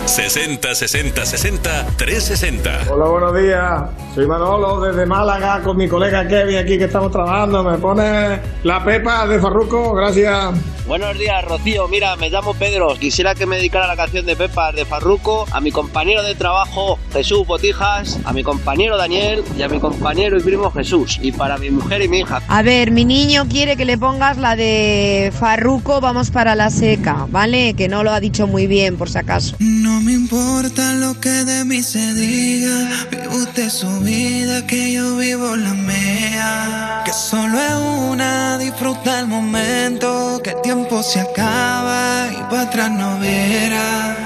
60 0.07 0.75
60 0.77 1.27
60 1.27 1.87
360. 1.97 2.93
Hola, 2.93 3.07
buenos 3.07 3.37
días. 3.37 3.83
Soy 4.15 4.29
Manolo 4.29 4.81
desde 4.81 5.07
Málaga 5.07 5.61
con 5.65 5.77
mi 5.77 5.89
colega 5.89 6.29
Kevin 6.29 6.59
aquí 6.59 6.79
que 6.79 6.85
estamos 6.85 7.11
trabajando. 7.11 7.65
Me 7.65 7.79
pone 7.79 8.39
la 8.63 8.85
pepa 8.85 9.27
de 9.27 9.41
Farruco, 9.41 9.93
gracias. 9.93 10.55
Buenos 10.87 11.19
días, 11.19 11.45
Rocío. 11.45 11.89
Mira, 11.89 12.15
me 12.15 12.31
llamo 12.31 12.55
Pedro. 12.55 12.95
Quisiera 12.95 13.35
que 13.35 13.45
me 13.45 13.57
dedicara 13.57 13.89
la 13.89 13.97
canción 13.97 14.27
de 14.27 14.37
Pepa 14.37 14.71
de 14.71 14.85
Farruco 14.85 15.47
a 15.51 15.61
mi 15.61 15.73
compañero 15.73 16.23
de 16.23 16.37
trabajo 16.37 16.97
Jesús 17.13 17.47
Botijas, 17.47 18.19
a 18.25 18.33
mi 18.33 18.43
compañero 18.43 18.97
Daniel 18.97 19.43
y 19.57 19.63
a 19.63 19.69
mi 19.69 19.79
compañero 19.81 20.39
y 20.39 20.43
primo 20.43 20.71
Jesús. 20.71 21.19
Y 21.23 21.33
para 21.33 21.59
mi 21.59 21.71
mujer 21.71 22.03
y 22.03 22.09
mi 22.09 22.21
hija. 22.21 22.43
A 22.49 22.63
ver, 22.63 22.91
mi 22.91 23.05
niño 23.05 23.47
quiere 23.49 23.77
que 23.77 23.85
le 23.85 23.99
pongas 23.99 24.39
la 24.39 24.57
de 24.57 25.33
Farruco, 25.39 26.01
vamos 26.01 26.31
para 26.31 26.55
la 26.55 26.71
seca, 26.71 27.27
¿vale? 27.31 27.75
Que 27.75 27.89
no 27.89 28.03
lo 28.03 28.13
ha 28.13 28.21
dicho 28.21 28.47
muy 28.47 28.67
bien, 28.67 28.97
por 28.97 29.11
si 29.11 29.19
acaso. 29.19 29.57
No 29.59 30.01
me 30.01 30.13
importa 30.13 30.95
lo 30.95 31.19
que 31.21 31.31
de 31.31 31.65
mí 31.65 31.83
se 31.83 32.15
diga, 32.15 32.89
vive 33.11 33.29
usted 33.29 33.69
su 33.69 34.01
vida, 34.01 34.67
que 34.67 34.93
yo 34.93 35.17
vivo 35.17 35.57
la 35.57 35.75
mía. 35.75 37.03
Que 37.05 37.13
solo 37.13 37.59
es 37.59 37.75
una, 38.11 38.59
disfruta 38.59 39.21
el 39.21 39.27
momento, 39.27 40.41
que 40.43 40.51
el 40.51 40.61
tiempo 40.63 41.03
se 41.03 41.21
acaba 41.21 42.29
y 42.33 42.43
para 42.51 42.63
atrás 42.63 42.91
no 42.91 43.19
verá. 43.19 44.17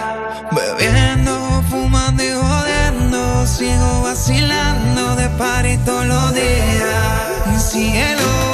Bebiendo 0.53 1.24
Sigo 3.57 4.03
vacilando 4.03 5.15
de 5.15 5.29
par 5.39 5.65
y 5.65 5.77
todos 5.79 6.05
los 6.07 6.35
días. 6.35 7.71
Cielo. 7.71 8.54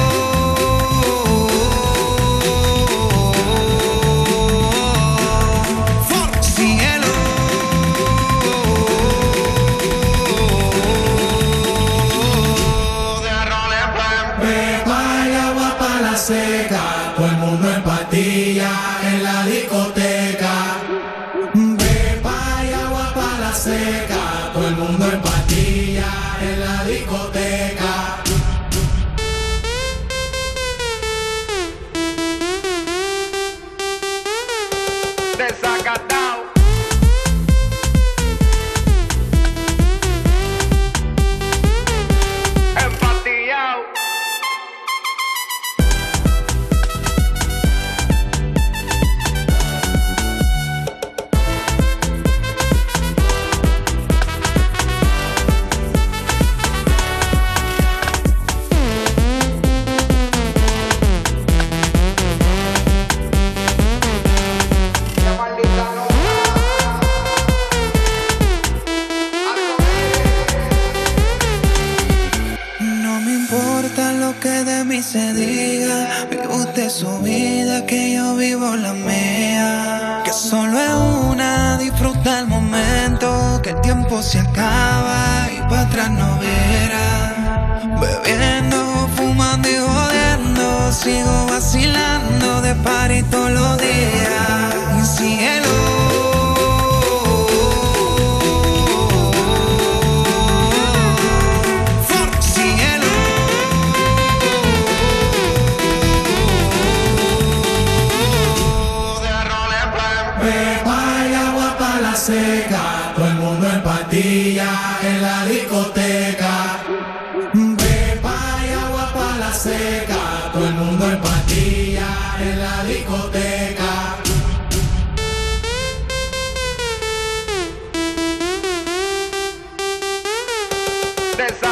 Desacatado. 131.40 131.69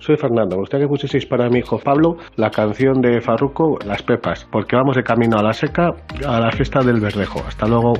Soy 0.00 0.16
Fernando. 0.16 0.56
Me 0.56 0.60
gustaría 0.60 0.86
que 0.86 0.88
pusieseis 0.88 1.26
para 1.26 1.48
mi 1.50 1.58
hijo 1.58 1.78
Pablo 1.78 2.16
la 2.36 2.50
canción 2.50 3.00
de 3.00 3.20
Farruko, 3.20 3.78
Las 3.84 4.02
Pepas, 4.02 4.46
porque 4.50 4.74
vamos 4.74 4.96
de 4.96 5.02
camino 5.02 5.38
a 5.38 5.42
la 5.42 5.52
seca 5.52 5.90
a 6.26 6.40
la 6.40 6.50
fiesta 6.50 6.80
del 6.80 7.00
Verdejo. 7.00 7.42
Hasta 7.46 7.66
luego. 7.66 7.92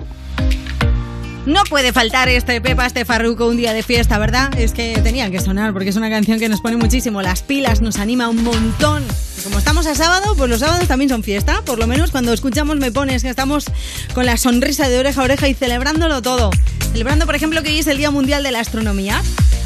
No 1.46 1.62
puede 1.68 1.92
faltar 1.92 2.28
este 2.28 2.60
Pepa, 2.60 2.86
este 2.86 3.04
Farruko 3.04 3.46
un 3.46 3.56
día 3.56 3.72
de 3.72 3.82
fiesta, 3.82 4.18
¿verdad? 4.18 4.50
Es 4.58 4.72
que 4.72 4.98
tenían 5.02 5.30
que 5.30 5.40
sonar 5.40 5.72
porque 5.72 5.88
es 5.90 5.96
una 5.96 6.10
canción 6.10 6.38
que 6.38 6.48
nos 6.48 6.60
pone 6.60 6.76
muchísimo 6.76 7.22
las 7.22 7.42
pilas, 7.42 7.80
nos 7.80 7.98
anima 7.98 8.28
un 8.28 8.44
montón. 8.44 9.02
Como 9.42 9.58
estamos 9.58 9.86
a 9.86 9.94
sábado, 9.94 10.34
pues 10.36 10.50
los 10.50 10.60
sábados 10.60 10.86
también 10.86 11.08
son 11.08 11.22
fiesta. 11.22 11.62
Por 11.64 11.78
lo 11.78 11.86
menos 11.86 12.10
cuando 12.10 12.32
escuchamos 12.32 12.76
Me 12.76 12.92
Pones, 12.92 13.22
que 13.22 13.30
estamos 13.30 13.66
con 14.14 14.26
la 14.26 14.36
sonrisa 14.36 14.88
de 14.88 14.98
oreja 14.98 15.20
a 15.20 15.24
oreja 15.24 15.48
y 15.48 15.54
celebrándolo 15.54 16.20
todo. 16.22 16.50
Celebrando, 16.92 17.26
por 17.26 17.34
ejemplo, 17.34 17.62
que 17.62 17.70
hoy 17.70 17.78
es 17.78 17.86
el 17.86 17.98
Día 17.98 18.10
Mundial 18.10 18.42
de 18.42 18.52
la 18.52 18.60
Astronomía. 18.60 19.20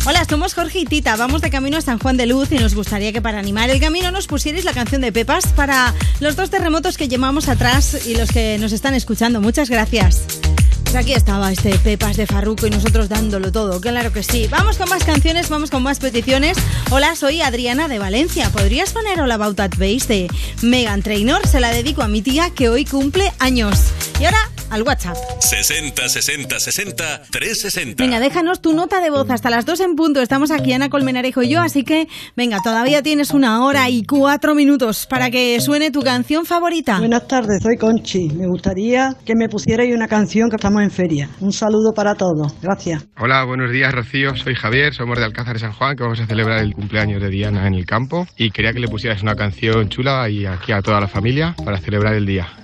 Hola, 0.07 0.27
somos 0.29 0.53
Jorge 0.53 0.81
y 0.81 0.85
Tita. 0.85 1.17
Vamos 1.17 1.41
de 1.41 1.49
camino 1.49 1.79
a 1.79 1.81
San 1.81 1.99
Juan 1.99 2.19
de 2.19 2.27
Luz 2.27 2.53
y 2.53 2.57
nos 2.57 2.75
gustaría 2.75 3.11
que 3.11 3.23
para 3.23 3.39
animar 3.39 3.71
el 3.71 3.81
camino 3.81 4.11
nos 4.11 4.27
pusierais 4.27 4.67
la 4.67 4.75
canción 4.75 5.01
de 5.01 5.13
Pepas 5.13 5.47
para 5.47 5.95
los 6.21 6.37
dos 6.37 6.51
terremotos 6.51 6.99
que 6.99 7.09
llevamos 7.09 7.49
atrás 7.49 8.07
y 8.07 8.15
los 8.15 8.29
que 8.31 8.59
nos 8.59 8.73
están 8.73 8.93
escuchando. 8.93 9.41
Muchas 9.41 9.71
gracias. 9.71 10.21
Pues 10.83 10.95
aquí 10.95 11.15
estaba 11.15 11.51
este 11.51 11.79
Pepas 11.79 12.19
de 12.19 12.27
Farruco 12.27 12.67
y 12.67 12.71
nosotros 12.71 13.09
dándolo 13.09 13.51
todo, 13.51 13.81
claro 13.81 14.13
que 14.13 14.23
sí. 14.23 14.47
Vamos 14.51 14.77
con 14.77 14.91
más 14.91 15.05
canciones, 15.05 15.49
vamos 15.49 15.71
con 15.71 15.83
más 15.83 16.01
peticiones. 16.01 16.59
Hola, 16.91 17.17
soy 17.17 17.41
Adriana 17.41 17.89
de 17.89 17.99
Valencia. 17.99 18.51
¿Podrías 18.51 18.93
poner 18.93 19.23
All 19.23 19.33
About 19.33 19.57
That 19.57 19.71
de 19.71 20.29
Megan 20.61 21.03
Trainor? 21.03 21.49
Se 21.49 21.61
la 21.61 21.71
dedico 21.71 22.03
a 22.03 22.09
mi 22.09 22.21
tía 22.21 22.51
que 22.51 22.69
hoy 22.69 22.85
cumple 22.85 23.33
años. 23.39 23.85
Y 24.21 24.27
ahora 24.27 24.51
al 24.75 24.83
WhatsApp. 24.83 25.17
60 25.39 26.09
60 26.09 26.59
60 26.59 27.23
360. 27.31 28.03
Venga, 28.03 28.19
déjanos 28.19 28.61
tu 28.61 28.73
nota 28.73 29.01
de 29.01 29.11
voz 29.11 29.31
hasta 29.31 29.49
las 29.49 29.65
2 29.65 29.81
en 29.81 29.95
punto. 29.95 30.21
Estamos 30.21 30.51
aquí 30.51 30.73
Ana 30.73 30.89
Colmenarejo 30.89 31.43
y 31.43 31.49
yo, 31.49 31.61
así 31.61 31.85
que 31.85 32.09
venga, 32.37 32.59
todavía 32.63 33.01
tienes 33.03 33.31
una 33.31 33.65
hora 33.65 33.89
y 33.89 34.03
cuatro 34.05 34.55
minutos 34.55 35.07
para 35.07 35.31
que 35.31 35.61
suene 35.61 35.93
tu 35.93 36.01
canción 36.03 36.45
favorita. 36.45 36.99
Buenas 36.99 37.29
tardes, 37.29 37.63
soy 37.63 37.77
Conchi. 37.77 38.29
Me 38.31 38.49
gustaría 38.49 39.15
que 39.25 39.35
me 39.37 39.49
pusierais 39.49 39.95
una 39.95 40.09
canción 40.09 40.51
que 40.51 40.57
estamos 40.57 40.83
en 40.83 40.91
feria. 40.91 41.29
Un 41.41 41.53
saludo 41.53 41.93
para 41.95 42.17
todos. 42.17 42.55
Gracias. 42.61 43.07
Hola, 43.19 43.45
buenos 43.45 43.71
días 43.71 43.93
Rocío, 43.95 44.35
soy 44.35 44.57
Javier, 44.57 44.93
somos 44.93 45.19
de 45.19 45.25
Alcázar 45.25 45.55
de 45.55 45.61
San 45.61 45.73
Juan, 45.73 45.97
que 45.97 46.03
vamos 46.03 46.21
a 46.21 46.27
celebrar 46.27 46.59
el 46.59 46.75
cumpleaños 46.75 47.23
de 47.23 47.29
Diana 47.29 47.69
en 47.69 47.75
el 47.75 47.87
campo 47.87 48.27
y 48.37 48.51
quería 48.51 48.73
que 48.73 48.81
le 48.81 48.89
pusieras 48.89 49.23
una 49.23 49.37
canción 49.37 49.89
chula 49.89 50.29
y 50.29 50.47
aquí 50.47 50.73
a 50.73 50.83
toda 50.83 51.01
la 51.01 51.07
familia 51.07 51.55
para 51.65 51.79
celebrar 51.79 52.15
el 52.15 52.27
día. 52.27 52.64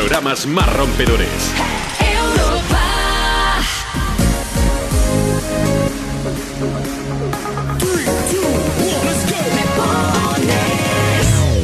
Programas 0.00 0.46
más 0.46 0.72
rompedores. 0.72 1.28
Europa. 2.00 2.80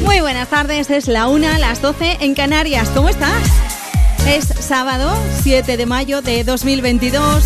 Muy 0.03 0.19
buenas 0.19 0.47
tardes, 0.49 0.91
es 0.91 1.07
la 1.07 1.27
una, 1.27 1.57
las 1.57 1.81
12 1.81 2.17
en 2.19 2.35
Canarias. 2.35 2.89
¿Cómo 2.93 3.09
estás? 3.09 3.41
Es 4.27 4.45
sábado 4.45 5.17
7 5.41 5.75
de 5.75 5.85
mayo 5.87 6.21
de 6.21 6.43
2022. 6.43 7.43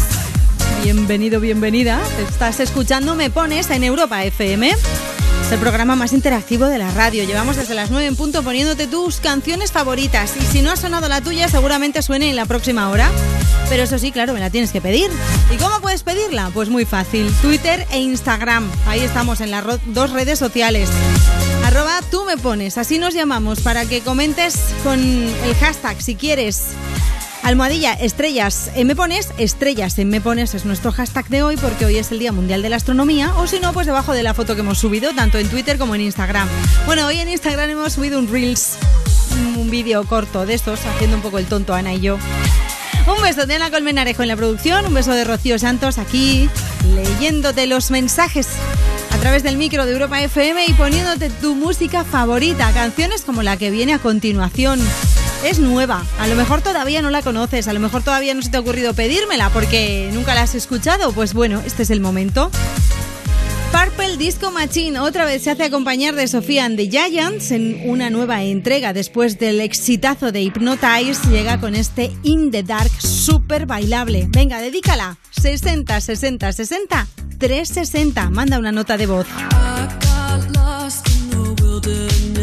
Bienvenido, 0.84 1.40
bienvenida. 1.40 2.02
Estás 2.30 2.60
escuchando 2.60 3.16
Me 3.16 3.30
Pones 3.30 3.70
en 3.70 3.86
Europa 3.86 4.26
FM. 4.26 4.76
El 5.52 5.60
programa 5.60 5.98
más 5.98 6.14
interactivo 6.14 6.68
de 6.68 6.78
la 6.78 6.90
radio. 6.92 7.26
Llevamos 7.26 7.58
desde 7.58 7.76
las 7.76 7.92
9 7.92 8.06
en 8.06 8.16
punto 8.16 8.42
poniéndote 8.42 8.88
tus 8.88 9.20
canciones 9.20 9.74
favoritas. 9.74 10.34
Y 10.40 10.46
si 10.46 10.62
no 10.62 10.72
ha 10.72 10.78
sonado 10.78 11.10
la 11.10 11.20
tuya, 11.20 11.50
seguramente 11.50 12.02
suene 12.02 12.30
en 12.30 12.38
la 12.38 12.46
próxima 12.46 12.90
hora. 12.90 13.12
Pero 13.68 13.84
eso 13.84 14.00
sí, 14.00 14.14
claro, 14.14 14.32
me 14.32 14.40
la 14.40 14.50
tienes 14.50 14.72
que 14.72 14.80
pedir. 14.80 15.12
¿Y 15.54 15.58
cómo 15.58 15.82
puedes 15.82 16.04
pedirla? 16.04 16.52
Pues 16.54 16.70
muy 16.70 16.86
fácil. 16.86 17.30
Twitter 17.42 17.86
e 17.92 18.00
Instagram. 18.00 18.72
Ahí 18.88 19.02
estamos 19.02 19.42
en 19.42 19.52
las 19.52 19.66
dos 19.88 20.12
redes 20.12 20.40
sociales. 20.40 20.90
Arroba 21.66 22.00
tú 22.10 22.24
me 22.24 22.38
pones. 22.38 22.78
Así 22.78 22.98
nos 22.98 23.14
llamamos 23.14 23.60
para 23.60 23.86
que 23.86 24.00
comentes 24.00 24.58
con 24.86 25.00
el 25.00 25.56
hashtag 25.60 26.02
si 26.02 26.16
quieres. 26.16 26.70
Almohadilla, 27.44 27.94
estrellas 27.94 28.72
en 28.76 28.88
Me 28.88 28.96
Pones, 28.96 29.30
estrellas 29.38 29.98
en 29.98 30.10
Me 30.10 30.22
Pones 30.22 30.54
es 30.54 30.66
nuestro 30.66 30.92
hashtag 30.92 31.28
de 31.30 31.42
hoy 31.42 31.58
porque 31.58 31.86
hoy 31.86 31.98
es 31.98 32.12
el 32.12 32.20
Día 32.20 32.32
Mundial 32.32 32.62
de 32.62 32.70
la 32.70 32.76
Astronomía 32.76 33.34
o 33.38 33.48
si 33.48 33.60
no, 33.60 33.74
pues 33.74 33.88
debajo 33.88 34.14
de 34.14 34.22
la 34.22 34.36
foto 34.36 34.54
que 34.54 34.62
hemos 34.62 34.78
subido, 34.78 35.14
tanto 35.16 35.40
en 35.40 35.50
Twitter 35.50 35.80
como 35.80 35.96
en 35.96 36.02
Instagram. 36.02 36.48
Bueno, 36.86 37.08
hoy 37.08 37.18
en 37.18 37.30
Instagram 37.30 37.72
hemos 37.72 37.94
subido 37.94 38.20
un 38.20 38.32
Reels, 38.32 38.78
un 39.58 39.72
vídeo 39.72 40.04
corto 40.06 40.46
de 40.46 40.54
estos, 40.54 40.86
haciendo 40.86 41.16
un 41.16 41.24
poco 41.24 41.40
el 41.40 41.48
tonto 41.48 41.74
Ana 41.74 41.94
y 41.94 42.02
yo. 42.02 42.20
Un 43.08 43.22
beso 43.24 43.48
de 43.48 43.56
Ana 43.56 43.72
Colmenarejo 43.72 44.22
en 44.22 44.28
la 44.28 44.36
producción, 44.36 44.86
un 44.86 44.94
beso 44.94 45.12
de 45.12 45.24
Rocío 45.24 45.58
Santos 45.58 45.98
aquí, 45.98 46.48
leyéndote 46.94 47.66
los 47.66 47.90
mensajes 47.90 48.50
a 49.12 49.18
través 49.18 49.42
del 49.42 49.58
micro 49.58 49.88
de 49.88 49.94
Europa 49.94 50.22
FM 50.22 50.68
y 50.68 50.74
poniéndote 50.74 51.32
tu 51.32 51.56
música 51.56 52.06
favorita, 52.06 52.72
canciones 52.72 53.24
como 53.24 53.42
la 53.42 53.58
que 53.58 53.72
viene 53.72 53.96
a 53.96 54.00
continuación. 54.00 54.80
Es 55.44 55.58
nueva, 55.60 56.06
a 56.20 56.28
lo 56.28 56.36
mejor 56.36 56.62
todavía 56.62 57.02
no 57.02 57.10
la 57.10 57.24
conoces, 57.24 57.68
a 57.68 57.74
lo 57.74 57.80
mejor 57.80 58.04
todavía 58.04 58.34
no 58.36 58.44
se 58.44 58.50
te 58.50 58.58
ha 58.58 58.60
ocurrido 58.60 58.94
pedírmela 58.94 59.50
porque 59.50 60.10
nunca 60.14 60.36
la 60.36 60.44
has 60.44 60.54
escuchado, 60.54 61.14
pues 61.14 61.34
bueno, 61.34 61.62
este 61.66 61.82
es 61.82 61.90
el 61.90 62.00
momento. 62.00 62.52
Purple 63.72 64.18
Disco 64.18 64.52
Machine 64.52 65.00
otra 65.00 65.26
vez 65.26 65.44
se 65.44 65.50
hace 65.50 65.64
acompañar 65.64 66.14
de 66.14 66.28
Sofía 66.28 66.66
and 66.66 66.78
the 66.78 66.90
Giants 66.90 67.52
en 67.52 67.82
una 67.90 68.12
nueva 68.12 68.44
entrega 68.44 68.94
después 68.94 69.40
del 69.40 69.62
exitazo 69.62 70.32
de 70.32 70.42
Hypnotize 70.44 71.28
llega 71.32 71.60
con 71.60 71.74
este 71.74 72.12
In 72.22 72.52
the 72.52 72.62
Dark 72.62 72.92
súper 73.02 73.66
bailable. 73.66 74.28
Venga, 74.30 74.62
dedícala. 74.62 75.18
60 75.32 76.02
60 76.02 76.54
60 76.54 77.08
360. 77.40 78.30
Manda 78.30 78.60
una 78.60 78.72
nota 78.72 78.98
de 78.98 79.08
voz. 79.08 79.26
I 81.84 82.41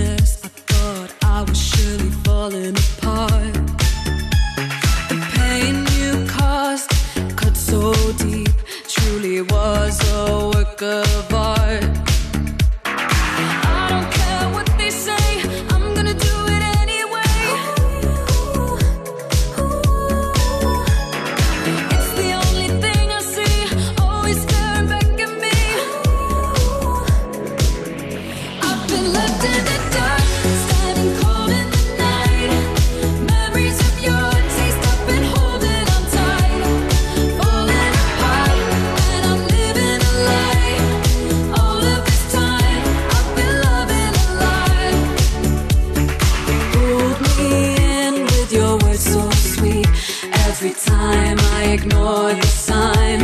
falling 2.50 2.76
apart. 2.76 3.54
The 5.08 5.18
pain 5.34 5.86
you 5.98 6.26
caused 6.26 6.90
cut 7.36 7.56
so 7.56 7.92
deep, 8.12 8.48
truly 8.88 9.42
was 9.42 10.00
a 10.12 10.50
work 10.54 10.82
of 10.82 11.34
art. 11.34 11.97
Ignore 51.78 52.34
the 52.34 52.46
sign. 52.46 53.20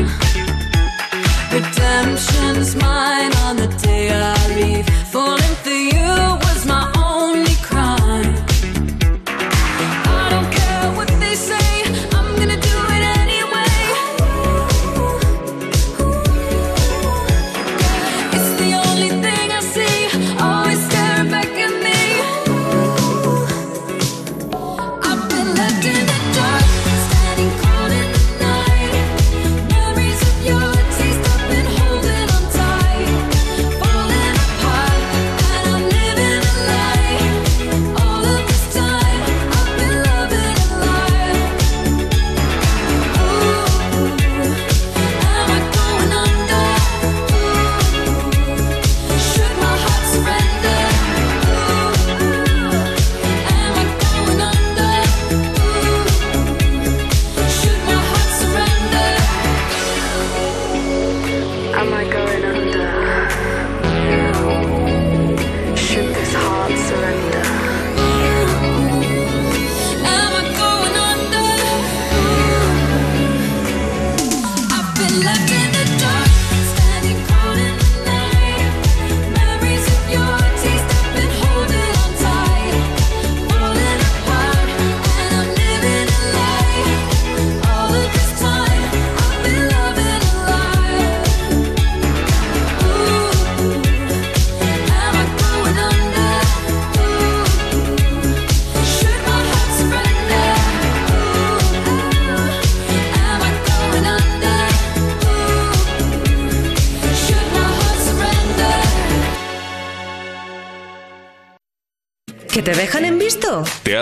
Redemption's 1.53 2.77
mine 2.77 3.33
on 3.47 3.57
the 3.57 3.69
day 3.83 4.11
I 4.11 4.34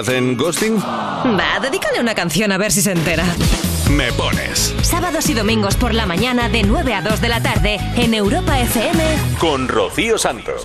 hacen 0.03 0.37
ghosting? 0.37 0.79
Va, 0.79 1.61
dedícale 1.61 2.01
una 2.01 2.15
canción 2.15 2.53
a 2.53 2.59
ver 2.59 2.73
si 2.73 2.83
se 2.83 2.93
entera. 2.93 3.25
Me 3.91 4.13
pones 4.13 4.75
Sábados 4.83 5.29
y 5.29 5.35
domingos 5.35 5.77
por 5.77 5.95
la 5.95 6.07
mañana 6.07 6.49
de 6.49 6.63
9 6.63 6.95
a 6.95 7.03
2 7.03 7.21
de 7.21 7.29
la 7.29 7.43
tarde 7.43 7.79
en 7.97 8.15
Europa 8.15 8.59
FM. 8.61 9.03
con 9.39 9.69
Rocío 9.69 10.19
Santos. 10.19 10.63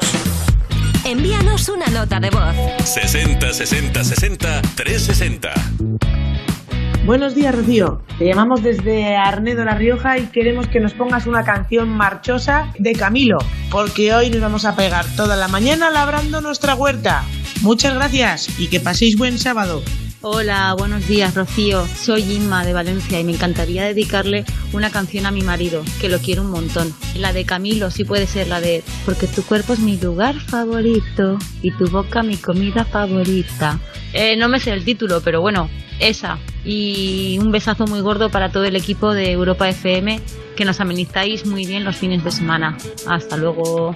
Envíanos 1.06 1.70
una 1.70 1.88
nota 1.88 2.20
de 2.20 2.30
voz. 2.30 2.56
60 2.84 3.54
60 3.54 4.04
60 4.04 4.62
360. 4.76 5.54
Buenos 7.06 7.36
días, 7.36 7.56
Rocío. 7.56 8.02
Te 8.20 8.26
llamamos 8.26 8.62
desde 8.62 9.16
Arnedo, 9.16 9.64
La 9.64 9.76
Rioja, 9.76 10.18
y 10.18 10.26
queremos 10.28 10.68
que 10.68 10.82
nos 10.82 10.94
pongas 10.94 11.26
una 11.26 11.46
canción 11.46 11.88
marchosa 11.88 12.74
de 12.80 12.94
Camilo, 12.94 13.38
porque 13.72 14.14
hoy 14.14 14.30
nos 14.30 14.42
vamos 14.42 14.66
a 14.66 14.76
pegar 14.76 15.06
toda 15.16 15.38
la 15.38 15.48
mañana 15.48 15.90
labrando 15.90 16.42
nuestra 16.42 16.76
huerta. 16.76 17.24
Muchas 17.62 17.96
gracias 17.96 18.60
y 18.60 18.68
que 18.68 18.80
paséis 18.80 19.18
buen 19.18 19.38
sábado. 19.38 19.82
Hola, 20.22 20.74
buenos 20.78 21.08
días, 21.08 21.36
Rocío. 21.36 21.86
Soy 21.88 22.24
Inma 22.24 22.66
de 22.66 22.74
Valencia 22.74 23.20
y 23.20 23.24
me 23.24 23.34
encantaría 23.34 23.84
dedicarle 23.84 24.46
una 24.74 24.90
canción 24.90 25.26
a 25.26 25.32
mi 25.32 25.42
marido, 25.42 25.84
que 26.02 26.10
lo 26.10 26.20
quiero 26.20 26.42
un 26.42 26.50
montón. 26.50 26.94
La 27.16 27.34
de 27.34 27.46
Camilo, 27.46 27.92
sí 27.92 28.04
puede 28.04 28.26
ser 28.26 28.48
la 28.48 28.60
de 28.60 28.84
Porque 29.06 29.28
tu 29.28 29.44
cuerpo 29.44 29.74
es 29.74 29.80
mi 29.80 29.98
lugar 29.98 30.40
favorito 30.40 31.38
y 31.62 31.72
tu 31.72 31.88
boca 31.88 32.24
mi 32.24 32.38
comida 32.38 32.84
favorita. 32.84 33.80
Eh, 34.14 34.36
no 34.38 34.50
me 34.50 34.60
sé 34.60 34.72
el 34.72 34.84
título, 34.84 35.22
pero 35.22 35.40
bueno, 35.40 35.70
esa. 36.00 36.40
Y 36.66 37.38
un 37.40 37.52
besazo 37.52 37.86
muy 37.86 38.02
gordo 38.02 38.30
para 38.30 38.52
todo 38.52 38.66
el 38.66 38.76
equipo 38.76 39.14
de 39.14 39.32
Europa 39.32 39.70
FM, 39.70 40.20
que 40.56 40.66
nos 40.66 40.80
amenizáis 40.80 41.46
muy 41.46 41.66
bien 41.66 41.84
los 41.84 41.96
fines 41.96 42.24
de 42.24 42.32
semana. 42.32 42.78
Hasta 43.08 43.38
luego. 43.38 43.96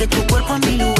Que 0.00 0.06
tu 0.06 0.26
cuerpo 0.28 0.54
es 0.54 0.66
mi 0.66 0.78
lugar 0.78 0.99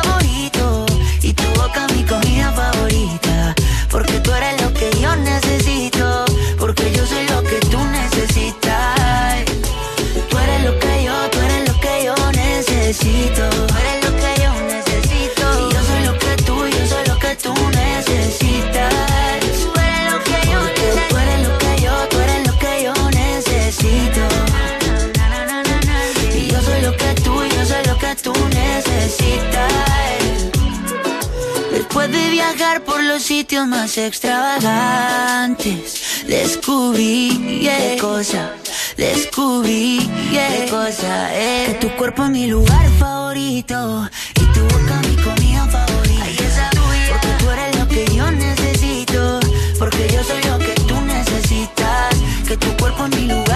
Después 31.91 32.09
de 32.09 32.29
viajar 32.29 32.85
por 32.85 33.03
los 33.03 33.21
sitios 33.21 33.67
más 33.67 33.97
extravagantes, 33.97 36.23
descubrí 36.25 37.59
yeah, 37.59 37.97
cosa, 37.99 38.53
descubrí 38.95 39.99
yeah, 40.31 40.69
cosa 40.69 41.35
es 41.35 41.67
que 41.67 41.73
tu 41.81 41.89
cuerpo 41.97 42.23
es 42.23 42.29
mi 42.29 42.47
lugar 42.47 42.89
favorito 42.97 44.09
y 44.35 44.39
tu 44.53 44.61
boca 44.61 45.01
mi 45.05 45.17
comida 45.17 45.67
favorita. 45.67 46.69
Porque 47.09 47.27
tú 47.39 47.49
eres 47.49 47.77
lo 47.77 47.85
que 47.89 48.05
yo 48.15 48.31
necesito, 48.31 49.41
porque 49.77 50.07
yo 50.13 50.23
soy 50.23 50.41
lo 50.43 50.59
que 50.59 50.73
tú 50.87 50.95
necesitas. 51.01 52.15
Que 52.47 52.55
tu 52.55 52.73
cuerpo 52.77 53.03
es 53.03 53.09
mi 53.17 53.27
lugar 53.27 53.50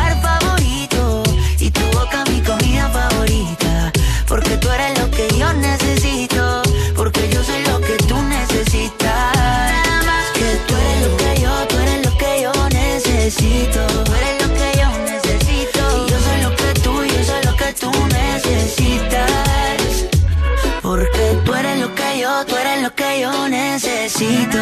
que 22.95 23.21
yo 23.21 23.49
necesito. 23.49 24.57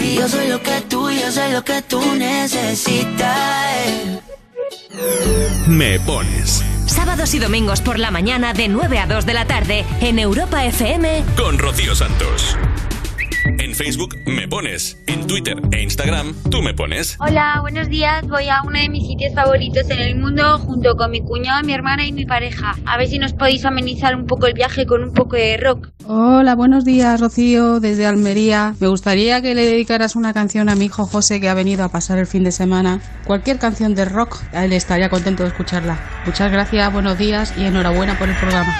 Y 0.00 0.14
yo 0.16 0.28
soy 0.28 0.48
lo 0.48 0.62
que 0.62 0.80
tú, 0.82 1.10
yo 1.10 1.30
soy 1.30 1.52
lo 1.52 1.64
que 1.64 1.82
tú 1.82 2.00
necesitas. 2.14 3.36
Me 5.66 5.98
pones 6.00 6.62
Sábados 6.86 7.34
y 7.34 7.38
domingos 7.38 7.80
por 7.80 7.98
la 7.98 8.10
mañana 8.10 8.52
de 8.52 8.68
9 8.68 8.98
a 8.98 9.06
2 9.06 9.26
de 9.26 9.34
la 9.34 9.46
tarde 9.46 9.84
en 10.00 10.18
Europa 10.18 10.64
FM. 10.64 11.24
con 11.36 11.58
Rocío 11.58 11.94
Santos. 11.94 12.56
En 13.44 13.74
Facebook 13.74 14.16
me 14.26 14.48
pones, 14.48 14.96
en 15.06 15.26
Twitter 15.26 15.56
e 15.70 15.82
Instagram 15.82 16.34
tú 16.50 16.62
me 16.62 16.72
pones. 16.72 17.18
Hola, 17.20 17.58
buenos 17.60 17.90
días. 17.90 18.26
Voy 18.26 18.48
a 18.48 18.62
uno 18.62 18.78
de 18.78 18.88
mis 18.88 19.06
sitios 19.06 19.34
favoritos 19.34 19.88
en 19.90 19.98
el 19.98 20.16
mundo 20.18 20.58
junto 20.58 20.96
con 20.96 21.10
mi 21.10 21.20
cuñado, 21.20 21.62
mi 21.62 21.74
hermana 21.74 22.06
y 22.06 22.12
mi 22.12 22.24
pareja. 22.24 22.74
A 22.86 22.96
ver 22.96 23.06
si 23.08 23.18
nos 23.18 23.34
podéis 23.34 23.64
amenizar 23.66 24.16
un 24.16 24.26
poco 24.26 24.46
el 24.46 24.54
viaje 24.54 24.86
con 24.86 25.02
un 25.02 25.12
poco 25.12 25.36
de 25.36 25.58
rock. 25.58 25.90
Hola, 26.06 26.54
buenos 26.54 26.86
días, 26.86 27.20
Rocío, 27.20 27.80
desde 27.80 28.06
Almería. 28.06 28.74
Me 28.80 28.88
gustaría 28.88 29.42
que 29.42 29.54
le 29.54 29.66
dedicaras 29.66 30.16
una 30.16 30.32
canción 30.32 30.70
a 30.70 30.74
mi 30.74 30.86
hijo 30.86 31.04
José 31.04 31.38
que 31.38 31.50
ha 31.50 31.54
venido 31.54 31.84
a 31.84 31.90
pasar 31.90 32.18
el 32.18 32.26
fin 32.26 32.44
de 32.44 32.52
semana. 32.52 33.00
Cualquier 33.26 33.58
canción 33.58 33.94
de 33.94 34.06
rock, 34.06 34.38
a 34.54 34.64
él 34.64 34.72
estaría 34.72 35.10
contento 35.10 35.42
de 35.42 35.50
escucharla. 35.50 35.98
Muchas 36.24 36.50
gracias, 36.50 36.90
buenos 36.92 37.18
días 37.18 37.52
y 37.58 37.64
enhorabuena 37.64 38.18
por 38.18 38.28
el 38.28 38.36
programa. 38.36 38.74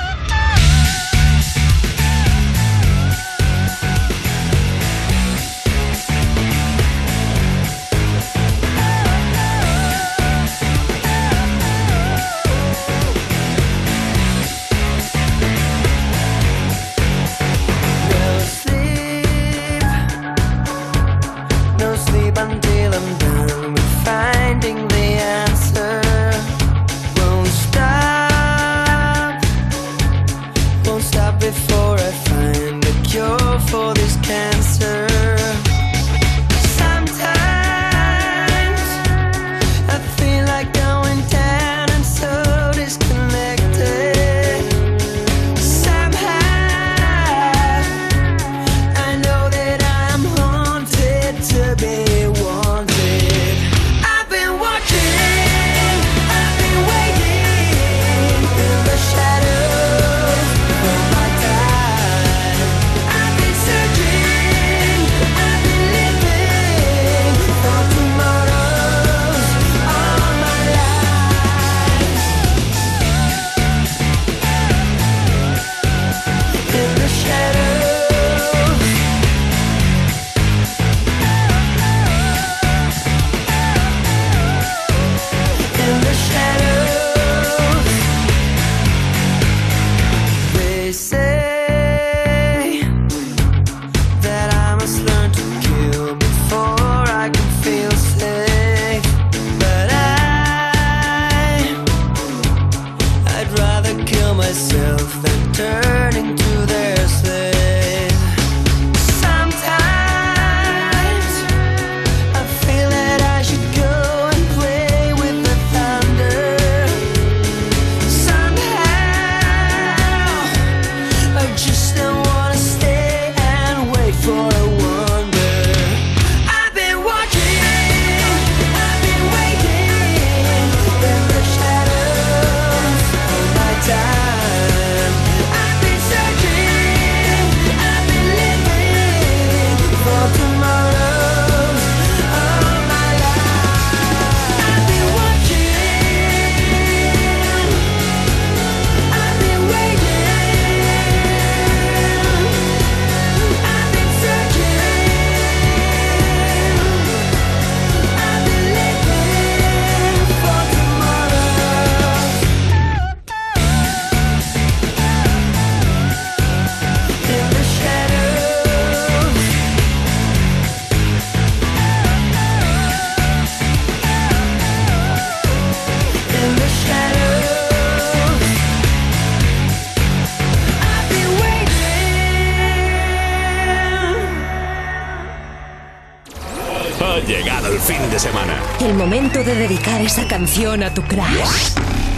a 190.54 190.94
tu 190.94 191.02
crush. 191.02 191.74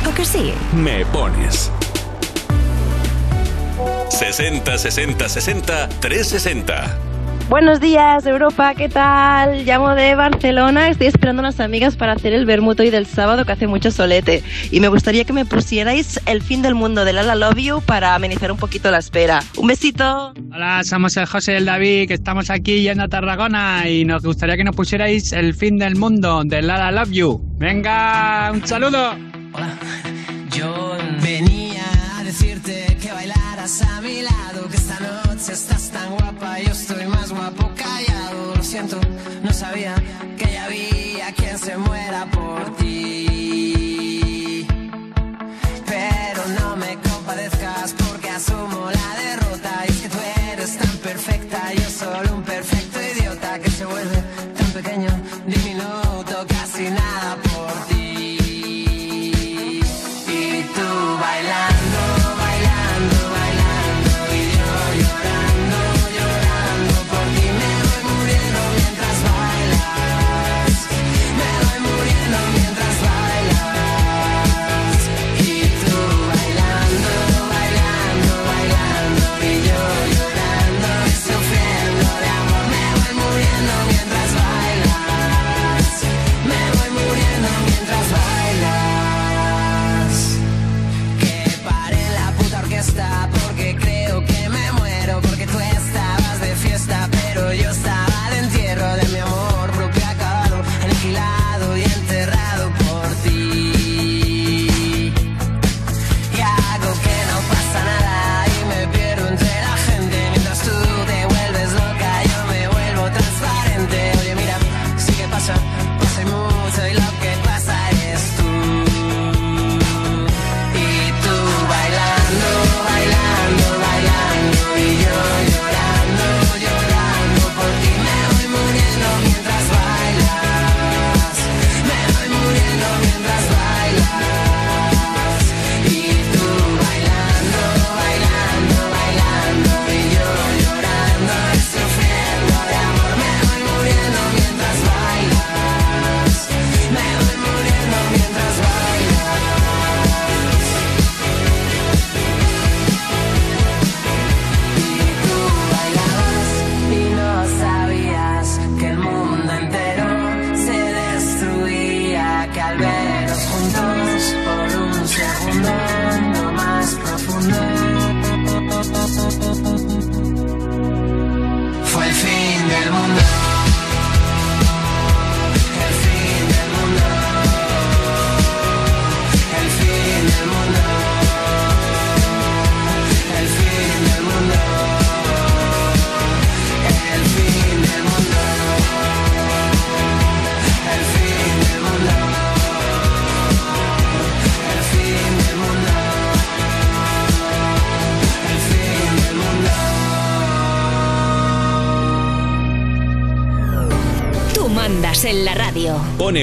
¿O 0.07 0.13
que 0.15 0.23
sí? 0.23 0.53
Me 0.75 1.07
pones. 1.07 1.73
60 4.11 4.77
60 4.77 5.27
60 5.27 5.89
360. 6.01 6.99
Buenos 7.49 7.81
días, 7.81 8.27
Europa, 8.27 8.75
¿qué 8.75 8.91
tal? 8.91 9.65
Llamo 9.65 9.95
de 9.95 10.15
Barcelona, 10.17 10.91
estoy 10.91 11.07
esperando 11.07 11.41
a 11.41 11.45
unas 11.45 11.61
amigas 11.61 11.97
para 11.97 12.13
hacer 12.13 12.35
el 12.35 12.45
vermuto 12.45 12.83
hoy 12.83 12.91
del 12.91 13.07
sábado 13.07 13.47
que 13.47 13.53
hace 13.53 13.67
mucho 13.67 13.91
solete. 13.91 14.43
Y 14.71 14.81
me 14.81 14.89
gustaría 14.89 15.25
que 15.25 15.33
me 15.33 15.47
pusierais 15.47 16.21
el 16.27 16.43
fin 16.43 16.61
del 16.61 16.75
mundo 16.75 17.07
de 17.07 17.15
la 17.15 17.35
Love 17.35 17.57
You 17.57 17.81
para 17.81 18.15
amenizar 18.15 18.53
un 18.53 18.59
poquito 18.59 18.91
la 18.91 18.99
espera. 18.99 19.43
¡Un 19.57 19.69
besito! 19.69 20.35
Hola, 20.53 20.85
somos 20.85 21.17
el 21.17 21.25
José 21.25 21.55
y 21.55 21.57
el 21.57 21.65
David, 21.65 22.09
que 22.09 22.15
estamos 22.15 22.51
aquí 22.51 22.83
yendo 22.83 23.05
a 23.05 23.09
Tarragona 23.09 23.89
y 23.89 24.05
nos 24.05 24.23
gustaría 24.23 24.59
que 24.59 24.65
nos 24.65 24.77
pusierais 24.77 25.33
el 25.33 25.55
fin 25.55 25.79
del 25.79 25.97
mundo 25.97 26.43
de 26.45 26.61
la 26.61 26.93
Love 26.93 27.13
You. 27.13 27.46
Venga, 27.59 28.51
un 28.53 28.67
saludo. 28.67 29.13
Hola, 29.55 29.79
yo 30.51 30.95
venía 31.23 31.85
a 32.19 32.23
decirte 32.23 32.99
que 33.01 33.11
bailaras 33.11 33.81
a 33.81 34.03
mi 34.03 34.21
lado, 34.21 34.69
que 34.69 34.77
esta 34.77 35.01
noche 35.01 35.53
estás 35.55 35.91
tan 35.91 36.17
guapa, 36.17 36.61
yo 36.61 36.73
estoy 36.73 37.07
más 37.07 37.33
guapo 37.33 37.73
callado. 37.75 38.57
Lo 38.57 38.63
siento, 38.63 39.01
no 39.43 39.55
sabía 39.55 39.95
que 40.37 40.53
ya 40.53 40.67
había 40.67 41.33
quien 41.33 41.59
se 41.59 41.79
muera 41.79 42.27
por 42.27 42.77
ti. 42.77 42.86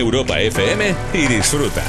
Europa 0.04 0.38
FM 0.38 0.94
y 1.14 1.28
disfruta. 1.28 1.82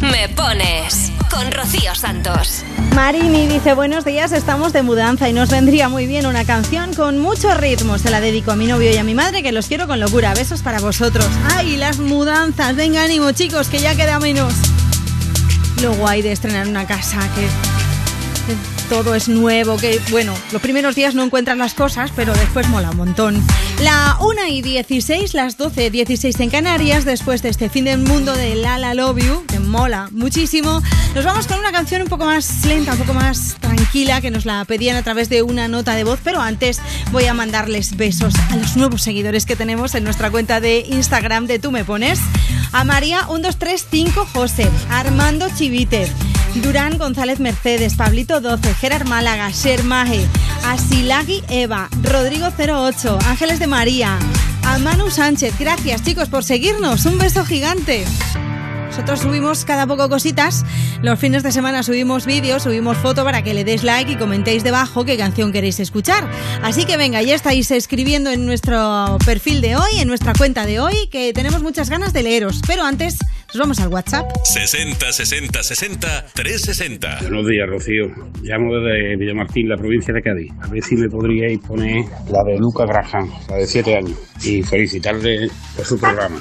Me 0.00 0.28
pones 0.28 1.10
con 1.28 1.50
Rocío 1.50 1.92
Santos. 1.96 2.62
Marini 2.94 3.48
dice, 3.48 3.74
buenos 3.74 4.04
días, 4.04 4.30
estamos 4.30 4.72
de 4.72 4.82
mudanza 4.82 5.28
y 5.28 5.32
nos 5.32 5.50
vendría 5.50 5.88
muy 5.88 6.06
bien 6.06 6.26
una 6.26 6.44
canción 6.44 6.94
con 6.94 7.18
mucho 7.18 7.52
ritmo. 7.54 7.98
Se 7.98 8.10
la 8.10 8.20
dedico 8.20 8.52
a 8.52 8.56
mi 8.56 8.66
novio 8.66 8.92
y 8.92 8.96
a 8.96 9.02
mi 9.02 9.14
madre, 9.14 9.42
que 9.42 9.50
los 9.50 9.66
quiero 9.66 9.88
con 9.88 9.98
locura. 9.98 10.34
Besos 10.34 10.62
para 10.62 10.78
vosotros. 10.78 11.26
¡Ay, 11.52 11.76
las 11.76 11.98
mudanzas! 11.98 12.76
Venga, 12.76 13.02
ánimo, 13.02 13.32
chicos, 13.32 13.66
que 13.66 13.80
ya 13.80 13.96
queda 13.96 14.20
menos. 14.20 14.54
Lo 15.82 15.94
guay 15.94 16.22
de 16.22 16.30
estrenar 16.30 16.68
una 16.68 16.86
casa, 16.86 17.18
que 17.34 17.48
todo 18.88 19.14
es 19.14 19.28
nuevo, 19.28 19.76
que 19.76 20.00
bueno, 20.10 20.34
los 20.52 20.62
primeros 20.62 20.94
días 20.94 21.14
no 21.14 21.22
encuentras 21.22 21.56
las 21.58 21.74
cosas, 21.74 22.10
pero 22.16 22.32
después 22.32 22.68
mola 22.68 22.90
un 22.90 22.96
montón. 22.96 23.46
La 23.82 24.16
1 24.20 24.46
y 24.48 24.62
16, 24.62 25.34
las 25.34 25.56
12, 25.56 25.90
16 25.90 26.40
en 26.40 26.50
Canarias, 26.50 27.04
después 27.04 27.42
de 27.42 27.50
este 27.50 27.68
fin 27.68 27.84
del 27.84 27.98
mundo 27.98 28.34
de 28.34 28.54
Lala 28.54 28.94
Love 28.94 29.18
You, 29.18 29.44
que 29.46 29.58
mola 29.60 30.08
muchísimo, 30.12 30.82
nos 31.14 31.24
vamos 31.24 31.46
con 31.46 31.58
una 31.58 31.70
canción 31.70 32.02
un 32.02 32.08
poco 32.08 32.24
más 32.24 32.64
lenta, 32.64 32.92
un 32.92 32.98
poco 32.98 33.14
más 33.14 33.56
tranquila, 33.60 34.20
que 34.20 34.30
nos 34.30 34.46
la 34.46 34.64
pedían 34.64 34.96
a 34.96 35.02
través 35.02 35.28
de 35.28 35.42
una 35.42 35.68
nota 35.68 35.94
de 35.94 36.04
voz, 36.04 36.20
pero 36.24 36.40
antes 36.40 36.80
voy 37.12 37.26
a 37.26 37.34
mandarles 37.34 37.96
besos 37.96 38.34
a 38.50 38.56
los 38.56 38.76
nuevos 38.76 39.02
seguidores 39.02 39.44
que 39.44 39.56
tenemos 39.56 39.94
en 39.94 40.04
nuestra 40.04 40.30
cuenta 40.30 40.60
de 40.60 40.80
Instagram 40.80 41.46
de 41.46 41.58
Tú 41.58 41.70
Me 41.70 41.84
Pones. 41.84 42.20
A 42.72 42.84
María 42.84 43.18
1235 43.22 44.28
José, 44.32 44.68
Armando 44.90 45.46
Chivite, 45.54 46.10
Durán 46.60 46.98
González 46.98 47.40
Mercedes, 47.40 47.94
Pablito 47.94 48.40
12, 48.40 48.74
Gerard 48.74 49.06
Málaga, 49.06 49.50
Sher 49.50 49.84
Maje, 49.84 50.26
Asilagi 50.64 51.42
Eva, 51.48 51.88
Rodrigo 52.02 52.48
08, 52.58 53.18
Ángeles 53.26 53.58
de 53.58 53.66
María, 53.66 54.18
a 54.64 54.78
Manu 54.78 55.10
Sánchez. 55.10 55.54
Gracias 55.58 56.02
chicos 56.02 56.28
por 56.28 56.44
seguirnos. 56.44 57.04
Un 57.06 57.18
beso 57.18 57.44
gigante. 57.44 58.04
Nosotros 58.88 59.20
subimos 59.20 59.64
cada 59.64 59.86
poco 59.86 60.08
cositas. 60.08 60.64
Los 61.02 61.20
fines 61.20 61.42
de 61.42 61.52
semana 61.52 61.82
subimos 61.82 62.26
vídeos, 62.26 62.64
subimos 62.64 62.96
foto 62.96 63.22
para 63.22 63.42
que 63.42 63.54
le 63.54 63.62
des 63.62 63.84
like 63.84 64.12
y 64.12 64.16
comentéis 64.16 64.64
debajo 64.64 65.04
qué 65.04 65.16
canción 65.16 65.52
queréis 65.52 65.78
escuchar. 65.78 66.28
Así 66.62 66.84
que 66.84 66.96
venga, 66.96 67.22
ya 67.22 67.34
estáis 67.34 67.70
escribiendo 67.70 68.30
en 68.30 68.44
nuestro 68.44 69.18
perfil 69.24 69.60
de 69.60 69.76
hoy, 69.76 70.00
en 70.00 70.08
nuestra 70.08 70.32
cuenta 70.32 70.66
de 70.66 70.80
hoy, 70.80 71.08
que 71.12 71.32
tenemos 71.32 71.62
muchas 71.62 71.90
ganas 71.90 72.12
de 72.12 72.22
leeros. 72.22 72.60
Pero 72.66 72.82
antes, 72.82 73.18
nos 73.48 73.60
vamos 73.60 73.80
al 73.80 73.88
WhatsApp. 73.88 74.30
60 74.44 75.10
60 75.10 75.62
60 75.62 76.26
360. 76.34 77.18
Buenos 77.22 77.46
días, 77.46 77.66
Rocío. 77.66 78.04
Llamo 78.42 78.74
desde 78.74 79.16
Villamartín, 79.16 79.68
la 79.70 79.76
provincia 79.76 80.12
de 80.12 80.20
Cádiz. 80.20 80.52
A 80.60 80.68
ver 80.68 80.82
si 80.82 80.96
me 80.96 81.08
podríais 81.08 81.58
poner 81.60 82.04
la 82.30 82.42
de 82.44 82.58
Luca 82.58 82.84
Graham, 82.84 83.30
la 83.48 83.56
de 83.56 83.66
7 83.66 83.96
años. 83.96 84.18
Y 84.44 84.62
felicitarle 84.62 85.48
por 85.74 85.84
su 85.86 85.98
programa. 85.98 86.38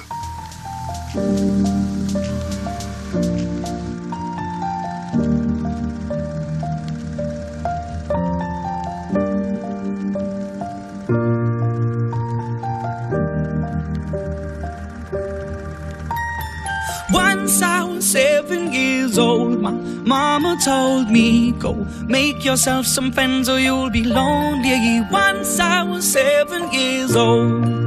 Seven 18.07 18.71
years 18.71 19.17
old, 19.17 19.59
my 19.59 19.71
mama 19.71 20.57
told 20.63 21.09
me, 21.09 21.51
Go 21.51 21.73
make 22.05 22.45
yourself 22.45 22.85
some 22.85 23.11
friends 23.11 23.49
or 23.49 23.59
you'll 23.59 23.89
be 23.89 24.03
lonely. 24.03 25.01
Once 25.11 25.59
I 25.59 25.83
was 25.83 26.09
seven 26.09 26.71
years 26.71 27.15
old. 27.15 27.86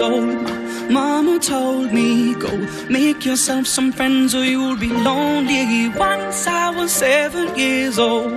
Someone 0.00 1.40
told 1.40 1.92
me, 1.92 2.34
go 2.34 2.50
make 2.88 3.24
yourself 3.24 3.66
some 3.66 3.92
friends 3.92 4.34
or 4.34 4.44
you'll 4.44 4.76
be 4.76 4.88
lonely. 4.88 5.88
Once 5.88 6.46
I 6.46 6.70
was 6.70 6.90
seven 6.90 7.46
years 7.58 7.98
old. 7.98 8.32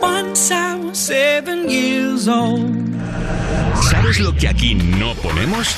Once 0.00 0.50
I 0.50 0.74
was 0.76 0.98
seven 0.98 1.68
years 1.68 2.28
old. 2.28 2.70
¿Sabes 3.90 4.20
lo 4.20 4.32
que 4.32 4.48
aquí 4.48 4.74
no 4.74 5.14
ponemos? 5.14 5.76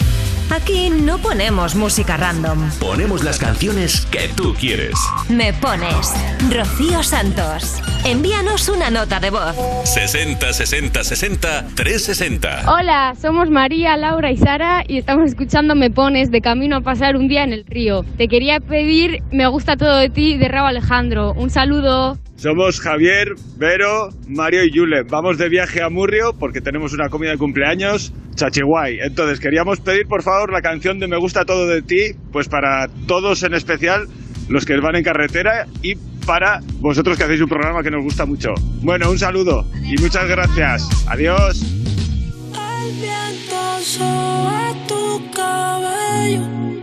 Aquí 0.51 0.89
no 0.89 1.19
ponemos 1.19 1.75
música 1.75 2.17
random. 2.17 2.71
Ponemos 2.81 3.23
las 3.23 3.39
canciones 3.39 4.07
que 4.07 4.29
tú 4.35 4.55
quieres. 4.55 4.95
Me 5.29 5.53
pones 5.53 6.15
Rocío 6.51 7.03
Santos. 7.03 7.83
Envíanos 8.05 8.71
una 8.71 8.89
nota 8.91 9.21
de 9.21 9.29
voz. 9.31 9.55
60 9.85 10.53
60 10.55 11.05
60 11.05 11.67
360. 11.75 12.73
Hola, 12.73 13.15
somos 13.21 13.51
María, 13.51 13.97
Laura 13.99 14.31
y 14.31 14.39
Sara 14.39 14.85
y 14.89 14.97
estamos 14.97 15.29
escuchando 15.29 15.75
Me 15.75 15.91
Pones 15.91 16.31
de 16.31 16.41
camino 16.41 16.77
a 16.77 16.81
pasar 16.81 17.17
un 17.17 17.29
día 17.29 17.45
en 17.45 17.53
el 17.53 17.67
río. 17.67 18.05
Te 18.17 18.27
quería 18.27 18.59
pedir 18.61 19.23
Me 19.31 19.47
gusta 19.49 19.77
todo 19.77 19.99
de 19.99 20.09
ti 20.09 20.39
de 20.39 20.49
Rabo 20.49 20.69
Alejandro. 20.69 21.35
Un 21.35 21.51
saludo. 21.51 22.17
Somos 22.39 22.81
Javier, 22.81 23.35
Vero, 23.57 24.11
Mario 24.29 24.63
y 24.63 24.71
Yule. 24.71 25.03
Vamos 25.03 25.39
de 25.39 25.49
viaje 25.49 25.83
a 25.83 25.91
Murrio 25.91 26.35
porque 26.39 26.61
tenemos 26.61 26.93
una 26.93 27.09
comida 27.09 27.33
de 27.33 27.37
cumpleaños 27.37 28.13
chachiguay. 28.37 29.01
Entonces 29.01 29.41
queríamos 29.41 29.81
pedir 29.81 30.07
por 30.07 30.23
favor 30.23 30.53
la 30.53 30.63
canción 30.63 31.01
de 31.01 31.09
Me 31.09 31.17
gusta 31.17 31.45
todo 31.45 31.67
de 31.67 31.83
ti, 31.83 32.15
pues 32.31 32.49
para 32.49 32.87
todos 33.09 33.43
en 33.43 33.55
especial 33.55 34.07
los 34.49 34.65
que 34.65 34.77
van 34.79 34.95
en 34.95 35.03
carretera 35.03 35.67
y 35.83 35.97
para 36.25 36.61
vosotros 36.75 37.19
que 37.19 37.25
hacéis 37.25 37.41
un 37.41 37.49
programa 37.49 37.83
que 37.83 37.91
nos 37.91 38.05
gusta 38.05 38.25
mucho. 38.25 38.51
Bueno, 38.83 39.11
un 39.11 39.19
saludo 39.19 39.67
y 39.83 40.01
muchas 40.01 40.29
gracias. 40.29 40.89
Adiós. 41.09 41.61
El 41.61 42.93
viento 43.01 43.81
sobre 43.81 44.87
tu 44.87 45.31
cabello. 45.33 46.78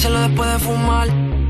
Hacerlo 0.00 0.20
después 0.20 0.50
de 0.50 0.58
fumar. 0.60 1.49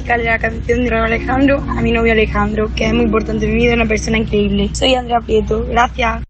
Dedicarle 0.00 0.24
la 0.24 0.38
canción 0.38 0.82
de 0.82 0.90
Raúl 0.90 1.06
Alejandro 1.06 1.62
a 1.68 1.82
mi 1.82 1.92
novio 1.92 2.12
Alejandro, 2.12 2.70
que 2.74 2.86
es 2.86 2.94
muy 2.94 3.04
importante 3.04 3.44
en 3.44 3.54
mi 3.54 3.58
vida, 3.58 3.74
una 3.74 3.86
persona 3.86 4.18
increíble. 4.18 4.70
Soy 4.72 4.94
Andrea 4.94 5.20
Prieto. 5.20 5.66
Gracias. 5.68 6.29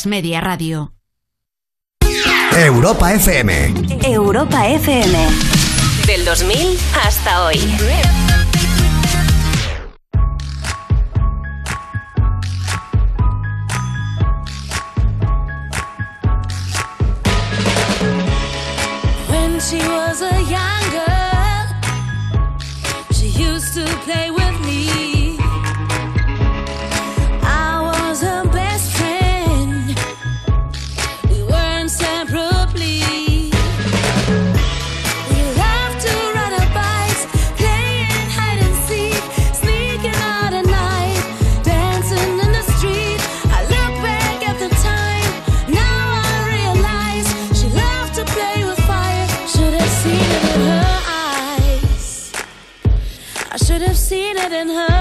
Transmedia 0.01 0.41
Radio. 0.41 0.93
Europa 2.57 3.13
FM. 3.13 3.71
Europa 4.03 4.67
FM. 4.67 5.15
Del 6.07 6.25
2000 6.25 6.79
hasta 7.03 7.45
hoy. 7.45 7.59
When 19.29 19.59
she 19.59 19.77
was 19.87 20.23
a 20.23 20.41
young 20.49 20.70
than 54.51 54.67
her. 54.67 55.00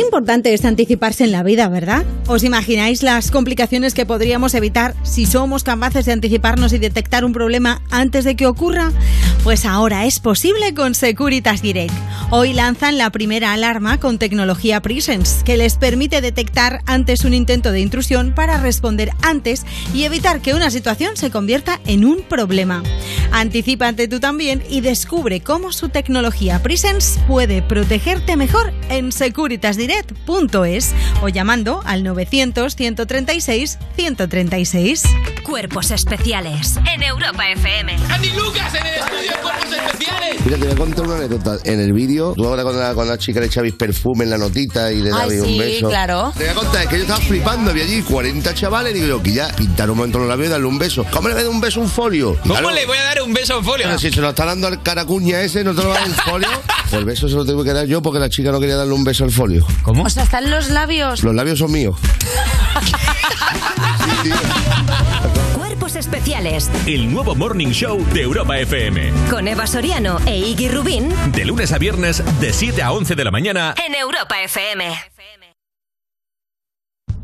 Importante 0.00 0.54
es 0.54 0.64
anticiparse 0.64 1.24
en 1.24 1.32
la 1.32 1.42
vida, 1.42 1.68
¿verdad? 1.68 2.04
¿Os 2.26 2.42
imagináis 2.42 3.02
las 3.02 3.30
complicaciones 3.30 3.94
que 3.94 4.06
podríamos 4.06 4.54
evitar 4.54 4.94
si 5.02 5.26
somos 5.26 5.62
capaces 5.62 6.06
de 6.06 6.12
anticiparnos 6.12 6.72
y 6.72 6.78
detectar 6.78 7.24
un 7.24 7.32
problema 7.32 7.82
antes 7.90 8.24
de 8.24 8.34
que 8.34 8.46
ocurra? 8.46 8.92
Pues 9.44 9.64
ahora 9.66 10.06
es 10.06 10.20
posible 10.20 10.74
con 10.74 10.94
Securitas 10.94 11.60
Direct. 11.60 11.92
Hoy 12.30 12.54
lanzan 12.54 12.96
la 12.96 13.10
primera 13.10 13.52
alarma 13.52 14.00
con 14.00 14.18
tecnología 14.18 14.80
Presence, 14.80 15.44
que 15.44 15.58
les 15.58 15.76
permite 15.76 16.20
detectar 16.22 16.80
antes 16.86 17.24
un 17.24 17.34
intento 17.34 17.70
de 17.70 17.80
intrusión 17.80 18.34
para 18.34 18.56
responder 18.56 19.10
antes 19.22 19.66
y 19.92 20.04
evitar 20.04 20.40
que 20.40 20.54
una 20.54 20.70
situación 20.70 21.16
se 21.16 21.30
convierta 21.30 21.80
en 21.86 22.04
un 22.04 22.22
problema. 22.22 22.82
Anticípate 23.30 24.08
tú 24.08 24.18
también 24.18 24.62
y 24.70 24.80
descubre 24.80 25.40
cómo 25.40 25.72
su 25.72 25.90
tecnología 25.90 26.62
Presence 26.62 27.20
puede 27.28 27.60
protegerte 27.60 28.36
mejor 28.36 28.72
en 28.88 29.12
securitasdirect.es 29.86 30.94
o 31.22 31.28
llamando 31.28 31.82
al 31.84 32.02
900 32.02 32.74
136 32.76 33.78
136. 33.96 35.02
Cuerpos 35.44 35.90
especiales 35.90 36.76
en 36.92 37.02
Europa 37.02 37.48
FM. 37.50 37.96
¡Andy 38.10 38.30
Lucas 38.30 38.74
en 38.74 38.86
el 38.86 38.94
estudio 38.94 39.30
de 39.30 39.42
Cuerpos 39.42 39.64
Especiales! 39.72 40.36
Mira, 40.44 40.56
te 40.58 40.64
voy 40.64 40.72
a 40.72 40.76
contar 40.76 41.06
una 41.06 41.16
anécdota. 41.16 41.56
En 41.64 41.80
el 41.80 41.92
vídeo, 41.92 42.34
tú 42.36 42.44
ahora 42.46 42.62
cuando 42.62 42.80
la, 42.80 42.94
cuando 42.94 43.12
la 43.12 43.18
chica 43.18 43.40
le 43.40 43.46
echabais 43.46 43.74
perfume 43.74 44.24
en 44.24 44.30
la 44.30 44.38
notita 44.38 44.92
y 44.92 45.00
le 45.02 45.10
dabais 45.10 45.42
sí, 45.42 45.52
un 45.52 45.58
beso. 45.58 45.88
claro. 45.88 46.32
Te 46.36 46.44
voy 46.44 46.48
a 46.52 46.54
contar, 46.54 46.82
es 46.82 46.88
que 46.88 46.96
yo 46.96 47.02
estaba 47.02 47.20
flipando, 47.20 47.70
había 47.70 47.84
allí 47.84 48.02
40 48.02 48.54
chavales 48.54 48.92
y 48.92 49.00
digo 49.00 49.06
yo, 49.18 49.22
que 49.22 49.32
ya 49.32 49.48
pintar 49.54 49.90
un 49.90 49.96
momento 49.98 50.18
los 50.18 50.28
labios 50.28 50.48
y 50.48 50.50
darle 50.52 50.66
un 50.66 50.78
beso. 50.78 51.04
¿Cómo 51.10 51.28
le 51.28 51.34
voy 51.34 51.42
a 51.42 51.44
dar 51.44 51.52
un 51.54 51.60
beso 51.60 51.80
a 51.80 51.82
un 51.84 51.90
folio? 51.90 52.36
¿Cómo 52.42 52.54
Claro, 52.54 52.70
le 52.70 52.86
voy 52.86 52.96
a 52.98 53.04
dar 53.04 53.22
un 53.22 53.32
beso 53.34 53.54
a 53.54 53.58
un 53.58 53.64
folio? 53.64 53.86
pero 53.86 53.98
si 53.98 54.10
se 54.10 54.20
lo 54.20 54.30
está 54.30 54.44
dando 54.46 54.66
al 54.66 54.82
caracuña 54.82 55.40
ese, 55.42 55.62
no 55.64 55.74
te 55.74 55.82
lo 55.82 55.88
va 55.90 55.96
a 55.96 56.00
dar 56.00 56.08
un 56.08 56.14
folio. 56.14 56.48
Pues 56.84 57.00
el 57.00 57.06
beso 57.06 57.28
se 57.28 57.34
lo 57.34 57.44
tengo 57.46 57.64
que 57.64 57.72
dar 57.72 57.86
yo 57.86 58.02
porque 58.02 58.20
la 58.20 58.28
chica 58.28 58.52
no 58.52 58.60
quería 58.60 58.76
darle 58.76 58.92
un 58.92 59.02
beso 59.04 59.24
al 59.24 59.30
folio. 59.30 59.66
¿Cómo? 59.82 60.04
O 60.04 60.10
sea, 60.10 60.22
están 60.24 60.50
los 60.50 60.70
labios. 60.70 61.22
Los 61.22 61.34
labios 61.34 61.58
son 61.58 61.72
míos. 61.72 61.96
Cuerpos 65.54 65.96
especiales 65.96 66.70
El 66.86 67.12
nuevo 67.12 67.34
Morning 67.34 67.68
Show 67.68 68.04
de 68.12 68.22
Europa 68.22 68.58
FM. 68.58 69.12
con 69.30 69.46
Eva 69.48 69.66
Soriano 69.66 70.18
e 70.26 70.38
Iggy 70.38 70.68
Rubín 70.68 71.12
De 71.32 71.44
lunes 71.44 71.72
a 71.72 71.78
viernes, 71.78 72.22
de 72.40 72.52
7 72.52 72.82
a 72.82 72.92
11 72.92 73.14
de 73.14 73.24
la 73.24 73.30
mañana. 73.30 73.74
en 73.86 73.94
Europa 73.94 74.40
FM. 74.42 74.94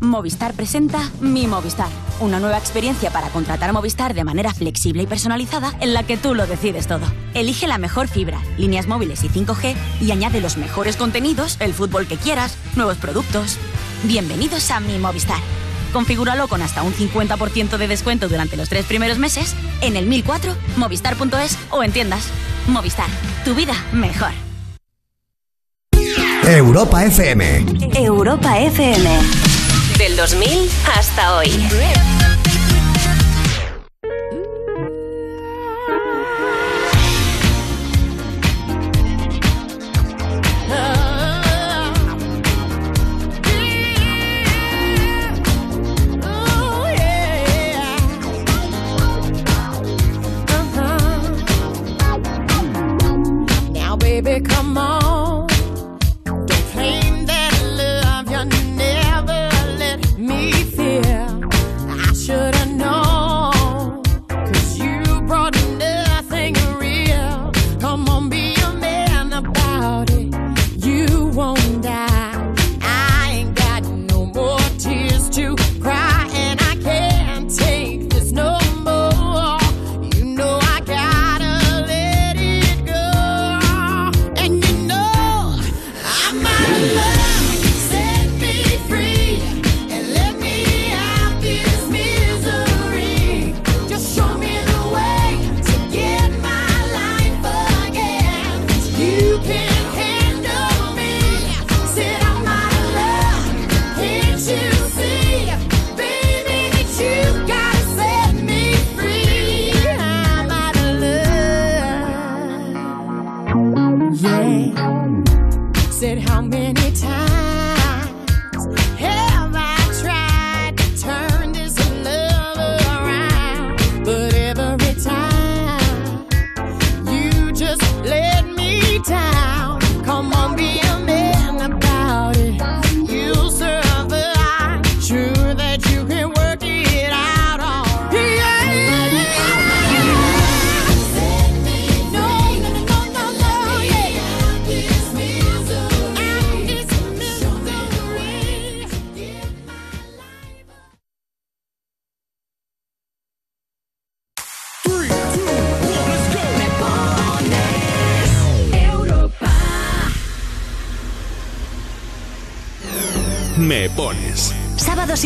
Movistar 0.01 0.55
presenta 0.55 1.11
Mi 1.21 1.47
Movistar, 1.47 1.89
una 2.21 2.41
nueva 2.41 2.57
experiencia 2.57 3.11
para 3.11 3.29
contratar 3.29 3.73
Movistar 3.75 4.15
de 4.15 4.25
manera 4.25 4.53
flexible 4.55 5.03
y 5.03 5.07
personalizada 5.07 5.75
en 5.81 5.93
la 5.93 6.05
que 6.05 6.17
tú 6.17 6.35
lo 6.35 6.47
decides 6.47 6.87
todo. 6.87 7.07
Elige 7.35 7.67
la 7.67 7.77
mejor 7.77 8.09
fibra, 8.09 8.41
líneas 8.57 8.87
móviles 8.87 9.23
y 9.25 9.29
5G 9.29 9.77
y 10.01 10.11
añade 10.11 10.41
los 10.41 10.57
mejores 10.57 10.97
contenidos, 10.97 11.59
el 11.61 11.75
fútbol 11.75 12.07
que 12.07 12.17
quieras, 12.17 12.57
nuevos 12.77 12.97
productos. 12.97 13.59
Bienvenidos 14.05 14.71
a 14.71 14.81
Mi 14.81 14.99
Movistar. 14.99 15.39
Configúralo 15.93 16.49
con 16.49 16.63
hasta 16.63 16.83
un 16.83 16.95
50% 16.95 17.77
de 17.77 17.89
descuento 17.89 18.29
durante 18.29 18.57
los 18.57 18.71
tres 18.71 18.87
primeros 18.87 19.19
meses 19.19 19.55
en 19.83 19.97
el 19.97 20.07
1004, 20.07 20.55
movistar.es 20.79 21.59
o 21.71 21.83
en 21.83 21.93
tiendas. 21.93 22.27
Movistar, 22.69 23.09
tu 23.45 23.55
vida 23.55 23.75
mejor. 23.93 24.31
Europa 26.47 27.05
FM. 27.05 27.67
Europa 27.95 28.59
FM. 28.59 29.50
Del 30.21 30.29
2000 30.29 30.69
hasta 30.99 31.37
hoy. 31.39 31.49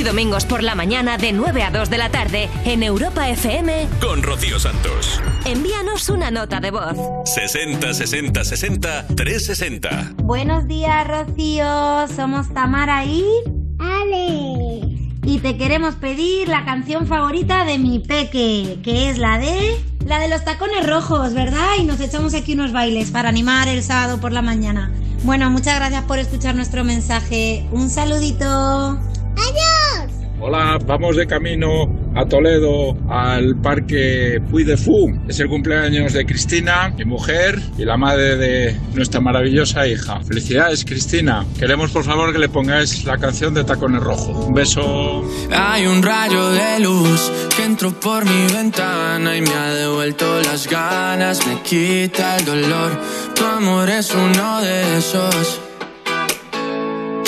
Domingos 0.04 0.44
por 0.44 0.62
la 0.62 0.74
mañana 0.74 1.16
de 1.16 1.32
9 1.32 1.62
a 1.62 1.70
2 1.70 1.90
de 1.90 1.98
la 1.98 2.10
tarde 2.10 2.50
en 2.64 2.82
Europa 2.82 3.28
FM. 3.28 3.88
Con 4.00 4.22
Rocío 4.22 4.60
Santos. 4.60 5.20
Envíanos 5.46 6.08
una 6.10 6.30
nota 6.30 6.60
de 6.60 6.70
voz. 6.70 6.96
60 7.24 7.94
60 7.94 8.44
60 8.44 9.06
360. 9.08 10.12
Buenos 10.22 10.68
días, 10.68 11.06
Rocío. 11.08 12.06
Somos 12.14 12.52
Tamara 12.52 13.04
y. 13.06 13.24
Ale. 13.78 14.80
Y 15.24 15.38
te 15.40 15.56
queremos 15.56 15.94
pedir 15.94 16.48
la 16.48 16.64
canción 16.64 17.06
favorita 17.06 17.64
de 17.64 17.78
mi 17.78 17.98
peque, 17.98 18.78
que 18.84 19.08
es 19.08 19.18
la 19.18 19.38
de. 19.38 19.82
La 20.04 20.18
de 20.18 20.28
los 20.28 20.44
tacones 20.44 20.86
rojos, 20.86 21.32
¿verdad? 21.32 21.66
Y 21.80 21.84
nos 21.84 21.98
echamos 21.98 22.34
aquí 22.34 22.52
unos 22.52 22.72
bailes 22.72 23.10
para 23.10 23.30
animar 23.30 23.68
el 23.68 23.82
sábado 23.82 24.20
por 24.20 24.32
la 24.32 24.42
mañana. 24.42 24.92
Bueno, 25.22 25.50
muchas 25.50 25.76
gracias 25.76 26.04
por 26.04 26.18
escuchar 26.18 26.54
nuestro 26.54 26.84
mensaje. 26.84 27.66
Un 27.72 27.88
saludito. 27.88 29.00
¡Adiós! 29.36 30.24
Hola, 30.40 30.78
vamos 30.84 31.16
de 31.16 31.26
camino 31.26 31.88
a 32.14 32.26
Toledo 32.26 32.96
al 33.08 33.56
parque 33.62 34.40
Puy 34.50 34.64
de 34.64 34.76
Fou. 34.76 35.10
Es 35.28 35.40
el 35.40 35.48
cumpleaños 35.48 36.12
de 36.12 36.26
Cristina, 36.26 36.92
mi 36.96 37.04
mujer, 37.04 37.58
y 37.78 37.84
la 37.84 37.96
madre 37.96 38.36
de 38.36 38.80
nuestra 38.94 39.20
maravillosa 39.20 39.86
hija. 39.86 40.20
Felicidades, 40.20 40.84
Cristina. 40.84 41.46
Queremos, 41.58 41.92
por 41.92 42.04
favor, 42.04 42.32
que 42.32 42.38
le 42.38 42.48
pongáis 42.48 43.04
la 43.04 43.16
canción 43.16 43.54
de 43.54 43.64
Tacones 43.64 44.02
Rojo. 44.02 44.46
Un 44.46 44.54
beso. 44.54 45.24
Hay 45.50 45.86
un 45.86 46.02
rayo 46.02 46.50
de 46.50 46.80
luz 46.80 47.32
que 47.56 47.64
entró 47.64 47.98
por 47.98 48.24
mi 48.24 48.52
ventana 48.52 49.36
y 49.36 49.40
me 49.40 49.54
ha 49.54 49.72
devuelto 49.74 50.42
las 50.42 50.68
ganas, 50.68 51.46
me 51.46 51.62
quita 51.62 52.36
el 52.36 52.44
dolor. 52.44 53.00
Tu 53.34 53.44
amor 53.44 53.88
es 53.88 54.14
uno 54.14 54.60
de 54.60 54.98
esos 54.98 55.63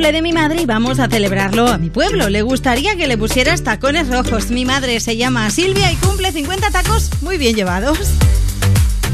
cumple 0.00 0.12
de 0.12 0.22
mi 0.22 0.32
madre 0.32 0.62
y 0.62 0.64
vamos 0.64 0.98
a 0.98 1.08
celebrarlo 1.08 1.68
a 1.68 1.76
mi 1.76 1.90
pueblo. 1.90 2.30
Le 2.30 2.40
gustaría 2.40 2.96
que 2.96 3.06
le 3.06 3.18
pusieras 3.18 3.62
tacones 3.62 4.08
rojos. 4.08 4.50
Mi 4.50 4.64
madre 4.64 4.98
se 4.98 5.18
llama 5.18 5.50
Silvia 5.50 5.92
y 5.92 5.96
cumple 5.96 6.32
50 6.32 6.70
tacos 6.70 7.10
muy 7.20 7.36
bien 7.36 7.54
llevados. 7.54 7.98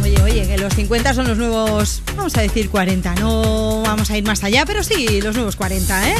Oye, 0.04 0.22
oye, 0.22 0.46
que 0.46 0.58
los 0.58 0.72
50 0.74 1.12
son 1.12 1.26
los 1.26 1.38
nuevos, 1.38 2.02
vamos 2.16 2.36
a 2.36 2.42
decir 2.42 2.70
40. 2.70 3.16
No 3.16 3.82
vamos 3.84 4.12
a 4.12 4.16
ir 4.16 4.22
más 4.22 4.44
allá, 4.44 4.64
pero 4.64 4.84
sí, 4.84 5.20
los 5.20 5.34
nuevos 5.34 5.56
40, 5.56 6.08
¿eh? 6.08 6.14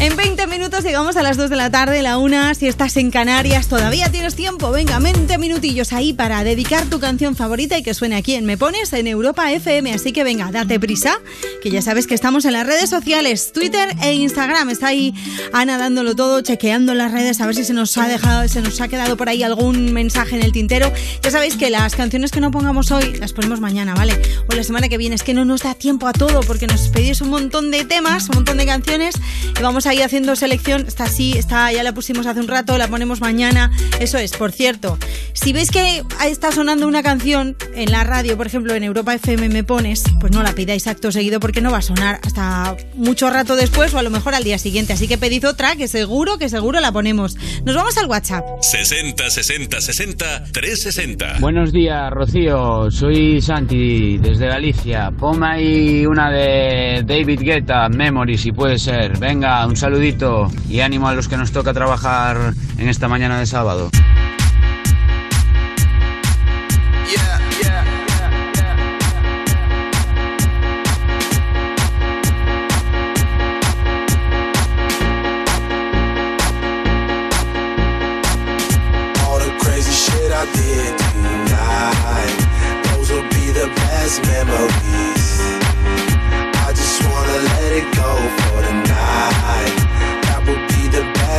En 0.00 0.16
20 0.16 0.46
minutos 0.48 0.84
llegamos 0.84 1.16
a 1.16 1.22
las 1.22 1.36
2 1.36 1.48
de 1.48 1.56
la 1.56 1.70
tarde, 1.70 2.02
la 2.02 2.18
una. 2.18 2.54
Si 2.54 2.66
estás 2.66 2.96
en 2.96 3.10
Canarias, 3.10 3.68
todavía 3.68 4.10
tienes 4.10 4.34
tiempo. 4.34 4.70
Venga, 4.70 4.98
20 4.98 5.38
minutillos 5.38 5.92
ahí 5.92 6.12
para 6.12 6.44
dedicar 6.44 6.84
tu 6.86 6.98
canción 6.98 7.36
favorita 7.36 7.78
y 7.78 7.82
que 7.82 7.94
suene 7.94 8.16
aquí 8.16 8.34
en 8.34 8.44
Me 8.44 8.58
Pones 8.58 8.92
en 8.92 9.06
Europa 9.06 9.50
FM. 9.52 9.94
Así 9.94 10.12
que 10.12 10.24
venga, 10.24 10.50
date 10.50 10.80
prisa, 10.80 11.20
que 11.62 11.70
ya 11.70 11.80
sabes 11.80 12.06
que 12.06 12.14
estamos 12.14 12.44
en 12.44 12.52
las 12.52 12.66
redes 12.66 12.90
sociales, 12.90 13.52
Twitter 13.52 13.94
e 14.02 14.14
Instagram. 14.14 14.68
Está 14.68 14.88
ahí 14.88 15.14
Ana 15.52 15.78
dándolo 15.78 16.16
todo, 16.16 16.40
chequeando 16.42 16.92
las 16.94 17.12
redes, 17.12 17.40
a 17.40 17.46
ver 17.46 17.54
si 17.54 17.64
se 17.64 17.72
nos 17.72 17.96
ha 17.96 18.08
dejado, 18.08 18.46
se 18.48 18.60
nos 18.60 18.80
ha 18.80 18.88
quedado 18.88 19.16
por 19.16 19.28
ahí 19.28 19.42
algún 19.42 19.92
mensaje 19.92 20.36
en 20.36 20.42
el 20.42 20.52
tintero. 20.52 20.92
Ya 21.22 21.30
sabéis 21.30 21.56
que 21.56 21.70
las 21.70 21.94
canciones 21.94 22.30
que 22.30 22.40
no 22.40 22.50
pongamos 22.50 22.90
hoy 22.90 23.16
las 23.16 23.32
ponemos 23.32 23.60
mañana, 23.60 23.94
¿vale? 23.94 24.20
O 24.48 24.54
la 24.54 24.64
semana 24.64 24.88
que 24.88 24.98
viene. 24.98 25.14
Es 25.14 25.22
que 25.22 25.34
no 25.34 25.44
nos 25.44 25.62
da 25.62 25.74
tiempo 25.74 26.08
a 26.08 26.12
todo 26.12 26.40
porque 26.40 26.66
nos 26.66 26.88
pedís 26.88 27.20
un 27.20 27.30
montón 27.30 27.70
de 27.70 27.84
temas, 27.84 28.28
un 28.28 28.34
montón 28.34 28.58
de 28.58 28.66
canciones 28.66 29.14
y 29.58 29.62
vamos 29.62 29.83
a 29.86 29.94
ir 29.94 30.02
haciendo 30.02 30.36
selección. 30.36 30.86
Está 30.86 31.04
así, 31.04 31.32
está, 31.36 31.72
ya 31.72 31.82
la 31.82 31.92
pusimos 31.92 32.26
hace 32.26 32.40
un 32.40 32.48
rato, 32.48 32.78
la 32.78 32.88
ponemos 32.88 33.20
mañana. 33.20 33.70
Eso 34.00 34.18
es, 34.18 34.32
por 34.32 34.52
cierto. 34.52 34.98
Si 35.32 35.52
veis 35.52 35.70
que 35.70 36.02
está 36.26 36.52
sonando 36.52 36.86
una 36.86 37.02
canción 37.02 37.56
en 37.74 37.90
la 37.90 38.04
radio, 38.04 38.36
por 38.36 38.46
ejemplo, 38.46 38.74
en 38.74 38.84
Europa 38.84 39.14
FM 39.14 39.48
me 39.48 39.64
pones, 39.64 40.04
pues 40.20 40.32
no 40.32 40.42
la 40.42 40.52
pidáis 40.52 40.86
acto 40.86 41.12
seguido 41.12 41.40
porque 41.40 41.60
no 41.60 41.70
va 41.70 41.78
a 41.78 41.82
sonar 41.82 42.20
hasta 42.22 42.76
mucho 42.94 43.30
rato 43.30 43.56
después 43.56 43.92
o 43.94 43.98
a 43.98 44.02
lo 44.02 44.10
mejor 44.10 44.34
al 44.34 44.44
día 44.44 44.58
siguiente. 44.58 44.92
Así 44.92 45.08
que 45.08 45.18
pedid 45.18 45.46
otra 45.48 45.76
que 45.76 45.88
seguro, 45.88 46.38
que 46.38 46.48
seguro 46.48 46.80
la 46.80 46.92
ponemos. 46.92 47.36
Nos 47.64 47.74
vamos 47.74 47.96
al 47.98 48.06
WhatsApp. 48.06 48.44
60 48.60 49.30
60 49.30 49.80
60 49.80 50.44
360. 50.52 51.36
Buenos 51.40 51.72
días, 51.72 52.10
Rocío. 52.10 52.90
Soy 52.90 53.40
Santi 53.40 54.18
desde 54.18 54.46
Galicia. 54.46 55.10
Ponme 55.10 55.46
ahí 55.46 56.06
una 56.06 56.30
de 56.30 57.02
David 57.06 57.40
Guetta, 57.40 57.88
Memory, 57.88 58.38
si 58.38 58.52
puede 58.52 58.78
ser. 58.78 59.18
Venga, 59.18 59.66
un 59.66 59.73
saludito 59.76 60.50
y 60.68 60.80
ánimo 60.80 61.08
a 61.08 61.14
los 61.14 61.28
que 61.28 61.36
nos 61.36 61.52
toca 61.52 61.72
trabajar 61.72 62.54
en 62.78 62.88
esta 62.88 63.08
mañana 63.08 63.38
de 63.38 63.46
sábado. 63.46 63.90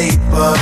paper. 0.00 0.59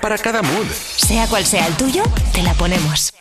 Para 0.00 0.18
cada 0.18 0.42
mood. 0.42 0.66
Sea 0.96 1.26
cual 1.26 1.44
sea 1.44 1.66
el 1.66 1.74
tuyo, 1.74 2.02
te 2.32 2.42
la 2.42 2.54
ponemos. 2.54 3.12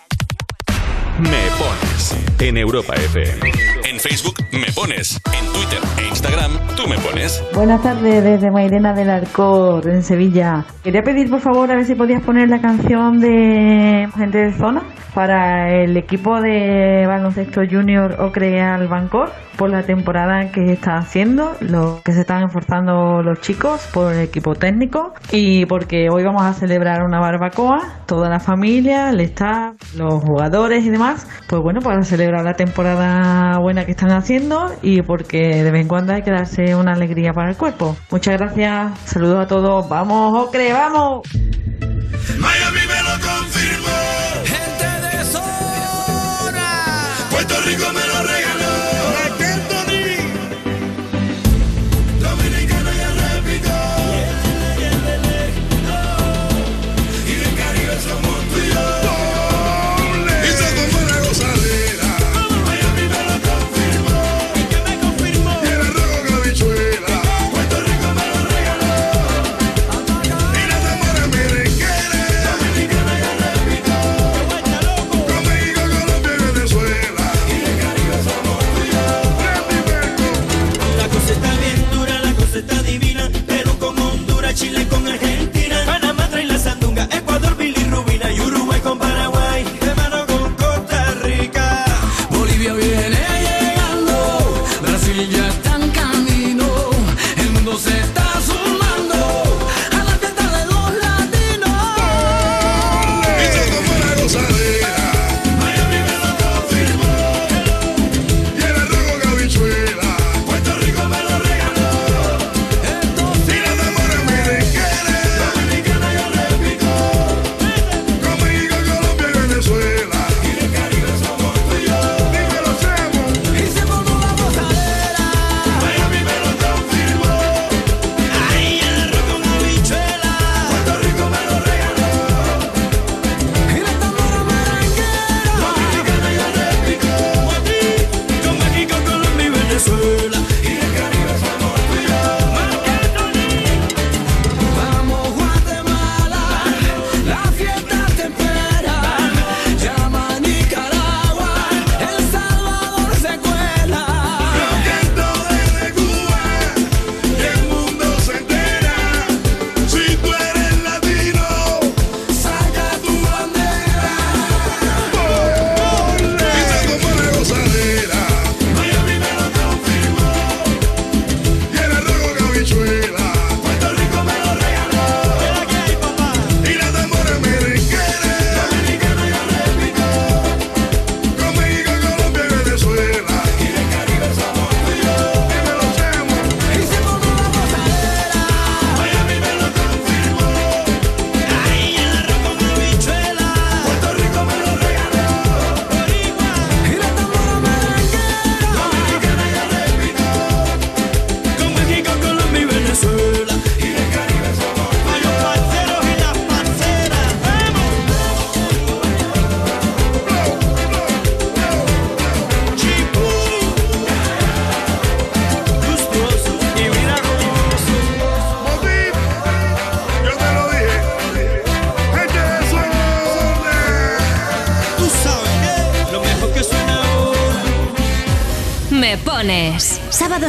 Me 1.19 1.49
pones 1.57 2.15
en 2.39 2.57
Europa 2.57 2.95
FM. 2.95 3.51
En 3.83 3.99
Facebook 3.99 4.35
me 4.51 4.71
pones. 4.71 5.19
En 5.37 5.45
Twitter 5.51 5.79
e 5.97 6.07
Instagram 6.07 6.48
tú 6.81 6.87
me 6.87 6.97
pones. 6.97 7.43
Buenas 7.53 7.81
tardes 7.81 8.23
desde 8.23 8.51
Mairena 8.51 8.93
del 8.93 9.09
Arcor, 9.09 9.87
en 9.89 10.01
Sevilla. 10.01 10.65
Quería 10.83 11.01
pedir 11.01 11.29
por 11.29 11.41
favor 11.41 11.69
a 11.71 11.75
ver 11.75 11.85
si 11.85 11.95
podías 11.95 12.21
poner 12.23 12.49
la 12.49 12.61
canción 12.61 13.19
de 13.19 14.07
Gente 14.15 14.37
de 14.37 14.53
Zona 14.53 14.83
para 15.13 15.69
el 15.73 15.97
equipo 15.97 16.39
de 16.39 17.05
baloncesto 17.07 17.61
junior 17.69 18.15
Ocreal 18.21 18.87
Bancor 18.87 19.31
por 19.57 19.69
la 19.69 19.83
temporada 19.83 20.51
que 20.53 20.71
está 20.71 20.95
haciendo, 20.95 21.51
lo 21.59 21.99
que 22.05 22.13
se 22.13 22.21
están 22.21 22.43
esforzando 22.43 23.21
los 23.21 23.41
chicos 23.41 23.89
por 23.93 24.13
el 24.13 24.21
equipo 24.21 24.55
técnico 24.55 25.13
y 25.33 25.65
porque 25.65 26.07
hoy 26.09 26.23
vamos 26.23 26.43
a 26.43 26.53
celebrar 26.53 27.03
una 27.03 27.19
barbacoa, 27.19 28.05
toda 28.05 28.29
la 28.29 28.39
familia, 28.39 29.09
el 29.09 29.19
staff, 29.19 29.75
los 29.97 30.23
jugadores 30.23 30.85
y 30.85 30.89
demás, 30.89 31.27
pues 31.49 31.61
bueno, 31.61 31.81
para 31.81 32.03
celebrar 32.03 32.45
la 32.45 32.53
temporada 32.53 33.59
buena 33.59 33.83
que 33.83 33.91
están 33.91 34.11
haciendo 34.11 34.71
y 34.81 35.01
porque 35.01 35.61
de 35.61 35.71
vez 35.71 35.81
en 35.81 35.89
cuando 35.89 36.13
hay 36.13 36.21
que 36.21 36.31
darse 36.31 36.68
una 36.75 36.93
alegría 36.93 37.33
para 37.33 37.49
el 37.51 37.57
cuerpo. 37.57 37.95
Muchas 38.11 38.37
gracias, 38.37 38.99
saludos 39.05 39.45
a 39.45 39.47
todos, 39.47 39.87
vamos 39.89 40.47
Ocre, 40.47 40.73
vamos. 40.73 41.27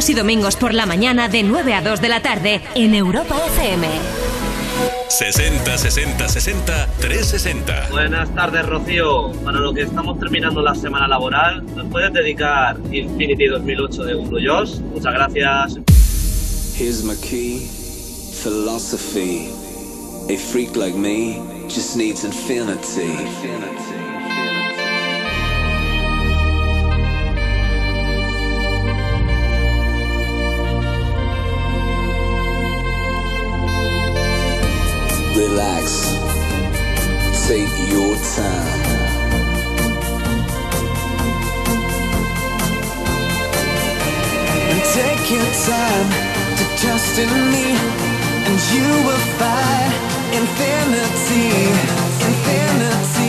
Sábados 0.01 0.09
y 0.09 0.13
domingos 0.15 0.55
por 0.55 0.73
la 0.73 0.87
mañana 0.87 1.29
de 1.29 1.43
9 1.43 1.75
a 1.75 1.81
2 1.83 2.01
de 2.01 2.09
la 2.09 2.23
tarde 2.23 2.59
en 2.73 2.95
Europa 2.95 3.37
FM. 3.53 3.87
60 5.09 5.77
60 5.77 6.27
60 6.27 6.87
360. 6.99 7.89
Buenas 7.91 8.33
tardes, 8.33 8.65
Rocío. 8.65 9.31
Para 9.43 9.59
lo 9.59 9.71
que 9.75 9.83
estamos 9.83 10.17
terminando 10.17 10.63
la 10.63 10.73
semana 10.73 11.07
laboral, 11.07 11.63
¿nos 11.75 11.85
puedes 11.91 12.11
dedicar 12.13 12.77
Infinity 12.91 13.45
2008 13.45 14.03
de 14.03 14.13
Guru 14.15 14.39
Josh? 14.43 14.79
Muchas 14.79 15.13
gracias. 15.13 15.77
Here's 16.79 17.03
my 17.03 17.15
key, 17.17 17.67
philosophy. 18.41 19.49
A 20.33 20.37
freak 20.51 20.75
like 20.75 20.97
me 20.97 21.39
just 21.67 21.95
needs 21.95 22.23
infinity. 22.23 23.90
Relax. 35.51 35.85
Take 37.45 37.75
your 37.91 38.15
time. 38.15 38.81
And 44.69 44.81
take 44.95 45.25
your 45.35 45.49
time 45.67 46.09
to 46.57 46.63
trust 46.81 47.19
in 47.19 47.31
me, 47.53 47.67
and 48.47 48.57
you 48.73 48.87
will 49.05 49.25
find 49.41 49.91
infinity, 50.39 51.47
infinity. 52.29 53.20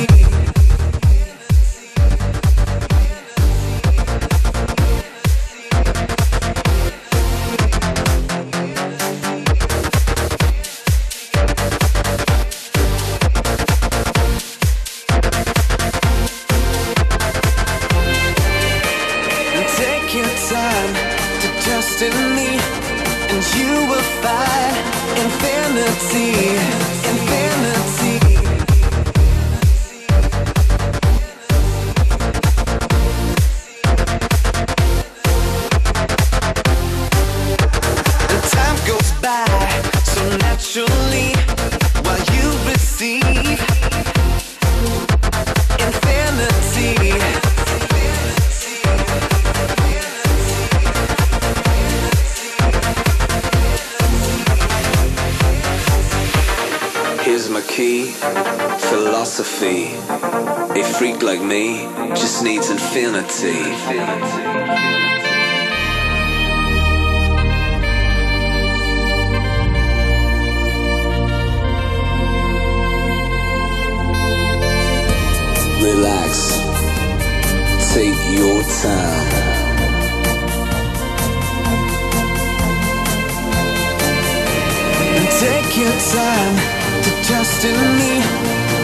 Take 85.73 85.85
your 85.85 85.93
time 85.93 86.57
to 87.03 87.11
trust 87.25 87.65
in 87.65 87.77
me, 87.99 88.15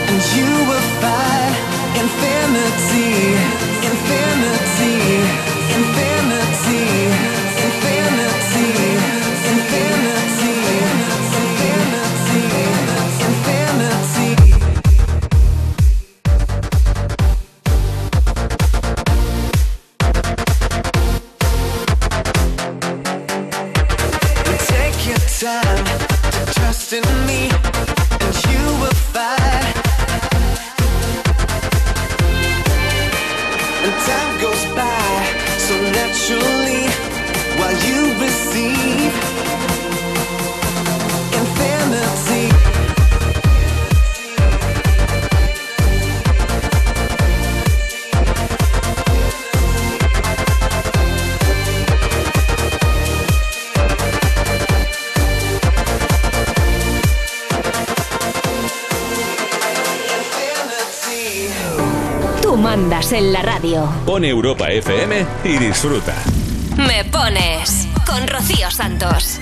and 0.08 0.20
you 0.36 0.48
will 0.68 0.88
find 1.00 1.54
infinity, 2.00 3.36
infinity, 3.90 4.96
infinity, 5.76 6.86
infinity, 6.88 7.07
Europa 64.24 64.70
FM 64.70 65.26
y 65.44 65.58
disfruta. 65.58 66.14
Me 66.76 67.04
Pones 67.04 67.88
con 68.06 68.26
Rocío 68.26 68.70
Santos. 68.70 69.40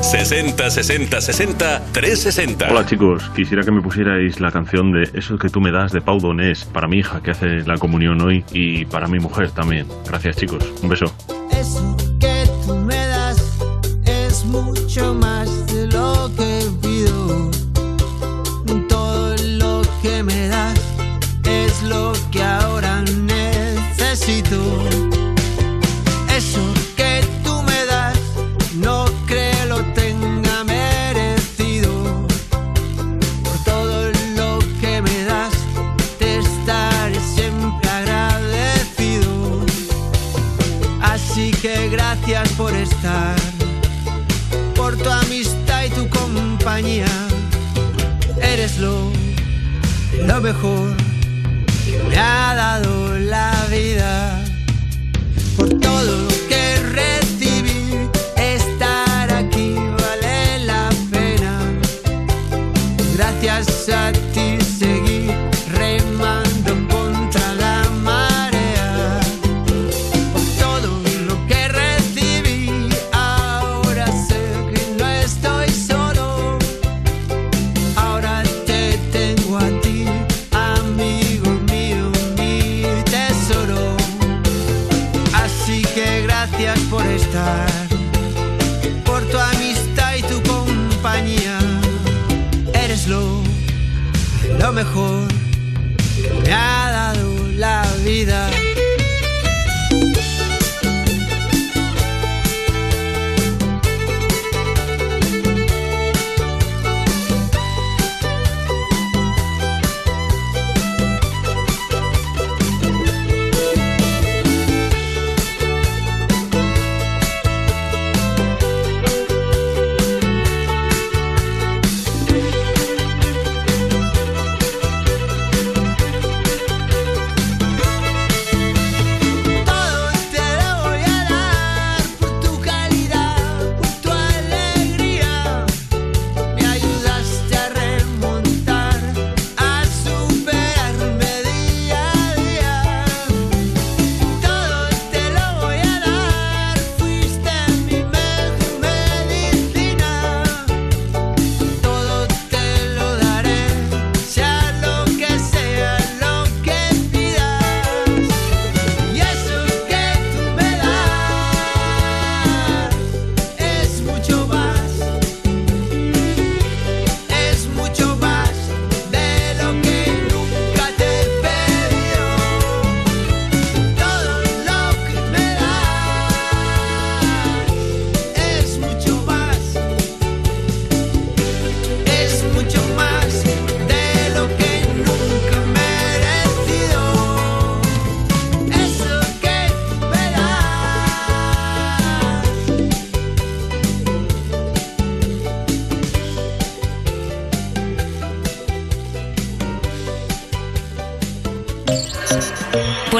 60 0.00 0.70
60 0.70 1.20
60 1.20 1.82
360. 1.92 2.68
Hola 2.70 2.84
chicos, 2.84 3.30
quisiera 3.34 3.62
que 3.62 3.70
me 3.70 3.80
pusierais 3.80 4.40
la 4.40 4.50
canción 4.50 4.92
de 4.92 5.08
Eso 5.14 5.38
que 5.38 5.48
tú 5.48 5.60
me 5.60 5.70
das 5.70 5.92
de 5.92 6.00
Pau 6.00 6.20
Donés 6.20 6.64
para 6.64 6.88
mi 6.88 6.98
hija 6.98 7.22
que 7.22 7.30
hace 7.30 7.62
la 7.64 7.78
comunión 7.78 8.20
hoy 8.20 8.44
y 8.52 8.84
para 8.84 9.06
mi 9.06 9.18
mujer 9.18 9.50
también. 9.50 9.86
Gracias 10.06 10.36
chicos, 10.36 10.64
un 10.82 10.88
beso. 10.88 11.06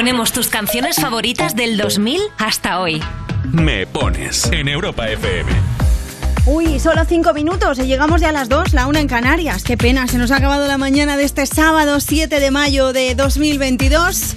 Ponemos 0.03 0.33
tus 0.33 0.49
canciones 0.49 0.97
favoritas 0.97 1.55
del 1.55 1.77
2000 1.77 2.19
hasta 2.37 2.81
hoy. 2.81 3.01
Me 3.53 3.87
pones 3.87 4.51
en 4.51 4.67
Europa 4.67 5.07
FM. 5.07 5.49
Uy, 6.45 6.77
solo 6.81 7.05
cinco 7.05 7.33
minutos 7.33 7.79
y 7.79 7.83
llegamos 7.83 8.19
ya 8.19 8.27
a 8.27 8.31
las 8.33 8.49
dos, 8.49 8.73
la 8.73 8.87
una 8.87 8.99
en 8.99 9.07
Canarias. 9.07 9.63
Qué 9.63 9.77
pena, 9.77 10.05
se 10.09 10.17
nos 10.17 10.31
ha 10.31 10.35
acabado 10.35 10.67
la 10.67 10.77
mañana 10.77 11.15
de 11.15 11.23
este 11.23 11.45
sábado 11.45 12.01
7 12.01 12.41
de 12.41 12.51
mayo 12.51 12.91
de 12.91 13.15
2022. 13.15 14.33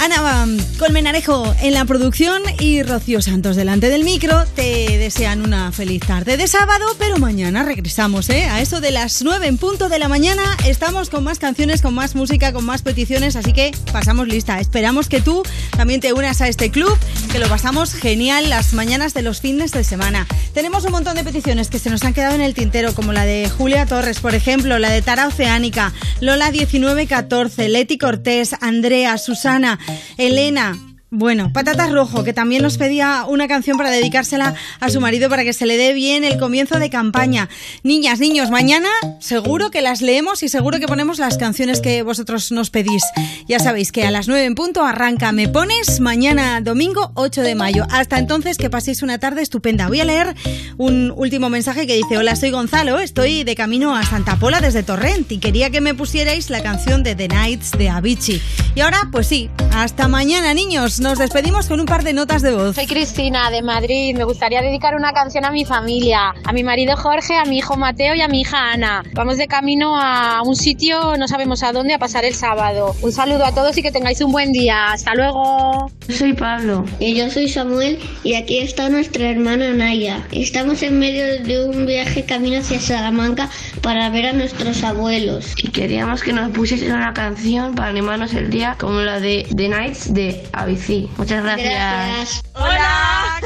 Ana 0.00 0.48
Colmenarejo 0.80 1.54
en 1.62 1.74
la 1.74 1.84
producción 1.84 2.42
y 2.58 2.82
Rocío 2.82 3.22
Santos 3.22 3.54
delante 3.54 3.88
del 3.88 4.02
micro 4.02 4.46
te 4.56 4.81
desean 5.02 5.42
una 5.42 5.72
feliz 5.72 6.00
tarde 6.06 6.36
de 6.36 6.46
sábado, 6.46 6.86
pero 6.96 7.18
mañana 7.18 7.64
regresamos, 7.64 8.30
¿eh? 8.30 8.44
A 8.44 8.60
eso 8.60 8.80
de 8.80 8.92
las 8.92 9.20
9 9.22 9.48
en 9.48 9.58
punto 9.58 9.88
de 9.88 9.98
la 9.98 10.06
mañana 10.06 10.44
estamos 10.64 11.10
con 11.10 11.24
más 11.24 11.40
canciones, 11.40 11.82
con 11.82 11.92
más 11.92 12.14
música, 12.14 12.52
con 12.52 12.64
más 12.64 12.82
peticiones, 12.82 13.34
así 13.34 13.52
que 13.52 13.72
pasamos 13.92 14.28
lista. 14.28 14.60
Esperamos 14.60 15.08
que 15.08 15.20
tú 15.20 15.42
también 15.76 16.00
te 16.00 16.12
unas 16.12 16.40
a 16.40 16.46
este 16.46 16.70
club, 16.70 16.96
que 17.32 17.40
lo 17.40 17.48
pasamos 17.48 17.94
genial 17.94 18.48
las 18.48 18.74
mañanas 18.74 19.12
de 19.12 19.22
los 19.22 19.40
fines 19.40 19.72
de 19.72 19.82
semana. 19.82 20.28
Tenemos 20.54 20.84
un 20.84 20.92
montón 20.92 21.16
de 21.16 21.24
peticiones 21.24 21.68
que 21.68 21.80
se 21.80 21.90
nos 21.90 22.04
han 22.04 22.14
quedado 22.14 22.36
en 22.36 22.40
el 22.40 22.54
tintero, 22.54 22.94
como 22.94 23.12
la 23.12 23.24
de 23.24 23.50
Julia 23.50 23.86
Torres, 23.86 24.20
por 24.20 24.36
ejemplo, 24.36 24.78
la 24.78 24.90
de 24.90 25.02
Tara 25.02 25.26
Oceánica, 25.26 25.92
Lola 26.20 26.52
1914, 26.52 27.68
Leti 27.68 27.98
Cortés, 27.98 28.54
Andrea, 28.60 29.18
Susana, 29.18 29.80
Elena. 30.16 30.91
Bueno, 31.14 31.52
Patatas 31.52 31.92
Rojo, 31.92 32.24
que 32.24 32.32
también 32.32 32.62
nos 32.62 32.78
pedía 32.78 33.26
una 33.28 33.46
canción 33.46 33.76
para 33.76 33.90
dedicársela 33.90 34.54
a 34.80 34.88
su 34.88 34.98
marido 34.98 35.28
para 35.28 35.44
que 35.44 35.52
se 35.52 35.66
le 35.66 35.76
dé 35.76 35.92
bien 35.92 36.24
el 36.24 36.38
comienzo 36.38 36.78
de 36.78 36.88
campaña. 36.88 37.50
Niñas, 37.82 38.18
niños, 38.18 38.50
mañana 38.50 38.88
seguro 39.20 39.70
que 39.70 39.82
las 39.82 40.00
leemos 40.00 40.42
y 40.42 40.48
seguro 40.48 40.80
que 40.80 40.86
ponemos 40.86 41.18
las 41.18 41.36
canciones 41.36 41.82
que 41.82 42.02
vosotros 42.02 42.50
nos 42.50 42.70
pedís. 42.70 43.02
Ya 43.46 43.58
sabéis 43.58 43.92
que 43.92 44.06
a 44.06 44.10
las 44.10 44.26
9 44.26 44.46
en 44.46 44.54
punto 44.54 44.84
arranca 44.84 45.32
Me 45.32 45.48
Pones 45.48 46.00
mañana 46.00 46.62
domingo 46.62 47.12
8 47.14 47.42
de 47.42 47.56
mayo. 47.56 47.86
Hasta 47.90 48.18
entonces 48.18 48.56
que 48.56 48.70
paséis 48.70 49.02
una 49.02 49.18
tarde 49.18 49.42
estupenda. 49.42 49.88
Voy 49.88 50.00
a 50.00 50.06
leer 50.06 50.34
un 50.78 51.12
último 51.14 51.50
mensaje 51.50 51.86
que 51.86 51.94
dice, 51.94 52.16
hola, 52.16 52.36
soy 52.36 52.52
Gonzalo, 52.52 52.98
estoy 53.00 53.44
de 53.44 53.54
camino 53.54 53.94
a 53.94 54.02
Santa 54.06 54.36
Pola 54.36 54.62
desde 54.62 54.82
Torrent 54.82 55.30
y 55.30 55.36
quería 55.36 55.68
que 55.68 55.82
me 55.82 55.94
pusierais 55.94 56.48
la 56.48 56.62
canción 56.62 57.02
de 57.02 57.14
The 57.14 57.28
Nights 57.28 57.72
de 57.72 57.90
Avicii. 57.90 58.40
Y 58.74 58.80
ahora, 58.80 59.10
pues 59.12 59.26
sí, 59.26 59.50
hasta 59.74 60.08
mañana, 60.08 60.54
niños. 60.54 61.00
Nos 61.00 61.18
despedimos 61.18 61.66
con 61.66 61.80
un 61.80 61.86
par 61.86 62.02
de 62.02 62.12
notas 62.12 62.42
de 62.42 62.54
voz. 62.54 62.74
Soy 62.74 62.86
Cristina 62.86 63.50
de 63.50 63.62
Madrid. 63.62 64.14
Me 64.16 64.24
gustaría 64.24 64.60
dedicar 64.60 64.94
una 64.94 65.12
canción 65.12 65.44
a 65.44 65.50
mi 65.50 65.64
familia, 65.64 66.34
a 66.44 66.52
mi 66.52 66.62
marido 66.62 66.96
Jorge, 66.96 67.36
a 67.36 67.44
mi 67.44 67.58
hijo 67.58 67.76
Mateo 67.76 68.14
y 68.14 68.20
a 68.20 68.28
mi 68.28 68.42
hija 68.42 68.72
Ana. 68.72 69.02
Vamos 69.14 69.38
de 69.38 69.48
camino 69.48 69.98
a 69.98 70.42
un 70.42 70.56
sitio, 70.56 71.16
no 71.16 71.26
sabemos 71.28 71.62
a 71.62 71.72
dónde, 71.72 71.94
a 71.94 71.98
pasar 71.98 72.24
el 72.24 72.34
sábado. 72.34 72.94
Un 73.02 73.12
saludo 73.12 73.44
a 73.44 73.54
todos 73.54 73.76
y 73.78 73.82
que 73.82 73.90
tengáis 73.90 74.20
un 74.20 74.32
buen 74.32 74.52
día. 74.52 74.92
Hasta 74.92 75.14
luego. 75.14 75.90
Soy 76.08 76.32
Pablo. 76.32 76.84
Y 76.98 77.14
yo 77.14 77.30
soy 77.30 77.48
Samuel 77.48 77.98
y 78.24 78.34
aquí 78.34 78.58
está 78.58 78.88
nuestra 78.88 79.30
hermana 79.30 79.72
Naya. 79.72 80.26
Estamos 80.32 80.82
en 80.82 80.98
medio 80.98 81.42
de 81.42 81.64
un 81.64 81.86
viaje 81.86 82.24
camino 82.24 82.58
hacia 82.58 82.80
Salamanca 82.80 83.48
para 83.80 84.10
ver 84.10 84.26
a 84.26 84.32
nuestros 84.32 84.82
abuelos. 84.82 85.54
Y 85.62 85.68
queríamos 85.68 86.22
que 86.22 86.32
nos 86.32 86.50
pusiesen 86.50 86.92
una 86.92 87.14
canción 87.14 87.74
para 87.74 87.88
animarnos 87.90 88.34
el 88.34 88.50
día 88.50 88.76
como 88.78 89.00
la 89.00 89.20
de 89.20 89.46
The 89.54 89.68
Nights 89.68 90.12
de 90.12 90.42
Avicii. 90.52 91.10
Muchas 91.16 91.42
gracias. 91.44 92.42
¡Hola! 92.54 93.40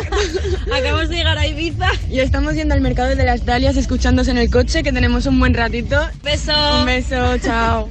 Acabamos 0.77 1.09
de 1.09 1.17
llegar 1.17 1.39
a 1.39 1.47
Ibiza 1.47 1.91
y 2.11 2.21
estamos 2.21 2.55
yendo 2.55 2.75
al 2.75 2.81
mercado 2.81 3.15
de 3.15 3.25
las 3.25 3.45
Dalias 3.45 3.77
escuchándose 3.77 4.31
en 4.31 4.39
el 4.39 4.51
coche 4.51 4.83
que 4.83 4.93
tenemos 4.93 5.27
un 5.27 5.39
buen 5.39 5.55
ratito. 5.55 6.01
Beso. 6.23 6.53
Un 6.81 6.87
beso, 6.87 7.39
chao. 7.39 7.91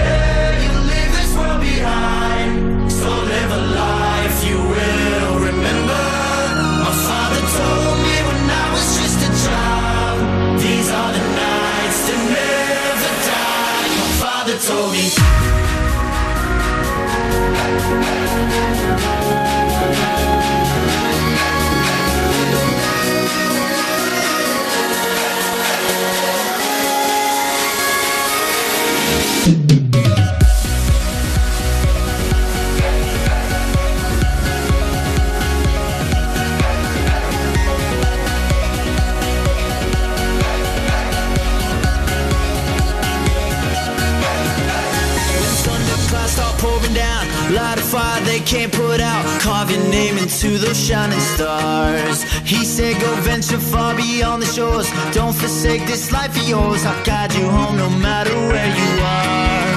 fire 47.91 48.21
they 48.23 48.39
can't 48.39 48.71
put 48.71 49.01
out. 49.01 49.23
Carve 49.41 49.69
your 49.71 49.83
name 49.89 50.17
into 50.17 50.57
those 50.57 50.79
shining 50.79 51.19
stars. 51.35 52.23
He 52.47 52.63
said, 52.63 52.99
Go 53.01 53.11
venture 53.27 53.59
far 53.59 53.93
beyond 53.95 54.41
the 54.41 54.45
shores. 54.45 54.87
Don't 55.11 55.35
forsake 55.35 55.85
this 55.85 56.11
life 56.11 56.33
of 56.41 56.47
yours. 56.47 56.85
I'll 56.85 57.03
guide 57.03 57.33
you 57.33 57.45
home 57.49 57.75
no 57.75 57.89
matter 57.89 58.33
where 58.51 58.71
you 58.81 58.91
are. 59.03 59.71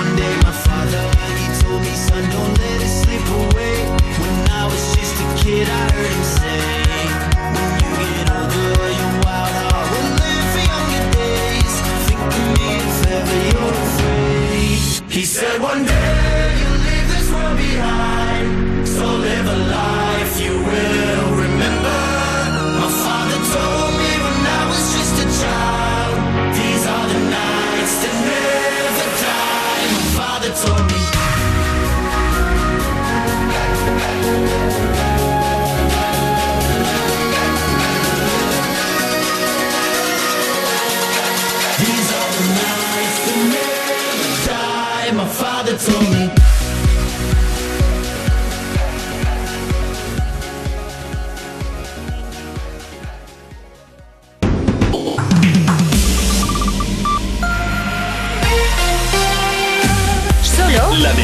One 0.00 0.10
day, 0.16 0.34
my 0.48 0.54
father, 0.66 1.04
he 1.40 1.46
told 1.60 1.80
me, 1.82 1.92
Son, 2.06 2.24
don't 2.34 2.54
let 2.62 2.78
it 2.86 2.92
slip 3.00 3.26
away. 3.42 3.76
When 4.22 4.36
I 4.60 4.64
was 4.72 4.84
just 4.96 5.14
a 5.24 5.28
kid, 5.42 5.66
I 5.68 5.82
heard 5.94 6.12
him 6.16 6.26
say, 6.40 6.60
When 7.54 7.70
you 7.82 7.90
get 8.02 8.26
older, 8.38 8.88
your 9.00 9.12
wild 9.24 9.54
heart 9.60 9.86
will 9.92 10.10
live 10.24 10.46
for 10.54 10.64
younger 10.72 11.04
days. 11.20 11.74
Think 12.06 12.22
of 12.28 12.44
me 12.56 12.68
if 12.80 12.98
ever 13.16 13.38
you're. 13.52 13.68
He 15.10 15.24
said, 15.24 15.60
One 15.60 15.84
day 15.84 16.17
life 19.56 20.40
you 20.40 20.52
will 20.58 21.17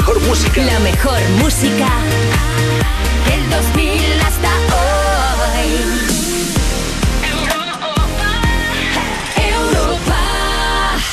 mejor 0.05 0.21
música. 0.29 0.63
La 0.63 0.79
mejor 0.81 1.19
música 1.41 1.89
del 3.27 3.49
2000. 3.49 4.14